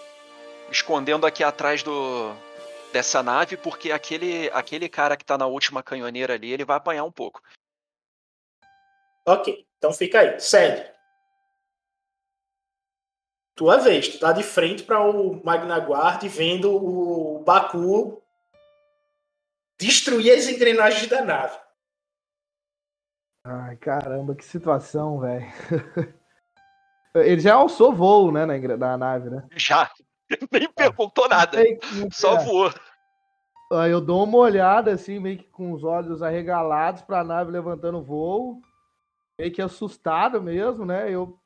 escondendo 0.72 1.26
aqui 1.27 1.43
atrás 1.43 1.84
do 1.84 2.34
dessa 2.93 3.22
nave, 3.22 3.57
porque 3.57 3.91
aquele 3.91 4.49
aquele 4.53 4.88
cara 4.88 5.17
que 5.17 5.26
tá 5.26 5.38
na 5.38 5.45
última 5.45 5.84
canhoneira 5.84 6.34
ali, 6.35 6.53
ele 6.53 6.63
vai 6.63 6.77
apanhar 6.77 7.03
um 7.03 7.11
pouco. 7.11 7.41
Ok, 9.27 9.67
então 9.77 9.91
fica 9.91 10.22
aí. 10.22 10.39
Segue. 10.39 10.89
Tua 13.53 13.77
vez, 13.77 14.07
tu 14.07 14.19
tá 14.19 14.31
de 14.31 14.43
frente 14.43 14.84
para 14.84 15.01
o 15.01 15.41
Magna 15.43 15.77
Guard 15.77 16.23
vendo 16.23 16.73
o 16.73 17.39
Baku 17.43 18.22
destruir 19.80 20.31
as 20.38 20.47
engrenagens 20.47 21.07
da 21.07 21.23
nave. 21.23 21.57
Ai, 23.45 23.77
caramba, 23.77 24.35
que 24.35 24.43
situação, 24.43 25.19
velho. 25.19 25.45
Ele 27.15 27.39
já 27.39 27.53
alçou 27.53 27.93
voo, 27.93 28.31
né, 28.31 28.45
na, 28.45 28.77
na 28.77 28.97
nave, 28.97 29.30
né? 29.30 29.47
Já 29.56 29.89
nem 30.52 30.69
perguntou 30.72 31.30
nada, 31.30 31.64
que- 31.64 31.80
só 32.11 32.38
é. 32.38 32.43
voou. 32.43 32.73
Aí 33.72 33.91
eu 33.91 34.02
dou 34.02 34.23
uma 34.23 34.38
olhada, 34.38 34.91
assim, 34.91 35.19
meio 35.19 35.38
que 35.38 35.45
com 35.49 35.72
os 35.72 35.84
olhos 35.84 36.22
arregalados 36.22 37.02
pra 37.03 37.23
nave 37.23 37.52
levantando 37.52 38.02
voo. 38.03 38.61
Meio 39.39 39.52
que 39.52 39.61
assustado 39.61 40.41
mesmo, 40.41 40.85
né? 40.85 41.10
Eu 41.11 41.39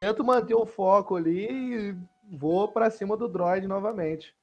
tento 0.00 0.24
manter 0.24 0.54
o 0.54 0.66
foco 0.66 1.16
ali 1.16 1.48
e 1.50 1.96
vou 2.36 2.68
pra 2.68 2.90
cima 2.90 3.16
do 3.16 3.28
droid 3.28 3.66
novamente. 3.66 4.34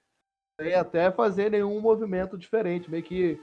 Sem 0.62 0.76
até 0.76 1.10
fazer 1.10 1.50
nenhum 1.50 1.82
movimento 1.82 2.38
diferente. 2.38 2.90
Meio 2.90 3.02
que 3.02 3.42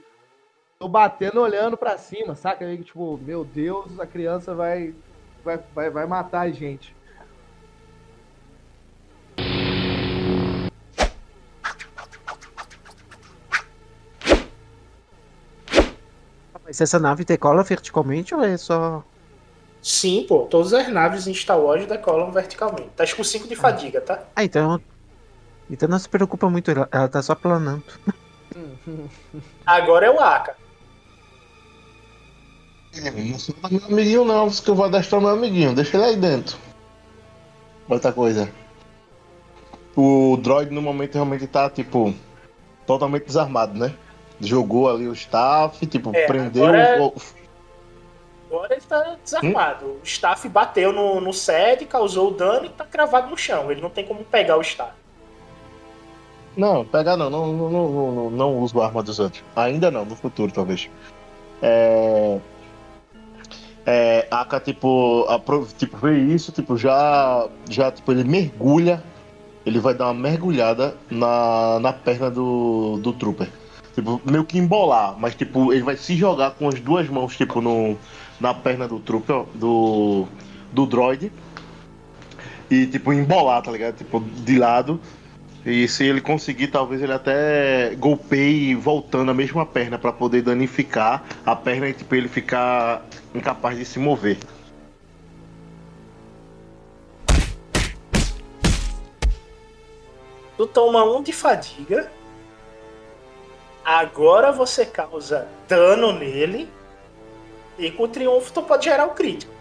tô 0.79 0.87
batendo 0.87 1.41
olhando 1.41 1.75
pra 1.75 1.97
cima, 1.97 2.35
saca? 2.35 2.65
Meio 2.65 2.77
que 2.77 2.85
tipo, 2.85 3.17
meu 3.17 3.43
Deus, 3.43 3.99
a 3.99 4.07
criança 4.07 4.55
vai, 4.55 4.95
vai, 5.43 5.59
vai, 5.75 5.89
vai 5.89 6.07
matar 6.07 6.41
a 6.41 6.51
gente. 6.51 6.95
Mas 16.63 16.79
essa 16.79 16.97
nave 16.97 17.25
decola 17.25 17.61
verticalmente 17.61 18.33
ou 18.33 18.41
é 18.41 18.55
só. 18.55 19.03
Sim, 19.81 20.25
pô, 20.29 20.45
todas 20.45 20.73
as 20.73 20.87
naves 20.87 21.27
em 21.27 21.33
Star 21.33 21.59
Wars 21.59 21.85
decolam 21.85 22.31
verticalmente. 22.31 22.91
Tá 22.95 23.03
com 23.13 23.23
5 23.23 23.49
de 23.49 23.55
fadiga, 23.57 23.99
tá? 23.99 24.23
Ah, 24.33 24.45
então. 24.45 24.81
Então 25.71 25.87
não 25.87 25.97
se 25.97 26.09
preocupa 26.09 26.49
muito, 26.49 26.69
ela, 26.69 26.87
ela 26.91 27.07
tá 27.07 27.21
só 27.21 27.33
planando. 27.33 27.81
Agora 29.65 30.05
é 30.05 30.11
o 30.11 30.19
Aka. 30.19 30.55
Não 33.15 33.39
sou 33.39 33.55
meu 33.71 33.85
amiguinho 33.85 34.25
não, 34.25 34.49
porque 34.51 34.69
eu 34.69 34.75
vou 34.75 34.85
adestrar 34.85 35.21
meu 35.21 35.29
amiguinho, 35.29 35.73
deixa 35.73 35.95
ele 35.95 36.05
aí 36.07 36.15
dentro. 36.17 36.57
Outra 37.87 38.11
coisa. 38.11 38.51
O 39.95 40.37
droid 40.41 40.71
no 40.73 40.81
momento 40.81 41.15
realmente 41.15 41.47
tá, 41.47 41.69
tipo, 41.69 42.13
totalmente 42.85 43.25
desarmado, 43.25 43.77
né? 43.79 43.93
Jogou 44.41 44.89
ali 44.89 45.07
o 45.07 45.13
staff, 45.13 45.85
tipo, 45.85 46.11
É, 46.13 46.25
prendeu 46.25 46.65
agora- 46.65 47.01
o. 47.01 47.13
Agora 48.49 48.73
ele 48.73 48.81
tá 48.81 49.17
desarmado. 49.23 49.85
O 49.85 49.99
staff 50.03 50.49
bateu 50.49 50.91
no, 50.91 51.21
no 51.21 51.31
SED, 51.31 51.85
causou 51.85 52.31
dano 52.31 52.65
e 52.65 52.69
tá 52.69 52.83
cravado 52.85 53.29
no 53.29 53.37
chão. 53.37 53.71
Ele 53.71 53.79
não 53.79 53.89
tem 53.89 54.05
como 54.05 54.25
pegar 54.25 54.57
o 54.57 54.61
staff. 54.61 54.91
Não, 56.55 56.83
pegar 56.85 57.15
não, 57.15 57.29
não, 57.29 57.53
não, 57.53 57.69
não, 57.69 57.91
não, 58.11 58.29
não 58.29 58.57
uso 58.59 58.81
a 58.81 58.85
arma 58.87 59.01
dos 59.01 59.19
outros. 59.19 59.43
Ainda 59.55 59.89
não, 59.89 60.03
no 60.05 60.15
futuro 60.15 60.51
talvez. 60.51 60.89
É. 61.61 62.39
É, 63.85 64.27
Aka, 64.29 64.59
tipo, 64.59 65.25
apro- 65.27 65.67
tipo, 65.77 65.97
vê 65.97 66.17
isso, 66.19 66.51
tipo, 66.51 66.77
já, 66.77 67.47
já, 67.69 67.91
tipo, 67.91 68.11
ele 68.11 68.23
mergulha, 68.23 69.03
ele 69.65 69.79
vai 69.79 69.93
dar 69.93 70.05
uma 70.05 70.13
mergulhada 70.13 70.95
na, 71.09 71.79
na 71.79 71.91
perna 71.93 72.29
do, 72.29 72.99
do 73.01 73.11
Trooper. 73.13 73.49
Tipo, 73.95 74.21
meio 74.23 74.45
que 74.45 74.57
embolar, 74.59 75.15
mas, 75.17 75.33
tipo, 75.35 75.73
ele 75.73 75.81
vai 75.83 75.97
se 75.97 76.15
jogar 76.15 76.51
com 76.51 76.69
as 76.69 76.79
duas 76.79 77.09
mãos, 77.09 77.35
tipo, 77.35 77.59
no, 77.59 77.97
na 78.39 78.53
perna 78.53 78.87
do 78.87 78.99
Trooper, 78.99 79.45
do, 79.55 80.27
do 80.71 80.85
droid. 80.85 81.31
E, 82.69 82.85
tipo, 82.85 83.11
embolar, 83.11 83.61
tá 83.63 83.71
ligado? 83.71 83.95
Tipo, 83.97 84.19
de 84.19 84.57
lado. 84.59 84.99
E 85.63 85.87
se 85.87 86.05
ele 86.05 86.21
conseguir, 86.21 86.67
talvez 86.67 87.01
ele 87.03 87.13
até 87.13 87.93
golpeie 87.95 88.73
voltando 88.73 89.29
a 89.29 89.33
mesma 89.33 89.63
perna 89.63 89.99
pra 89.99 90.11
poder 90.11 90.41
danificar 90.41 91.23
a 91.45 91.55
perna 91.55 91.89
e 91.89 91.93
tipo 91.93 92.15
ele 92.15 92.27
ficar 92.27 93.05
incapaz 93.33 93.77
de 93.77 93.85
se 93.85 93.99
mover. 93.99 94.37
Tu 100.57 100.67
toma 100.67 101.03
um 101.03 101.21
de 101.21 101.31
fadiga. 101.31 102.11
Agora 103.85 104.51
você 104.51 104.85
causa 104.85 105.47
dano 105.67 106.11
nele. 106.11 106.67
E 107.77 107.89
com 107.91 108.03
o 108.03 108.07
triunfo 108.07 108.51
tu 108.51 108.63
pode 108.63 108.85
gerar 108.85 109.05
o 109.05 109.11
crítico. 109.11 109.53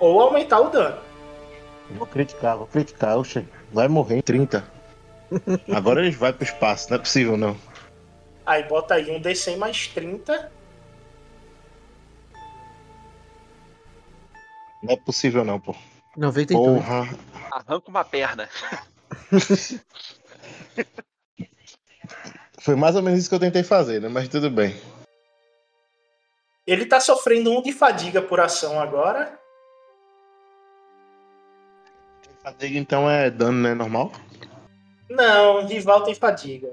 Ou 0.00 0.20
aumentar 0.20 0.60
o 0.60 0.70
dano. 0.70 1.07
Vou 1.90 2.06
criticar, 2.06 2.56
vou 2.56 2.66
criticar. 2.66 3.18
Oxe, 3.18 3.46
vai 3.72 3.88
morrer 3.88 4.18
em 4.18 4.22
30. 4.22 4.64
Agora 5.74 6.00
ele 6.00 6.10
vai 6.10 6.32
pro 6.32 6.44
espaço, 6.44 6.90
não 6.90 6.96
é 6.96 7.00
possível 7.00 7.36
não. 7.36 7.56
Aí 8.44 8.62
bota 8.64 8.94
aí 8.94 9.10
um 9.10 9.20
D100 9.20 9.56
mais 9.56 9.88
30. 9.88 10.50
Não 14.82 14.92
é 14.92 14.96
possível 14.96 15.44
não, 15.44 15.60
pô. 15.60 15.74
92. 16.16 16.82
Porra. 16.82 17.08
Arranca 17.50 17.88
uma 17.88 18.04
perna. 18.04 18.48
Foi 22.60 22.74
mais 22.74 22.96
ou 22.96 23.02
menos 23.02 23.20
isso 23.20 23.28
que 23.28 23.34
eu 23.34 23.40
tentei 23.40 23.62
fazer, 23.62 24.00
né? 24.00 24.08
Mas 24.08 24.28
tudo 24.28 24.50
bem. 24.50 24.74
Ele 26.66 26.84
tá 26.84 27.00
sofrendo 27.00 27.50
um 27.50 27.62
de 27.62 27.72
fadiga 27.72 28.20
por 28.20 28.40
ação 28.40 28.80
agora. 28.80 29.37
Fadiga 32.48 32.78
então 32.78 33.10
é 33.10 33.30
dano, 33.30 33.60
né? 33.60 33.74
Normal? 33.74 34.10
Não, 35.10 35.66
rival 35.66 36.02
tem 36.02 36.14
fadiga. 36.14 36.72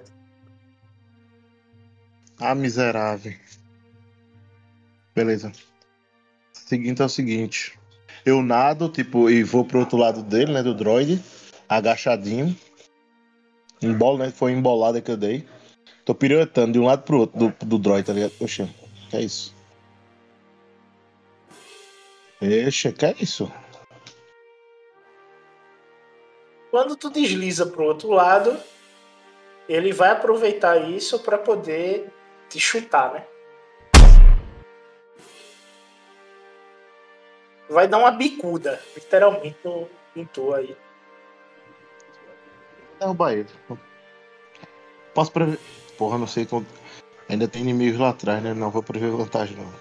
Ah, 2.40 2.56
miserável. 2.56 3.34
Beleza. 5.14 5.52
Seguinte 6.54 7.02
é 7.02 7.06
o 7.06 7.10
seguinte. 7.10 7.78
Eu 8.26 8.42
nado, 8.42 8.88
tipo, 8.88 9.30
e 9.30 9.44
vou 9.44 9.66
pro 9.66 9.80
outro 9.80 9.98
lado 9.98 10.24
dele, 10.24 10.54
né? 10.54 10.64
Do 10.64 10.74
droid. 10.74 11.22
Agachadinho. 11.68 12.56
Embolo, 13.82 14.20
né? 14.20 14.32
Foi 14.32 14.54
embolada 14.54 15.02
que 15.02 15.12
eu 15.12 15.18
dei. 15.18 15.46
Tô 16.06 16.16
piruetando 16.16 16.72
de 16.72 16.80
um 16.80 16.86
lado 16.86 17.04
pro 17.04 17.20
outro 17.20 17.38
do, 17.38 17.66
do 17.66 17.78
droid, 17.78 18.08
tá 18.08 18.14
ligado? 18.14 18.32
Oxe, 18.40 18.66
que 19.10 19.18
é 19.18 19.22
isso? 19.22 19.54
Oxe, 22.42 22.94
que 22.94 23.06
é 23.06 23.16
isso? 23.20 23.52
Quando 26.76 26.98
tu 26.98 27.10
desliza 27.10 27.66
pro 27.68 27.86
outro 27.86 28.10
lado, 28.10 28.60
ele 29.70 29.94
vai 29.94 30.10
aproveitar 30.10 30.76
isso 30.76 31.18
para 31.20 31.38
poder 31.38 32.12
te 32.50 32.60
chutar, 32.60 33.14
né? 33.14 33.24
Vai 37.70 37.88
dar 37.88 37.98
uma 37.98 38.12
bicuda, 38.12 38.78
literalmente 38.94 39.58
no 39.64 39.88
pintor 40.14 40.56
aí. 40.56 40.78
Derrubar 43.00 43.32
ele. 43.32 43.50
Posso 45.14 45.32
prever. 45.32 45.58
Porra, 45.98 46.18
não 46.18 46.28
sei 46.28 46.46
como. 46.46 46.68
Ainda 47.30 47.48
tem 47.48 47.62
inimigos 47.62 48.02
lá 48.02 48.10
atrás, 48.10 48.44
né? 48.44 48.54
Não 48.54 48.70
vou 48.70 48.84
prever 48.84 49.12
vantagem, 49.12 49.56
não. 49.56 49.74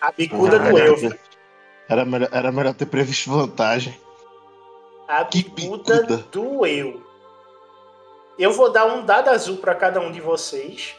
A 0.00 0.12
bicuda 0.12 0.60
Porra, 0.60 0.70
do 0.70 0.78
era, 0.78 0.88
Elfo. 0.90 1.33
Era, 1.88 2.04
melhor, 2.04 2.28
era 2.32 2.52
melhor 2.52 2.74
ter 2.74 2.86
previsto 2.86 3.30
vantagem. 3.30 3.98
A 5.06 5.24
Que 5.24 5.42
bicuda 5.42 6.02
bicuda. 6.02 6.16
do 6.32 6.66
eu. 6.66 7.02
Vou 8.52 8.70
dar 8.70 8.86
um 8.86 9.04
dado 9.04 9.28
azul 9.30 9.58
para 9.58 9.74
cada 9.74 10.00
um 10.00 10.10
de 10.10 10.20
vocês. 10.20 10.96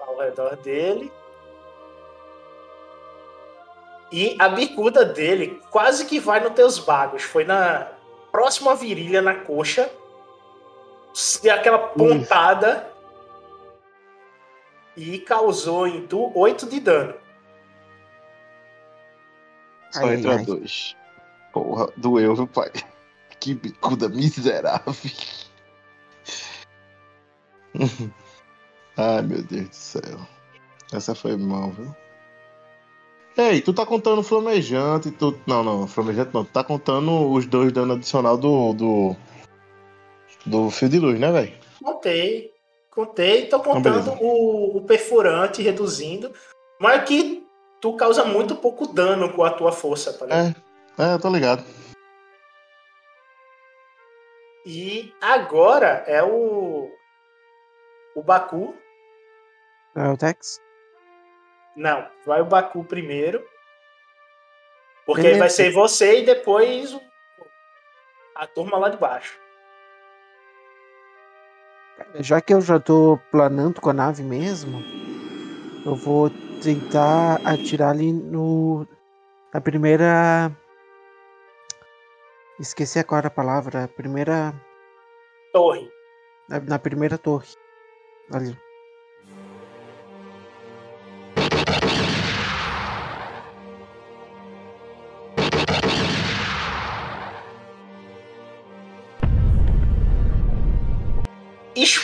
Ao 0.00 0.18
redor 0.18 0.56
dele. 0.56 1.12
E 4.12 4.36
a 4.38 4.48
bicuda 4.48 5.04
dele 5.04 5.60
quase 5.70 6.06
que 6.06 6.20
vai 6.20 6.40
nos 6.40 6.52
teus 6.52 6.78
bagos. 6.78 7.22
Foi 7.22 7.44
na 7.44 7.88
próxima 8.30 8.74
virilha, 8.74 9.20
na 9.20 9.34
coxa. 9.34 9.90
E 11.42 11.50
aquela 11.50 11.78
pontada. 11.78 12.95
E 14.96 15.18
causou 15.18 15.86
em 15.86 16.06
tu 16.06 16.32
8 16.34 16.66
de 16.66 16.80
dano. 16.80 17.14
Só 19.90 20.06
Ai, 20.06 20.14
entra 20.16 20.36
ai. 20.36 20.44
dois. 20.44 20.96
Porra, 21.52 21.88
doeu, 21.96 22.34
viu, 22.34 22.46
pai? 22.46 22.70
Que 23.38 23.54
bicuda 23.54 24.08
miserável. 24.08 24.94
Ai, 28.96 29.22
meu 29.22 29.42
Deus 29.42 29.68
do 29.68 29.74
céu. 29.74 30.18
Essa 30.92 31.14
foi 31.14 31.36
mal, 31.36 31.70
viu? 31.70 31.94
Ei, 33.36 33.60
tu 33.60 33.74
tá 33.74 33.84
contando 33.84 34.22
flamejante, 34.22 35.10
tu... 35.10 35.38
Não, 35.46 35.62
não, 35.62 35.86
flamejante 35.86 36.30
não. 36.32 36.44
Tu 36.44 36.50
tá 36.50 36.64
contando 36.64 37.30
os 37.30 37.44
dois 37.44 37.70
dano 37.72 37.92
adicional 37.92 38.38
do... 38.38 38.72
Do, 38.72 39.16
do 40.46 40.70
fio 40.70 40.88
de 40.88 40.98
luz, 40.98 41.20
né, 41.20 41.30
velho? 41.30 41.52
Contei. 41.82 42.55
Contei. 42.96 43.46
Tô 43.46 43.60
contando 43.60 44.12
o, 44.22 44.78
o 44.78 44.86
perfurante 44.86 45.60
reduzindo. 45.60 46.32
Mas 46.80 47.06
que 47.06 47.46
tu 47.78 47.94
causa 47.94 48.24
muito 48.24 48.56
pouco 48.56 48.86
dano 48.86 49.30
com 49.34 49.44
a 49.44 49.50
tua 49.50 49.70
força, 49.70 50.14
tá 50.14 50.24
ligado? 50.24 50.62
É, 50.98 51.12
eu 51.12 51.20
tô 51.20 51.28
ligado. 51.28 51.62
E 54.64 55.14
agora 55.20 56.04
é 56.06 56.22
o. 56.22 56.90
O 58.14 58.22
Baku. 58.22 58.74
É 59.94 60.08
o 60.08 60.16
Tex? 60.16 60.58
Não, 61.76 62.08
vai 62.24 62.40
o 62.40 62.46
Baku 62.46 62.82
primeiro. 62.82 63.46
Porque 65.04 65.20
Beleza. 65.20 65.38
vai 65.38 65.50
ser 65.50 65.70
você 65.70 66.20
e 66.20 66.24
depois 66.24 66.98
a 68.34 68.46
turma 68.46 68.78
lá 68.78 68.88
de 68.88 68.96
baixo. 68.96 69.38
Já 72.14 72.40
que 72.40 72.54
eu 72.54 72.60
já 72.60 72.78
tô 72.80 73.18
planando 73.30 73.80
com 73.80 73.90
a 73.90 73.92
nave 73.92 74.22
mesmo, 74.22 74.82
eu 75.84 75.94
vou 75.94 76.30
tentar 76.62 77.40
atirar 77.44 77.90
ali 77.90 78.12
no. 78.12 78.86
Na 79.52 79.60
primeira. 79.60 80.50
Esqueci 82.58 82.98
agora 82.98 83.28
a 83.28 83.30
palavra. 83.30 83.84
A 83.84 83.88
primeira. 83.88 84.54
Torre. 85.52 85.88
Na, 86.48 86.60
na 86.60 86.78
primeira 86.78 87.18
torre. 87.18 87.48
Ali. 88.32 88.56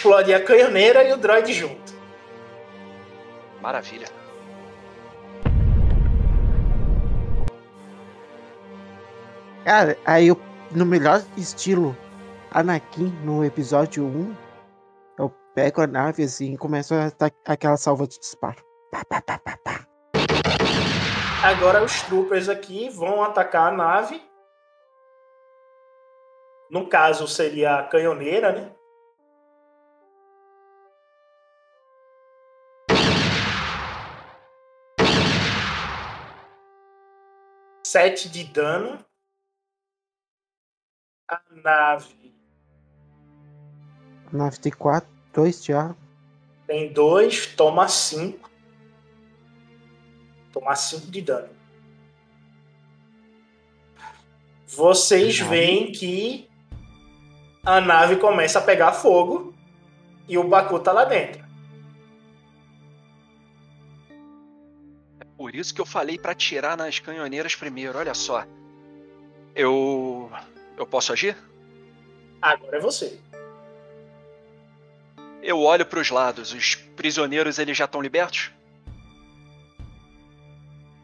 Explode 0.03 0.35
a 0.35 0.45
canhoneira 0.45 1.05
e 1.05 1.13
o 1.13 1.17
droid 1.17 1.53
junto. 1.53 1.93
Maravilha. 3.61 4.09
Cara, 9.65 9.97
aí 10.05 10.27
eu, 10.27 10.41
no 10.73 10.85
melhor 10.85 11.23
estilo 11.37 11.97
Anakin 12.51 13.13
no 13.23 13.45
episódio 13.45 14.05
1, 14.05 14.37
eu 15.21 15.33
pego 15.55 15.83
a 15.83 15.87
nave 15.87 16.25
assim 16.25 16.55
e 16.55 16.59
começo 16.59 16.93
a 16.97 17.13
dar 17.17 17.31
aquela 17.47 17.77
salva 17.77 18.05
de 18.05 18.19
disparo. 18.19 18.61
Pá, 18.91 19.05
pá, 19.05 19.23
pá, 19.23 19.39
pá, 19.39 19.57
pá. 19.63 19.87
Agora 21.45 21.81
os 21.81 22.03
troopers 22.03 22.49
aqui 22.49 22.89
vão 22.89 23.23
atacar 23.23 23.73
a 23.73 23.77
nave. 23.77 24.21
No 26.69 26.89
caso, 26.89 27.29
seria 27.29 27.77
a 27.77 27.85
canhoneira, 27.85 28.51
né? 28.51 28.82
Sete 37.93 38.31
de 38.31 38.45
dano. 38.45 39.05
A 41.29 41.39
nave 41.51 42.35
A 44.33 44.35
nave 44.35 44.59
tem 44.59 44.73
4, 44.73 45.07
2 45.35 45.63
de 45.63 45.75
arma. 45.75 45.97
tem 46.67 46.91
dois, 46.91 47.49
toma 47.49 47.87
cinco. 47.89 48.51
Toma 50.55 50.75
cinco 50.75 51.11
de 51.11 51.21
dano. 51.21 51.51
Vocês 54.67 55.39
veem 55.39 55.93
que 55.93 56.49
a 57.63 57.79
nave 57.79 58.17
começa 58.17 58.59
a 58.59 58.63
pegar 58.63 58.93
fogo 58.93 59.55
e 60.27 60.39
o 60.39 60.49
Baku 60.49 60.81
tá 60.81 60.93
lá 60.93 61.05
dentro. 61.05 61.42
Por 65.53 65.59
isso 65.59 65.75
que 65.75 65.83
eu 65.83 65.85
falei 65.85 66.17
pra 66.19 66.35
tirar 66.35 66.79
nas 66.79 66.99
canhoneiras 66.99 67.55
primeiro, 67.55 67.99
olha 67.99 68.15
só. 68.15 68.47
Eu. 69.55 70.33
Eu 70.79 70.87
posso 70.87 71.13
agir? 71.13 71.37
Agora 72.41 72.79
é 72.79 72.81
você. 72.81 73.19
Eu 75.43 75.61
olho 75.61 75.85
pros 75.85 76.09
lados, 76.09 76.55
os 76.55 76.75
prisioneiros 76.75 77.59
eles 77.59 77.77
já 77.77 77.85
estão 77.85 78.01
libertos? 78.01 78.51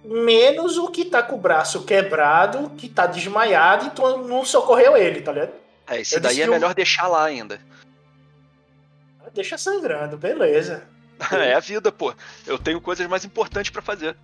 Menos 0.02 0.78
o 0.78 0.88
que 0.88 1.04
tá 1.04 1.22
com 1.22 1.34
o 1.36 1.38
braço 1.38 1.84
quebrado, 1.84 2.70
que 2.70 2.88
tá 2.88 3.06
desmaiado 3.06 3.88
e 3.88 3.90
tu 3.90 4.16
não 4.26 4.46
socorreu 4.46 4.96
ele, 4.96 5.20
tá 5.20 5.30
ligado? 5.30 5.52
É, 5.88 6.00
esse 6.00 6.14
Eu 6.16 6.20
daí 6.22 6.40
é 6.40 6.48
o- 6.48 6.50
melhor 6.50 6.72
deixar 6.74 7.06
lá 7.06 7.22
ainda. 7.24 7.60
Deixa 9.34 9.58
sangrando, 9.58 10.16
beleza. 10.16 10.88
É 11.32 11.52
a 11.52 11.60
vida, 11.60 11.92
pô. 11.92 12.14
Eu 12.46 12.58
tenho 12.58 12.80
coisas 12.80 13.06
mais 13.06 13.26
importantes 13.26 13.70
pra 13.70 13.82
fazer. 13.82 14.16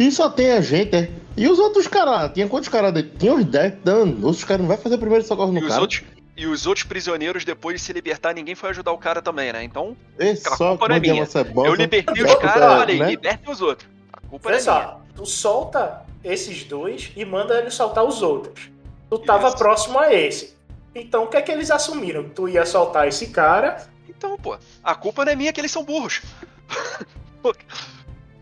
E 0.00 0.10
só 0.10 0.30
tem 0.30 0.52
a 0.52 0.60
gente, 0.62 0.96
é? 0.96 1.10
E 1.36 1.46
os 1.46 1.58
outros 1.58 1.86
caras? 1.86 2.32
Tinha 2.32 2.48
quantos 2.48 2.68
caras? 2.70 2.92
Tinha 3.18 3.34
uns 3.34 3.44
10 3.44 3.74
dando. 3.84 4.16
Os 4.18 4.24
outros 4.24 4.44
caras 4.44 4.60
não 4.62 4.68
vai 4.68 4.78
fazer 4.78 4.96
primeiro 4.96 5.22
socorro 5.24 5.50
E 5.52 5.54
no 5.56 5.60
os, 5.60 5.68
cara. 5.68 5.80
outros, 5.82 6.02
e 6.36 6.46
os 6.46 6.66
outros 6.66 6.84
prisioneiros, 6.86 7.44
depois 7.44 7.78
de 7.78 7.86
se 7.86 7.92
libertar, 7.92 8.34
ninguém 8.34 8.54
foi 8.54 8.70
ajudar 8.70 8.92
o 8.92 8.98
cara 8.98 9.20
também, 9.20 9.52
né? 9.52 9.62
Então, 9.62 9.94
É 10.18 10.30
a 10.30 10.36
só 10.36 10.70
culpa 10.70 10.88
não 10.88 10.96
é 10.96 11.00
quando 11.00 11.10
minha. 11.10 11.26
você 11.26 11.44
bosta. 11.44 11.70
eu 11.70 11.74
libertei 11.74 12.24
os 12.24 12.34
caras, 12.36 12.62
é, 12.62 12.66
olha 12.80 12.94
aí, 12.94 12.98
né? 12.98 13.10
libertem 13.10 13.52
os 13.52 13.60
outros. 13.60 13.88
A 14.12 14.20
culpa 14.22 14.48
Olha 14.48 14.54
é 14.56 14.58
minha. 14.58 14.64
só, 14.64 15.02
tu 15.14 15.26
solta 15.26 16.02
esses 16.24 16.64
dois 16.64 17.12
e 17.14 17.24
manda 17.26 17.58
ele 17.58 17.70
soltar 17.70 18.02
os 18.04 18.22
outros. 18.22 18.70
Tu 19.10 19.18
tava 19.18 19.48
Isso. 19.48 19.58
próximo 19.58 19.98
a 19.98 20.12
esse. 20.14 20.54
Então 20.94 21.24
o 21.24 21.26
que 21.26 21.36
é 21.36 21.42
que 21.42 21.52
eles 21.52 21.70
assumiram? 21.70 22.28
Tu 22.30 22.48
ia 22.48 22.64
soltar 22.64 23.06
esse 23.06 23.26
cara. 23.28 23.86
Então, 24.08 24.36
pô, 24.38 24.56
a 24.82 24.94
culpa 24.94 25.24
não 25.24 25.32
é 25.32 25.36
minha 25.36 25.52
que 25.52 25.60
eles 25.60 25.70
são 25.70 25.84
burros. 25.84 26.22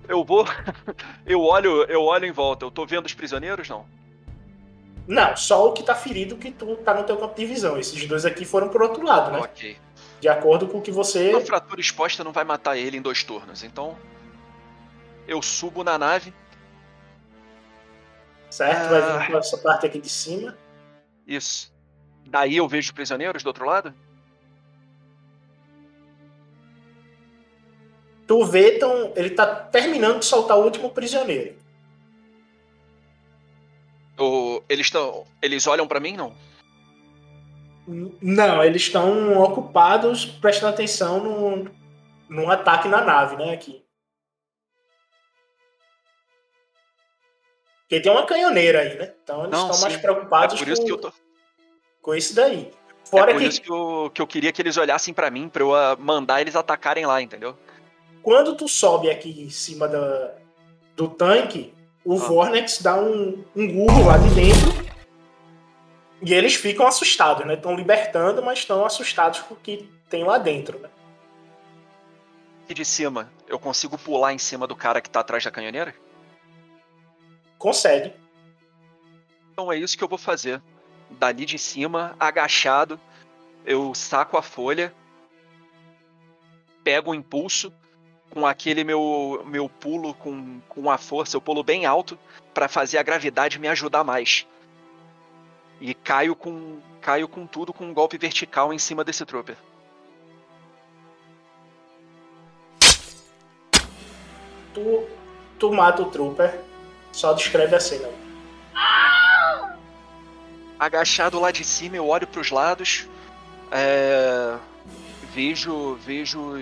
eu 0.08 0.24
vou. 0.24 0.44
Eu 1.26 1.42
olho, 1.42 1.84
eu 1.84 2.02
olho 2.02 2.24
em 2.24 2.32
volta. 2.32 2.64
Eu 2.64 2.70
tô 2.70 2.86
vendo 2.86 3.04
os 3.06 3.12
prisioneiros, 3.14 3.68
não? 3.68 3.86
Não, 5.06 5.36
só 5.36 5.68
o 5.68 5.72
que 5.72 5.82
tá 5.82 5.94
ferido 5.94 6.36
que 6.36 6.50
tu 6.50 6.76
tá 6.76 6.94
no 6.94 7.04
teu 7.04 7.16
campo 7.16 7.34
de 7.36 7.44
visão. 7.46 7.78
Esses 7.78 8.06
dois 8.06 8.24
aqui 8.26 8.44
foram 8.44 8.68
pro 8.68 8.84
outro 8.84 9.04
lado, 9.04 9.30
né? 9.30 9.38
Ok. 9.38 9.78
De 10.20 10.28
acordo 10.28 10.66
com 10.66 10.78
o 10.78 10.82
que 10.82 10.90
você. 10.90 11.30
Uma 11.30 11.40
fratura 11.40 11.80
exposta 11.80 12.24
não 12.24 12.32
vai 12.32 12.44
matar 12.44 12.76
ele 12.76 12.96
em 12.96 13.02
dois 13.02 13.22
turnos. 13.22 13.62
Então, 13.62 13.96
eu 15.26 15.40
subo 15.42 15.84
na 15.84 15.96
nave. 15.98 16.32
Certo? 18.50 18.88
Vai 18.90 19.00
Ah. 19.02 19.18
vir 19.18 19.26
pra 19.30 19.38
essa 19.38 19.58
parte 19.58 19.86
aqui 19.86 20.00
de 20.00 20.08
cima. 20.08 20.56
Isso. 21.26 21.72
Daí 22.26 22.56
eu 22.56 22.66
vejo 22.68 22.88
os 22.88 22.92
prisioneiros 22.92 23.42
do 23.42 23.46
outro 23.48 23.64
lado? 23.66 23.94
Tu 28.28 28.44
vê, 28.44 28.76
então, 28.76 29.10
ele 29.16 29.30
tá 29.30 29.46
terminando 29.46 30.18
de 30.18 30.26
soltar 30.26 30.58
o 30.58 30.62
último 30.62 30.90
prisioneiro. 30.90 31.56
Ou 34.18 34.62
eles 34.68 34.88
estão. 34.88 35.24
Eles 35.40 35.66
olham 35.66 35.88
pra 35.88 35.98
mim, 35.98 36.14
não? 36.14 36.36
Não, 38.20 38.62
eles 38.62 38.82
estão 38.82 39.38
ocupados 39.42 40.26
prestando 40.26 40.74
atenção 40.74 41.64
num 42.28 42.50
ataque 42.50 42.86
na 42.86 43.02
nave, 43.02 43.36
né? 43.36 43.54
Aqui. 43.54 43.82
Porque 47.80 48.00
tem 48.02 48.12
uma 48.12 48.26
canhoneira 48.26 48.80
aí, 48.80 48.98
né? 48.98 49.14
Então 49.24 49.44
eles 49.44 49.52
Não, 49.52 49.70
estão 49.70 49.80
mais 49.80 49.94
sim. 49.94 50.00
preocupados 50.00 50.54
é 50.54 50.58
por 50.58 50.70
isso 50.70 50.82
com, 50.82 50.86
que 50.86 50.92
eu 50.92 50.98
tô. 50.98 51.12
com 52.02 52.14
isso 52.14 52.34
daí. 52.34 52.70
Fora 53.06 53.30
é 53.30 53.34
por 53.34 53.40
que 53.40 53.48
isso 53.48 53.62
que 53.62 53.72
eu, 53.72 54.10
que 54.12 54.20
eu 54.20 54.26
queria 54.26 54.52
que 54.52 54.60
eles 54.60 54.76
olhassem 54.76 55.14
pra 55.14 55.30
mim 55.30 55.48
pra 55.48 55.62
eu 55.62 55.74
ah, 55.74 55.96
mandar 55.98 56.42
eles 56.42 56.54
atacarem 56.54 57.06
lá, 57.06 57.22
entendeu? 57.22 57.56
Quando 58.28 58.54
tu 58.54 58.68
sobe 58.68 59.10
aqui 59.10 59.30
em 59.40 59.48
cima 59.48 59.88
da, 59.88 60.34
do 60.94 61.08
tanque, 61.08 61.72
o 62.04 62.12
Ah. 62.12 62.18
Vornex 62.18 62.82
dá 62.82 62.94
um, 63.00 63.42
um 63.56 63.66
gurro 63.72 64.04
lá 64.04 64.18
de 64.18 64.28
dentro. 64.34 64.86
E 66.20 66.34
eles 66.34 66.54
ficam 66.54 66.86
assustados, 66.86 67.46
né? 67.46 67.54
Estão 67.54 67.74
libertando, 67.74 68.42
mas 68.42 68.58
estão 68.58 68.84
assustados 68.84 69.40
com 69.40 69.54
o 69.54 69.56
que 69.56 69.90
tem 70.10 70.24
lá 70.24 70.36
dentro, 70.36 70.78
né? 70.78 70.90
E 72.68 72.74
de 72.74 72.84
cima, 72.84 73.32
eu 73.46 73.58
consigo 73.58 73.96
pular 73.96 74.34
em 74.34 74.38
cima 74.38 74.66
do 74.66 74.76
cara 74.76 75.00
que 75.00 75.08
tá 75.08 75.20
atrás 75.20 75.42
da 75.42 75.50
canhoneira? 75.50 75.94
Consegue. 77.56 78.12
Então 79.52 79.72
é 79.72 79.78
isso 79.78 79.96
que 79.96 80.04
eu 80.04 80.08
vou 80.08 80.18
fazer. 80.18 80.60
Dali 81.12 81.46
de 81.46 81.58
cima, 81.58 82.14
agachado, 82.20 83.00
eu 83.64 83.94
saco 83.94 84.36
a 84.36 84.42
folha, 84.42 84.92
pego 86.84 87.12
o 87.12 87.14
impulso 87.14 87.72
com 88.30 88.46
aquele 88.46 88.84
meu 88.84 89.42
meu 89.46 89.68
pulo 89.68 90.14
com, 90.14 90.60
com 90.68 90.90
a 90.90 90.98
força, 90.98 91.36
eu 91.36 91.40
pulo 91.40 91.62
bem 91.62 91.86
alto 91.86 92.18
pra 92.52 92.68
fazer 92.68 92.98
a 92.98 93.02
gravidade 93.02 93.58
me 93.58 93.68
ajudar 93.68 94.04
mais. 94.04 94.46
E 95.80 95.94
caio 95.94 96.34
com 96.34 96.78
caio 97.00 97.28
com 97.28 97.46
tudo 97.46 97.72
com 97.72 97.84
um 97.84 97.94
golpe 97.94 98.18
vertical 98.18 98.72
em 98.72 98.78
cima 98.78 99.04
desse 99.04 99.24
trooper. 99.24 99.56
Tu, 104.74 105.08
tu 105.58 105.72
mata 105.72 106.02
o 106.02 106.10
trooper, 106.10 106.60
só 107.12 107.32
descreve 107.32 107.74
a 107.74 107.80
cena. 107.80 108.08
agachado 110.78 111.40
lá 111.40 111.50
de 111.50 111.64
cima, 111.64 111.96
eu 111.96 112.06
olho 112.06 112.26
para 112.26 112.40
os 112.40 112.50
lados, 112.50 113.08
é, 113.72 114.56
vejo, 115.34 115.94
vejo 115.96 116.56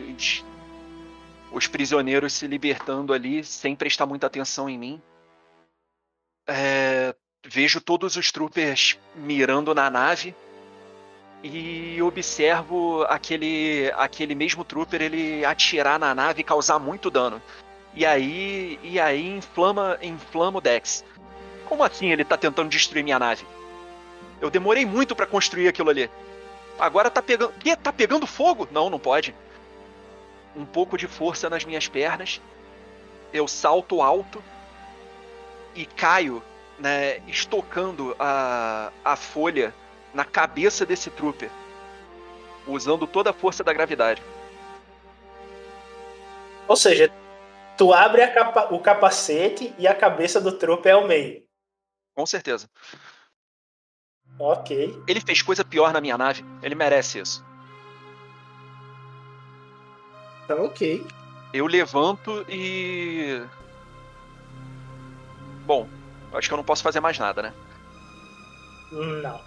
os, 1.57 1.65
os 1.65 1.67
prisioneiros 1.67 2.33
se 2.33 2.47
libertando 2.47 3.13
ali, 3.13 3.43
sem 3.43 3.75
prestar 3.75 4.07
muita 4.07 4.27
atenção 4.27 4.69
em 4.69 4.79
mim. 4.79 5.03
É, 6.47 7.15
vejo 7.45 7.81
todos 7.81 8.17
os 8.17 8.31
troopers 8.31 8.99
mirando 9.15 9.75
na 9.75 9.91
nave 9.91 10.35
e 11.43 12.01
observo 12.03 13.05
aquele, 13.09 13.93
aquele 13.97 14.35
mesmo 14.35 14.65
trooper 14.65 15.03
ele 15.03 15.45
atirar 15.45 15.99
na 15.99 16.15
nave 16.15 16.41
e 16.41 16.45
causar 16.45 16.79
muito 16.79 17.11
dano. 17.11 17.41
E 17.95 18.05
aí, 18.05 18.79
e 18.83 19.01
aí 19.01 19.27
inflama, 19.27 19.99
inflama 20.03 20.59
o 20.59 20.61
Dex. 20.61 21.05
Como 21.69 21.83
assim 21.83 22.13
ele 22.13 22.25
tá 22.25 22.37
tentando 22.37 22.69
destruir 22.69 23.03
minha 23.03 23.19
nave? 23.19 23.45
Eu 24.41 24.51
demorei 24.51 24.85
muito 24.85 25.17
pra 25.17 25.27
construir 25.27 25.69
aquilo 25.69 25.91
ali. 25.91 26.11
Agora 26.79 27.11
tá 27.11 27.23
pegando. 27.23 27.55
Quê? 27.59 27.75
Tá 27.75 27.93
pegando 27.93 28.27
fogo? 28.27 28.69
Não, 28.71 28.91
não 28.91 28.99
pode. 28.99 29.35
Um 30.57 30.65
pouco 30.65 30.97
de 30.97 31.07
força 31.07 31.51
nas 31.51 31.65
minhas 31.65 31.87
pernas. 31.87 32.41
Eu 33.33 33.47
salto 33.47 34.01
alto 34.01 34.43
e 35.75 35.85
caio, 35.85 36.43
né, 36.79 37.19
estocando 37.29 38.17
a, 38.19 38.91
a 39.05 39.17
folha 39.17 39.75
na 40.15 40.25
cabeça 40.25 40.87
desse 40.87 41.11
trooper. 41.11 41.51
Usando 42.67 43.07
toda 43.07 43.31
a 43.31 43.35
força 43.35 43.63
da 43.63 43.73
gravidade. 43.73 44.23
Ou 46.67 46.77
seja, 46.77 47.13
tu 47.77 47.93
abre 47.93 48.27
capa- 48.29 48.69
o 48.73 48.81
capacete 48.81 49.75
e 49.79 49.87
a 49.87 49.95
cabeça 49.95 50.41
do 50.41 50.53
trooper 50.53 50.91
é 50.91 50.95
ao 50.95 51.07
meio. 51.07 51.45
Com 52.15 52.25
certeza. 52.27 52.69
Ok. 54.39 55.03
Ele 55.07 55.21
fez 55.21 55.43
coisa 55.43 55.65
pior 55.65 55.93
na 55.93 56.01
minha 56.01 56.19
nave. 56.19 56.45
Ele 56.63 56.75
merece 56.75 57.19
isso. 57.21 57.45
Tá 60.47 60.55
ok. 60.55 61.07
Eu 61.53 61.67
levanto 61.67 62.45
e. 62.49 63.43
Bom, 65.65 65.89
acho 66.33 66.49
que 66.49 66.55
eu 66.55 66.59
não 66.59 66.65
posso 66.65 66.83
fazer 66.83 67.01
mais 67.01 67.19
nada, 67.19 67.43
né? 67.43 67.53
Não. 68.93 69.41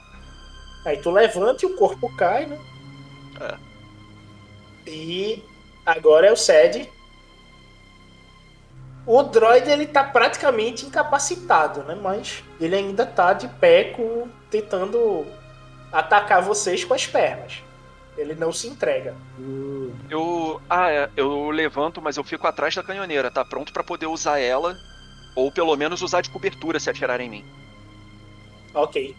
Aí 0.85 0.97
tu 0.97 1.11
levanta 1.11 1.65
e 1.65 1.67
o 1.67 1.75
corpo 1.75 2.13
cai, 2.17 2.45
né? 2.45 2.59
É. 3.39 3.57
E 4.89 5.43
agora 5.85 6.27
é 6.27 6.31
o 6.31 6.37
Sed. 6.37 6.89
O 9.05 9.23
droid 9.23 9.69
ele 9.69 9.87
tá 9.87 10.03
praticamente 10.03 10.85
incapacitado, 10.85 11.83
né? 11.83 11.95
Mas 11.95 12.43
ele 12.59 12.75
ainda 12.75 13.05
tá 13.05 13.33
de 13.33 13.47
pé 13.47 13.85
com, 13.85 14.27
tentando 14.51 15.25
atacar 15.91 16.41
vocês 16.41 16.83
com 16.83 16.93
as 16.93 17.07
pernas. 17.07 17.63
Ele 18.19 18.35
não 18.35 18.51
se 18.51 18.67
entrega. 18.67 19.15
Eu. 20.09 20.61
Ah, 20.69 20.91
é, 20.91 21.09
eu 21.15 21.49
levanto, 21.49 22.01
mas 22.01 22.17
eu 22.17 22.23
fico 22.23 22.45
atrás 22.45 22.75
da 22.75 22.83
canhoneira, 22.83 23.31
tá? 23.31 23.45
Pronto 23.45 23.71
pra 23.71 23.83
poder 23.83 24.07
usar 24.07 24.39
ela. 24.39 24.77
Ou 25.35 25.51
pelo 25.51 25.75
menos 25.77 26.01
usar 26.01 26.21
de 26.21 26.29
cobertura 26.29 26.79
se 26.79 26.89
atirarem 26.89 27.27
em 27.27 27.29
mim. 27.29 27.45
Ok. 28.73 29.15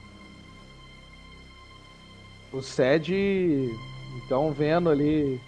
O 2.53 2.61
Sed, 2.61 3.71
então, 4.17 4.53
vendo 4.53 4.91
ali 4.91 5.41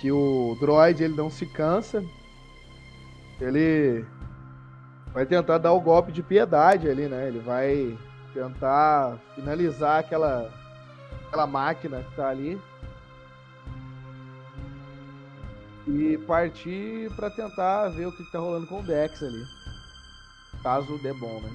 que 0.00 0.12
o 0.12 0.56
droid 0.60 1.02
ele 1.02 1.14
não 1.14 1.30
se 1.30 1.46
cansa, 1.46 2.04
ele 3.40 4.04
vai 5.12 5.24
tentar 5.24 5.58
dar 5.58 5.72
o 5.72 5.80
golpe 5.80 6.12
de 6.12 6.22
piedade 6.22 6.88
ali, 6.90 7.08
né? 7.08 7.28
Ele 7.28 7.38
vai 7.38 7.96
tentar 8.34 9.16
finalizar 9.34 10.00
aquela, 10.00 10.52
aquela 11.34 11.46
máquina 11.46 12.02
que 12.04 12.16
tá 12.16 12.28
ali. 12.28 12.60
E 15.86 16.16
partir 16.26 17.10
pra 17.14 17.28
tentar 17.28 17.88
ver 17.90 18.06
o 18.06 18.12
que, 18.12 18.24
que 18.24 18.32
tá 18.32 18.38
rolando 18.38 18.66
com 18.68 18.80
o 18.80 18.82
Dex 18.82 19.22
ali. 19.22 19.44
Caso 20.62 20.96
dê 20.98 21.12
bom, 21.12 21.40
né? 21.40 21.50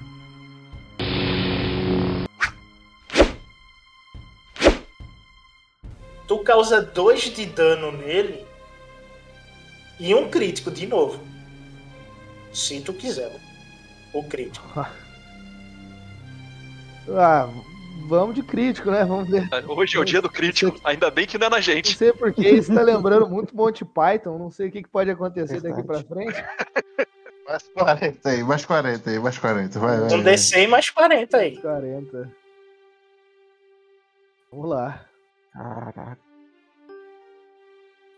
Tu 6.28 6.38
causa 6.44 6.80
dois 6.80 7.22
de 7.22 7.46
dano 7.46 7.90
nele 7.90 8.46
e 9.98 10.14
um 10.14 10.30
crítico 10.30 10.70
de 10.70 10.86
novo. 10.86 11.20
Se 12.52 12.80
tu 12.80 12.92
quiser. 12.92 13.40
O 14.12 14.22
crítico. 14.28 14.68
Ah, 17.12 17.48
vamos 18.08 18.34
de 18.34 18.42
crítico, 18.42 18.90
né? 18.90 19.04
Vamos 19.04 19.28
ver. 19.28 19.48
Hoje 19.68 19.96
é 19.96 20.00
o 20.00 20.04
dia 20.04 20.20
do 20.20 20.30
crítico, 20.30 20.78
ainda 20.84 21.10
bem 21.10 21.26
que 21.26 21.38
não 21.38 21.46
é 21.46 21.50
na 21.50 21.56
Não 21.56 21.62
gente. 21.62 21.96
sei 21.96 22.12
porque 22.12 22.48
isso 22.48 22.74
tá 22.74 22.82
lembrando 22.82 23.28
muito 23.28 23.54
Monty 23.56 23.84
Python. 23.84 24.38
Não 24.38 24.50
sei 24.50 24.68
o 24.68 24.72
que, 24.72 24.82
que 24.82 24.88
pode 24.88 25.10
acontecer 25.10 25.60
daqui 25.60 25.82
pra 25.82 26.02
frente. 26.02 26.42
Mais 27.46 27.68
40 27.74 28.28
aí, 28.28 28.42
mais 28.44 28.64
40 28.64 29.10
aí, 29.10 29.18
mais 29.18 29.38
40. 29.38 29.78
Vai, 29.78 29.96
vai. 29.98 30.06
Um 30.06 30.08
vai. 30.08 30.22
DC 30.22 30.66
mais 30.68 30.88
40 30.90 31.36
aí. 31.36 31.56
40. 31.60 32.32
Vamos 34.52 34.68
lá. 34.70 35.04
Caraca. 35.52 36.18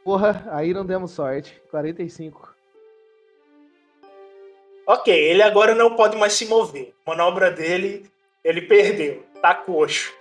Porra, 0.04 0.46
aí 0.50 0.74
não 0.74 0.84
demos 0.84 1.12
sorte. 1.12 1.62
45. 1.70 2.52
Ok, 4.86 5.14
ele 5.14 5.42
agora 5.42 5.74
não 5.74 5.94
pode 5.94 6.16
mais 6.16 6.32
se 6.32 6.46
mover. 6.46 6.92
Manobra 7.06 7.50
dele, 7.50 8.10
ele 8.42 8.62
perdeu. 8.62 9.24
Tá 9.42 9.56
coxo. 9.56 10.14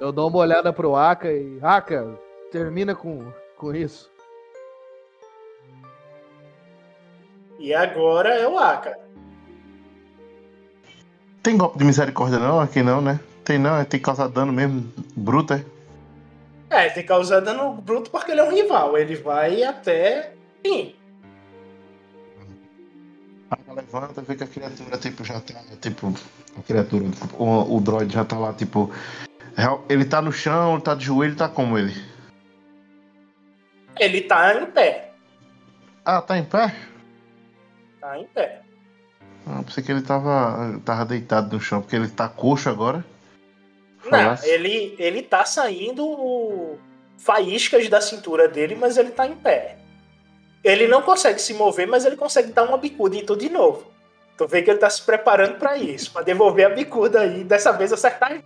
Eu 0.00 0.10
dou 0.10 0.28
uma 0.28 0.38
olhada 0.38 0.72
pro 0.72 0.96
Aka 0.96 1.30
e. 1.30 1.58
Aka, 1.62 2.18
termina 2.50 2.94
com, 2.94 3.30
com 3.58 3.74
isso. 3.74 4.10
E 7.58 7.74
agora 7.74 8.34
é 8.34 8.48
o 8.48 8.58
Aka. 8.58 8.98
Tem 11.42 11.58
golpe 11.58 11.78
de 11.78 11.84
misericórdia 11.84 12.38
não? 12.38 12.58
Aqui 12.58 12.82
não, 12.82 13.02
né? 13.02 13.20
Tem 13.44 13.58
não, 13.58 13.76
é 13.76 13.84
tem 13.84 14.00
que 14.00 14.06
causar 14.06 14.28
dano 14.28 14.52
mesmo. 14.52 14.90
Bruto, 15.14 15.52
é? 15.52 15.64
É, 16.70 16.86
ele 16.86 16.94
tem 16.94 17.02
que 17.02 17.08
causar 17.08 17.40
dano 17.40 17.74
bruto 17.74 18.10
porque 18.10 18.32
ele 18.32 18.40
é 18.40 18.44
um 18.44 18.50
rival. 18.50 18.96
Ele 18.96 19.14
vai 19.14 19.62
até. 19.62 20.32
Sim. 20.64 20.94
Levanta, 23.76 24.22
vê 24.22 24.34
que 24.34 24.42
a 24.42 24.46
criatura, 24.46 24.96
tipo, 24.96 25.22
já 25.22 25.38
tá, 25.38 25.54
tipo, 25.82 26.14
a 26.58 26.62
criatura, 26.62 27.10
tipo, 27.10 27.36
o, 27.36 27.76
o 27.76 27.78
droid 27.78 28.10
já 28.10 28.24
tá 28.24 28.38
lá, 28.38 28.54
tipo, 28.54 28.90
ele 29.86 30.06
tá 30.06 30.22
no 30.22 30.32
chão, 30.32 30.72
ele 30.72 30.82
tá 30.82 30.94
de 30.94 31.04
joelho, 31.04 31.36
tá 31.36 31.46
como 31.46 31.76
ele? 31.76 31.92
Ele 34.00 34.22
tá 34.22 34.54
em 34.54 34.64
pé. 34.64 35.12
Ah, 36.02 36.22
tá 36.22 36.38
em 36.38 36.44
pé? 36.44 36.74
Tá 38.00 38.18
em 38.18 38.24
pé. 38.24 38.62
Ah, 39.46 39.62
pensei 39.62 39.84
que 39.84 39.92
ele 39.92 40.00
tava, 40.00 40.80
tava 40.82 41.04
deitado 41.04 41.54
no 41.54 41.60
chão, 41.60 41.82
porque 41.82 41.96
ele 41.96 42.08
tá 42.08 42.30
coxo 42.30 42.70
agora. 42.70 43.04
Não, 44.10 44.38
ele, 44.42 44.96
ele 44.98 45.22
tá 45.22 45.44
saindo 45.44 46.78
faíscas 47.18 47.90
da 47.90 48.00
cintura 48.00 48.48
dele, 48.48 48.74
mas 48.74 48.96
ele 48.96 49.10
tá 49.10 49.26
em 49.26 49.34
pé. 49.34 49.76
Ele 50.66 50.88
não 50.88 51.00
consegue 51.00 51.40
se 51.40 51.54
mover, 51.54 51.86
mas 51.86 52.04
ele 52.04 52.16
consegue 52.16 52.50
dar 52.50 52.64
uma 52.64 52.76
bicuda 52.76 53.14
em 53.14 53.24
tudo 53.24 53.38
de 53.40 53.48
novo. 53.48 53.86
Tu 54.36 54.48
vê 54.48 54.62
que 54.62 54.68
ele 54.70 54.80
tá 54.80 54.90
se 54.90 55.00
preparando 55.00 55.58
pra 55.60 55.78
isso, 55.78 56.10
pra 56.10 56.22
devolver 56.22 56.66
a 56.66 56.70
bicuda 56.70 57.20
aí, 57.20 57.44
dessa 57.44 57.70
vez 57.70 57.92
acertar. 57.92 58.42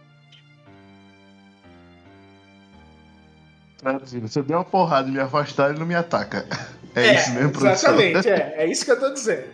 Traduzindo, 3.78 4.28
se 4.28 4.38
eu 4.38 4.42
der 4.42 4.56
uma 4.56 4.64
porrada 4.66 5.08
e 5.08 5.12
me 5.12 5.18
afastar, 5.18 5.70
ele 5.70 5.78
não 5.78 5.86
me 5.86 5.94
ataca. 5.94 6.46
É, 6.92 7.14
isso 7.14 7.30
mesmo, 7.30 7.52
produção? 7.52 7.72
Exatamente, 8.00 8.28
é, 8.28 8.54
é 8.58 8.66
isso 8.66 8.84
que 8.84 8.90
eu 8.90 8.98
tô 8.98 9.10
dizendo. 9.10 9.44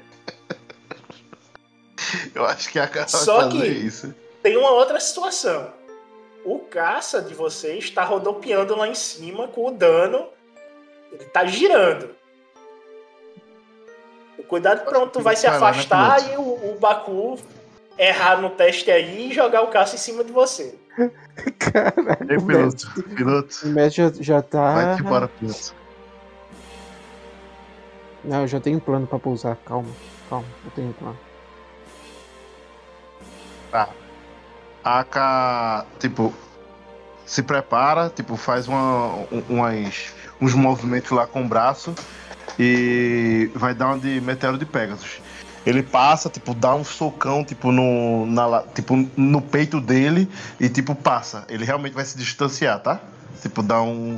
Eu 2.35 2.47
acho 2.47 2.71
que 2.71 2.79
a 2.79 2.87
vai 2.87 3.07
Só 3.07 3.51
que- 3.51 3.67
isso. 3.67 4.15
Tem 4.43 4.57
uma 4.57 4.71
outra 4.71 4.99
situação. 4.99 5.71
O 6.47 6.61
caça 6.61 7.21
de 7.21 7.35
vocês 7.35 7.91
tá 7.91 8.05
rodopiando 8.05 8.75
lá 8.75 8.89
em 8.89 8.95
cima 8.95 9.49
com 9.49 9.67
o 9.69 9.71
dano. 9.71 10.29
Ele 11.13 11.27
tá 11.27 11.45
girando. 11.45 12.17
Cuidado 14.49 14.85
pra 14.85 14.99
onde 15.01 15.13
tu 15.13 15.21
vai 15.21 15.35
se 15.37 15.47
Vai 15.47 15.57
afastar 15.57 16.33
e 16.33 16.37
o, 16.37 16.41
o 16.41 16.77
Baku 16.81 17.39
errar 17.99 18.41
no 18.41 18.51
teste 18.51 18.91
aí 18.91 19.31
e 19.31 19.35
jogar 19.35 19.63
o 19.63 19.69
caça 19.69 19.97
em 19.97 19.99
cima 19.99 20.23
de 20.23 20.33
você. 20.33 20.75
Caraca. 21.59 22.25
Ei, 22.29 22.37
o 22.37 22.43
piloto, 22.47 22.65
mestre- 22.87 23.03
piloto. 23.15 23.57
O 23.65 23.69
mestre 23.69 24.03
já, 24.05 24.23
já 24.23 24.43
tá. 24.43 24.73
Vai-te 24.75 25.03
embora, 25.03 25.29
piloto. 25.29 25.75
Não, 28.25 28.43
eu 28.43 28.49
já 28.49 28.61
tenho 28.61 28.77
um 28.77 28.81
plano 28.81 29.07
pra 29.07 29.19
pousar. 29.19 29.57
Calma, 29.65 29.89
calma, 30.29 30.47
eu 30.65 30.71
tenho 30.73 30.89
um 30.89 30.93
plano. 30.93 31.19
A 33.73 33.89
AK, 35.01 35.87
tipo, 35.99 36.33
se 37.27 37.43
prepara, 37.43 38.09
tipo, 38.09 38.37
faz 38.37 38.69
uma, 38.69 39.17
um- 39.31 39.45
umas, 39.49 40.15
uns 40.41 40.55
movimentos 40.55 41.11
lá 41.11 41.27
com 41.27 41.45
o 41.45 41.49
braço 41.49 41.95
e 42.59 43.51
vai 43.55 43.75
dar 43.75 43.89
uma 43.89 43.99
de 43.99 44.21
meteoro 44.21 44.57
de 44.57 44.65
Pegasus. 44.65 45.21
Ele 45.67 45.83
passa, 45.83 46.31
tipo, 46.31 46.55
dá 46.55 46.73
um 46.75 46.85
socão, 46.85 47.45
tipo, 47.45 47.73
no, 47.73 48.25
na, 48.27 48.63
tipo, 48.63 48.95
no 49.17 49.43
peito 49.43 49.81
dele 49.81 50.31
e, 50.61 50.69
tipo, 50.69 50.95
passa. 50.95 51.45
Ele 51.49 51.65
realmente 51.65 51.93
vai 51.93 52.05
se 52.05 52.17
distanciar, 52.17 52.81
tá? 52.81 53.01
Tipo, 53.43 53.65
dá 53.65 53.83
um... 53.83 54.17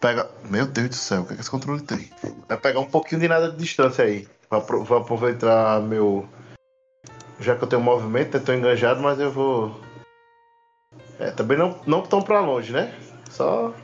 Pega... 0.00 0.28
Meu 0.50 0.66
Deus 0.66 0.88
do 0.88 0.94
céu, 0.96 1.22
o 1.22 1.24
que, 1.24 1.32
é 1.32 1.36
que 1.36 1.40
esse 1.42 1.50
controle 1.50 1.80
tem? 1.82 2.10
Vai 2.48 2.56
pegar 2.58 2.80
um 2.80 2.84
pouquinho 2.84 3.20
de 3.20 3.28
nada 3.28 3.50
de 3.50 3.56
distância 3.56 4.04
aí. 4.04 4.26
Vai, 4.50 4.58
apro- 4.58 4.82
vai 4.82 4.98
aproveitar 4.98 5.80
meu... 5.82 6.28
Já 7.38 7.54
que 7.54 7.62
eu 7.62 7.68
tenho 7.68 7.80
movimento, 7.80 8.36
eu 8.36 8.44
tô 8.44 8.52
enganjado, 8.52 9.00
mas 9.00 9.20
eu 9.20 9.30
vou... 9.30 9.80
É, 11.18 11.30
também 11.32 11.58
não, 11.58 11.80
não 11.86 12.02
tão 12.02 12.22
pra 12.22 12.40
longe, 12.40 12.72
né? 12.72 12.94
Só 13.30 13.74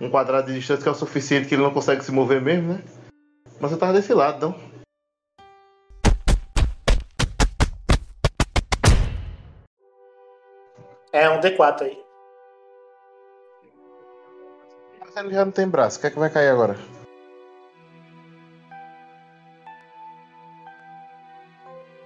um 0.00 0.10
quadrado 0.10 0.48
de 0.48 0.58
distância 0.58 0.82
que 0.82 0.88
é 0.88 0.92
o 0.92 0.94
suficiente 0.94 1.48
que 1.48 1.54
ele 1.54 1.62
não 1.62 1.72
consegue 1.72 2.04
se 2.04 2.12
mover 2.12 2.40
mesmo, 2.40 2.74
né? 2.74 2.82
Mas 3.60 3.72
eu 3.72 3.78
tava 3.78 3.92
desse 3.92 4.12
lado, 4.12 4.36
então. 4.36 4.74
É 11.12 11.30
um 11.30 11.40
D4 11.40 11.82
aí. 11.82 12.04
Mas 15.00 15.16
ele 15.16 15.34
já 15.34 15.44
não 15.44 15.52
tem 15.52 15.68
braço, 15.68 15.98
o 15.98 16.00
que 16.00 16.08
é 16.08 16.10
que 16.10 16.18
vai 16.18 16.28
cair 16.28 16.48
agora? 16.48 16.76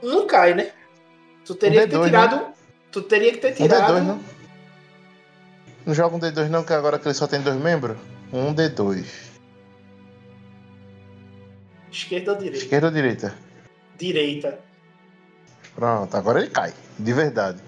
Não 0.02 0.26
cai, 0.26 0.54
né? 0.54 0.72
Tu 1.44 1.54
teria 1.54 1.80
Um 1.80 1.84
que 1.84 1.90
ter 1.90 1.96
D2, 1.96 2.04
tirado. 2.04 2.57
Tu 2.98 3.02
teria 3.02 3.30
que 3.30 3.38
ter 3.38 3.52
Um 3.52 3.54
tirado. 3.54 3.94
D2, 3.94 4.02
não? 4.02 4.20
Não 5.86 5.94
joga 5.94 6.16
um 6.16 6.18
D2 6.18 6.48
não, 6.48 6.64
que 6.64 6.72
agora 6.72 6.98
que 6.98 7.06
ele 7.06 7.14
só 7.14 7.28
tem 7.28 7.40
dois 7.40 7.56
membros? 7.56 7.96
Um 8.32 8.52
D2. 8.52 9.04
Esquerda 11.92 12.32
ou 12.32 12.38
direita? 12.38 12.58
Esquerda 12.58 12.86
ou 12.88 12.92
direita? 12.92 13.34
Direita. 13.96 14.58
Pronto, 15.76 16.16
agora 16.16 16.40
ele 16.40 16.50
cai. 16.50 16.74
De 16.98 17.12
verdade. 17.12 17.60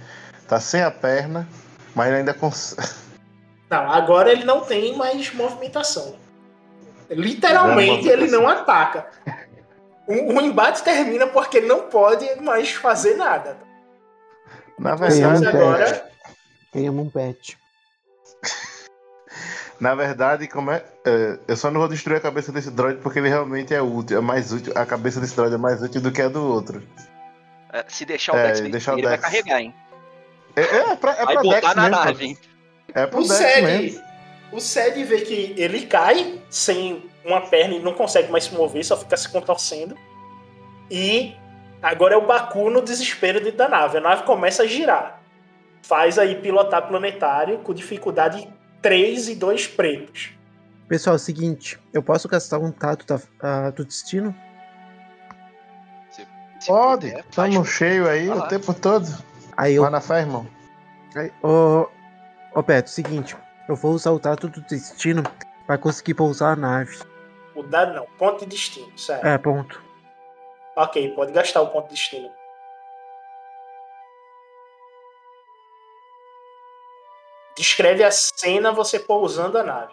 Tá 0.48 0.58
sem 0.58 0.82
a 0.82 0.90
perna, 0.90 1.48
mas 1.94 2.08
ele 2.08 2.16
ainda 2.16 2.34
consegue. 2.34 2.88
Não, 3.70 3.88
agora 3.88 4.32
ele 4.32 4.42
não 4.42 4.62
tem 4.62 4.96
mais 4.96 5.32
movimentação. 5.32 6.16
Literalmente 7.08 8.06
Não, 8.06 8.12
ele 8.12 8.26
não 8.28 8.48
ataca. 8.48 9.06
O, 10.08 10.12
o 10.12 10.40
embate 10.40 10.82
termina 10.82 11.28
porque 11.28 11.58
ele 11.58 11.68
não 11.68 11.82
pode 11.82 12.28
mais 12.40 12.72
fazer 12.72 13.14
nada. 13.14 13.69
Na 14.80 14.94
verdade, 14.96 15.46
agora. 15.46 16.10
Ganhamos 16.74 17.06
um 17.06 17.10
pet. 17.10 17.58
Na 19.80 19.94
verdade, 19.94 20.46
como 20.46 20.70
é, 20.70 20.84
é, 21.06 21.38
eu 21.48 21.56
só 21.56 21.70
não 21.70 21.80
vou 21.80 21.88
destruir 21.88 22.16
a 22.16 22.20
cabeça 22.20 22.52
desse 22.52 22.70
droid 22.70 23.00
porque 23.00 23.18
ele 23.18 23.28
realmente 23.28 23.74
é 23.74 23.80
útil, 23.80 24.18
é 24.18 24.20
mais 24.20 24.52
útil. 24.52 24.72
A 24.76 24.84
cabeça 24.84 25.20
desse 25.20 25.34
droid 25.34 25.54
é 25.54 25.58
mais 25.58 25.82
útil 25.82 26.00
do 26.02 26.12
que 26.12 26.20
a 26.20 26.28
do 26.28 26.42
outro. 26.46 26.82
É, 27.72 27.84
Se 27.88 28.04
deixar 28.04 28.34
o 28.34 28.36
É, 28.36 28.52
Dex 28.52 28.70
deixar 28.70 28.94
o 28.94 28.98
ele 28.98 29.02
vai 29.06 29.12
Dex. 29.16 29.22
carregar, 29.24 29.60
hein? 29.60 29.74
É, 30.56 30.62
é 30.62 30.96
pra, 30.96 31.12
é 31.12 31.24
Vai 31.24 31.34
pra 31.34 31.42
botar 31.42 31.60
Dex 31.60 31.74
na 31.74 31.82
mesmo. 31.82 31.96
nave, 32.04 32.24
hein? 32.26 32.38
É 32.94 33.06
pro 33.06 33.18
O 33.20 33.22
Dex 33.22 33.34
Sed, 33.34 33.62
mesmo. 33.62 34.02
o 34.52 34.60
Sed 34.60 35.04
vê 35.04 35.20
que 35.22 35.54
ele 35.56 35.86
cai 35.86 36.42
sem 36.50 37.08
uma 37.24 37.40
perna 37.42 37.74
e 37.76 37.80
não 37.80 37.94
consegue 37.94 38.30
mais 38.30 38.44
se 38.44 38.54
mover, 38.54 38.84
só 38.84 38.96
fica 38.98 39.16
se 39.16 39.28
contorcendo. 39.30 39.96
E 40.90 41.34
agora 41.82 42.14
é 42.14 42.16
o 42.16 42.26
Baku 42.26 42.70
no 42.70 42.82
desespero 42.82 43.40
dentro 43.40 43.58
da 43.58 43.68
nave. 43.68 43.98
A 43.98 44.00
nave 44.00 44.22
começa 44.24 44.62
a 44.62 44.66
girar. 44.66 45.20
Faz 45.82 46.18
aí 46.18 46.34
pilotar 46.36 46.86
planetário 46.88 47.58
com 47.58 47.72
dificuldade 47.74 48.48
3 48.82 49.28
e 49.28 49.34
2 49.34 49.66
pretos. 49.66 50.30
Pessoal, 50.88 51.14
é 51.14 51.16
o 51.16 51.18
seguinte, 51.20 51.78
eu 51.92 52.02
posso 52.02 52.28
gastar 52.28 52.58
um 52.58 52.70
tato 52.72 53.06
da- 53.06 53.20
ah, 53.40 53.70
do 53.70 53.84
destino? 53.84 54.34
Se 56.10 56.26
Pode, 56.66 57.08
puder, 57.08 57.24
estamos 57.28 57.68
cheio 57.68 58.08
aí 58.08 58.28
o 58.28 58.34
lá. 58.34 58.46
tempo 58.48 58.74
todo. 58.74 59.06
Aí 59.56 59.74
eu. 59.76 59.82
Vai 59.82 59.90
na 59.90 60.00
fé, 60.00 60.20
irmão. 60.20 60.46
Aí, 61.16 61.32
Ô, 61.42 61.86
ô 62.54 62.62
Beto, 62.62 62.90
seguinte, 62.90 63.36
eu 63.68 63.74
vou 63.76 63.92
usar 63.92 64.10
o 64.10 64.18
tato 64.18 64.48
do 64.48 64.60
destino 64.62 65.22
pra 65.66 65.78
conseguir 65.78 66.14
pousar 66.14 66.52
a 66.52 66.56
nave. 66.56 66.98
O 67.54 67.62
dado 67.62 67.94
não, 67.94 68.06
ponto 68.18 68.40
de 68.40 68.46
destino, 68.46 68.96
certo? 68.98 69.24
É, 69.26 69.38
ponto. 69.38 69.82
Ok, 70.80 71.10
pode 71.14 71.30
gastar 71.32 71.60
o 71.60 71.68
ponto 71.68 71.88
de 71.88 71.90
destino. 71.94 72.30
Descreve 77.54 78.02
a 78.02 78.10
cena 78.10 78.72
você 78.72 78.98
pousando 78.98 79.58
a 79.58 79.62
nave. 79.62 79.92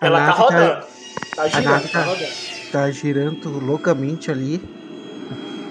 A 0.00 0.06
Ela 0.06 0.18
tá 0.18 0.26
nave 0.26 0.38
rodando. 0.40 0.86
Tá 1.36 1.42
A 1.42 1.48
girando, 1.48 1.70
nave 1.70 1.88
tá 1.88 1.98
tá, 2.00 2.04
rodando. 2.04 2.32
tá 2.72 2.90
girando 2.90 3.58
loucamente 3.64 4.28
ali. 4.32 4.56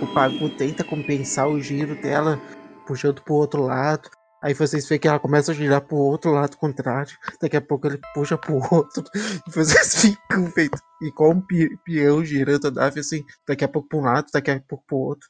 O 0.01 0.07
Pagu 0.13 0.49
tenta 0.51 0.81
compensar 0.85 1.49
o 1.49 1.59
giro 1.59 1.93
dela, 2.01 2.39
puxando 2.85 3.21
pro 3.21 3.33
outro 3.33 3.63
lado. 3.63 4.09
Aí 4.41 4.53
vocês 4.53 4.87
veem 4.87 4.99
que 4.99 5.07
ela 5.07 5.19
começa 5.19 5.51
a 5.51 5.55
girar 5.55 5.81
pro 5.81 5.97
outro 5.97 6.31
lado 6.31 6.57
contrário. 6.57 7.17
Daqui 7.41 7.57
a 7.57 7.61
pouco 7.61 7.87
ele 7.87 7.99
puxa 8.13 8.37
pro 8.37 8.61
outro. 8.71 9.03
E 9.15 9.51
vocês 9.51 9.95
ficam 10.01 10.45
feito 10.51 10.77
igual 11.01 11.31
um 11.31 11.41
peão 11.83 12.23
girando 12.23 12.67
a 12.67 12.71
nave 12.71 12.99
assim. 12.99 13.25
Daqui 13.47 13.65
a 13.65 13.67
pouco 13.67 13.89
pra 13.89 13.97
um 13.97 14.01
lado, 14.01 14.27
daqui 14.31 14.51
a 14.51 14.59
pouco 14.61 14.83
pro 14.85 14.97
outro. 14.97 15.27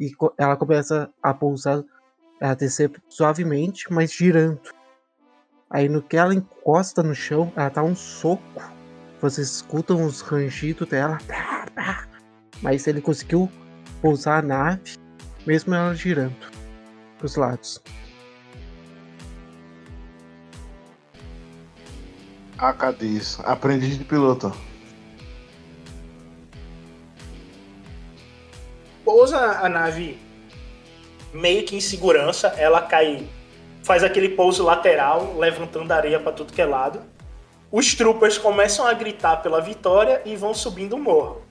E 0.00 0.10
ela 0.38 0.56
começa 0.56 1.12
a 1.22 1.34
pousar, 1.34 1.82
a 2.40 2.54
descer 2.54 2.90
suavemente, 3.08 3.92
mas 3.92 4.12
girando. 4.12 4.60
Aí 5.68 5.88
no 5.88 6.02
que 6.02 6.16
ela 6.16 6.34
encosta 6.34 7.02
no 7.02 7.14
chão, 7.14 7.52
ela 7.54 7.68
dá 7.68 7.82
um 7.82 7.94
soco. 7.94 8.42
Vocês 9.20 9.48
escutam 9.48 10.04
os 10.04 10.22
rangidos 10.22 10.88
dela. 10.88 11.18
Mas 12.62 12.86
ele 12.86 13.00
conseguiu 13.00 13.50
pousar 14.00 14.42
a 14.42 14.46
nave, 14.46 14.96
mesmo 15.46 15.74
ela 15.74 15.94
girando 15.94 16.50
pros 17.18 17.36
lados. 17.36 17.80
Ah, 22.64 22.72
cadê 22.72 23.06
isso? 23.06 23.42
Aprendiz 23.44 23.98
de 23.98 24.04
piloto. 24.04 24.54
Pousa 29.04 29.36
a 29.36 29.68
nave 29.68 30.16
meio 31.34 31.64
que 31.64 31.74
em 31.74 31.80
segurança, 31.80 32.54
ela 32.56 32.80
cai, 32.80 33.28
faz 33.82 34.04
aquele 34.04 34.28
pouso 34.28 34.62
lateral, 34.62 35.36
levantando 35.36 35.90
areia 35.90 36.20
pra 36.20 36.30
tudo 36.30 36.52
que 36.52 36.62
é 36.62 36.64
lado. 36.64 37.02
Os 37.68 37.96
troopers 37.96 38.38
começam 38.38 38.86
a 38.86 38.92
gritar 38.92 39.38
pela 39.38 39.60
vitória 39.60 40.22
e 40.24 40.36
vão 40.36 40.54
subindo 40.54 40.92
o 40.92 41.00
morro. 41.00 41.42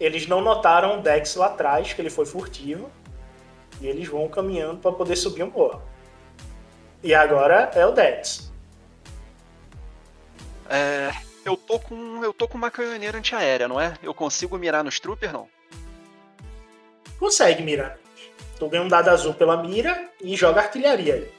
Eles 0.00 0.26
não 0.26 0.40
notaram 0.40 0.98
o 0.98 1.02
Dex 1.02 1.34
lá 1.34 1.48
atrás, 1.48 1.92
que 1.92 2.00
ele 2.00 2.08
foi 2.08 2.24
furtivo, 2.24 2.88
e 3.82 3.86
eles 3.86 4.08
vão 4.08 4.26
caminhando 4.28 4.78
para 4.78 4.92
poder 4.92 5.16
subir 5.16 5.42
o 5.42 5.50
morro. 5.50 5.82
E 7.02 7.14
agora 7.14 7.70
é 7.74 7.84
o 7.84 7.92
Dex. 7.92 8.48
É, 10.68 11.10
eu 11.44 11.56
tô 11.56 11.78
com 11.78 12.22
eu 12.22 12.32
tô 12.32 12.46
com 12.46 12.58
uma 12.58 12.70
canhoneira 12.70 13.18
antiaérea, 13.18 13.66
não 13.66 13.80
é? 13.80 13.94
Eu 14.02 14.12
consigo 14.12 14.58
mirar 14.58 14.84
nos 14.84 15.00
troopers, 15.00 15.32
não? 15.32 15.48
Consegue 17.18 17.62
mirar. 17.62 17.98
Tu 18.58 18.68
ganha 18.68 18.82
um 18.82 18.88
dado 18.88 19.08
azul 19.08 19.34
pela 19.34 19.56
mira 19.62 20.08
e 20.20 20.36
joga 20.36 20.60
artilharia 20.60 21.14
aí. 21.14 21.30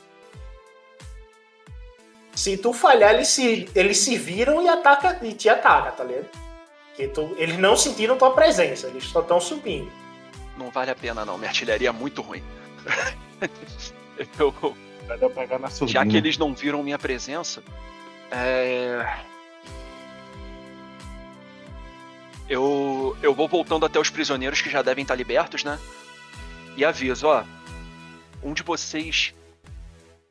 Se 2.34 2.57
tu 2.57 2.72
falhar, 2.72 3.14
eles 3.14 3.27
se, 3.27 3.69
eles 3.76 3.97
se 3.97 4.18
viram 4.18 4.61
e, 4.61 4.69
ataca, 4.69 5.19
e 5.22 5.34
te 5.34 5.49
atacam, 5.49 5.91
tá 5.91 6.03
ligado? 6.06 6.30
Porque 6.88 7.07
tu, 7.10 7.35
eles 7.38 7.57
não 7.57 7.76
sentiram 7.76 8.18
tua 8.18 8.31
presença, 8.31 8.88
eles 8.88 9.03
só 9.03 9.19
estão 9.19 9.41
subindo. 9.41 9.91
Não 10.57 10.69
vale 10.69 10.91
a 10.91 10.95
pena, 10.95 11.26
não. 11.26 11.38
Minha 11.38 11.49
artilharia 11.49 11.89
é 11.89 11.91
muito 11.91 12.22
ruim. 12.22 12.41
eu, 14.39 14.53
já 15.88 16.06
que 16.06 16.15
eles 16.15 16.38
não 16.38 16.53
viram 16.53 16.84
minha 16.84 16.99
presença, 16.99 17.64
é... 18.31 19.19
eu, 22.49 23.15
eu 23.22 23.34
vou 23.34 23.47
voltando 23.47 23.85
até 23.85 23.99
os 23.99 24.10
prisioneiros 24.10 24.61
que 24.61 24.69
já 24.69 24.81
devem 24.81 25.03
estar 25.03 25.15
libertos, 25.15 25.64
né? 25.64 25.80
E 26.76 26.84
aviso, 26.84 27.27
ó. 27.27 27.43
Um 28.41 28.53
de 28.53 28.64
vocês. 28.64 29.34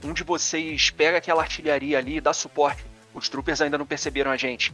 Um 0.02 0.12
de 0.12 0.24
vocês 0.24 0.90
pega 0.90 1.18
aquela 1.18 1.42
artilharia 1.42 1.98
ali 1.98 2.16
e 2.16 2.20
dá 2.20 2.32
suporte. 2.32 2.84
Os 3.14 3.28
troopers 3.28 3.60
ainda 3.60 3.78
não 3.78 3.86
perceberam 3.86 4.30
a 4.30 4.36
gente. 4.36 4.72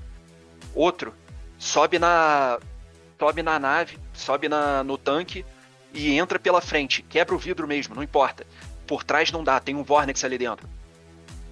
Outro, 0.74 1.14
sobe 1.59 1.98
na. 1.98 2.59
Sobe 3.18 3.42
na 3.42 3.59
nave, 3.59 3.98
sobe 4.12 4.48
na, 4.48 4.82
no 4.82 4.98
tanque 4.98 5.44
e 5.92 6.18
entra 6.18 6.38
pela 6.38 6.60
frente. 6.60 7.02
Quebra 7.02 7.34
o 7.34 7.38
vidro 7.38 7.66
mesmo, 7.66 7.94
não 7.94 8.02
importa. 8.02 8.46
Por 8.86 9.05
trás 9.05 9.30
não 9.30 9.44
dá, 9.44 9.60
tem 9.60 9.74
um 9.74 9.84
Vornex 9.84 10.24
ali 10.24 10.36
dentro. 10.36 10.68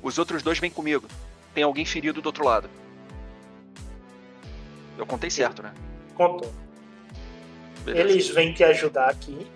Os 0.03 0.19
outros 0.19 0.43
dois 0.43 0.59
vêm 0.59 0.71
comigo. 0.71 1.07
Tem 1.55 1.63
alguém 1.65 1.85
ferido 1.85 2.23
do 2.23 2.27
outro 2.27 2.45
lado. 2.45 2.69
Eu 4.97 5.07
contei 5.07 5.31
certo, 5.31 5.63
né? 5.63 5.73
Contou. 6.15 6.53
Beleza. 7.85 8.09
Eles 8.09 8.29
vêm 8.29 8.53
te 8.53 8.63
ajudar 8.65 9.11
aqui. 9.11 9.47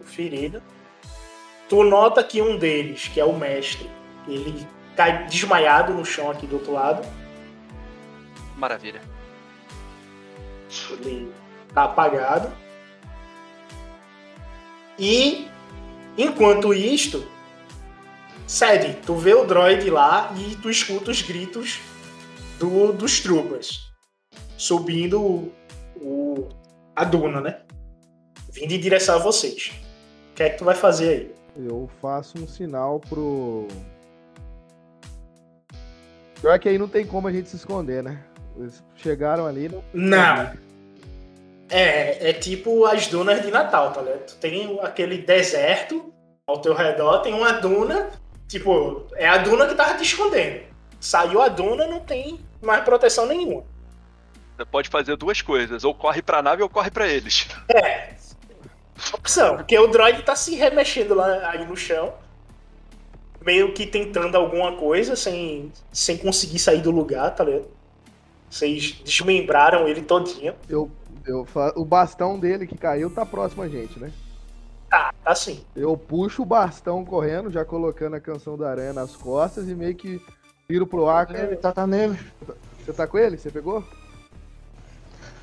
O 0.00 0.04
ferido. 0.04 0.62
Tu 1.68 1.82
nota 1.84 2.22
que 2.22 2.42
um 2.42 2.58
deles, 2.58 3.08
que 3.08 3.20
é 3.20 3.24
o 3.24 3.32
mestre, 3.32 3.88
ele 4.28 4.66
cai 4.96 5.26
desmaiado 5.26 5.94
no 5.94 6.04
chão 6.04 6.30
aqui 6.30 6.46
do 6.46 6.56
outro 6.56 6.72
lado. 6.72 7.06
Maravilha. 8.56 9.00
Ele 10.90 11.32
tá 11.72 11.84
apagado. 11.84 12.52
E 14.98 15.48
enquanto 16.16 16.74
isto, 16.74 17.26
Sed, 18.46 18.96
tu 19.06 19.14
vê 19.14 19.34
o 19.34 19.44
droid 19.44 19.88
lá 19.90 20.32
e 20.36 20.56
tu 20.56 20.68
escuta 20.70 21.10
os 21.10 21.22
gritos 21.22 21.78
do, 22.58 22.92
dos 22.92 23.20
troopers 23.20 23.90
subindo 24.58 25.20
o, 25.20 25.52
o- 25.96 26.48
a 26.94 27.04
duna, 27.04 27.40
né? 27.40 27.60
Vindo 28.52 28.72
em 28.72 28.78
direção 28.80 29.16
a 29.16 29.18
vocês. 29.18 29.72
O 30.30 30.34
que 30.34 30.42
é 30.42 30.50
que 30.50 30.58
tu 30.58 30.64
vai 30.64 30.74
fazer 30.74 31.08
aí? 31.08 31.34
Eu 31.66 31.88
faço 32.00 32.38
um 32.38 32.46
sinal 32.46 33.00
pro. 33.00 33.66
Pior 36.40 36.58
que 36.58 36.68
aí 36.68 36.78
não 36.78 36.88
tem 36.88 37.06
como 37.06 37.28
a 37.28 37.32
gente 37.32 37.48
se 37.48 37.56
esconder, 37.56 38.02
né? 38.02 38.22
Eles 38.56 38.82
chegaram 38.96 39.46
ali, 39.46 39.68
não. 39.68 39.82
Não. 39.94 40.52
É, 41.70 42.30
é 42.30 42.32
tipo 42.34 42.84
as 42.84 43.06
dunas 43.06 43.42
de 43.42 43.50
Natal, 43.50 43.92
tá 43.92 44.02
ligado? 44.02 44.26
Tu 44.26 44.36
tem 44.36 44.78
aquele 44.82 45.18
deserto 45.18 46.12
ao 46.46 46.60
teu 46.60 46.74
redor, 46.74 47.20
tem 47.20 47.32
uma 47.32 47.52
duna, 47.52 48.10
tipo, 48.52 49.06
é 49.14 49.26
a 49.26 49.38
duna 49.38 49.66
que 49.66 49.74
tava 49.74 49.96
te 49.96 50.02
escondendo. 50.02 50.60
Saiu 51.00 51.40
a 51.40 51.48
duna, 51.48 51.86
não 51.86 52.00
tem 52.00 52.38
mais 52.60 52.84
proteção 52.84 53.26
nenhuma. 53.26 53.64
Você 54.56 54.64
pode 54.66 54.88
fazer 54.90 55.16
duas 55.16 55.40
coisas, 55.40 55.84
ou 55.84 55.94
corre 55.94 56.20
pra 56.20 56.42
nave 56.42 56.62
ou 56.62 56.68
corre 56.68 56.90
pra 56.90 57.08
eles. 57.08 57.48
É. 57.74 58.14
Opção, 59.12 59.56
porque 59.56 59.76
o 59.76 59.86
droid 59.88 60.22
tá 60.22 60.36
se 60.36 60.54
remexendo 60.54 61.14
lá 61.14 61.50
aí 61.50 61.66
no 61.66 61.76
chão, 61.76 62.12
meio 63.40 63.72
que 63.72 63.86
tentando 63.86 64.36
alguma 64.36 64.76
coisa 64.76 65.16
sem, 65.16 65.72
sem 65.90 66.18
conseguir 66.18 66.58
sair 66.58 66.82
do 66.82 66.90
lugar, 66.90 67.34
tá 67.34 67.42
ligado? 67.42 67.66
Vocês 68.48 69.00
desmembraram 69.02 69.88
ele 69.88 70.02
todinho. 70.02 70.54
Eu, 70.68 70.90
eu. 71.26 71.46
O 71.74 71.84
bastão 71.84 72.38
dele 72.38 72.66
que 72.66 72.76
caiu 72.76 73.10
tá 73.12 73.24
próximo 73.24 73.62
a 73.62 73.68
gente, 73.68 73.98
né? 73.98 74.12
Tá, 75.22 75.24
tá 75.24 75.32
assim. 75.32 75.64
Eu 75.74 75.96
puxo 75.96 76.42
o 76.42 76.46
bastão 76.46 77.04
correndo, 77.04 77.50
já 77.50 77.64
colocando 77.64 78.14
a 78.14 78.20
canção 78.20 78.56
da 78.58 78.70
aranha 78.70 78.92
nas 78.92 79.16
costas 79.16 79.68
e 79.68 79.74
meio 79.74 79.94
que 79.94 80.20
viro 80.68 80.86
pro 80.86 81.08
ar. 81.08 81.28
Ele 81.34 81.56
tá, 81.56 81.72
tá 81.72 81.86
nele. 81.86 82.18
Você 82.84 82.92
tá 82.92 83.06
com 83.06 83.18
ele? 83.18 83.38
Você 83.38 83.50
pegou? 83.50 83.84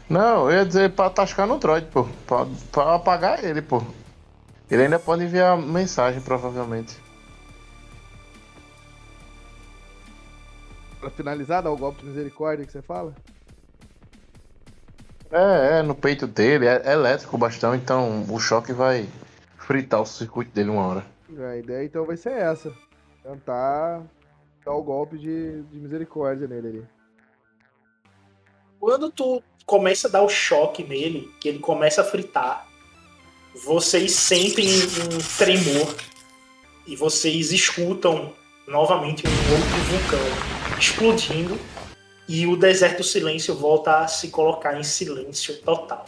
Não, 0.09 0.49
eu 0.49 0.57
ia 0.57 0.65
dizer 0.65 0.91
pra 0.91 1.09
tascar 1.09 1.47
no 1.47 1.57
droid, 1.57 1.87
pô. 1.87 2.07
Pra, 2.25 2.45
pra 2.71 2.95
apagar 2.95 3.43
ele, 3.43 3.61
pô. 3.61 3.81
Ele 4.69 4.83
ainda 4.83 4.99
pode 4.99 5.23
enviar 5.23 5.57
mensagem, 5.57 6.21
provavelmente. 6.21 6.97
Pra 10.99 11.09
finalizar, 11.09 11.63
dar 11.63 11.71
o 11.71 11.77
golpe 11.77 12.01
de 12.01 12.07
misericórdia 12.07 12.65
que 12.65 12.71
você 12.71 12.81
fala? 12.81 13.15
É, 15.31 15.79
é, 15.79 15.81
no 15.81 15.95
peito 15.95 16.27
dele, 16.27 16.65
é, 16.65 16.81
é 16.83 16.93
elétrico 16.93 17.35
o 17.35 17.39
bastão, 17.39 17.75
então 17.75 18.25
o 18.27 18.39
choque 18.39 18.73
vai 18.73 19.07
fritar 19.69 20.01
o 20.01 20.05
circuito 20.05 20.51
dele 20.51 20.71
uma 20.71 20.83
hora. 20.83 21.05
A 21.51 21.57
ideia 21.57 21.85
então 21.85 22.03
vai 22.03 22.17
ser 22.17 22.31
essa. 22.31 22.73
Tentar 23.21 24.01
dar 24.65 24.73
o 24.73 24.81
golpe 24.81 25.15
de, 25.15 25.61
de 25.61 25.77
misericórdia 25.77 26.47
nele 26.47 26.67
ali. 26.67 26.87
Quando 28.79 29.11
tu 29.11 29.43
começa 29.67 30.07
a 30.07 30.11
dar 30.11 30.23
o 30.23 30.29
choque 30.29 30.83
nele, 30.83 31.31
que 31.39 31.47
ele 31.47 31.59
começa 31.59 32.01
a 32.01 32.03
fritar, 32.03 32.67
vocês 33.63 34.13
sentem 34.13 34.67
um 34.67 35.37
tremor 35.37 35.95
e 36.87 36.95
vocês 36.95 37.51
escutam 37.51 38.33
novamente 38.67 39.23
um 39.27 39.51
outro 39.51 39.77
vulcão 39.91 40.79
explodindo 40.79 41.55
e 42.27 42.47
o 42.47 42.57
deserto 42.57 42.97
do 42.97 43.03
silêncio 43.03 43.53
volta 43.53 43.99
a 43.99 44.07
se 44.07 44.29
colocar 44.29 44.79
em 44.79 44.83
silêncio 44.83 45.61
total. 45.61 46.07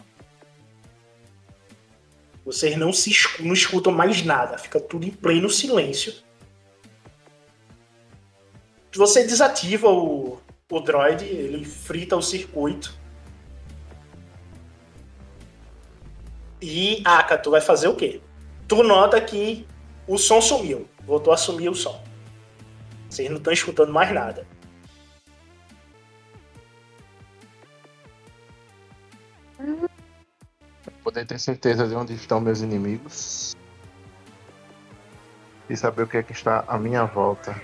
Vocês 2.44 2.76
não, 2.76 2.92
se 2.92 3.12
escu- 3.12 3.44
não 3.44 3.54
escutam 3.54 3.94
mais 3.94 4.24
nada, 4.24 4.58
fica 4.58 4.80
tudo 4.80 5.06
em 5.06 5.12
pleno 5.12 5.50
silêncio. 5.50 6.14
Você 8.96 9.24
desativa 9.24 9.88
o, 9.88 10.40
o 10.70 10.80
droid, 10.80 11.24
ele 11.24 11.64
frita 11.64 12.16
o 12.18 12.22
circuito. 12.22 12.94
E, 16.62 17.02
Aka, 17.06 17.38
tu 17.38 17.52
vai 17.52 17.62
fazer 17.62 17.88
o 17.88 17.96
quê? 17.96 18.22
Tu 18.68 18.84
nota 18.84 19.20
que 19.22 19.66
o 20.08 20.18
som 20.18 20.42
sumiu. 20.42 20.88
Voltou 21.06 21.34
a 21.34 21.38
sumir 21.38 21.70
o 21.70 21.76
som. 21.76 22.04
Vocês 23.10 23.30
não 23.30 23.38
estão 23.38 23.52
escutando 23.52 23.92
mais 23.92 24.14
nada. 24.14 24.46
Poder 31.04 31.26
ter 31.26 31.40
certeza 31.40 31.88
de 31.88 31.96
onde 31.96 32.14
estão 32.14 32.40
meus 32.40 32.62
inimigos. 32.62 33.56
E 35.70 35.76
saber 35.76 36.04
o 36.04 36.08
que 36.08 36.18
é 36.18 36.24
que 36.24 36.32
está 36.32 36.64
à 36.68 36.78
minha 36.78 37.06
volta. 37.06 37.56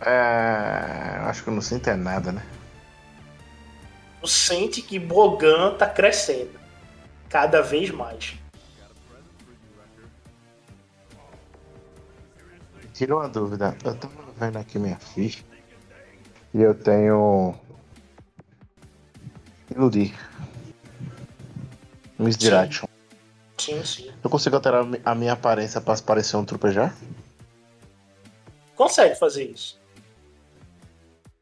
É. 0.00 1.18
Acho 1.26 1.42
que 1.42 1.50
eu 1.50 1.54
não 1.54 1.60
sinto 1.60 1.88
é 1.90 1.96
nada, 1.96 2.32
né? 2.32 2.42
Tu 4.22 4.28
sente 4.28 4.80
que 4.80 4.98
Bogan 4.98 5.74
tá 5.76 5.86
crescendo. 5.88 6.58
Cada 7.28 7.60
vez 7.60 7.90
mais. 7.90 8.36
Tira 12.94 13.16
uma 13.16 13.28
dúvida. 13.28 13.76
Eu 13.84 13.94
tava 13.96 14.14
vendo 14.38 14.56
aqui 14.56 14.78
minha 14.78 14.96
ficha. 14.96 15.44
E 16.58 16.60
eu 16.60 16.74
tenho. 16.74 17.54
Iludir. 19.70 20.12
Misdirection. 22.18 22.88
Sim, 23.56 23.84
sim. 23.84 24.10
Eu 24.24 24.28
consigo 24.28 24.56
alterar 24.56 24.84
a 25.04 25.14
minha 25.14 25.34
aparência 25.34 25.80
pra 25.80 25.96
parecer 25.98 26.36
um 26.36 26.44
trupejar? 26.44 26.92
Consegue 28.74 29.14
fazer 29.14 29.44
isso. 29.44 29.80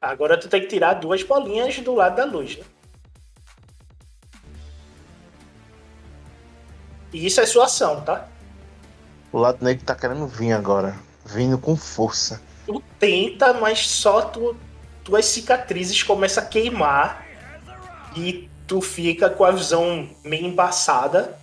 Agora 0.03 0.39
tu 0.39 0.51
tem 0.51 0.61
que 0.61 0.67
tirar 0.67 0.93
duas 0.93 1.23
bolinhas 1.23 1.79
do 1.79 1.95
lado 1.95 2.17
da 2.17 2.27
luz, 2.27 2.59
né? 2.59 2.65
E 7.11 7.25
isso 7.25 7.41
é 7.41 7.47
sua 7.47 7.65
ação, 7.65 8.03
tá? 8.03 8.29
O 9.33 9.39
lado 9.39 9.65
negro 9.65 9.83
tá 9.83 9.95
querendo 9.95 10.27
vir 10.27 10.53
agora. 10.53 10.95
Vindo 11.25 11.57
com 11.57 11.75
força. 11.75 12.43
Tu 12.67 12.83
tenta, 12.99 13.55
mas 13.55 13.89
só 13.89 14.21
tu, 14.21 14.55
tuas 15.07 15.25
cicatrizes 15.27 16.03
começam 16.03 16.43
a 16.43 16.47
queimar 16.47 17.25
e 18.17 18.51
tu 18.67 18.81
fica 18.81 19.31
com 19.31 19.45
a 19.45 19.53
visão 19.53 20.11
meio 20.25 20.47
embaçada. 20.47 21.39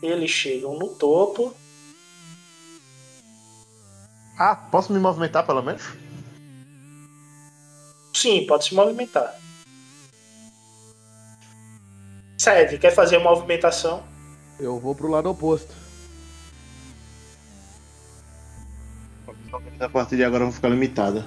Eles 0.00 0.30
chegam 0.30 0.78
no 0.78 0.94
topo. 0.94 1.52
Ah, 4.38 4.54
posso 4.54 4.92
me 4.92 5.00
movimentar 5.00 5.44
pelo 5.44 5.62
menos? 5.62 5.82
Sim, 8.14 8.46
pode 8.46 8.66
se 8.66 8.74
movimentar. 8.74 9.34
Sede, 12.38 12.78
quer 12.78 12.94
fazer 12.94 13.16
uma 13.16 13.30
movimentação? 13.30 14.04
Eu 14.60 14.78
vou 14.78 14.94
pro 14.94 15.10
lado 15.10 15.28
oposto. 15.28 15.85
A 19.80 19.88
partir 19.88 20.16
de 20.16 20.24
agora 20.24 20.42
eu 20.42 20.46
vou 20.48 20.54
ficar 20.54 20.68
limitada. 20.68 21.26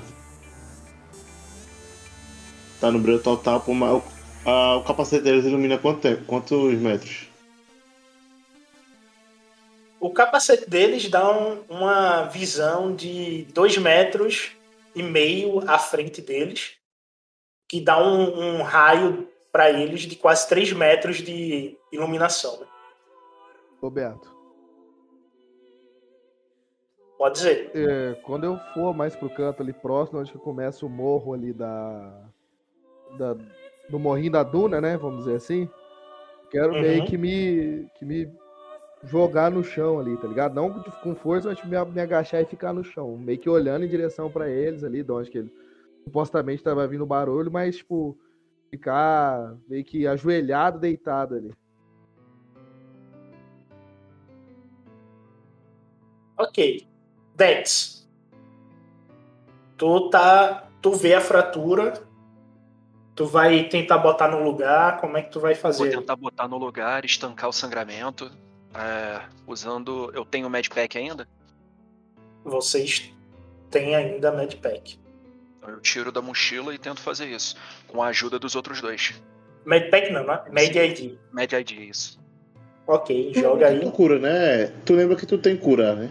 Tá 2.79 2.91
no 2.91 2.99
brilho 2.99 3.21
total, 3.21 3.61
por 3.61 3.73
mais- 3.73 3.93
o, 3.93 4.03
ah, 4.45 4.77
o 4.77 4.83
capacete 4.83 5.23
deles 5.23 5.45
ilumina 5.45 5.77
quanto 5.77 6.01
tempo? 6.01 6.25
Quantos 6.25 6.73
metros? 6.75 7.27
O 9.99 10.09
capacete 10.11 10.69
deles 10.69 11.09
dá 11.09 11.29
um- 11.29 11.61
uma 11.69 12.23
visão 12.23 12.95
de 12.95 13.43
dois 13.53 13.77
metros 13.77 14.51
e 14.95 15.03
meio 15.03 15.59
à 15.69 15.77
frente 15.77 16.21
deles, 16.21 16.71
que 17.67 17.81
dá 17.81 18.01
um, 18.01 18.59
um 18.59 18.63
raio 18.63 19.27
para 19.51 19.69
eles 19.69 20.01
de 20.01 20.15
quase 20.15 20.47
3 20.47 20.71
metros 20.71 21.17
de 21.17 21.77
iluminação. 21.91 22.61
né? 22.61 22.67
Roberto, 23.81 24.31
Pode 27.19 27.35
dizer. 27.35 27.69
é, 27.75 28.15
quando 28.23 28.45
eu 28.45 28.57
for 28.73 28.93
mais 28.95 29.13
pro 29.13 29.29
canto 29.29 29.61
ali 29.61 29.73
próximo, 29.73 30.19
onde 30.19 30.31
que 30.31 30.37
começa 30.37 30.85
o 30.85 30.89
morro 30.89 31.33
ali 31.33 31.51
da, 31.51 32.29
da 33.17 33.35
do 33.89 33.99
morrinho 33.99 34.31
da 34.31 34.41
duna, 34.41 34.79
né? 34.79 34.95
Vamos 34.95 35.25
dizer 35.25 35.35
assim. 35.35 35.69
Quero 36.49 36.75
Uhum. 36.75 36.79
meio 36.79 37.03
que 37.03 37.17
me 37.17 37.89
que 37.95 38.05
me 38.05 38.31
jogar 39.03 39.51
no 39.51 39.61
chão 39.61 39.99
ali, 39.99 40.15
tá 40.15 40.29
ligado? 40.29 40.55
Não 40.55 40.71
com 41.03 41.13
força, 41.13 41.49
mas 41.49 41.61
me, 41.65 41.91
me 41.91 41.99
agachar 41.99 42.41
e 42.41 42.45
ficar 42.45 42.71
no 42.71 42.85
chão, 42.85 43.17
meio 43.17 43.37
que 43.37 43.49
olhando 43.49 43.83
em 43.83 43.89
direção 43.89 44.31
pra 44.31 44.49
eles 44.49 44.85
ali, 44.85 45.03
de 45.03 45.11
onde 45.11 45.29
que 45.29 45.39
ele 45.39 45.51
supostamente 46.05 46.63
tava 46.63 46.87
vindo 46.87 47.05
barulho, 47.05 47.51
mas 47.51 47.75
tipo 47.75 48.17
ficar 48.69 49.57
meio 49.67 49.83
que 49.83 50.07
ajoelhado, 50.07 50.79
deitado 50.79 51.35
ali. 51.35 51.53
Ok. 56.37 56.88
Dex. 57.39 58.05
Tu 59.77 60.09
tá. 60.09 60.67
Tu 60.81 60.91
vê 60.91 61.13
a 61.15 61.21
fratura. 61.21 61.93
Tu 63.15 63.25
vai 63.25 63.63
tentar 63.69 63.97
botar 63.97 64.27
no 64.27 64.43
lugar. 64.43 64.99
Como 64.99 65.17
é 65.17 65.21
que 65.21 65.31
tu 65.31 65.39
vai 65.39 65.53
Vou 65.53 65.61
fazer? 65.61 65.89
tentar 65.89 66.15
botar 66.17 66.47
no 66.47 66.57
lugar, 66.57 67.03
estancar 67.05 67.49
o 67.49 67.53
sangramento. 67.53 68.29
é, 68.75 69.21
usando. 69.47 70.11
Eu 70.13 70.23
tenho 70.25 70.47
o 70.47 70.49
Medpack 70.49 70.97
ainda? 70.97 71.27
Vocês 72.43 73.11
têm 73.71 73.95
ainda 73.95 74.31
Medpack. 74.31 74.99
Então 75.57 75.69
eu 75.71 75.79
tiro 75.81 76.11
da 76.11 76.21
mochila 76.21 76.73
e 76.73 76.77
tento 76.77 77.01
fazer 77.01 77.25
isso. 77.27 77.55
Com 77.87 78.01
a 78.03 78.07
ajuda 78.07 78.37
dos 78.37 78.55
outros 78.55 78.79
dois. 78.81 79.13
Medpack 79.65 80.11
não, 80.11 80.25
né? 80.25 80.41
Med 80.51 80.77
ID. 80.77 81.17
Med 81.33 81.51
ID, 81.53 81.71
isso. 81.89 82.19
Ok, 82.87 83.33
joga 83.33 83.67
aí. 83.67 83.79
Tu 83.79 83.91
cura, 83.91 84.19
né? 84.19 84.67
Tu 84.85 84.93
lembra 84.93 85.15
que 85.15 85.25
tu 85.25 85.37
tem 85.37 85.55
cura, 85.57 85.95
né? 85.95 86.09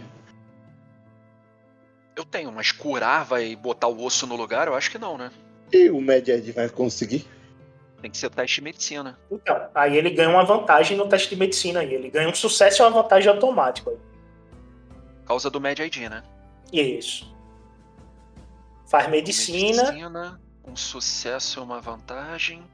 Eu 2.19 2.25
tenho, 2.25 2.51
mas 2.51 2.73
curar 2.73 3.25
vai 3.25 3.55
botar 3.55 3.87
o 3.87 4.05
osso 4.05 4.27
no 4.27 4.35
lugar? 4.35 4.67
Eu 4.67 4.75
acho 4.75 4.91
que 4.91 4.99
não, 4.99 5.17
né? 5.17 5.31
E 5.73 5.89
o 5.89 6.01
Med 6.01 6.51
vai 6.51 6.69
conseguir? 6.69 7.25
Tem 8.03 8.11
que 8.11 8.19
ser 8.19 8.29
teste 8.29 8.57
de 8.57 8.63
medicina. 8.63 9.17
Então, 9.31 9.71
aí 9.73 9.97
ele 9.97 10.11
ganha 10.11 10.29
uma 10.29 10.45
vantagem 10.45 10.97
no 10.97 11.09
teste 11.09 11.29
de 11.29 11.37
medicina 11.37 11.79
aí. 11.79 11.95
Ele 11.95 12.11
ganha 12.11 12.29
um 12.29 12.35
sucesso 12.35 12.83
e 12.83 12.85
uma 12.85 12.91
vantagem 12.91 13.31
automática. 13.31 13.91
aí. 13.91 13.97
Causa 15.27 15.49
do 15.49 15.61
Med 15.61 15.81
ID, 15.81 16.11
né? 16.11 16.25
Isso. 16.73 17.33
Faz 18.89 19.09
medicina. 19.09 19.85
Medicina, 19.85 20.41
um 20.67 20.75
sucesso 20.75 21.61
e 21.61 21.63
uma 21.63 21.81
vantagem. 21.81 22.65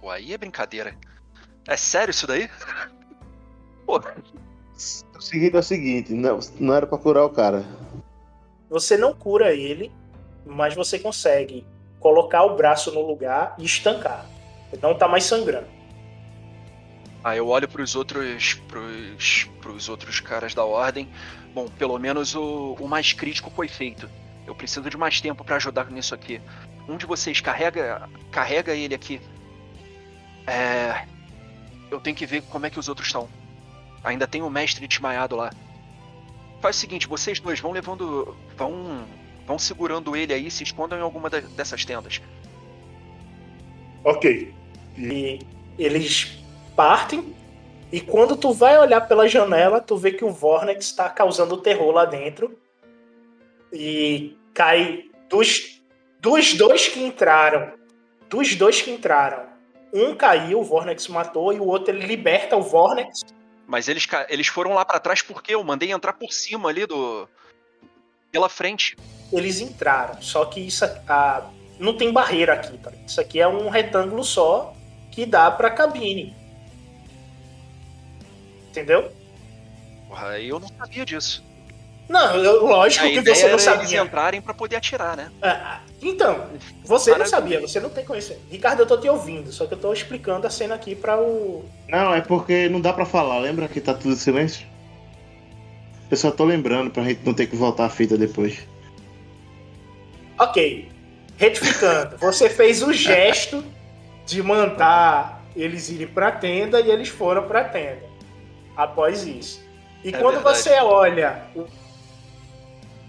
Pô, 0.00 0.08
aí 0.08 0.32
é 0.32 0.38
brincadeira. 0.38 0.96
É 1.68 1.76
sério 1.76 2.10
isso 2.10 2.26
daí? 2.26 2.48
Pô, 3.84 4.00
O 5.16 5.20
seguinte 5.20 5.56
é 5.56 5.58
o 5.58 5.62
seguinte, 5.62 6.12
não, 6.12 6.40
não 6.58 6.74
era 6.74 6.86
pra 6.86 6.98
curar 6.98 7.24
o 7.24 7.30
cara. 7.30 7.64
Você 8.68 8.96
não 8.96 9.14
cura 9.14 9.54
ele, 9.54 9.92
mas 10.44 10.74
você 10.74 10.98
consegue 10.98 11.64
colocar 12.00 12.42
o 12.44 12.56
braço 12.56 12.92
no 12.92 13.00
lugar 13.00 13.54
e 13.58 13.64
estancar. 13.64 14.26
Ele 14.72 14.82
não 14.82 14.94
tá 14.94 15.06
mais 15.06 15.24
sangrando. 15.24 15.68
Aí 17.22 17.38
eu 17.38 17.48
olho 17.48 17.66
pros 17.66 17.94
outros. 17.96 18.54
Pros, 18.68 19.48
pros 19.62 19.88
outros 19.88 20.20
caras 20.20 20.52
da 20.52 20.64
ordem. 20.64 21.08
Bom, 21.54 21.68
pelo 21.68 21.98
menos 21.98 22.34
o, 22.34 22.76
o 22.78 22.86
mais 22.86 23.14
crítico 23.14 23.50
foi 23.50 23.68
feito. 23.68 24.10
Eu 24.46 24.54
preciso 24.54 24.90
de 24.90 24.96
mais 24.98 25.20
tempo 25.20 25.42
pra 25.42 25.56
ajudar 25.56 25.90
nisso 25.90 26.14
aqui. 26.14 26.40
Um 26.86 26.98
de 26.98 27.06
vocês 27.06 27.40
carrega. 27.40 28.08
carrega 28.30 28.74
ele 28.74 28.94
aqui. 28.94 29.20
É. 30.46 31.06
Eu 31.90 32.00
tenho 32.00 32.14
que 32.14 32.26
ver 32.26 32.42
como 32.42 32.66
é 32.66 32.70
que 32.70 32.78
os 32.78 32.88
outros 32.88 33.06
estão. 33.06 33.28
Ainda 34.04 34.26
tem 34.26 34.42
o 34.42 34.50
mestre 34.50 34.86
desmaiado 34.86 35.34
lá. 35.34 35.50
Faz 36.60 36.76
o 36.76 36.78
seguinte, 36.78 37.08
vocês 37.08 37.40
dois 37.40 37.58
vão 37.58 37.72
levando. 37.72 38.36
vão. 38.56 39.04
vão 39.46 39.58
segurando 39.58 40.14
ele 40.14 40.32
aí, 40.32 40.50
se 40.50 40.62
escondam 40.62 40.98
em 40.98 41.02
alguma 41.02 41.28
da- 41.28 41.40
dessas 41.40 41.84
tendas. 41.84 42.20
Ok. 44.04 44.54
E 44.98 45.40
eles 45.78 46.38
partem. 46.76 47.34
E 47.90 48.00
quando 48.00 48.36
tu 48.36 48.52
vai 48.52 48.78
olhar 48.78 49.00
pela 49.02 49.28
janela, 49.28 49.80
tu 49.80 49.96
vê 49.96 50.12
que 50.12 50.24
o 50.24 50.30
Vornex 50.30 50.86
está 50.86 51.08
causando 51.08 51.56
terror 51.56 51.92
lá 51.92 52.04
dentro. 52.04 52.58
E 53.72 54.36
cai 54.52 55.04
dos, 55.28 55.80
dos 56.20 56.54
dois 56.54 56.88
que 56.88 57.00
entraram. 57.02 57.72
Dos 58.28 58.54
dois 58.56 58.80
que 58.82 58.90
entraram. 58.90 59.44
Um 59.92 60.14
caiu, 60.14 60.60
o 60.60 60.64
Vornex 60.64 61.06
matou, 61.08 61.52
e 61.52 61.60
o 61.60 61.66
outro 61.66 61.94
ele 61.94 62.04
liberta 62.06 62.56
o 62.56 62.62
Vornex. 62.62 63.22
Mas 63.66 63.88
eles, 63.88 64.06
eles 64.28 64.46
foram 64.46 64.74
lá 64.74 64.84
pra 64.84 65.00
trás 65.00 65.22
porque 65.22 65.54
eu 65.54 65.64
mandei 65.64 65.90
entrar 65.90 66.12
por 66.12 66.32
cima 66.32 66.68
ali 66.68 66.86
do. 66.86 67.28
pela 68.30 68.48
frente. 68.48 68.96
Eles 69.32 69.60
entraram. 69.60 70.20
Só 70.20 70.44
que 70.44 70.60
isso 70.60 70.84
a, 70.84 71.50
não 71.78 71.96
tem 71.96 72.12
barreira 72.12 72.54
aqui, 72.54 72.76
tá? 72.78 72.92
Isso 73.06 73.20
aqui 73.20 73.40
é 73.40 73.48
um 73.48 73.68
retângulo 73.68 74.22
só 74.22 74.74
que 75.10 75.24
dá 75.24 75.50
pra 75.50 75.70
cabine. 75.70 76.34
Entendeu? 78.68 79.12
Porra, 80.08 80.38
eu 80.40 80.58
não 80.58 80.68
sabia 80.68 81.04
disso. 81.06 81.42
Não, 82.08 82.36
eu- 82.36 82.66
lógico 82.66 83.04
a 83.06 83.08
que 83.08 83.16
ideia 83.16 83.34
você 83.34 83.40
não 83.42 83.48
era 83.48 83.54
eles 83.54 83.62
sabia. 83.64 84.00
entrarem 84.02 84.40
pra 84.42 84.52
poder 84.52 84.76
atirar, 84.76 85.16
né? 85.16 85.30
Ah, 85.42 85.80
então, 86.02 86.46
você 86.84 87.10
não 87.12 87.18
Maravilha. 87.18 87.26
sabia, 87.40 87.60
você 87.60 87.80
não 87.80 87.88
tem 87.90 88.04
conhecimento. 88.04 88.42
Ricardo, 88.50 88.80
eu 88.80 88.86
tô 88.86 88.98
te 88.98 89.08
ouvindo, 89.08 89.50
só 89.52 89.66
que 89.66 89.72
eu 89.74 89.78
tô 89.78 89.92
explicando 89.92 90.46
a 90.46 90.50
cena 90.50 90.74
aqui 90.74 90.94
pra 90.94 91.18
o. 91.18 91.64
Não, 91.88 92.14
é 92.14 92.20
porque 92.20 92.68
não 92.68 92.80
dá 92.80 92.92
pra 92.92 93.06
falar, 93.06 93.38
lembra 93.38 93.68
que 93.68 93.80
tá 93.80 93.94
tudo 93.94 94.12
em 94.12 94.16
silêncio? 94.16 94.66
Eu 96.10 96.16
só 96.18 96.30
tô 96.30 96.44
lembrando 96.44 96.90
pra 96.90 97.02
gente 97.02 97.20
não 97.24 97.32
ter 97.32 97.46
que 97.46 97.56
voltar 97.56 97.86
a 97.86 97.90
fita 97.90 98.16
depois. 98.18 98.58
Ok. 100.38 100.88
Retificando, 101.36 102.16
você 102.18 102.48
fez 102.48 102.82
o 102.82 102.92
gesto 102.92 103.64
de 104.26 104.42
mandar 104.42 105.42
eles 105.56 105.88
irem 105.88 106.06
pra 106.06 106.30
tenda 106.30 106.80
e 106.80 106.90
eles 106.90 107.08
foram 107.08 107.44
pra 107.48 107.64
tenda. 107.64 108.02
Após 108.76 109.24
isso. 109.26 109.62
E 110.04 110.10
É 110.10 110.12
quando 110.12 110.34
verdade. 110.34 110.58
você 110.58 110.70
olha 110.80 111.42
o, 111.56 111.64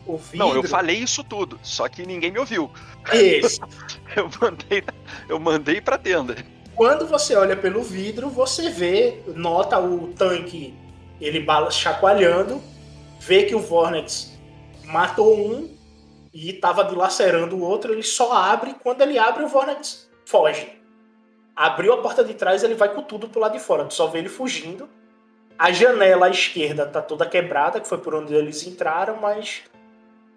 o 0.05 0.17
vidro. 0.17 0.37
Não, 0.37 0.55
eu 0.55 0.63
falei 0.63 0.97
isso 0.97 1.23
tudo, 1.23 1.59
só 1.61 1.87
que 1.87 2.05
ninguém 2.05 2.31
me 2.31 2.39
ouviu. 2.39 2.71
Eu 4.15 4.29
mandei, 4.39 4.83
eu 5.27 5.37
mandei 5.37 5.81
pra 5.81 5.97
tenda. 5.97 6.37
Quando 6.73 7.05
você 7.05 7.35
olha 7.35 7.55
pelo 7.55 7.83
vidro, 7.83 8.29
você 8.29 8.69
vê, 8.69 9.21
nota 9.27 9.77
o 9.77 10.13
tanque 10.13 10.73
ele 11.19 11.39
bala 11.39 11.71
chacoalhando, 11.71 12.61
vê 13.19 13.43
que 13.43 13.55
o 13.55 13.59
Vornex 13.59 14.37
matou 14.85 15.37
um 15.37 15.75
e 16.33 16.49
estava 16.51 16.83
dilacerando 16.83 17.55
o 17.55 17.61
outro, 17.61 17.93
ele 17.93 18.03
só 18.03 18.33
abre, 18.33 18.75
quando 18.81 19.01
ele 19.01 19.17
abre 19.17 19.43
o 19.43 19.47
Vornex 19.47 20.09
foge. 20.25 20.67
Abriu 21.55 21.93
a 21.93 22.01
porta 22.01 22.23
de 22.23 22.33
trás, 22.33 22.63
ele 22.63 22.75
vai 22.75 22.93
com 22.93 23.01
tudo 23.01 23.29
pro 23.29 23.39
lado 23.39 23.53
de 23.53 23.59
fora, 23.59 23.85
tu 23.85 23.93
só 23.93 24.07
vê 24.07 24.19
ele 24.19 24.29
fugindo. 24.29 24.89
A 25.57 25.71
janela 25.71 26.25
à 26.25 26.29
esquerda 26.29 26.85
tá 26.85 27.01
toda 27.01 27.25
quebrada, 27.25 27.79
que 27.79 27.87
foi 27.87 27.97
por 27.97 28.13
onde 28.13 28.33
eles 28.33 28.67
entraram, 28.67 29.15
mas 29.21 29.63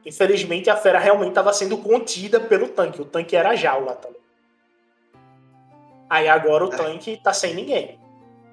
infelizmente 0.09 0.69
a 0.71 0.77
fera 0.77 0.99
realmente 0.99 1.31
estava 1.31 1.53
sendo 1.53 1.79
contida 1.79 2.41
pelo 2.41 2.69
tanque. 2.69 3.01
O 3.01 3.05
tanque 3.05 3.37
era 3.37 3.51
a 3.51 3.57
jaula, 3.57 3.95
tá 3.95 4.09
ligado? 4.09 4.19
Aí 6.11 6.27
agora 6.27 6.65
o 6.65 6.71
tanque 6.71 7.19
tá 7.23 7.33
sem 7.33 7.55
ninguém. 7.55 7.99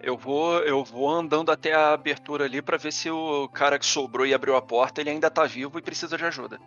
Eu 0.01 0.17
vou, 0.17 0.59
eu 0.59 0.83
vou 0.83 1.09
andando 1.09 1.51
até 1.51 1.73
a 1.73 1.93
abertura 1.93 2.45
ali 2.45 2.61
pra 2.61 2.77
ver 2.77 2.91
se 2.91 3.09
o 3.09 3.49
cara 3.49 3.79
que 3.79 3.85
sobrou 3.85 4.25
e 4.25 4.33
abriu 4.33 4.55
a 4.55 4.61
porta, 4.61 5.01
ele 5.01 5.09
ainda 5.09 5.31
tá 5.31 5.45
vivo 5.45 5.79
e 5.79 5.81
precisa 5.81 6.17
de 6.17 6.25
ajuda. 6.25 6.59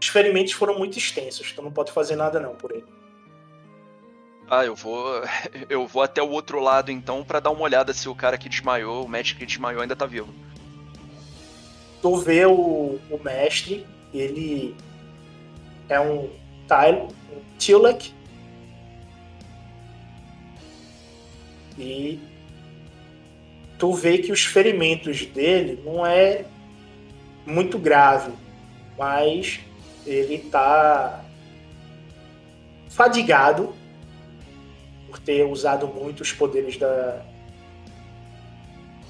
Os 0.00 0.08
ferimentos 0.08 0.52
foram 0.52 0.78
muito 0.78 0.98
extensos, 0.98 1.52
tu 1.52 1.62
não 1.62 1.70
pode 1.70 1.92
fazer 1.92 2.16
nada 2.16 2.40
não 2.40 2.56
por 2.56 2.72
ele. 2.72 2.86
Ah, 4.48 4.64
eu 4.64 4.74
vou, 4.74 5.22
eu 5.68 5.86
vou 5.86 6.02
até 6.02 6.22
o 6.22 6.30
outro 6.30 6.58
lado 6.58 6.90
então 6.90 7.22
pra 7.22 7.38
dar 7.38 7.50
uma 7.50 7.62
olhada 7.62 7.92
se 7.92 8.08
o 8.08 8.14
cara 8.14 8.38
que 8.38 8.48
desmaiou, 8.48 9.04
o 9.04 9.08
médico 9.08 9.38
que 9.38 9.46
desmaiou 9.46 9.82
ainda 9.82 9.94
tá 9.94 10.06
vivo. 10.06 10.34
Tu 12.02 12.16
vê 12.16 12.46
o, 12.46 12.98
o 13.10 13.20
mestre, 13.22 13.86
ele 14.12 14.74
é 15.88 16.00
um 16.00 16.30
Tyler, 16.66 17.04
um 17.04 17.58
Tilek. 17.58 18.12
E 21.78 22.18
tu 23.78 23.92
vê 23.92 24.18
que 24.18 24.32
os 24.32 24.44
ferimentos 24.44 25.24
dele 25.26 25.82
não 25.84 26.04
é 26.04 26.44
muito 27.46 27.78
grave, 27.78 28.32
mas 28.98 29.60
ele 30.06 30.38
tá 30.38 31.24
fadigado 32.88 33.74
por 35.06 35.18
ter 35.18 35.44
usado 35.44 35.88
muito 35.88 36.20
os 36.20 36.32
poderes 36.32 36.76
da, 36.76 37.24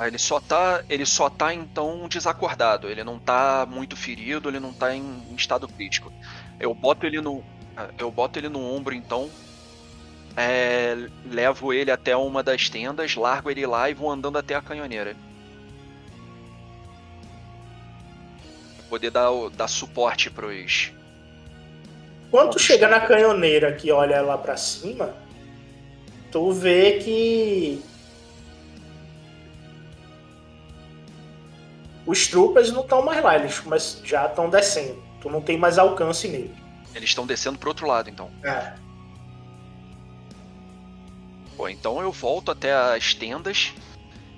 ele 0.07 0.19
só 0.19 0.41
tá, 0.41 0.83
ele 0.89 1.05
só 1.05 1.29
tá 1.29 1.53
então 1.53 2.09
desacordado, 2.09 2.89
ele 2.89 3.05
não 3.05 3.19
tá 3.19 3.67
muito 3.69 3.97
ferido, 3.97 4.49
ele 4.49 4.61
não 4.61 4.73
tá 4.73 4.95
em, 4.95 5.03
em 5.31 5.35
estado 5.35 5.69
crítico. 5.69 6.13
Eu 6.59 6.75
boto 6.75 7.07
ele 7.07 7.21
no, 7.21 7.45
eu 7.99 8.11
boto 8.11 8.39
ele 8.39 8.49
no 8.49 8.61
ombro 8.61 8.95
então, 8.95 9.31
é, 10.37 10.97
levo 11.27 11.73
ele 11.73 11.91
até 11.91 12.17
uma 12.17 12.43
das 12.43 12.69
tendas, 12.69 13.15
largo 13.15 13.51
ele 13.51 13.67
lá 13.67 13.91
e 13.91 13.95
vou 13.95 14.11
andando 14.11 14.39
até 14.39 14.55
a 14.55 14.63
canhoneira. 14.63 15.15
Pra 18.77 18.85
poder 18.89 19.11
dar, 19.11 19.31
dar 19.55 19.69
suporte 19.69 20.31
pros. 20.31 20.93
Quando 22.31 22.53
tu 22.53 22.59
chega 22.59 22.89
na 22.89 23.01
canhoneira 23.01 23.73
que 23.73 23.91
olha 23.91 24.23
lá 24.23 24.39
pra 24.39 24.57
cima, 24.57 25.15
tu 26.31 26.53
vê 26.53 27.01
que 27.01 27.83
os 32.11 32.27
troopers 32.27 32.73
não 32.73 32.81
estão 32.81 33.05
mais 33.05 33.23
lá, 33.23 33.37
eles 33.37 33.63
mas 33.65 34.01
já 34.03 34.27
estão 34.27 34.51
descendo. 34.51 35.01
Tu 35.21 35.31
não 35.31 35.41
tem 35.41 35.57
mais 35.57 35.79
alcance 35.79 36.27
neles. 36.27 36.51
Eles 36.93 37.11
estão 37.11 37.25
descendo 37.25 37.57
pro 37.57 37.69
outro 37.69 37.87
lado 37.87 38.11
então. 38.11 38.29
É. 38.43 38.75
Pô, 41.57 41.69
então 41.69 42.03
eu 42.03 42.11
volto 42.11 42.51
até 42.51 42.73
as 42.73 43.15
tendas 43.15 43.73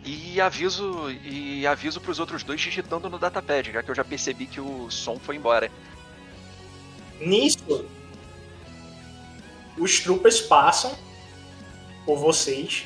e 0.04 0.38
aviso 0.38 1.10
e 1.10 1.66
aviso 1.66 1.98
pros 1.98 2.18
outros 2.18 2.42
dois 2.42 2.60
digitando 2.60 3.08
no 3.08 3.18
datapad, 3.18 3.72
já 3.72 3.82
que 3.82 3.90
eu 3.90 3.94
já 3.94 4.04
percebi 4.04 4.46
que 4.46 4.60
o 4.60 4.90
som 4.90 5.18
foi 5.18 5.36
embora. 5.36 5.70
Nisso, 7.20 7.86
os 9.78 9.98
troopers 10.00 10.42
passam 10.42 10.94
por 12.04 12.18
vocês, 12.18 12.84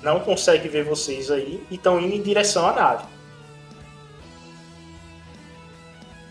não 0.00 0.20
conseguem 0.20 0.70
ver 0.70 0.84
vocês 0.84 1.28
aí 1.28 1.66
e 1.68 1.74
estão 1.74 2.00
indo 2.00 2.14
em 2.14 2.22
direção 2.22 2.68
à 2.68 2.72
nave. 2.72 3.15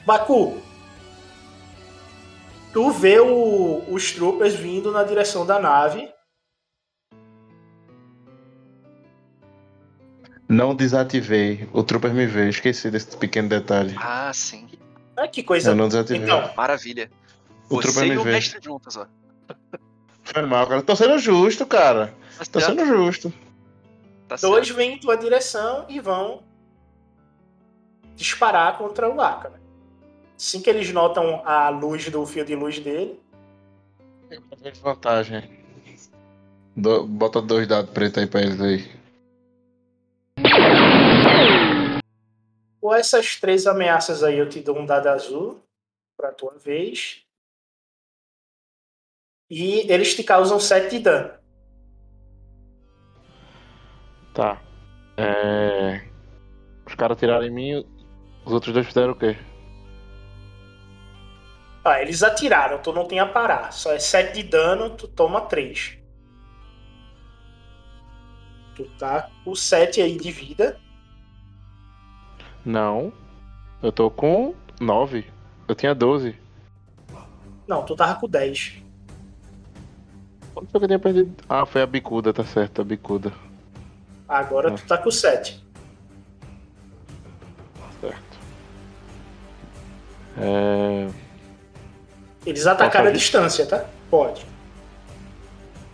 Baku, 0.06 0.62
tu 2.72 2.92
vê 2.92 3.20
o- 3.20 3.84
os 3.92 4.12
troopers 4.12 4.54
vindo 4.54 4.92
na 4.92 5.04
direção 5.04 5.46
da 5.46 5.60
nave. 5.60 6.08
Não 10.48 10.76
desativei. 10.76 11.68
O 11.74 11.82
Trooper 11.82 12.14
me 12.14 12.28
vê. 12.28 12.50
Esqueci 12.50 12.92
desse 12.92 13.18
pequeno 13.18 13.50
detalhe. 13.50 13.96
Ah, 14.00 14.32
sim. 14.32 14.70
Ah, 15.18 15.28
que 15.28 15.42
coisa. 15.42 15.72
Eu 15.72 15.76
não 15.76 15.88
desativei. 15.88 16.22
Então, 16.22 16.54
Maravilha. 16.56 17.10
O 17.68 17.78
Você 17.78 17.82
Trooper 17.88 18.04
e 18.04 18.10
me 18.12 18.18
o 18.18 18.24
vê. 18.24 18.32
mestre 18.34 18.60
juntos, 18.64 18.96
ó. 18.96 19.08
Foi 20.22 20.44
mal, 20.46 20.68
cara. 20.68 20.84
Tô 20.84 20.96
sendo 20.96 21.18
justo, 21.18 21.66
cara. 21.66 22.14
Tá 22.38 22.46
Tô 22.46 22.60
certo, 22.60 22.78
sendo 22.80 22.86
justo. 22.86 23.34
tá 24.28 24.36
dois 24.36 24.68
certo. 24.68 24.78
vêm 24.78 24.94
em 24.94 25.00
tua 25.00 25.16
direção 25.18 25.86
e 25.90 26.00
vão 26.00 26.44
disparar 28.16 28.78
contra 28.78 29.10
o 29.10 29.20
Akana. 29.20 29.60
Assim 30.38 30.62
que 30.62 30.70
eles 30.70 30.92
notam 30.92 31.42
a 31.46 31.70
luz 31.70 32.10
do 32.10 32.26
fio 32.26 32.46
de 32.46 32.56
luz 32.56 32.80
dele, 32.80 33.20
Vantagem. 34.82 35.64
Do- 36.76 37.06
bota 37.06 37.42
dois 37.42 37.68
dados 37.68 37.92
pretos 37.92 38.22
aí 38.22 38.28
pra 38.28 38.42
eles 38.42 38.60
aí. 38.60 38.96
com 42.82 42.94
essas 42.94 43.40
três 43.40 43.66
ameaças 43.66 44.22
aí, 44.22 44.38
eu 44.38 44.48
te 44.48 44.62
dou 44.62 44.78
um 44.78 44.86
dado 44.86 45.08
azul 45.08 45.60
pra 46.16 46.32
tua 46.32 46.56
vez. 46.60 47.24
E 49.50 49.92
eles 49.92 50.16
te 50.16 50.24
causam 50.24 50.60
7 50.60 50.92
de 50.92 51.00
dano. 51.00 51.34
Tá. 54.36 54.62
É... 55.18 56.08
Os 56.86 56.94
caras 56.94 57.18
tiraram 57.18 57.46
em 57.46 57.50
mim, 57.52 57.86
os 58.46 58.54
outros 58.54 58.72
dois 58.72 58.86
fizeram 58.86 59.14
o 59.14 59.18
quê? 59.18 59.36
Ah, 61.86 62.02
eles 62.02 62.24
atiraram, 62.24 62.80
tu 62.80 62.92
não 62.92 63.06
tem 63.06 63.20
a 63.20 63.28
parar. 63.28 63.72
Só 63.72 63.94
é 63.94 64.00
7 64.00 64.34
de 64.34 64.42
dano, 64.42 64.90
tu 64.90 65.08
toma 65.08 65.42
3. 65.42 66.00
Tu 68.76 68.86
tá 68.98 69.30
com 69.44 69.54
7 69.54 70.02
aí 70.02 70.18
de 70.18 70.32
vida. 70.32 70.80
Não. 72.66 73.14
Eu 73.84 73.92
tô 73.92 74.10
com 74.10 74.56
9. 74.82 75.28
Eu 75.68 75.76
tinha 75.76 75.94
12. 75.94 76.36
Não, 77.68 77.86
tu 77.86 77.96
tava 77.96 78.20
com 78.20 78.28
10. 78.28 78.82
Quanto 80.56 80.72
foi 80.72 80.80
que 80.80 80.86
eu 80.86 80.88
tinha 80.88 81.00
perdido? 81.00 81.36
Ah, 81.48 81.68
foi 81.68 81.84
a 81.84 81.86
bicuda, 81.86 82.34
tá 82.34 82.44
certo, 82.44 82.82
a 82.82 82.84
bicuda. 82.84 83.32
Agora 84.28 84.72
tu 84.72 84.84
tá 84.88 84.98
com 84.98 85.12
7. 85.12 85.64
Certo. 88.02 88.38
É... 90.40 91.25
Eles 92.46 92.68
atacaram 92.68 93.10
a 93.10 93.12
distância, 93.12 93.66
tá? 93.66 93.86
Pode. 94.10 94.46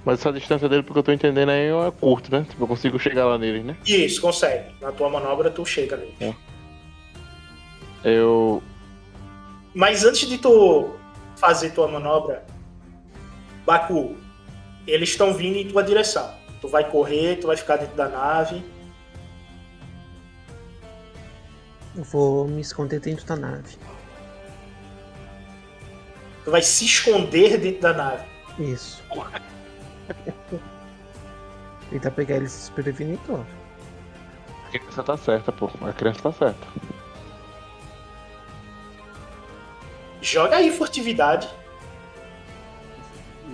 Mas 0.04 0.20
essa 0.20 0.34
distância 0.34 0.68
dele, 0.68 0.84
porque 0.84 1.00
eu 1.00 1.04
tô 1.04 1.12
entendendo 1.12 1.50
aí, 1.50 1.68
é 1.68 1.92
curto, 2.00 2.32
né? 2.32 2.46
Tipo, 2.50 2.64
eu 2.64 2.68
consigo 2.68 2.98
chegar 3.00 3.26
lá 3.26 3.38
neles, 3.38 3.64
né? 3.64 3.78
Isso, 3.86 4.20
consegue. 4.20 4.66
Na 4.82 4.92
tua 4.92 5.10
manobra 5.10 5.50
tu 5.52 5.66
chega 5.66 5.96
nele. 5.96 6.36
Eu. 8.04 8.64
Mas 9.74 10.04
antes 10.04 10.28
de 10.28 10.38
tu 10.38 10.90
fazer 11.36 11.70
tua 11.72 11.88
manobra, 11.88 12.44
Baku, 13.66 14.18
eles 14.88 15.10
estão 15.10 15.34
vindo 15.34 15.58
em 15.58 15.68
tua 15.68 15.84
direção. 15.84 16.34
Tu 16.60 16.68
vai 16.68 16.90
correr, 16.90 17.38
tu 17.38 17.48
vai 17.48 17.56
ficar 17.56 17.78
dentro 17.78 17.96
da 17.96 18.10
nave. 18.10 18.64
Eu 21.96 22.04
vou 22.04 22.48
me 22.48 22.62
esconder 22.62 23.00
dentro 23.00 23.26
da 23.26 23.36
nave. 23.36 23.78
Tu 26.44 26.52
vai 26.52 26.62
se 26.62 26.86
esconder 26.86 27.58
dentro 27.58 27.82
da 27.82 27.94
nave. 27.94 28.26
Isso. 28.60 29.04
Tentar 31.90 32.12
pegar 32.12 32.38
eles 32.38 32.54
desprevenidos. 32.54 33.22
ó. 33.30 33.44
criança 34.70 35.04
tá 35.04 35.18
certa, 35.18 35.52
pô. 35.52 35.70
A 35.82 35.94
criança 35.94 36.22
tá 36.22 36.32
certa. 36.32 36.68
Joga 40.22 40.58
aí 40.58 40.72
furtividade. 40.72 41.50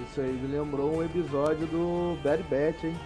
Isso 0.09 0.21
aí 0.21 0.33
me 0.33 0.47
lembrou 0.47 0.97
um 0.97 1.03
episódio 1.03 1.65
do 1.67 2.17
Bad 2.23 2.43
Batch, 2.43 2.83
hein? 2.83 2.99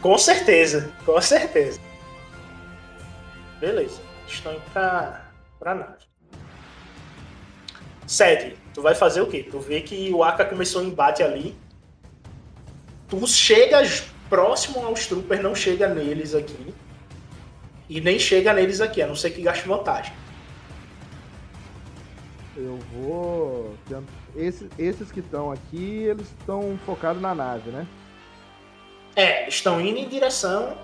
Com 0.00 0.16
certeza, 0.16 0.92
com 1.04 1.20
certeza. 1.20 1.80
Beleza, 3.58 4.00
estão 4.26 4.52
indo 4.52 4.62
pra, 4.72 5.30
pra 5.58 5.74
nave. 5.74 6.05
Sede, 8.06 8.56
tu 8.72 8.82
vai 8.82 8.94
fazer 8.94 9.20
o 9.20 9.26
quê? 9.26 9.46
Tu 9.50 9.58
vê 9.58 9.80
que 9.80 10.12
o 10.12 10.22
Aka 10.22 10.44
começou 10.44 10.82
o 10.82 10.84
embate 10.84 11.22
ali. 11.22 11.56
Tu 13.08 13.26
chegas 13.26 14.04
próximo 14.28 14.84
aos 14.84 15.06
troopers, 15.06 15.42
não 15.42 15.54
chega 15.54 15.88
neles 15.88 16.34
aqui. 16.34 16.74
E 17.88 18.00
nem 18.00 18.18
chega 18.18 18.52
neles 18.52 18.80
aqui, 18.80 19.00
a 19.02 19.06
não 19.06 19.14
ser 19.16 19.30
que 19.30 19.42
gaste 19.42 19.66
vantagem. 19.66 20.12
Eu 22.56 22.78
vou. 22.92 23.74
tent- 23.88 24.04
Esses, 24.78 25.10
que 25.12 25.20
estão 25.20 25.52
aqui, 25.52 26.04
eles 26.04 26.28
estão 26.38 26.78
focados 26.84 27.20
na 27.20 27.34
nave, 27.34 27.70
né? 27.70 27.86
É, 29.14 29.48
estão 29.48 29.80
indo 29.80 29.98
em 29.98 30.08
direção 30.08 30.76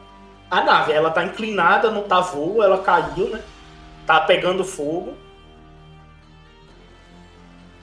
à 0.51 0.63
nave. 0.63 0.93
Ela 0.93 1.11
tá 1.11 1.25
inclinada, 1.25 1.91
não 1.91 2.03
tá 2.03 2.21
voo, 2.21 2.63
ela 2.63 2.83
caiu, 2.83 3.29
né? 3.31 3.43
Tá 4.07 4.21
pegando 4.21 4.65
fogo. 4.65 5.15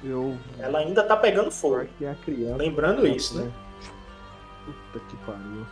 Eu. 0.03 0.37
Ela 0.59 0.79
ainda 0.79 1.03
tá 1.03 1.17
pegando 1.17 1.51
fogo. 1.51 1.85
Tem 1.99 2.07
a 2.07 2.15
criança. 2.15 2.55
Lembrando 2.57 3.05
isso, 3.07 3.37
né? 3.39 3.51
Puta 4.93 5.05
que 5.07 5.15
pariu. 5.17 5.65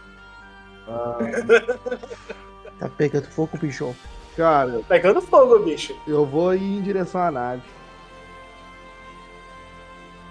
Ah, 0.87 1.17
Tá 2.79 2.89
pegando 2.89 3.25
fogo, 3.27 3.57
bicho. 3.57 3.95
cara, 4.35 4.81
Pegando 4.87 5.21
fogo, 5.21 5.59
bicho. 5.59 5.95
eu 6.05 6.25
vou 6.25 6.53
ir 6.53 6.61
em 6.61 6.81
direção 6.81 7.21
à 7.21 7.31
nave. 7.31 7.63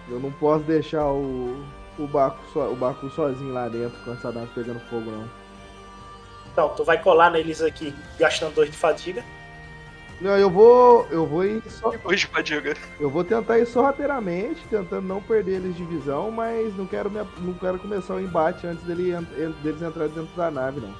Eu 0.08 0.20
não 0.20 0.30
posso 0.30 0.62
deixar 0.64 1.04
o, 1.10 1.64
o, 1.98 2.06
Baku, 2.06 2.38
so, 2.52 2.60
o 2.60 2.76
Baku 2.76 3.10
sozinho 3.10 3.52
lá 3.52 3.68
dentro 3.68 3.98
com 4.04 4.12
essa 4.12 4.30
nave 4.30 4.48
pegando 4.54 4.78
fogo, 4.88 5.10
não. 5.10 5.28
Então, 6.52 6.68
tu 6.70 6.84
vai 6.84 7.02
colar 7.02 7.30
neles 7.30 7.60
aqui, 7.60 7.92
gastando 8.18 8.54
dois 8.54 8.70
de 8.70 8.76
fadiga. 8.76 9.24
Não, 10.20 10.36
eu 10.38 10.48
vou. 10.48 11.06
Eu 11.10 11.26
vou 11.26 11.44
ir 11.44 11.62
só. 11.68 11.92
Eu 12.98 13.10
vou 13.10 13.22
tentar 13.22 13.58
ir 13.58 13.66
sorrateiramente, 13.66 14.66
tentando 14.68 15.06
não 15.06 15.20
perder 15.20 15.56
eles 15.56 15.76
de 15.76 15.84
visão, 15.84 16.30
mas 16.30 16.74
não 16.76 16.86
quero, 16.86 17.10
me, 17.10 17.20
não 17.38 17.52
quero 17.54 17.78
começar 17.78 18.14
o 18.14 18.20
embate 18.20 18.66
antes 18.66 18.82
dele, 18.84 19.12
deles 19.62 19.82
entrarem 19.82 20.12
dentro 20.14 20.34
da 20.34 20.50
nave, 20.50 20.80
não. 20.80 20.94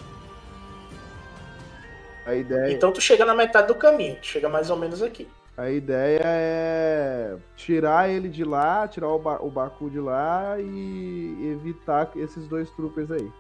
A 2.27 2.35
ideia, 2.35 2.73
Então 2.73 2.93
tu 2.93 3.01
chega 3.01 3.25
na 3.25 3.35
metade 3.35 3.69
do 3.69 3.75
caminho, 3.75 4.17
tu 4.21 4.27
chega 4.27 4.49
mais 4.49 4.69
ou 4.69 4.77
menos 4.77 5.01
aqui. 5.01 5.29
a 5.57 5.71
ideia 5.71 6.21
é 6.25 7.37
tirar 7.55 8.11
ele 8.11 8.29
de 8.29 8.45
lá, 8.45 8.87
tirar 8.89 9.09
o, 9.09 9.19
ba, 9.19 9.39
o 9.41 9.49
Baku 9.49 9.89
de 9.89 10.01
lá 10.01 10.57
e 10.59 11.53
evitar 11.53 12.11
esses 12.17 12.47
dois 12.49 12.69
troopers 12.73 13.11
aí. 13.13 13.31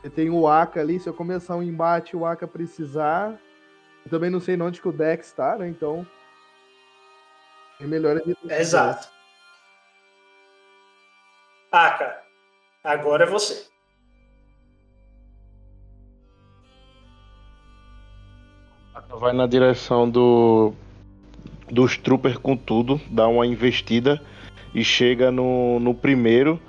Você 0.00 0.10
tem 0.10 0.30
o 0.30 0.48
Aka 0.48 0.80
ali, 0.80 0.98
se 0.98 1.08
eu 1.08 1.14
começar 1.14 1.56
um 1.56 1.62
embate 1.62 2.16
e 2.16 2.18
o 2.18 2.24
Aka 2.24 2.46
precisar. 2.48 3.38
Eu 4.06 4.10
também 4.10 4.30
não 4.30 4.38
sei 4.38 4.60
onde 4.62 4.80
que 4.80 4.86
o 4.86 4.92
Dex 4.92 5.32
tá, 5.32 5.56
né? 5.56 5.68
Então. 5.68 6.06
É 7.80 7.84
melhor. 7.84 8.22
Exato. 8.48 9.08
Aka, 11.72 12.22
agora 12.84 13.24
é 13.24 13.26
você. 13.26 13.66
Vai 19.08 19.32
na 19.32 19.46
direção 19.48 20.08
do 20.08 20.72
dos 21.68 21.98
troopers 21.98 22.38
com 22.38 22.56
tudo, 22.56 23.00
dá 23.10 23.26
uma 23.26 23.44
investida 23.44 24.22
e 24.72 24.84
chega 24.84 25.32
no, 25.32 25.80
no 25.80 25.92
primeiro 25.92 26.60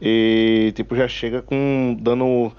e 0.00 0.72
tipo 0.74 0.96
já 0.96 1.06
chega 1.06 1.40
com 1.40 1.96
dando 2.00 2.52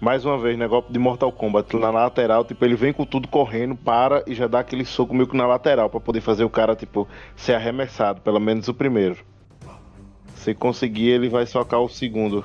mais 0.00 0.24
uma 0.24 0.38
vez, 0.38 0.56
né, 0.56 0.66
golpe 0.68 0.92
de 0.92 0.98
Mortal 0.98 1.32
Kombat 1.32 1.76
na 1.76 1.90
lateral, 1.90 2.44
tipo 2.44 2.64
ele 2.64 2.76
vem 2.76 2.92
com 2.92 3.04
tudo 3.04 3.26
correndo, 3.26 3.74
para 3.74 4.22
e 4.26 4.34
já 4.34 4.46
dá 4.46 4.60
aquele 4.60 4.84
soco 4.84 5.12
meio 5.12 5.26
que 5.26 5.36
na 5.36 5.46
lateral 5.46 5.90
pra 5.90 5.98
poder 5.98 6.20
fazer 6.20 6.44
o 6.44 6.50
cara 6.50 6.76
tipo 6.76 7.08
ser 7.36 7.54
arremessado, 7.54 8.20
pelo 8.20 8.38
menos 8.38 8.68
o 8.68 8.74
primeiro. 8.74 9.18
Se 10.36 10.54
conseguir, 10.54 11.10
ele 11.10 11.28
vai 11.28 11.46
socar 11.46 11.80
o 11.80 11.88
segundo. 11.88 12.44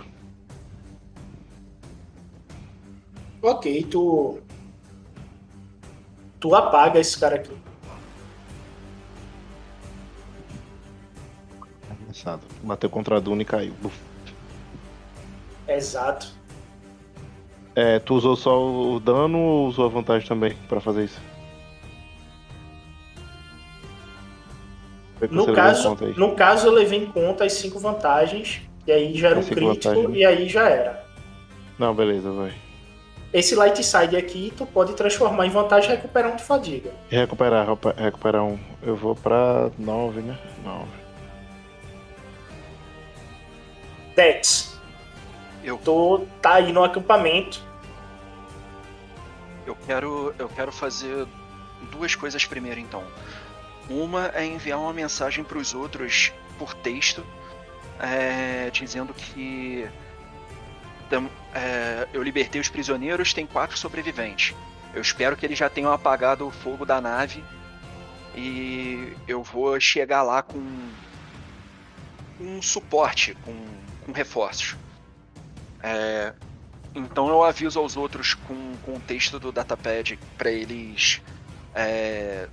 Ok, 3.41 3.84
tu. 3.84 4.39
Tu 6.39 6.55
apaga 6.55 6.99
esse 6.99 7.19
cara 7.19 7.35
aqui. 7.35 7.55
Arremessado. 11.89 12.41
Bateu 12.63 12.89
contra 12.89 13.17
a 13.17 13.19
Duna 13.19 13.41
e 13.41 13.45
caiu. 13.45 13.73
Exato. 15.67 16.43
É, 17.76 17.98
tu 18.00 18.14
usou 18.16 18.36
só 18.36 18.62
o 18.62 19.00
dano 19.00 19.38
ou 19.40 19.68
usou 19.68 19.86
a 19.86 19.90
vantagem 19.90 20.28
também 20.28 20.56
pra 20.70 20.80
fazer 20.80 21.06
isso? 21.06 21.20
No 25.32 25.54
caso, 25.54 25.98
no 26.18 26.36
caso, 26.36 26.68
eu 26.68 26.72
levei 26.74 27.00
em 27.00 27.06
conta 27.06 27.45
as 27.45 27.54
cinco 27.54 27.80
vantagens, 27.80 28.62
e 28.86 28.91
aí 28.91 29.16
já 29.18 29.30
era 29.30 29.38
um 29.38 29.40
As 29.40 29.45
cinco 29.45 29.56
crítico, 29.60 29.94
vantagens, 29.95 30.18
e 30.18 30.26
aí 30.26 30.50
já 30.50 30.70
era. 30.70 31.06
Não, 31.80 31.95
beleza, 31.95 32.30
vai. 32.32 32.52
Esse 33.34 33.56
light 33.56 33.82
side 33.84 34.16
aqui, 34.18 34.54
tu 34.56 34.66
pode 34.66 34.94
transformar 34.94 35.48
em 35.48 35.50
vantagem 35.50 35.91
e 35.91 35.95
recuperar 35.95 36.34
um 36.34 36.36
de 36.36 36.44
fadiga. 36.44 36.91
Recuperar, 37.10 37.66
recupe- 37.68 38.00
recuperar 38.00 38.44
um. 38.44 38.60
Eu 38.84 38.95
vou 38.95 39.16
pra 39.16 39.72
9, 39.80 40.22
né? 40.22 40.38
9. 40.64 40.86
Dex, 44.16 44.73
Eu, 45.64 45.77
tu 45.77 46.27
tá 46.41 46.56
aí 46.56 46.72
no 46.73 46.84
acampamento. 46.84 47.61
eu 49.65 49.76
quero, 49.85 50.35
eu 50.38 50.49
quero 50.49 50.72
fazer 50.72 51.26
duas 51.91 52.15
coisas 52.15 52.45
primeiro, 52.45 52.80
então. 52.80 53.03
Uma 53.90 54.27
é 54.33 54.45
enviar 54.45 54.80
uma 54.80 54.93
mensagem 54.93 55.43
para 55.43 55.58
os 55.58 55.74
outros 55.74 56.32
por 56.58 56.74
texto, 56.74 57.25
é, 58.00 58.69
dizendo 58.72 59.14
que 59.14 59.88
tam- 61.09 61.30
é, 61.53 62.08
eu 62.14 62.22
libertei 62.24 62.59
os 62.59 62.69
prisioneiros, 62.69 63.33
tem 63.33 63.45
quatro 63.45 63.77
sobreviventes. 63.77 64.56
Eu 64.93 65.01
espero 65.01 65.35
que 65.35 65.45
eles 65.45 65.58
já 65.58 65.69
tenham 65.69 65.92
apagado 65.92 66.45
o 66.48 66.51
fogo 66.51 66.85
da 66.85 67.00
nave 67.01 67.43
e 68.35 69.16
eu 69.27 69.43
vou 69.43 69.80
chegar 69.80 70.24
lá 70.24 70.42
com 70.42 70.61
um 72.40 72.61
suporte, 72.61 73.35
com, 73.45 73.56
com 74.06 74.11
reforços. 74.11 74.75
É, 75.84 76.34
então 76.95 77.28
eu 77.28 77.44
aviso 77.44 77.78
aos 77.78 77.98
outros 77.98 78.34
com, 78.34 78.74
com 78.84 78.95
o 78.95 79.00
texto 79.00 79.38
do 79.38 79.52
datapad 79.52 80.18
para 80.38 80.50
eles 80.50 81.22
é, 81.76 82.48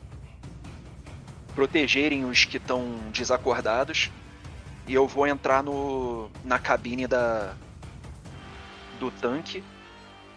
protegerem 1.55 2.25
os 2.25 2.44
que 2.44 2.57
estão 2.57 2.99
desacordados 3.12 4.10
e 4.89 4.94
eu 4.94 5.07
vou 5.07 5.26
entrar 5.26 5.62
no, 5.62 6.28
na 6.44 6.59
cabine 6.59 7.07
da 7.07 7.55
do 8.99 9.10
tanque 9.10 9.62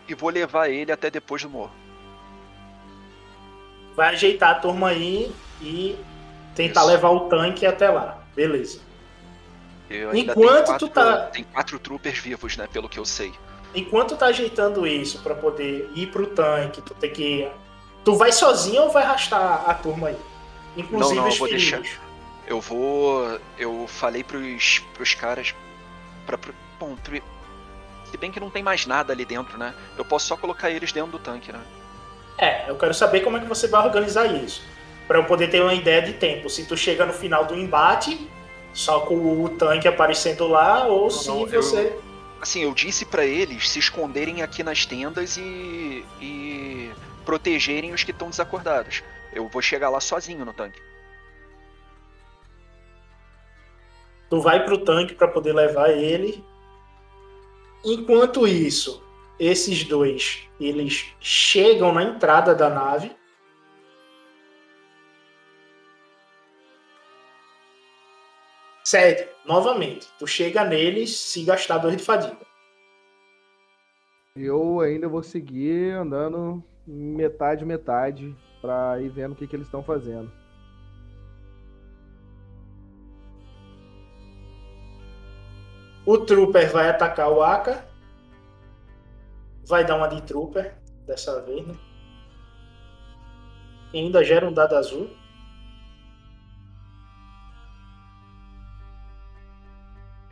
e 0.07 0.13
vou 0.13 0.29
levar 0.29 0.69
ele 0.69 0.91
até 0.91 1.09
depois 1.09 1.41
do 1.41 1.49
morro. 1.49 1.71
Vai 3.95 4.13
ajeitar 4.13 4.51
a 4.51 4.55
turma 4.55 4.89
aí 4.89 5.33
e 5.61 5.97
tentar 6.55 6.81
Isso. 6.81 6.89
levar 6.89 7.09
o 7.09 7.21
tanque 7.29 7.65
até 7.65 7.89
lá. 7.89 8.23
Beleza. 8.35 8.79
Enquanto 9.89 10.35
tenho 10.35 10.77
tu 10.79 10.87
quatro- 10.87 10.89
tá- 10.89 11.17
Tem 11.27 11.43
quatro 11.43 11.79
troopers 11.79 12.17
vivos, 12.19 12.57
né? 12.57 12.67
Pelo 12.71 12.89
que 12.89 12.97
eu 12.99 13.05
sei. 13.05 13.33
Enquanto 13.75 14.15
tá 14.15 14.27
ajeitando 14.27 14.85
isso 14.87 15.19
pra 15.19 15.33
poder 15.35 15.89
ir 15.95 16.07
pro 16.07 16.27
tanque, 16.27 16.81
tu 16.81 16.93
tem 16.93 17.11
que. 17.11 17.47
Tu 18.05 18.15
vai 18.15 18.31
sozinho 18.31 18.83
ou 18.83 18.89
vai 18.91 19.03
arrastar 19.03 19.63
a 19.69 19.73
turma 19.73 20.09
aí? 20.09 20.17
Inclusive 20.77 21.15
Não, 21.15 21.21
não, 21.23 21.27
os 21.29 21.35
eu 21.35 21.39
vou 21.39 21.47
deixar. 21.49 21.81
Eu 22.45 22.59
vou. 22.61 23.39
Eu 23.57 23.85
falei 23.87 24.23
pros, 24.23 24.79
pros 24.93 25.13
caras. 25.13 25.55
Pra, 26.25 26.37
pro- 26.37 26.53
bom, 26.79 26.95
pri- 27.03 27.23
se 28.11 28.17
bem 28.17 28.31
que 28.31 28.39
não 28.39 28.49
tem 28.49 28.61
mais 28.63 28.85
nada 28.85 29.11
ali 29.13 29.25
dentro, 29.25 29.57
né? 29.57 29.73
Eu 29.97 30.05
posso 30.05 30.27
só 30.27 30.37
colocar 30.37 30.69
eles 30.69 30.91
dentro 30.91 31.11
do 31.11 31.19
tanque, 31.19 31.51
né? 31.51 31.59
É, 32.37 32.69
eu 32.69 32.75
quero 32.75 32.93
saber 32.93 33.21
como 33.21 33.37
é 33.37 33.39
que 33.39 33.45
você 33.47 33.67
vai 33.67 33.85
organizar 33.85 34.25
isso. 34.25 34.61
Pra 35.07 35.17
eu 35.19 35.23
poder 35.25 35.49
ter 35.49 35.61
uma 35.61 35.73
ideia 35.73 36.01
de 36.01 36.13
tempo. 36.13 36.49
Se 36.49 36.65
tu 36.65 36.75
chega 36.77 37.05
no 37.05 37.13
final 37.13 37.45
do 37.45 37.55
embate, 37.55 38.29
só 38.73 39.01
com 39.01 39.43
o 39.43 39.49
tanque 39.49 39.87
aparecendo 39.87 40.47
lá, 40.47 40.85
ou 40.87 41.09
se 41.09 41.27
não, 41.27 41.47
eu- 41.47 41.61
você. 41.61 41.97
Assim, 42.41 42.63
eu 42.63 42.73
disse 42.73 43.05
pra 43.05 43.25
eles 43.25 43.69
se 43.69 43.79
esconderem 43.79 44.41
aqui 44.41 44.63
nas 44.63 44.85
tendas 44.85 45.37
e. 45.37 46.03
e 46.19 46.91
protegerem 47.25 47.93
os 47.93 48.03
que 48.03 48.11
estão 48.11 48.29
desacordados. 48.29 49.01
Eu 49.31 49.47
vou 49.47 49.61
chegar 49.61 49.89
lá 49.89 50.01
sozinho 50.01 50.43
no 50.43 50.51
tanque. 50.53 50.79
Tu 54.29 54.41
vai 54.41 54.65
pro 54.65 54.77
tanque 54.79 55.13
pra 55.15 55.27
poder 55.27 55.53
levar 55.53 55.89
ele. 55.91 56.43
Enquanto 57.85 58.47
isso, 58.47 59.01
Esses 59.39 59.83
dois, 59.83 60.41
eles 60.59 61.07
chegam 61.19 61.91
na 61.91 62.03
entrada 62.03 62.53
da 62.53 62.69
nave. 62.69 63.11
Sete, 68.93 69.27
novamente, 69.43 70.07
tu 70.19 70.27
chega 70.27 70.63
neles 70.63 71.17
se 71.17 71.43
gastar 71.43 71.79
dois 71.79 71.97
de 71.97 72.03
fadiga. 72.03 72.37
Eu 74.35 74.81
ainda 74.81 75.09
vou 75.09 75.23
seguir 75.23 75.93
andando 75.93 76.63
metade, 76.85 77.65
metade, 77.65 78.35
pra 78.61 79.01
ir 79.01 79.09
vendo 79.09 79.31
o 79.31 79.35
que, 79.35 79.47
que 79.47 79.55
eles 79.55 79.65
estão 79.65 79.81
fazendo. 79.81 80.31
O 86.05 86.19
Trooper 86.19 86.71
vai 86.71 86.87
atacar 86.87 87.31
o 87.31 87.41
Aka. 87.41 87.83
Vai 89.65 89.83
dar 89.83 89.95
uma 89.95 90.07
de 90.07 90.21
Trooper 90.21 90.77
dessa 91.07 91.41
vez, 91.41 91.65
né? 91.65 91.73
E 93.91 93.97
ainda 93.97 94.23
gera 94.23 94.47
um 94.47 94.53
dado 94.53 94.75
azul. 94.75 95.09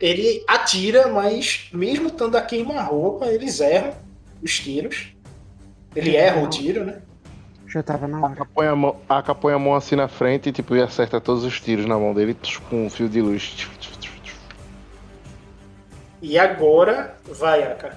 Ele 0.02 0.44
atira, 0.48 1.06
mas 1.06 1.68
mesmo 1.72 2.08
estando 2.08 2.34
a 2.34 2.42
queima-roupa, 2.42 3.26
eles 3.26 3.60
erram 3.60 3.94
os 4.42 4.58
tiros. 4.58 5.14
Ele 5.94 6.16
erra 6.16 6.42
o 6.42 6.50
tiro, 6.50 6.84
né? 6.84 7.02
Já 7.68 7.84
tava 7.84 8.08
na 8.08 8.20
hora. 8.20 8.44
Põe 8.52 8.66
a 8.66 8.74
mão, 8.74 8.96
Aka 9.08 9.32
põe 9.32 9.54
a 9.54 9.58
mão 9.60 9.76
assim 9.76 9.94
na 9.94 10.08
frente 10.08 10.48
e 10.48 10.52
tipo, 10.52 10.74
e 10.74 10.82
acerta 10.82 11.20
todos 11.20 11.44
os 11.44 11.60
tiros 11.60 11.86
na 11.86 11.96
mão 11.96 12.12
dele 12.12 12.36
com 12.68 12.86
um 12.86 12.90
fio 12.90 13.08
de 13.08 13.22
luz. 13.22 13.68
E 16.20 16.36
agora 16.36 17.16
vai, 17.28 17.62
Aka. 17.62 17.96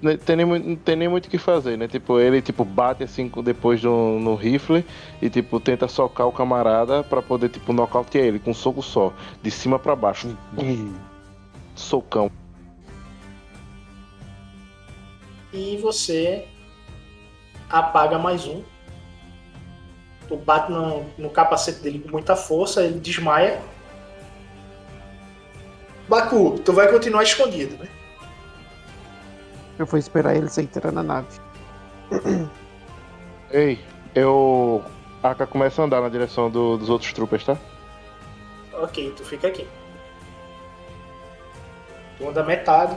Não 0.00 0.16
tem 0.16 0.36
nem, 0.36 0.46
não 0.46 0.76
tem 0.76 0.94
nem 0.94 1.08
muito 1.08 1.26
o 1.26 1.30
que 1.30 1.38
fazer, 1.38 1.76
né? 1.76 1.88
Tipo, 1.88 2.20
ele 2.20 2.40
tipo, 2.40 2.64
bate 2.64 3.02
assim 3.02 3.30
depois 3.42 3.82
no, 3.82 4.20
no 4.20 4.34
rifle 4.36 4.84
e 5.20 5.28
tipo, 5.28 5.58
tenta 5.58 5.88
socar 5.88 6.28
o 6.28 6.32
camarada 6.32 7.02
pra 7.02 7.20
poder, 7.20 7.48
tipo, 7.48 7.72
nocautear 7.72 8.24
ele 8.24 8.38
com 8.38 8.52
um 8.52 8.54
soco 8.54 8.80
só. 8.80 9.12
De 9.42 9.50
cima 9.50 9.78
pra 9.78 9.96
baixo. 9.96 10.36
Um 10.56 10.94
socão. 11.74 12.30
E 15.52 15.76
você 15.78 16.46
apaga 17.68 18.18
mais 18.18 18.46
um. 18.46 18.62
Tu 20.28 20.36
bate 20.36 20.70
no, 20.70 21.04
no 21.16 21.30
capacete 21.30 21.80
dele 21.80 22.00
com 22.00 22.10
muita 22.10 22.36
força, 22.36 22.84
ele 22.84 23.00
desmaia. 23.00 23.60
Baku, 26.08 26.58
tu 26.64 26.72
vai 26.72 26.88
continuar 26.88 27.22
escondido, 27.22 27.76
né? 27.82 27.88
Eu 29.78 29.86
vou 29.86 29.98
esperar 29.98 30.34
eles 30.36 30.56
entrar 30.58 30.90
na 30.92 31.02
nave. 31.02 31.28
Ei, 33.50 33.78
eu. 34.14 34.84
Aka 35.22 35.46
começa 35.46 35.82
a 35.82 35.84
andar 35.84 36.00
na 36.00 36.08
direção 36.08 36.50
do- 36.50 36.76
dos 36.76 36.88
outros 36.88 37.12
troopers, 37.12 37.44
tá? 37.44 37.56
Ok, 38.72 39.12
tu 39.16 39.24
fica 39.24 39.48
aqui. 39.48 39.66
Tu 42.16 42.28
anda 42.28 42.44
metade 42.44 42.96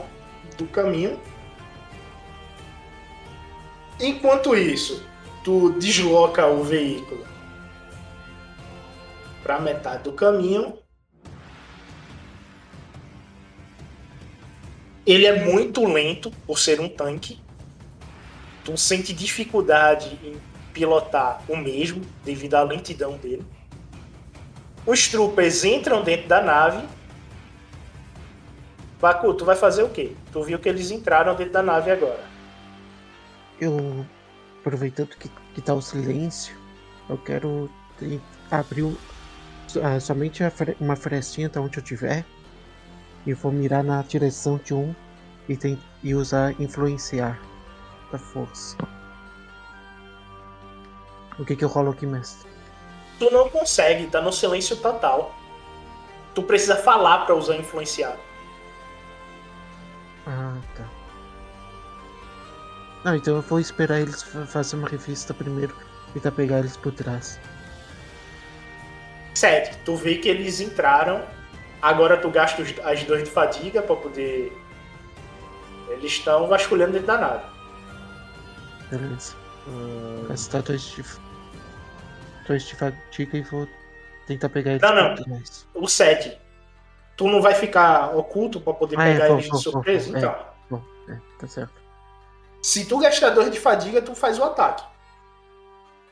do 0.56 0.66
caminho. 0.66 1.18
Enquanto 4.00 4.54
isso, 4.56 5.04
tu 5.44 5.70
desloca 5.78 6.46
o 6.46 6.62
veículo 6.62 7.24
para 9.42 9.58
metade 9.60 10.04
do 10.04 10.12
caminho. 10.12 10.78
Ele 15.06 15.26
é 15.26 15.44
muito 15.44 15.84
lento 15.84 16.30
por 16.46 16.58
ser 16.58 16.80
um 16.80 16.88
tanque. 16.88 17.40
Tu 18.64 18.76
sente 18.76 19.12
dificuldade 19.12 20.18
em 20.22 20.36
pilotar 20.72 21.42
o 21.48 21.56
mesmo 21.56 22.02
devido 22.24 22.54
à 22.54 22.62
lentidão 22.62 23.16
dele. 23.16 23.44
Os 24.86 25.08
troopers 25.08 25.64
entram 25.64 26.02
dentro 26.02 26.28
da 26.28 26.40
nave. 26.40 26.86
Baku, 29.00 29.34
tu 29.34 29.44
vai 29.44 29.56
fazer 29.56 29.82
o 29.82 29.88
quê? 29.88 30.12
Tu 30.32 30.42
viu 30.44 30.58
que 30.58 30.68
eles 30.68 30.90
entraram 30.92 31.34
dentro 31.34 31.52
da 31.52 31.62
nave 31.62 31.90
agora. 31.90 32.24
Eu, 33.60 34.06
aproveitando 34.60 35.16
que, 35.16 35.28
que 35.54 35.60
tá 35.60 35.74
o 35.74 35.82
silêncio, 35.82 36.56
eu 37.08 37.18
quero 37.18 37.68
abrir 38.50 38.96
ah, 39.82 39.98
somente 39.98 40.42
uma 40.80 40.94
frestinha 40.94 41.48
de 41.48 41.58
onde 41.58 41.78
eu 41.78 41.82
tiver 41.82 42.24
e 43.26 43.32
vou 43.34 43.52
mirar 43.52 43.82
na 43.84 44.02
direção 44.02 44.58
de 44.62 44.74
um 44.74 44.94
e, 45.48 45.56
tem, 45.56 45.78
e 46.02 46.14
usar 46.14 46.52
influenciar 46.60 47.38
da 48.10 48.18
força. 48.18 48.76
O 51.38 51.44
que 51.44 51.56
que 51.56 51.64
eu 51.64 51.68
rolo 51.68 51.90
aqui, 51.90 52.06
mestre? 52.06 52.50
Tu 53.18 53.30
não 53.30 53.48
consegue, 53.48 54.06
tá 54.06 54.20
no 54.20 54.32
silêncio 54.32 54.76
total. 54.76 55.34
Tu 56.34 56.42
precisa 56.42 56.76
falar 56.76 57.24
pra 57.26 57.34
usar 57.34 57.56
influenciar. 57.56 58.16
Ah, 60.26 60.56
tá. 60.76 60.84
Não, 63.04 63.16
então 63.16 63.36
eu 63.36 63.42
vou 63.42 63.58
esperar 63.58 64.00
eles 64.00 64.22
fa- 64.22 64.46
fazer 64.46 64.76
uma 64.76 64.88
revista 64.88 65.34
primeiro 65.34 65.74
e 66.10 66.12
tentar 66.14 66.30
pegar 66.32 66.60
eles 66.60 66.76
por 66.76 66.92
trás. 66.92 67.40
Sete, 69.34 69.76
tu 69.84 69.96
vê 69.96 70.16
que 70.16 70.28
eles 70.28 70.60
entraram. 70.60 71.22
Agora 71.82 72.16
tu 72.16 72.30
gasta 72.30 72.62
os- 72.62 72.74
as 72.84 73.02
duas 73.04 73.24
de 73.24 73.30
fadiga 73.30 73.82
pra 73.82 73.96
poder. 73.96 74.56
Eles 75.90 76.12
estão 76.12 76.46
vasculhando 76.46 76.92
dentro 76.92 77.08
da 77.08 77.18
nave. 77.18 77.44
Beleza. 78.90 79.34
Gastar 80.28 80.62
dois 80.62 80.82
de, 80.82 81.04
dois 82.46 82.64
de 82.64 82.74
fadiga 82.76 83.36
e 83.36 83.42
vou 83.42 83.68
tentar 84.26 84.48
pegar 84.48 84.70
eles 84.72 84.82
Não, 84.82 84.94
não. 84.94 85.14
trás. 85.16 85.66
O 85.74 85.88
7. 85.88 86.38
Tu 87.16 87.28
não 87.28 87.42
vai 87.42 87.54
ficar 87.54 88.16
oculto 88.16 88.60
pra 88.60 88.72
poder 88.72 88.98
Ah, 88.98 89.06
é, 89.08 89.12
pegar 89.12 89.26
vou, 89.28 89.34
eles 89.36 89.44
de 89.44 89.50
vou, 89.50 89.60
vou, 89.62 89.72
surpresa? 89.72 90.06
vou, 90.08 90.16
é. 90.16 90.18
Então, 90.20 90.46
Bom, 90.70 90.82
é, 91.08 91.18
tá 91.38 91.46
certo. 91.46 91.72
se 92.62 92.86
tu 92.86 92.98
gastar 92.98 93.30
dois 93.30 93.50
de 93.50 93.60
fadiga, 93.60 94.00
tu 94.00 94.14
faz 94.14 94.38
o 94.38 94.44
ataque. 94.44 94.84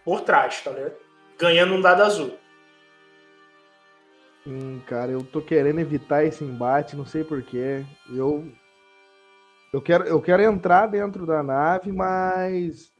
Por 0.04 0.20
trás, 0.22 0.60
tá 0.62 0.70
ligado? 0.70 0.94
Ganhando 1.38 1.74
um 1.74 1.80
dado 1.80 2.02
azul. 2.02 2.36
Hum, 4.50 4.80
cara, 4.84 5.12
eu 5.12 5.22
tô 5.22 5.40
querendo 5.40 5.78
evitar 5.78 6.24
esse 6.24 6.42
embate, 6.42 6.96
não 6.96 7.06
sei 7.06 7.22
porquê. 7.22 7.86
Eu. 8.12 8.50
Eu 9.72 9.80
quero, 9.80 10.04
eu 10.04 10.20
quero 10.20 10.42
entrar 10.42 10.88
dentro 10.88 11.24
da 11.24 11.40
nave, 11.40 11.92
mas 11.92 12.92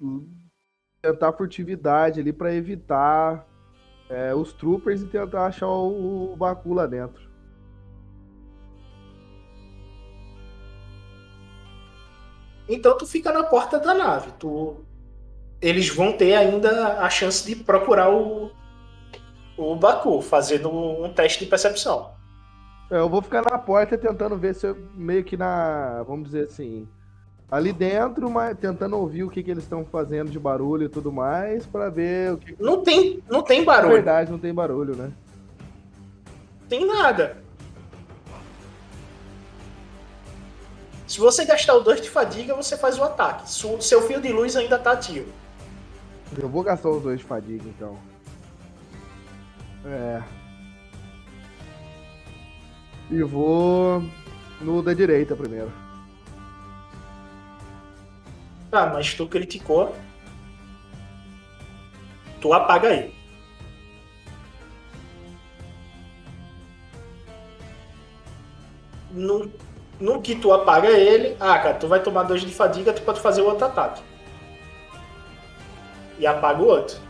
tentar 1.03 1.33
furtividade 1.33 2.20
ali 2.20 2.33
pra 2.33 2.55
evitar 2.55 3.45
é, 4.09 4.33
os 4.33 4.53
troopers 4.53 5.03
e 5.03 5.09
tentar 5.09 5.47
achar 5.47 5.67
o, 5.67 6.33
o 6.33 6.37
Baku 6.37 6.73
lá 6.73 6.87
dentro. 6.87 7.29
Então 12.69 12.97
tu 12.97 13.05
fica 13.05 13.33
na 13.33 13.43
porta 13.43 13.81
da 13.81 13.93
nave. 13.93 14.31
Tu... 14.39 14.77
Eles 15.61 15.89
vão 15.89 16.12
ter 16.17 16.35
ainda 16.35 17.01
a 17.01 17.11
chance 17.11 17.45
de 17.45 17.57
procurar 17.57 18.09
o, 18.09 18.53
o 19.62 19.76
Baku, 19.76 20.20
fazendo 20.22 20.70
um 20.70 21.12
teste 21.12 21.44
de 21.44 21.50
percepção. 21.50 22.10
É, 22.90 22.98
Eu 22.98 23.08
vou 23.08 23.22
ficar 23.22 23.42
na 23.42 23.58
porta 23.58 23.97
tentando 23.97 24.36
ver 24.36 24.55
se 24.55 24.66
eu 24.66 24.76
meio 24.94 25.22
que 25.24 25.36
na. 25.36 26.02
Vamos 26.06 26.26
dizer 26.30 26.44
assim. 26.47 26.89
Ali 27.50 27.72
dentro, 27.72 28.30
mas 28.30 28.56
tentando 28.56 28.97
ouvir 28.97 29.24
o 29.24 29.30
que, 29.30 29.42
que 29.42 29.50
eles 29.50 29.64
estão 29.64 29.84
fazendo 29.84 30.30
de 30.30 30.39
barulho 30.39 30.84
e 30.84 30.89
tudo 30.89 31.10
mais, 31.10 31.66
pra 31.66 31.89
ver 31.89 32.32
o 32.32 32.36
que. 32.39 32.55
Não 32.60 32.82
tem, 32.82 33.20
não 33.28 33.42
tem 33.42 33.60
Na 33.60 33.66
barulho, 33.66 33.94
verdade, 33.94 34.30
não 34.30 34.39
tem 34.39 34.55
barulho, 34.55 34.94
né? 34.94 35.10
não 36.60 36.68
tem 36.68 36.86
nada. 36.86 37.36
Se 41.08 41.18
você 41.18 41.44
gastar 41.44 41.74
o 41.74 41.80
2 41.80 42.02
de 42.02 42.08
fadiga, 42.08 42.55
você 42.55 42.76
faz 42.76 42.97
o 42.97 43.02
ataque. 43.02 43.50
Seu 43.50 44.02
fio 44.02 44.20
de 44.20 44.32
luz 44.32 44.55
ainda 44.55 44.78
tá 44.78 44.92
ativo. 44.92 45.28
Eu 46.40 46.48
vou 46.48 46.62
gastar 46.62 46.89
os 46.90 47.02
dois 47.02 47.18
de 47.18 47.24
fadiga, 47.26 47.64
então. 47.68 47.97
É. 49.91 50.23
E 53.10 53.23
vou 53.25 54.05
no 54.60 54.83
da 54.83 54.94
direita 54.94 55.35
primeiro. 55.35 55.73
Tá, 58.70 58.86
mas 58.86 59.12
tu 59.15 59.27
criticou. 59.27 59.94
Tu 62.41 62.52
apaga 62.52 62.89
ele. 62.94 63.15
No, 69.10 69.51
no 69.99 70.23
que 70.23 70.36
tu 70.36 70.52
apaga 70.52 70.89
ele, 70.89 71.36
ah, 71.41 71.59
cara, 71.59 71.75
tu 71.75 71.89
vai 71.89 72.01
tomar 72.01 72.23
dois 72.23 72.43
de 72.43 72.55
fadiga, 72.55 72.93
tu 72.93 73.02
pode 73.02 73.20
fazer 73.20 73.43
o 73.43 73.47
outro 73.47 73.67
ataque. 73.67 74.01
E 76.17 76.25
apaga 76.28 76.62
o 76.62 76.67
outro. 76.67 77.09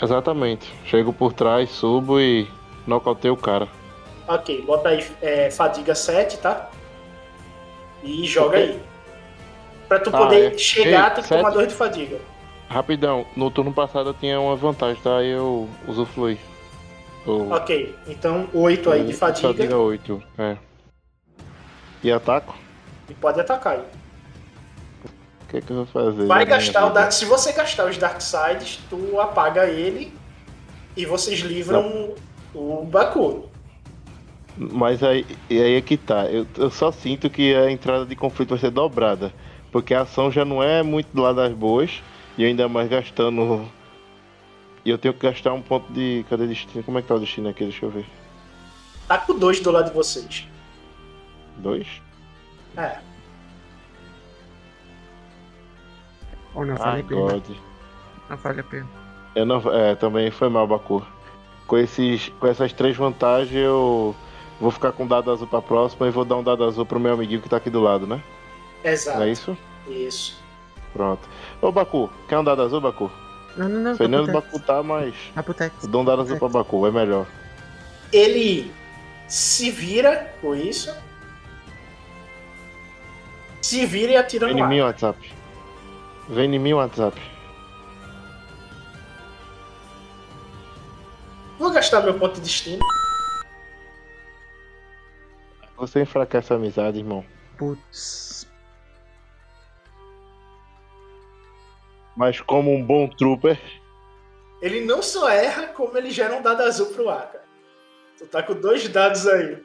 Exatamente. 0.00 0.72
Chego 0.84 1.12
por 1.12 1.32
trás, 1.32 1.70
subo 1.70 2.20
e 2.20 2.48
nocauteio 2.86 3.34
o 3.34 3.36
cara. 3.36 3.68
Ok, 4.28 4.62
bota 4.66 4.88
aí 4.90 5.06
é, 5.22 5.50
fadiga 5.50 5.94
7, 5.94 6.38
tá? 6.38 6.68
E 8.02 8.24
joga 8.26 8.56
Ok. 8.58 8.62
aí. 8.62 8.80
Pra 9.88 9.98
tu 10.00 10.10
Ah, 10.12 10.18
poder 10.18 10.54
é. 10.54 10.58
chegar, 10.58 11.08
Ei, 11.10 11.14
tem 11.14 11.22
que 11.22 11.28
tomar 11.28 11.44
sete? 11.44 11.54
2 11.54 11.68
de 11.68 11.74
fadiga. 11.74 12.18
Rapidão, 12.68 13.24
no 13.36 13.50
turno 13.50 13.72
passado 13.72 14.10
eu 14.10 14.14
tinha 14.14 14.40
uma 14.40 14.56
vantagem, 14.56 15.00
tá? 15.00 15.18
Aí 15.18 15.30
eu 15.30 15.68
usufruí. 15.86 16.38
O- 17.24 17.50
Ok, 17.52 17.94
então 18.08 18.48
8 18.52 18.90
aí 18.90 19.04
de 19.04 19.12
fadiga. 19.12 19.48
Fadiga 19.48 19.76
8, 19.78 20.22
é. 20.36 20.56
E 22.02 22.10
ataco? 22.10 22.54
E 23.08 23.14
pode 23.14 23.40
atacar 23.40 23.74
aí. 23.74 23.82
O 25.56 25.58
que, 25.58 25.64
é 25.64 25.66
que 25.68 25.72
eu 25.72 25.76
vou 25.76 25.86
fazer? 25.86 26.26
Vai 26.26 26.44
minha 26.44 26.56
gastar 26.56 26.86
o? 26.86 26.90
Dark. 26.90 27.12
Se 27.12 27.24
você 27.24 27.50
gastar 27.52 27.88
os 27.88 27.96
Dark 27.96 28.20
Sides, 28.20 28.78
tu 28.90 29.18
apaga 29.18 29.66
ele 29.66 30.12
e 30.94 31.06
vocês 31.06 31.40
livram 31.40 32.14
o 32.54 32.84
Baku. 32.84 33.48
Mas 34.58 35.02
aí, 35.02 35.24
e 35.48 35.60
aí 35.60 35.74
é 35.74 35.80
que 35.80 35.96
tá. 35.96 36.26
Eu, 36.26 36.46
eu 36.58 36.70
só 36.70 36.92
sinto 36.92 37.30
que 37.30 37.54
a 37.54 37.70
entrada 37.70 38.04
de 38.04 38.14
conflito 38.14 38.50
vai 38.50 38.58
ser 38.58 38.70
dobrada. 38.70 39.32
Porque 39.72 39.94
a 39.94 40.02
ação 40.02 40.30
já 40.30 40.44
não 40.44 40.62
é 40.62 40.82
muito 40.82 41.18
lá 41.18 41.32
das 41.32 41.52
boas. 41.54 42.02
E 42.36 42.44
ainda 42.44 42.68
mais 42.68 42.90
gastando. 42.90 43.66
E 44.84 44.90
eu 44.90 44.98
tenho 44.98 45.14
que 45.14 45.26
gastar 45.26 45.54
um 45.54 45.62
ponto 45.62 45.90
de. 45.90 46.24
Cadê 46.28 46.46
destino? 46.46 46.84
Como 46.84 46.98
é 46.98 47.02
que 47.02 47.08
tá 47.08 47.14
o 47.14 47.20
destino 47.20 47.48
aqui? 47.48 47.64
Deixa 47.64 47.86
eu 47.86 47.90
ver. 47.90 48.04
Tá 49.08 49.16
com 49.16 49.38
dois 49.38 49.58
do 49.60 49.70
lado 49.70 49.88
de 49.88 49.94
vocês. 49.94 50.46
Dois? 51.56 51.86
É. 52.76 52.98
Ou 56.56 56.64
não 56.66 56.74
Ah, 56.74 56.78
vale 56.78 57.00
a 57.02 57.04
pena. 57.04 57.20
God. 57.20 57.44
Não 58.28 58.36
vale 58.36 58.60
a 58.60 58.64
pena. 58.64 58.86
Eu 59.34 59.46
não, 59.46 59.58
é, 59.72 59.94
também 59.94 60.30
foi 60.30 60.48
mal, 60.48 60.66
Baku. 60.66 61.06
Com, 61.66 61.76
esses, 61.78 62.32
com 62.40 62.46
essas 62.46 62.72
três 62.72 62.96
vantagens, 62.96 63.54
eu 63.54 64.16
vou 64.60 64.70
ficar 64.70 64.92
com 64.92 65.04
um 65.04 65.06
dado 65.06 65.30
azul 65.30 65.46
pra 65.46 65.60
próxima 65.60 66.06
e 66.08 66.10
vou 66.10 66.24
dar 66.24 66.36
um 66.36 66.42
dado 66.42 66.64
azul 66.64 66.86
pro 66.86 66.98
meu 66.98 67.12
amiguinho 67.12 67.42
que 67.42 67.48
tá 67.48 67.58
aqui 67.58 67.68
do 67.70 67.80
lado, 67.80 68.06
né? 68.06 68.22
Exato. 68.82 69.18
Não 69.18 69.26
é 69.26 69.30
isso? 69.30 69.56
Isso. 69.86 70.40
Pronto. 70.92 71.28
Ô, 71.60 71.70
Baku, 71.70 72.10
quer 72.28 72.38
um 72.38 72.44
dado 72.44 72.62
azul, 72.62 72.80
Baku? 72.80 73.10
Não, 73.56 73.68
não, 73.68 73.80
não. 73.80 73.96
Fernando 73.96 74.26
Caputex. 74.26 74.52
Baku 74.52 74.66
tá, 74.66 74.82
mas. 74.82 75.14
Caputex. 75.34 75.84
Eu 75.84 75.90
dou 75.90 76.02
um 76.02 76.04
dado 76.04 76.22
azul 76.22 76.38
pra 76.38 76.48
Baku, 76.48 76.86
é 76.86 76.90
melhor. 76.90 77.26
Ele 78.12 78.72
se 79.28 79.70
vira 79.70 80.32
com 80.40 80.54
isso. 80.54 80.94
Se 83.60 83.84
vira 83.84 84.12
e 84.12 84.16
atira 84.16 84.46
no 84.46 84.58
em 84.58 84.68
mim, 84.68 84.80
ar. 84.80 84.86
WhatsApp. 84.86 85.32
Vem 86.28 86.54
em 86.54 86.58
mim, 86.58 86.72
WhatsApp. 86.72 87.20
Vou 91.58 91.70
gastar 91.70 92.02
meu 92.02 92.18
ponto 92.18 92.34
de 92.34 92.40
destino. 92.42 92.84
Você 95.76 96.02
enfraquece 96.02 96.52
a 96.52 96.56
amizade, 96.56 96.98
irmão. 96.98 97.24
Putz. 97.56 98.46
Mas 102.16 102.40
como 102.40 102.74
um 102.74 102.82
bom 102.82 103.08
trooper, 103.08 103.60
Ele 104.62 104.84
não 104.84 105.02
só 105.02 105.28
erra, 105.28 105.68
como 105.68 105.96
ele 105.98 106.10
gera 106.10 106.34
um 106.34 106.42
dado 106.42 106.62
azul 106.62 106.86
pro 106.86 107.10
Aka. 107.10 107.42
Tu 108.18 108.26
tá 108.26 108.42
com 108.42 108.54
dois 108.54 108.88
dados 108.88 109.26
aí. 109.26 109.62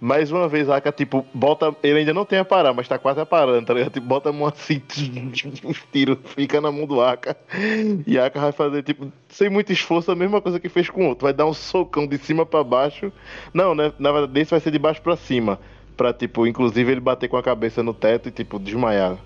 Mais 0.00 0.30
uma 0.30 0.46
vez, 0.48 0.68
Aka, 0.68 0.92
tipo, 0.92 1.26
bota. 1.32 1.74
Ele 1.82 2.00
ainda 2.00 2.12
não 2.12 2.24
tem 2.24 2.38
a 2.38 2.44
parar, 2.44 2.74
mas 2.74 2.86
tá 2.86 2.98
quase 2.98 3.18
a 3.20 3.26
parando, 3.26 3.66
tá 3.66 3.72
ligado? 3.74 3.92
Tipo, 3.92 4.06
bota 4.06 4.28
a 4.28 4.32
mão 4.32 4.46
assim, 4.46 4.82
os 5.64 5.82
tiros, 5.90 6.18
fica 6.26 6.60
na 6.60 6.70
mão 6.70 6.86
do 6.86 7.00
Aka. 7.00 7.36
E 8.06 8.18
a 8.18 8.26
Aka 8.26 8.40
vai 8.40 8.52
fazer, 8.52 8.82
tipo, 8.82 9.10
sem 9.28 9.48
muito 9.48 9.72
esforço, 9.72 10.12
a 10.12 10.14
mesma 10.16 10.40
coisa 10.42 10.60
que 10.60 10.68
fez 10.68 10.90
com 10.90 11.04
o 11.04 11.08
outro. 11.08 11.24
Vai 11.24 11.32
dar 11.32 11.46
um 11.46 11.54
socão 11.54 12.06
de 12.06 12.18
cima 12.18 12.44
pra 12.44 12.62
baixo. 12.62 13.10
Não, 13.54 13.74
né? 13.74 13.92
Na 13.98 14.12
verdade, 14.12 14.40
esse 14.40 14.50
vai 14.50 14.60
ser 14.60 14.70
de 14.70 14.78
baixo 14.78 15.00
pra 15.00 15.16
cima. 15.16 15.58
Pra, 15.96 16.12
tipo, 16.12 16.46
inclusive 16.46 16.92
ele 16.92 17.00
bater 17.00 17.26
com 17.28 17.38
a 17.38 17.42
cabeça 17.42 17.82
no 17.82 17.94
teto 17.94 18.28
e, 18.28 18.32
tipo, 18.32 18.58
desmaiar. 18.58 19.16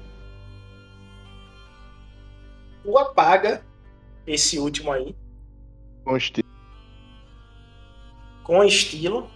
Tu 2.84 2.97
apaga 2.97 3.62
esse 4.26 4.58
último 4.58 4.92
aí 4.92 5.15
Com 6.05 6.16
estilo. 6.16 6.49
com 8.44 8.65
estilo. 8.65 9.28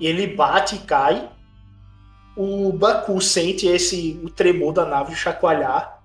E 0.00 0.06
ele 0.06 0.26
bate 0.26 0.76
e 0.76 0.78
cai. 0.78 1.30
O 2.34 2.72
Baku 2.72 3.20
sente 3.20 3.66
esse 3.66 4.18
o 4.24 4.30
tremor 4.30 4.72
da 4.72 4.86
nave 4.86 5.14
chacoalhar. 5.14 6.02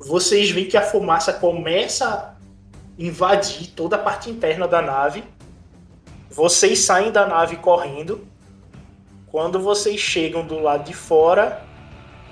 Vocês 0.00 0.50
veem 0.50 0.66
que 0.66 0.76
a 0.76 0.82
fumaça 0.82 1.32
começa 1.32 2.08
a 2.08 2.34
invadir 2.98 3.68
toda 3.72 3.96
a 3.96 3.98
parte 3.98 4.30
interna 4.30 4.66
da 4.66 4.80
nave. 4.80 5.22
Vocês 6.30 6.80
saem 6.80 7.12
da 7.12 7.26
nave 7.26 7.56
correndo. 7.56 8.26
Quando 9.30 9.60
vocês 9.60 10.00
chegam 10.00 10.46
do 10.46 10.58
lado 10.60 10.84
de 10.84 10.94
fora, 10.94 11.62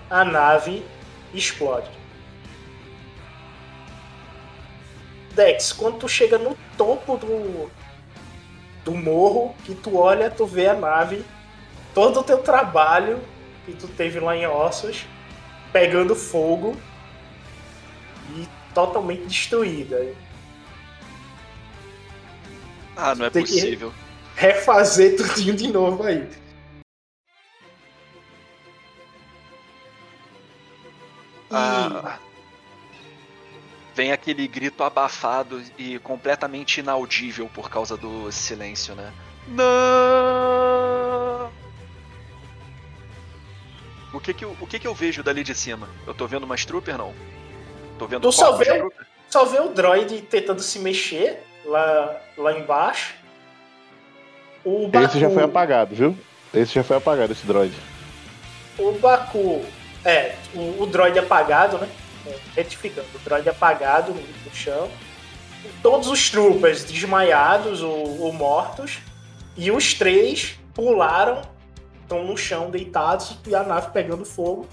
a 0.09 0.25
nave 0.25 0.83
explode. 1.35 1.91
Dex, 5.35 5.73
quando 5.73 5.99
tu 5.99 6.09
chega 6.09 6.39
no 6.39 6.57
topo 6.77 7.17
do, 7.17 7.71
do 8.85 8.93
morro, 8.93 9.55
que 9.65 9.75
tu 9.75 9.97
olha, 9.97 10.31
tu 10.31 10.47
vê 10.47 10.69
a 10.69 10.75
nave, 10.75 11.25
todo 11.95 12.21
o 12.21 12.23
teu 12.23 12.39
trabalho 12.39 13.21
que 13.65 13.73
tu 13.73 13.87
teve 13.89 14.19
lá 14.19 14.37
em 14.37 14.47
Ossos, 14.47 15.07
pegando 15.73 16.15
fogo 16.15 16.77
e 18.37 18.49
totalmente 18.75 19.27
destruída. 19.27 20.07
Ah, 22.97 23.15
não 23.15 23.27
é 23.27 23.31
Tem 23.31 23.43
possível. 23.43 23.93
Refazer 24.37 25.17
tudinho 25.19 25.55
de 25.55 25.69
novo 25.69 26.03
aí. 26.03 26.29
E 31.51 31.55
Ah, 31.55 32.19
vem 33.95 34.13
aquele 34.13 34.47
grito 34.49 34.83
abafado 34.83 35.63
e 35.79 35.99
completamente 35.99 36.81
inaudível 36.81 37.49
por 37.53 37.69
causa 37.71 37.97
do 37.97 38.31
silêncio, 38.33 38.95
né? 38.95 39.13
Não! 39.49 39.63
O 44.13 44.21
que 44.21 44.35
que, 44.35 44.45
eu, 44.45 44.57
o 44.61 44.67
que 44.67 44.79
que 44.79 44.87
eu 44.87 44.95
vejo 44.95 45.23
dali 45.23 45.43
de 45.43 45.55
cima? 45.55 45.89
Eu 46.07 46.13
tô 46.15 46.27
vendo 46.27 46.45
umas 46.45 46.65
trooper, 46.65 46.97
não? 46.99 47.15
Tô 47.99 48.07
vendo 48.07 48.23
Tu 48.23 48.33
só 48.33 48.53
vê- 48.57 48.85
só 49.29 49.45
vê 49.47 49.59
o 49.61 49.69
droid 49.71 50.21
tentando 50.23 50.61
se 50.61 50.79
mexer 50.79 51.43
lá, 51.65 52.21
lá 52.37 52.53
embaixo. 52.59 53.15
O 54.65 54.91
Esse 54.95 55.19
já 55.19 55.27
Baku- 55.29 55.35
foi 55.35 55.43
apagado, 55.45 55.95
viu? 55.95 56.17
Esse 56.55 56.75
já 56.75 56.85
foi 56.85 56.97
apagado, 56.97 57.33
esse 57.33 57.47
droid. 57.47 57.75
O 58.79 58.93
Baku. 58.93 59.65
É, 60.05 60.37
o, 60.55 60.83
o 60.83 60.87
droid 60.87 61.19
apagado, 61.19 61.79
né? 61.79 61.89
É, 62.27 62.39
Retificando, 62.55 63.09
o 63.15 63.19
droid 63.21 63.49
apagado 63.49 64.13
no, 64.13 64.21
no 64.21 64.55
chão. 64.55 64.91
Todos 65.83 66.09
os 66.09 66.31
troopers 66.31 66.85
desmaiados 66.85 67.83
ou, 67.83 68.21
ou 68.21 68.33
mortos. 68.33 68.99
E 69.57 69.71
os 69.71 69.95
três 69.95 70.59
pularam, 70.75 71.43
estão 72.01 72.25
no 72.25 72.37
chão 72.37 72.71
deitados 72.71 73.37
e 73.47 73.55
a 73.55 73.63
nave 73.63 73.91
pegando 73.91 74.25
fogo. 74.25 74.67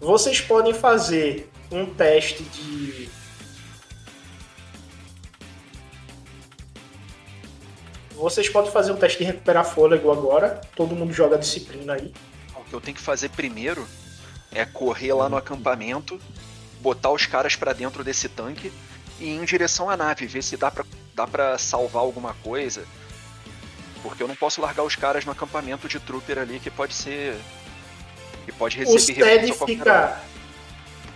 Vocês 0.00 0.40
podem 0.40 0.74
fazer 0.74 1.50
um 1.70 1.86
teste 1.86 2.42
de. 2.42 3.08
Vocês 8.12 8.48
podem 8.48 8.70
fazer 8.70 8.92
um 8.92 8.96
teste 8.96 9.18
de 9.18 9.24
recuperar 9.24 9.64
fôlego 9.64 10.10
agora. 10.10 10.60
Todo 10.76 10.94
mundo 10.94 11.12
joga 11.12 11.36
disciplina 11.36 11.94
aí. 11.94 12.12
O 12.54 12.64
que 12.64 12.72
eu 12.72 12.80
tenho 12.80 12.96
que 12.96 13.02
fazer 13.02 13.28
primeiro 13.30 13.86
é 14.54 14.64
correr 14.64 15.12
lá 15.12 15.28
no 15.28 15.36
acampamento, 15.36 16.20
botar 16.80 17.10
os 17.10 17.26
caras 17.26 17.56
pra 17.56 17.72
dentro 17.72 18.04
desse 18.04 18.28
tanque 18.28 18.72
e 19.20 19.24
ir 19.24 19.36
em 19.36 19.44
direção 19.44 19.88
à 19.90 19.96
nave, 19.96 20.26
ver 20.26 20.42
se 20.42 20.56
dá 20.56 20.70
pra, 20.70 20.84
dá 21.14 21.26
pra 21.26 21.58
salvar 21.58 22.02
alguma 22.02 22.34
coisa. 22.42 22.84
Porque 24.02 24.22
eu 24.22 24.28
não 24.28 24.36
posso 24.36 24.60
largar 24.60 24.82
os 24.82 24.94
caras 24.96 25.24
no 25.24 25.32
acampamento 25.32 25.88
de 25.88 25.98
trooper 25.98 26.38
ali 26.38 26.60
que 26.60 26.70
pode 26.70 26.92
ser. 26.94 27.36
que 28.44 28.52
pode 28.52 28.76
O 28.84 28.92
receber 28.92 29.14
qualquer 29.14 29.50
hora. 29.50 29.66
fica. 29.66 30.20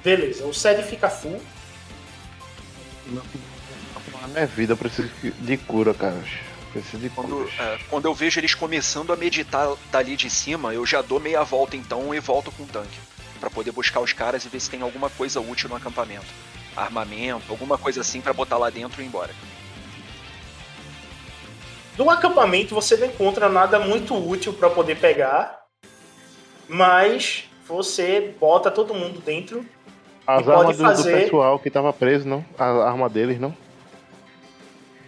Beleza, 0.02 0.44
o 0.46 0.54
SED 0.54 0.82
fica 0.84 1.10
full. 1.10 1.40
Na 4.22 4.28
minha 4.28 4.46
vida 4.46 4.72
eu 4.72 4.76
preciso 4.76 5.08
de 5.22 5.56
cura, 5.58 5.92
cara. 5.94 6.22
Preciso 6.72 6.98
de 6.98 7.10
Quando, 7.10 7.28
cura. 7.30 7.50
é, 7.58 7.78
quando 7.88 8.04
eu 8.06 8.14
vejo 8.14 8.38
eles 8.40 8.54
começando 8.54 9.12
a 9.12 9.16
meditar 9.16 9.68
dali 9.90 10.16
de 10.16 10.28
cima, 10.30 10.72
eu 10.74 10.84
já 10.86 11.00
dou 11.02 11.18
meia 11.20 11.42
volta 11.42 11.76
então 11.76 12.14
e 12.14 12.20
volto 12.20 12.50
com 12.52 12.62
o 12.62 12.66
tanque. 12.66 12.98
Pra 13.40 13.50
poder 13.50 13.72
buscar 13.72 14.00
os 14.00 14.12
caras 14.12 14.44
e 14.44 14.48
ver 14.48 14.60
se 14.60 14.68
tem 14.70 14.82
alguma 14.82 15.08
coisa 15.10 15.40
útil 15.40 15.68
no 15.68 15.76
acampamento. 15.76 16.26
Armamento, 16.76 17.44
alguma 17.50 17.76
coisa 17.78 18.00
assim 18.00 18.20
pra 18.20 18.32
botar 18.32 18.56
lá 18.58 18.70
dentro 18.70 19.00
e 19.00 19.04
ir 19.04 19.08
embora. 19.08 19.32
Do 21.96 22.08
acampamento 22.10 22.74
você 22.74 22.96
não 22.96 23.06
encontra 23.08 23.48
nada 23.48 23.78
muito 23.80 24.14
útil 24.14 24.52
para 24.52 24.70
poder 24.70 24.96
pegar, 24.98 25.58
mas 26.68 27.44
você 27.66 28.34
bota 28.38 28.70
todo 28.70 28.94
mundo 28.94 29.20
dentro. 29.20 29.64
As 30.26 30.42
e 30.42 30.44
pode 30.44 30.50
armas 30.60 30.76
do, 30.76 30.82
do 30.84 30.88
fazer- 30.90 31.24
pessoal 31.24 31.58
que 31.58 31.70
tava 31.70 31.92
preso, 31.92 32.28
não? 32.28 32.44
A 32.58 32.88
arma 32.88 33.08
deles, 33.08 33.40
não? 33.40 33.56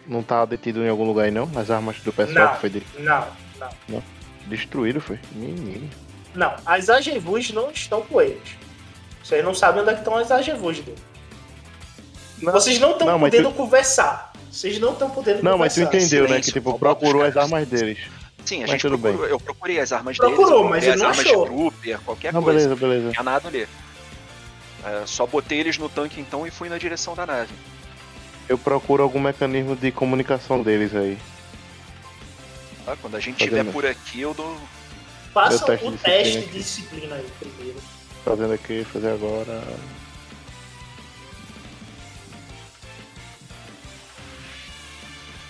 Não 0.07 0.23
tá 0.23 0.45
detido 0.45 0.83
em 0.85 0.89
algum 0.89 1.05
lugar 1.05 1.27
aí, 1.27 1.31
não? 1.31 1.49
As 1.55 1.71
armas 1.71 2.01
do 2.01 2.13
pessoal 2.13 2.47
Não. 2.47 2.55
que 2.55 2.61
foi 2.61 2.71
dele. 2.71 2.87
Não, 2.99 3.29
não. 3.89 4.03
Destruíram, 4.47 5.01
foi. 5.01 5.21
Menino. 5.33 5.89
Não, 6.35 6.55
as 6.65 6.89
Agevus 6.89 7.51
não 7.53 7.71
estão 7.71 8.03
com 8.03 8.21
eles. 8.21 8.57
Vocês 9.23 9.45
não 9.45 9.55
sabem 9.55 9.83
onde 9.83 9.91
é 9.91 9.95
que 9.95 10.01
estão 10.01 10.17
as 10.17 10.31
Agevus 10.31 10.79
dele. 10.81 10.99
Vocês 12.43 12.79
não 12.79 12.93
estão 12.93 13.07
Não, 13.07 13.19
mas 13.19 13.31
podendo 13.31 13.51
tu- 13.51 13.55
conversar. 13.57 14.33
Vocês 14.51 14.79
não 14.79 14.93
estão 14.93 15.11
podendo 15.11 15.43
Não, 15.43 15.59
mas 15.59 15.75
tu 15.75 15.81
conversar. 15.81 15.99
entendeu, 15.99 16.23
né? 16.23 16.29
silêncio, 16.29 16.53
Que 16.53 16.59
tipo, 16.61 16.79
procurou 16.79 17.23
as 17.23 17.37
armas 17.37 17.69
deles. 17.69 17.99
Sim, 18.45 18.59
a 18.59 18.61
Mas 18.63 18.71
gente 18.71 18.81
tudo 18.83 18.97
bem. 18.97 19.13
procurou, 19.13 19.29
eu 19.31 19.39
procurei 19.41 19.79
as 19.79 19.93
armas 19.93 20.17
Procurou, 20.17 20.47
deles, 20.47 20.61
eu 20.63 20.69
mas 20.71 20.83
ele 20.85 20.93
as 20.95 21.01
não 21.01 21.09
armas 21.09 21.27
achou. 21.27 21.45
de 21.45 21.51
trooper, 21.55 22.01
qualquer 22.01 22.33
Não, 22.33 22.43
coisa. 22.43 22.59
beleza, 22.59 22.71
Não 22.71 22.77
beleza. 22.89 23.11
tinha 23.13 23.23
nada 23.23 23.49
ali. 23.49 23.69
É, 24.83 25.03
só 25.07 25.27
botei 25.27 25.61
eles 25.61 25.77
no 25.77 25.89
tanque 25.91 26.21
então 26.21 26.47
e 26.47 26.51
fui 26.51 26.69
na 26.71 26.79
direção 26.79 27.15
da 27.15 27.27
nave. 27.27 27.53
Eu 28.49 28.57
procuro 28.57 29.03
algum 29.03 29.21
mecanismo 29.21 29.77
de 29.77 29.93
comunicação 29.93 30.63
deles 30.63 30.95
aí. 30.97 31.19
tá? 32.87 32.97
Quando 33.01 33.15
a 33.17 33.21
gente 33.21 33.37
estiver 33.45 33.65
por 33.71 33.85
aqui, 33.85 34.23
eu 34.23 34.33
dou. 34.33 34.57
Façam 35.33 35.67
teste 35.67 35.87
o 35.87 35.91
de 35.93 35.99
teste 35.99 36.39
disciplina 36.41 36.47
de 36.47 36.59
disciplina 36.59 37.15
aí 37.17 37.31
primeiro. 37.39 37.79
Fazendo 38.25 38.53
aqui, 38.53 38.85
fazer 38.85 39.11
agora. 39.11 39.63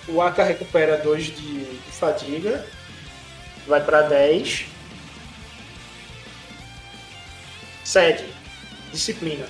O 0.08 0.20
Aka 0.20 0.44
recupera 0.44 0.98
2 0.98 1.24
de, 1.26 1.64
de 1.64 1.92
fadiga. 1.92 2.66
Vai 3.66 3.82
pra 3.84 4.02
10. 4.02 4.66
Sede. 7.84 8.24
Disciplina. 8.92 9.46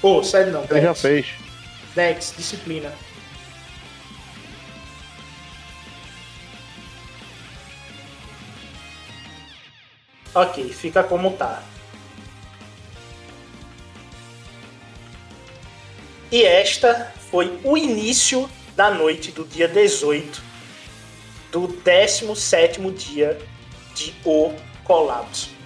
Pô, 0.00 0.22
sede 0.22 0.50
não. 0.50 0.64
Ele 0.70 0.80
já 0.80 0.94
fez. 0.94 1.26
Dex, 1.94 2.34
disciplina. 2.36 2.90
Ok, 10.34 10.72
fica 10.72 11.02
como 11.02 11.32
tá. 11.32 11.62
E 16.30 16.44
esta 16.44 17.12
foi 17.30 17.58
o 17.64 17.76
início 17.76 18.48
da 18.76 18.90
noite 18.90 19.32
do 19.32 19.44
dia 19.44 19.66
18 19.66 20.42
do 21.50 21.66
17º 21.66 22.94
dia 22.94 23.36
de 23.94 24.14
O 24.24 24.54
Colapso. 24.84 25.59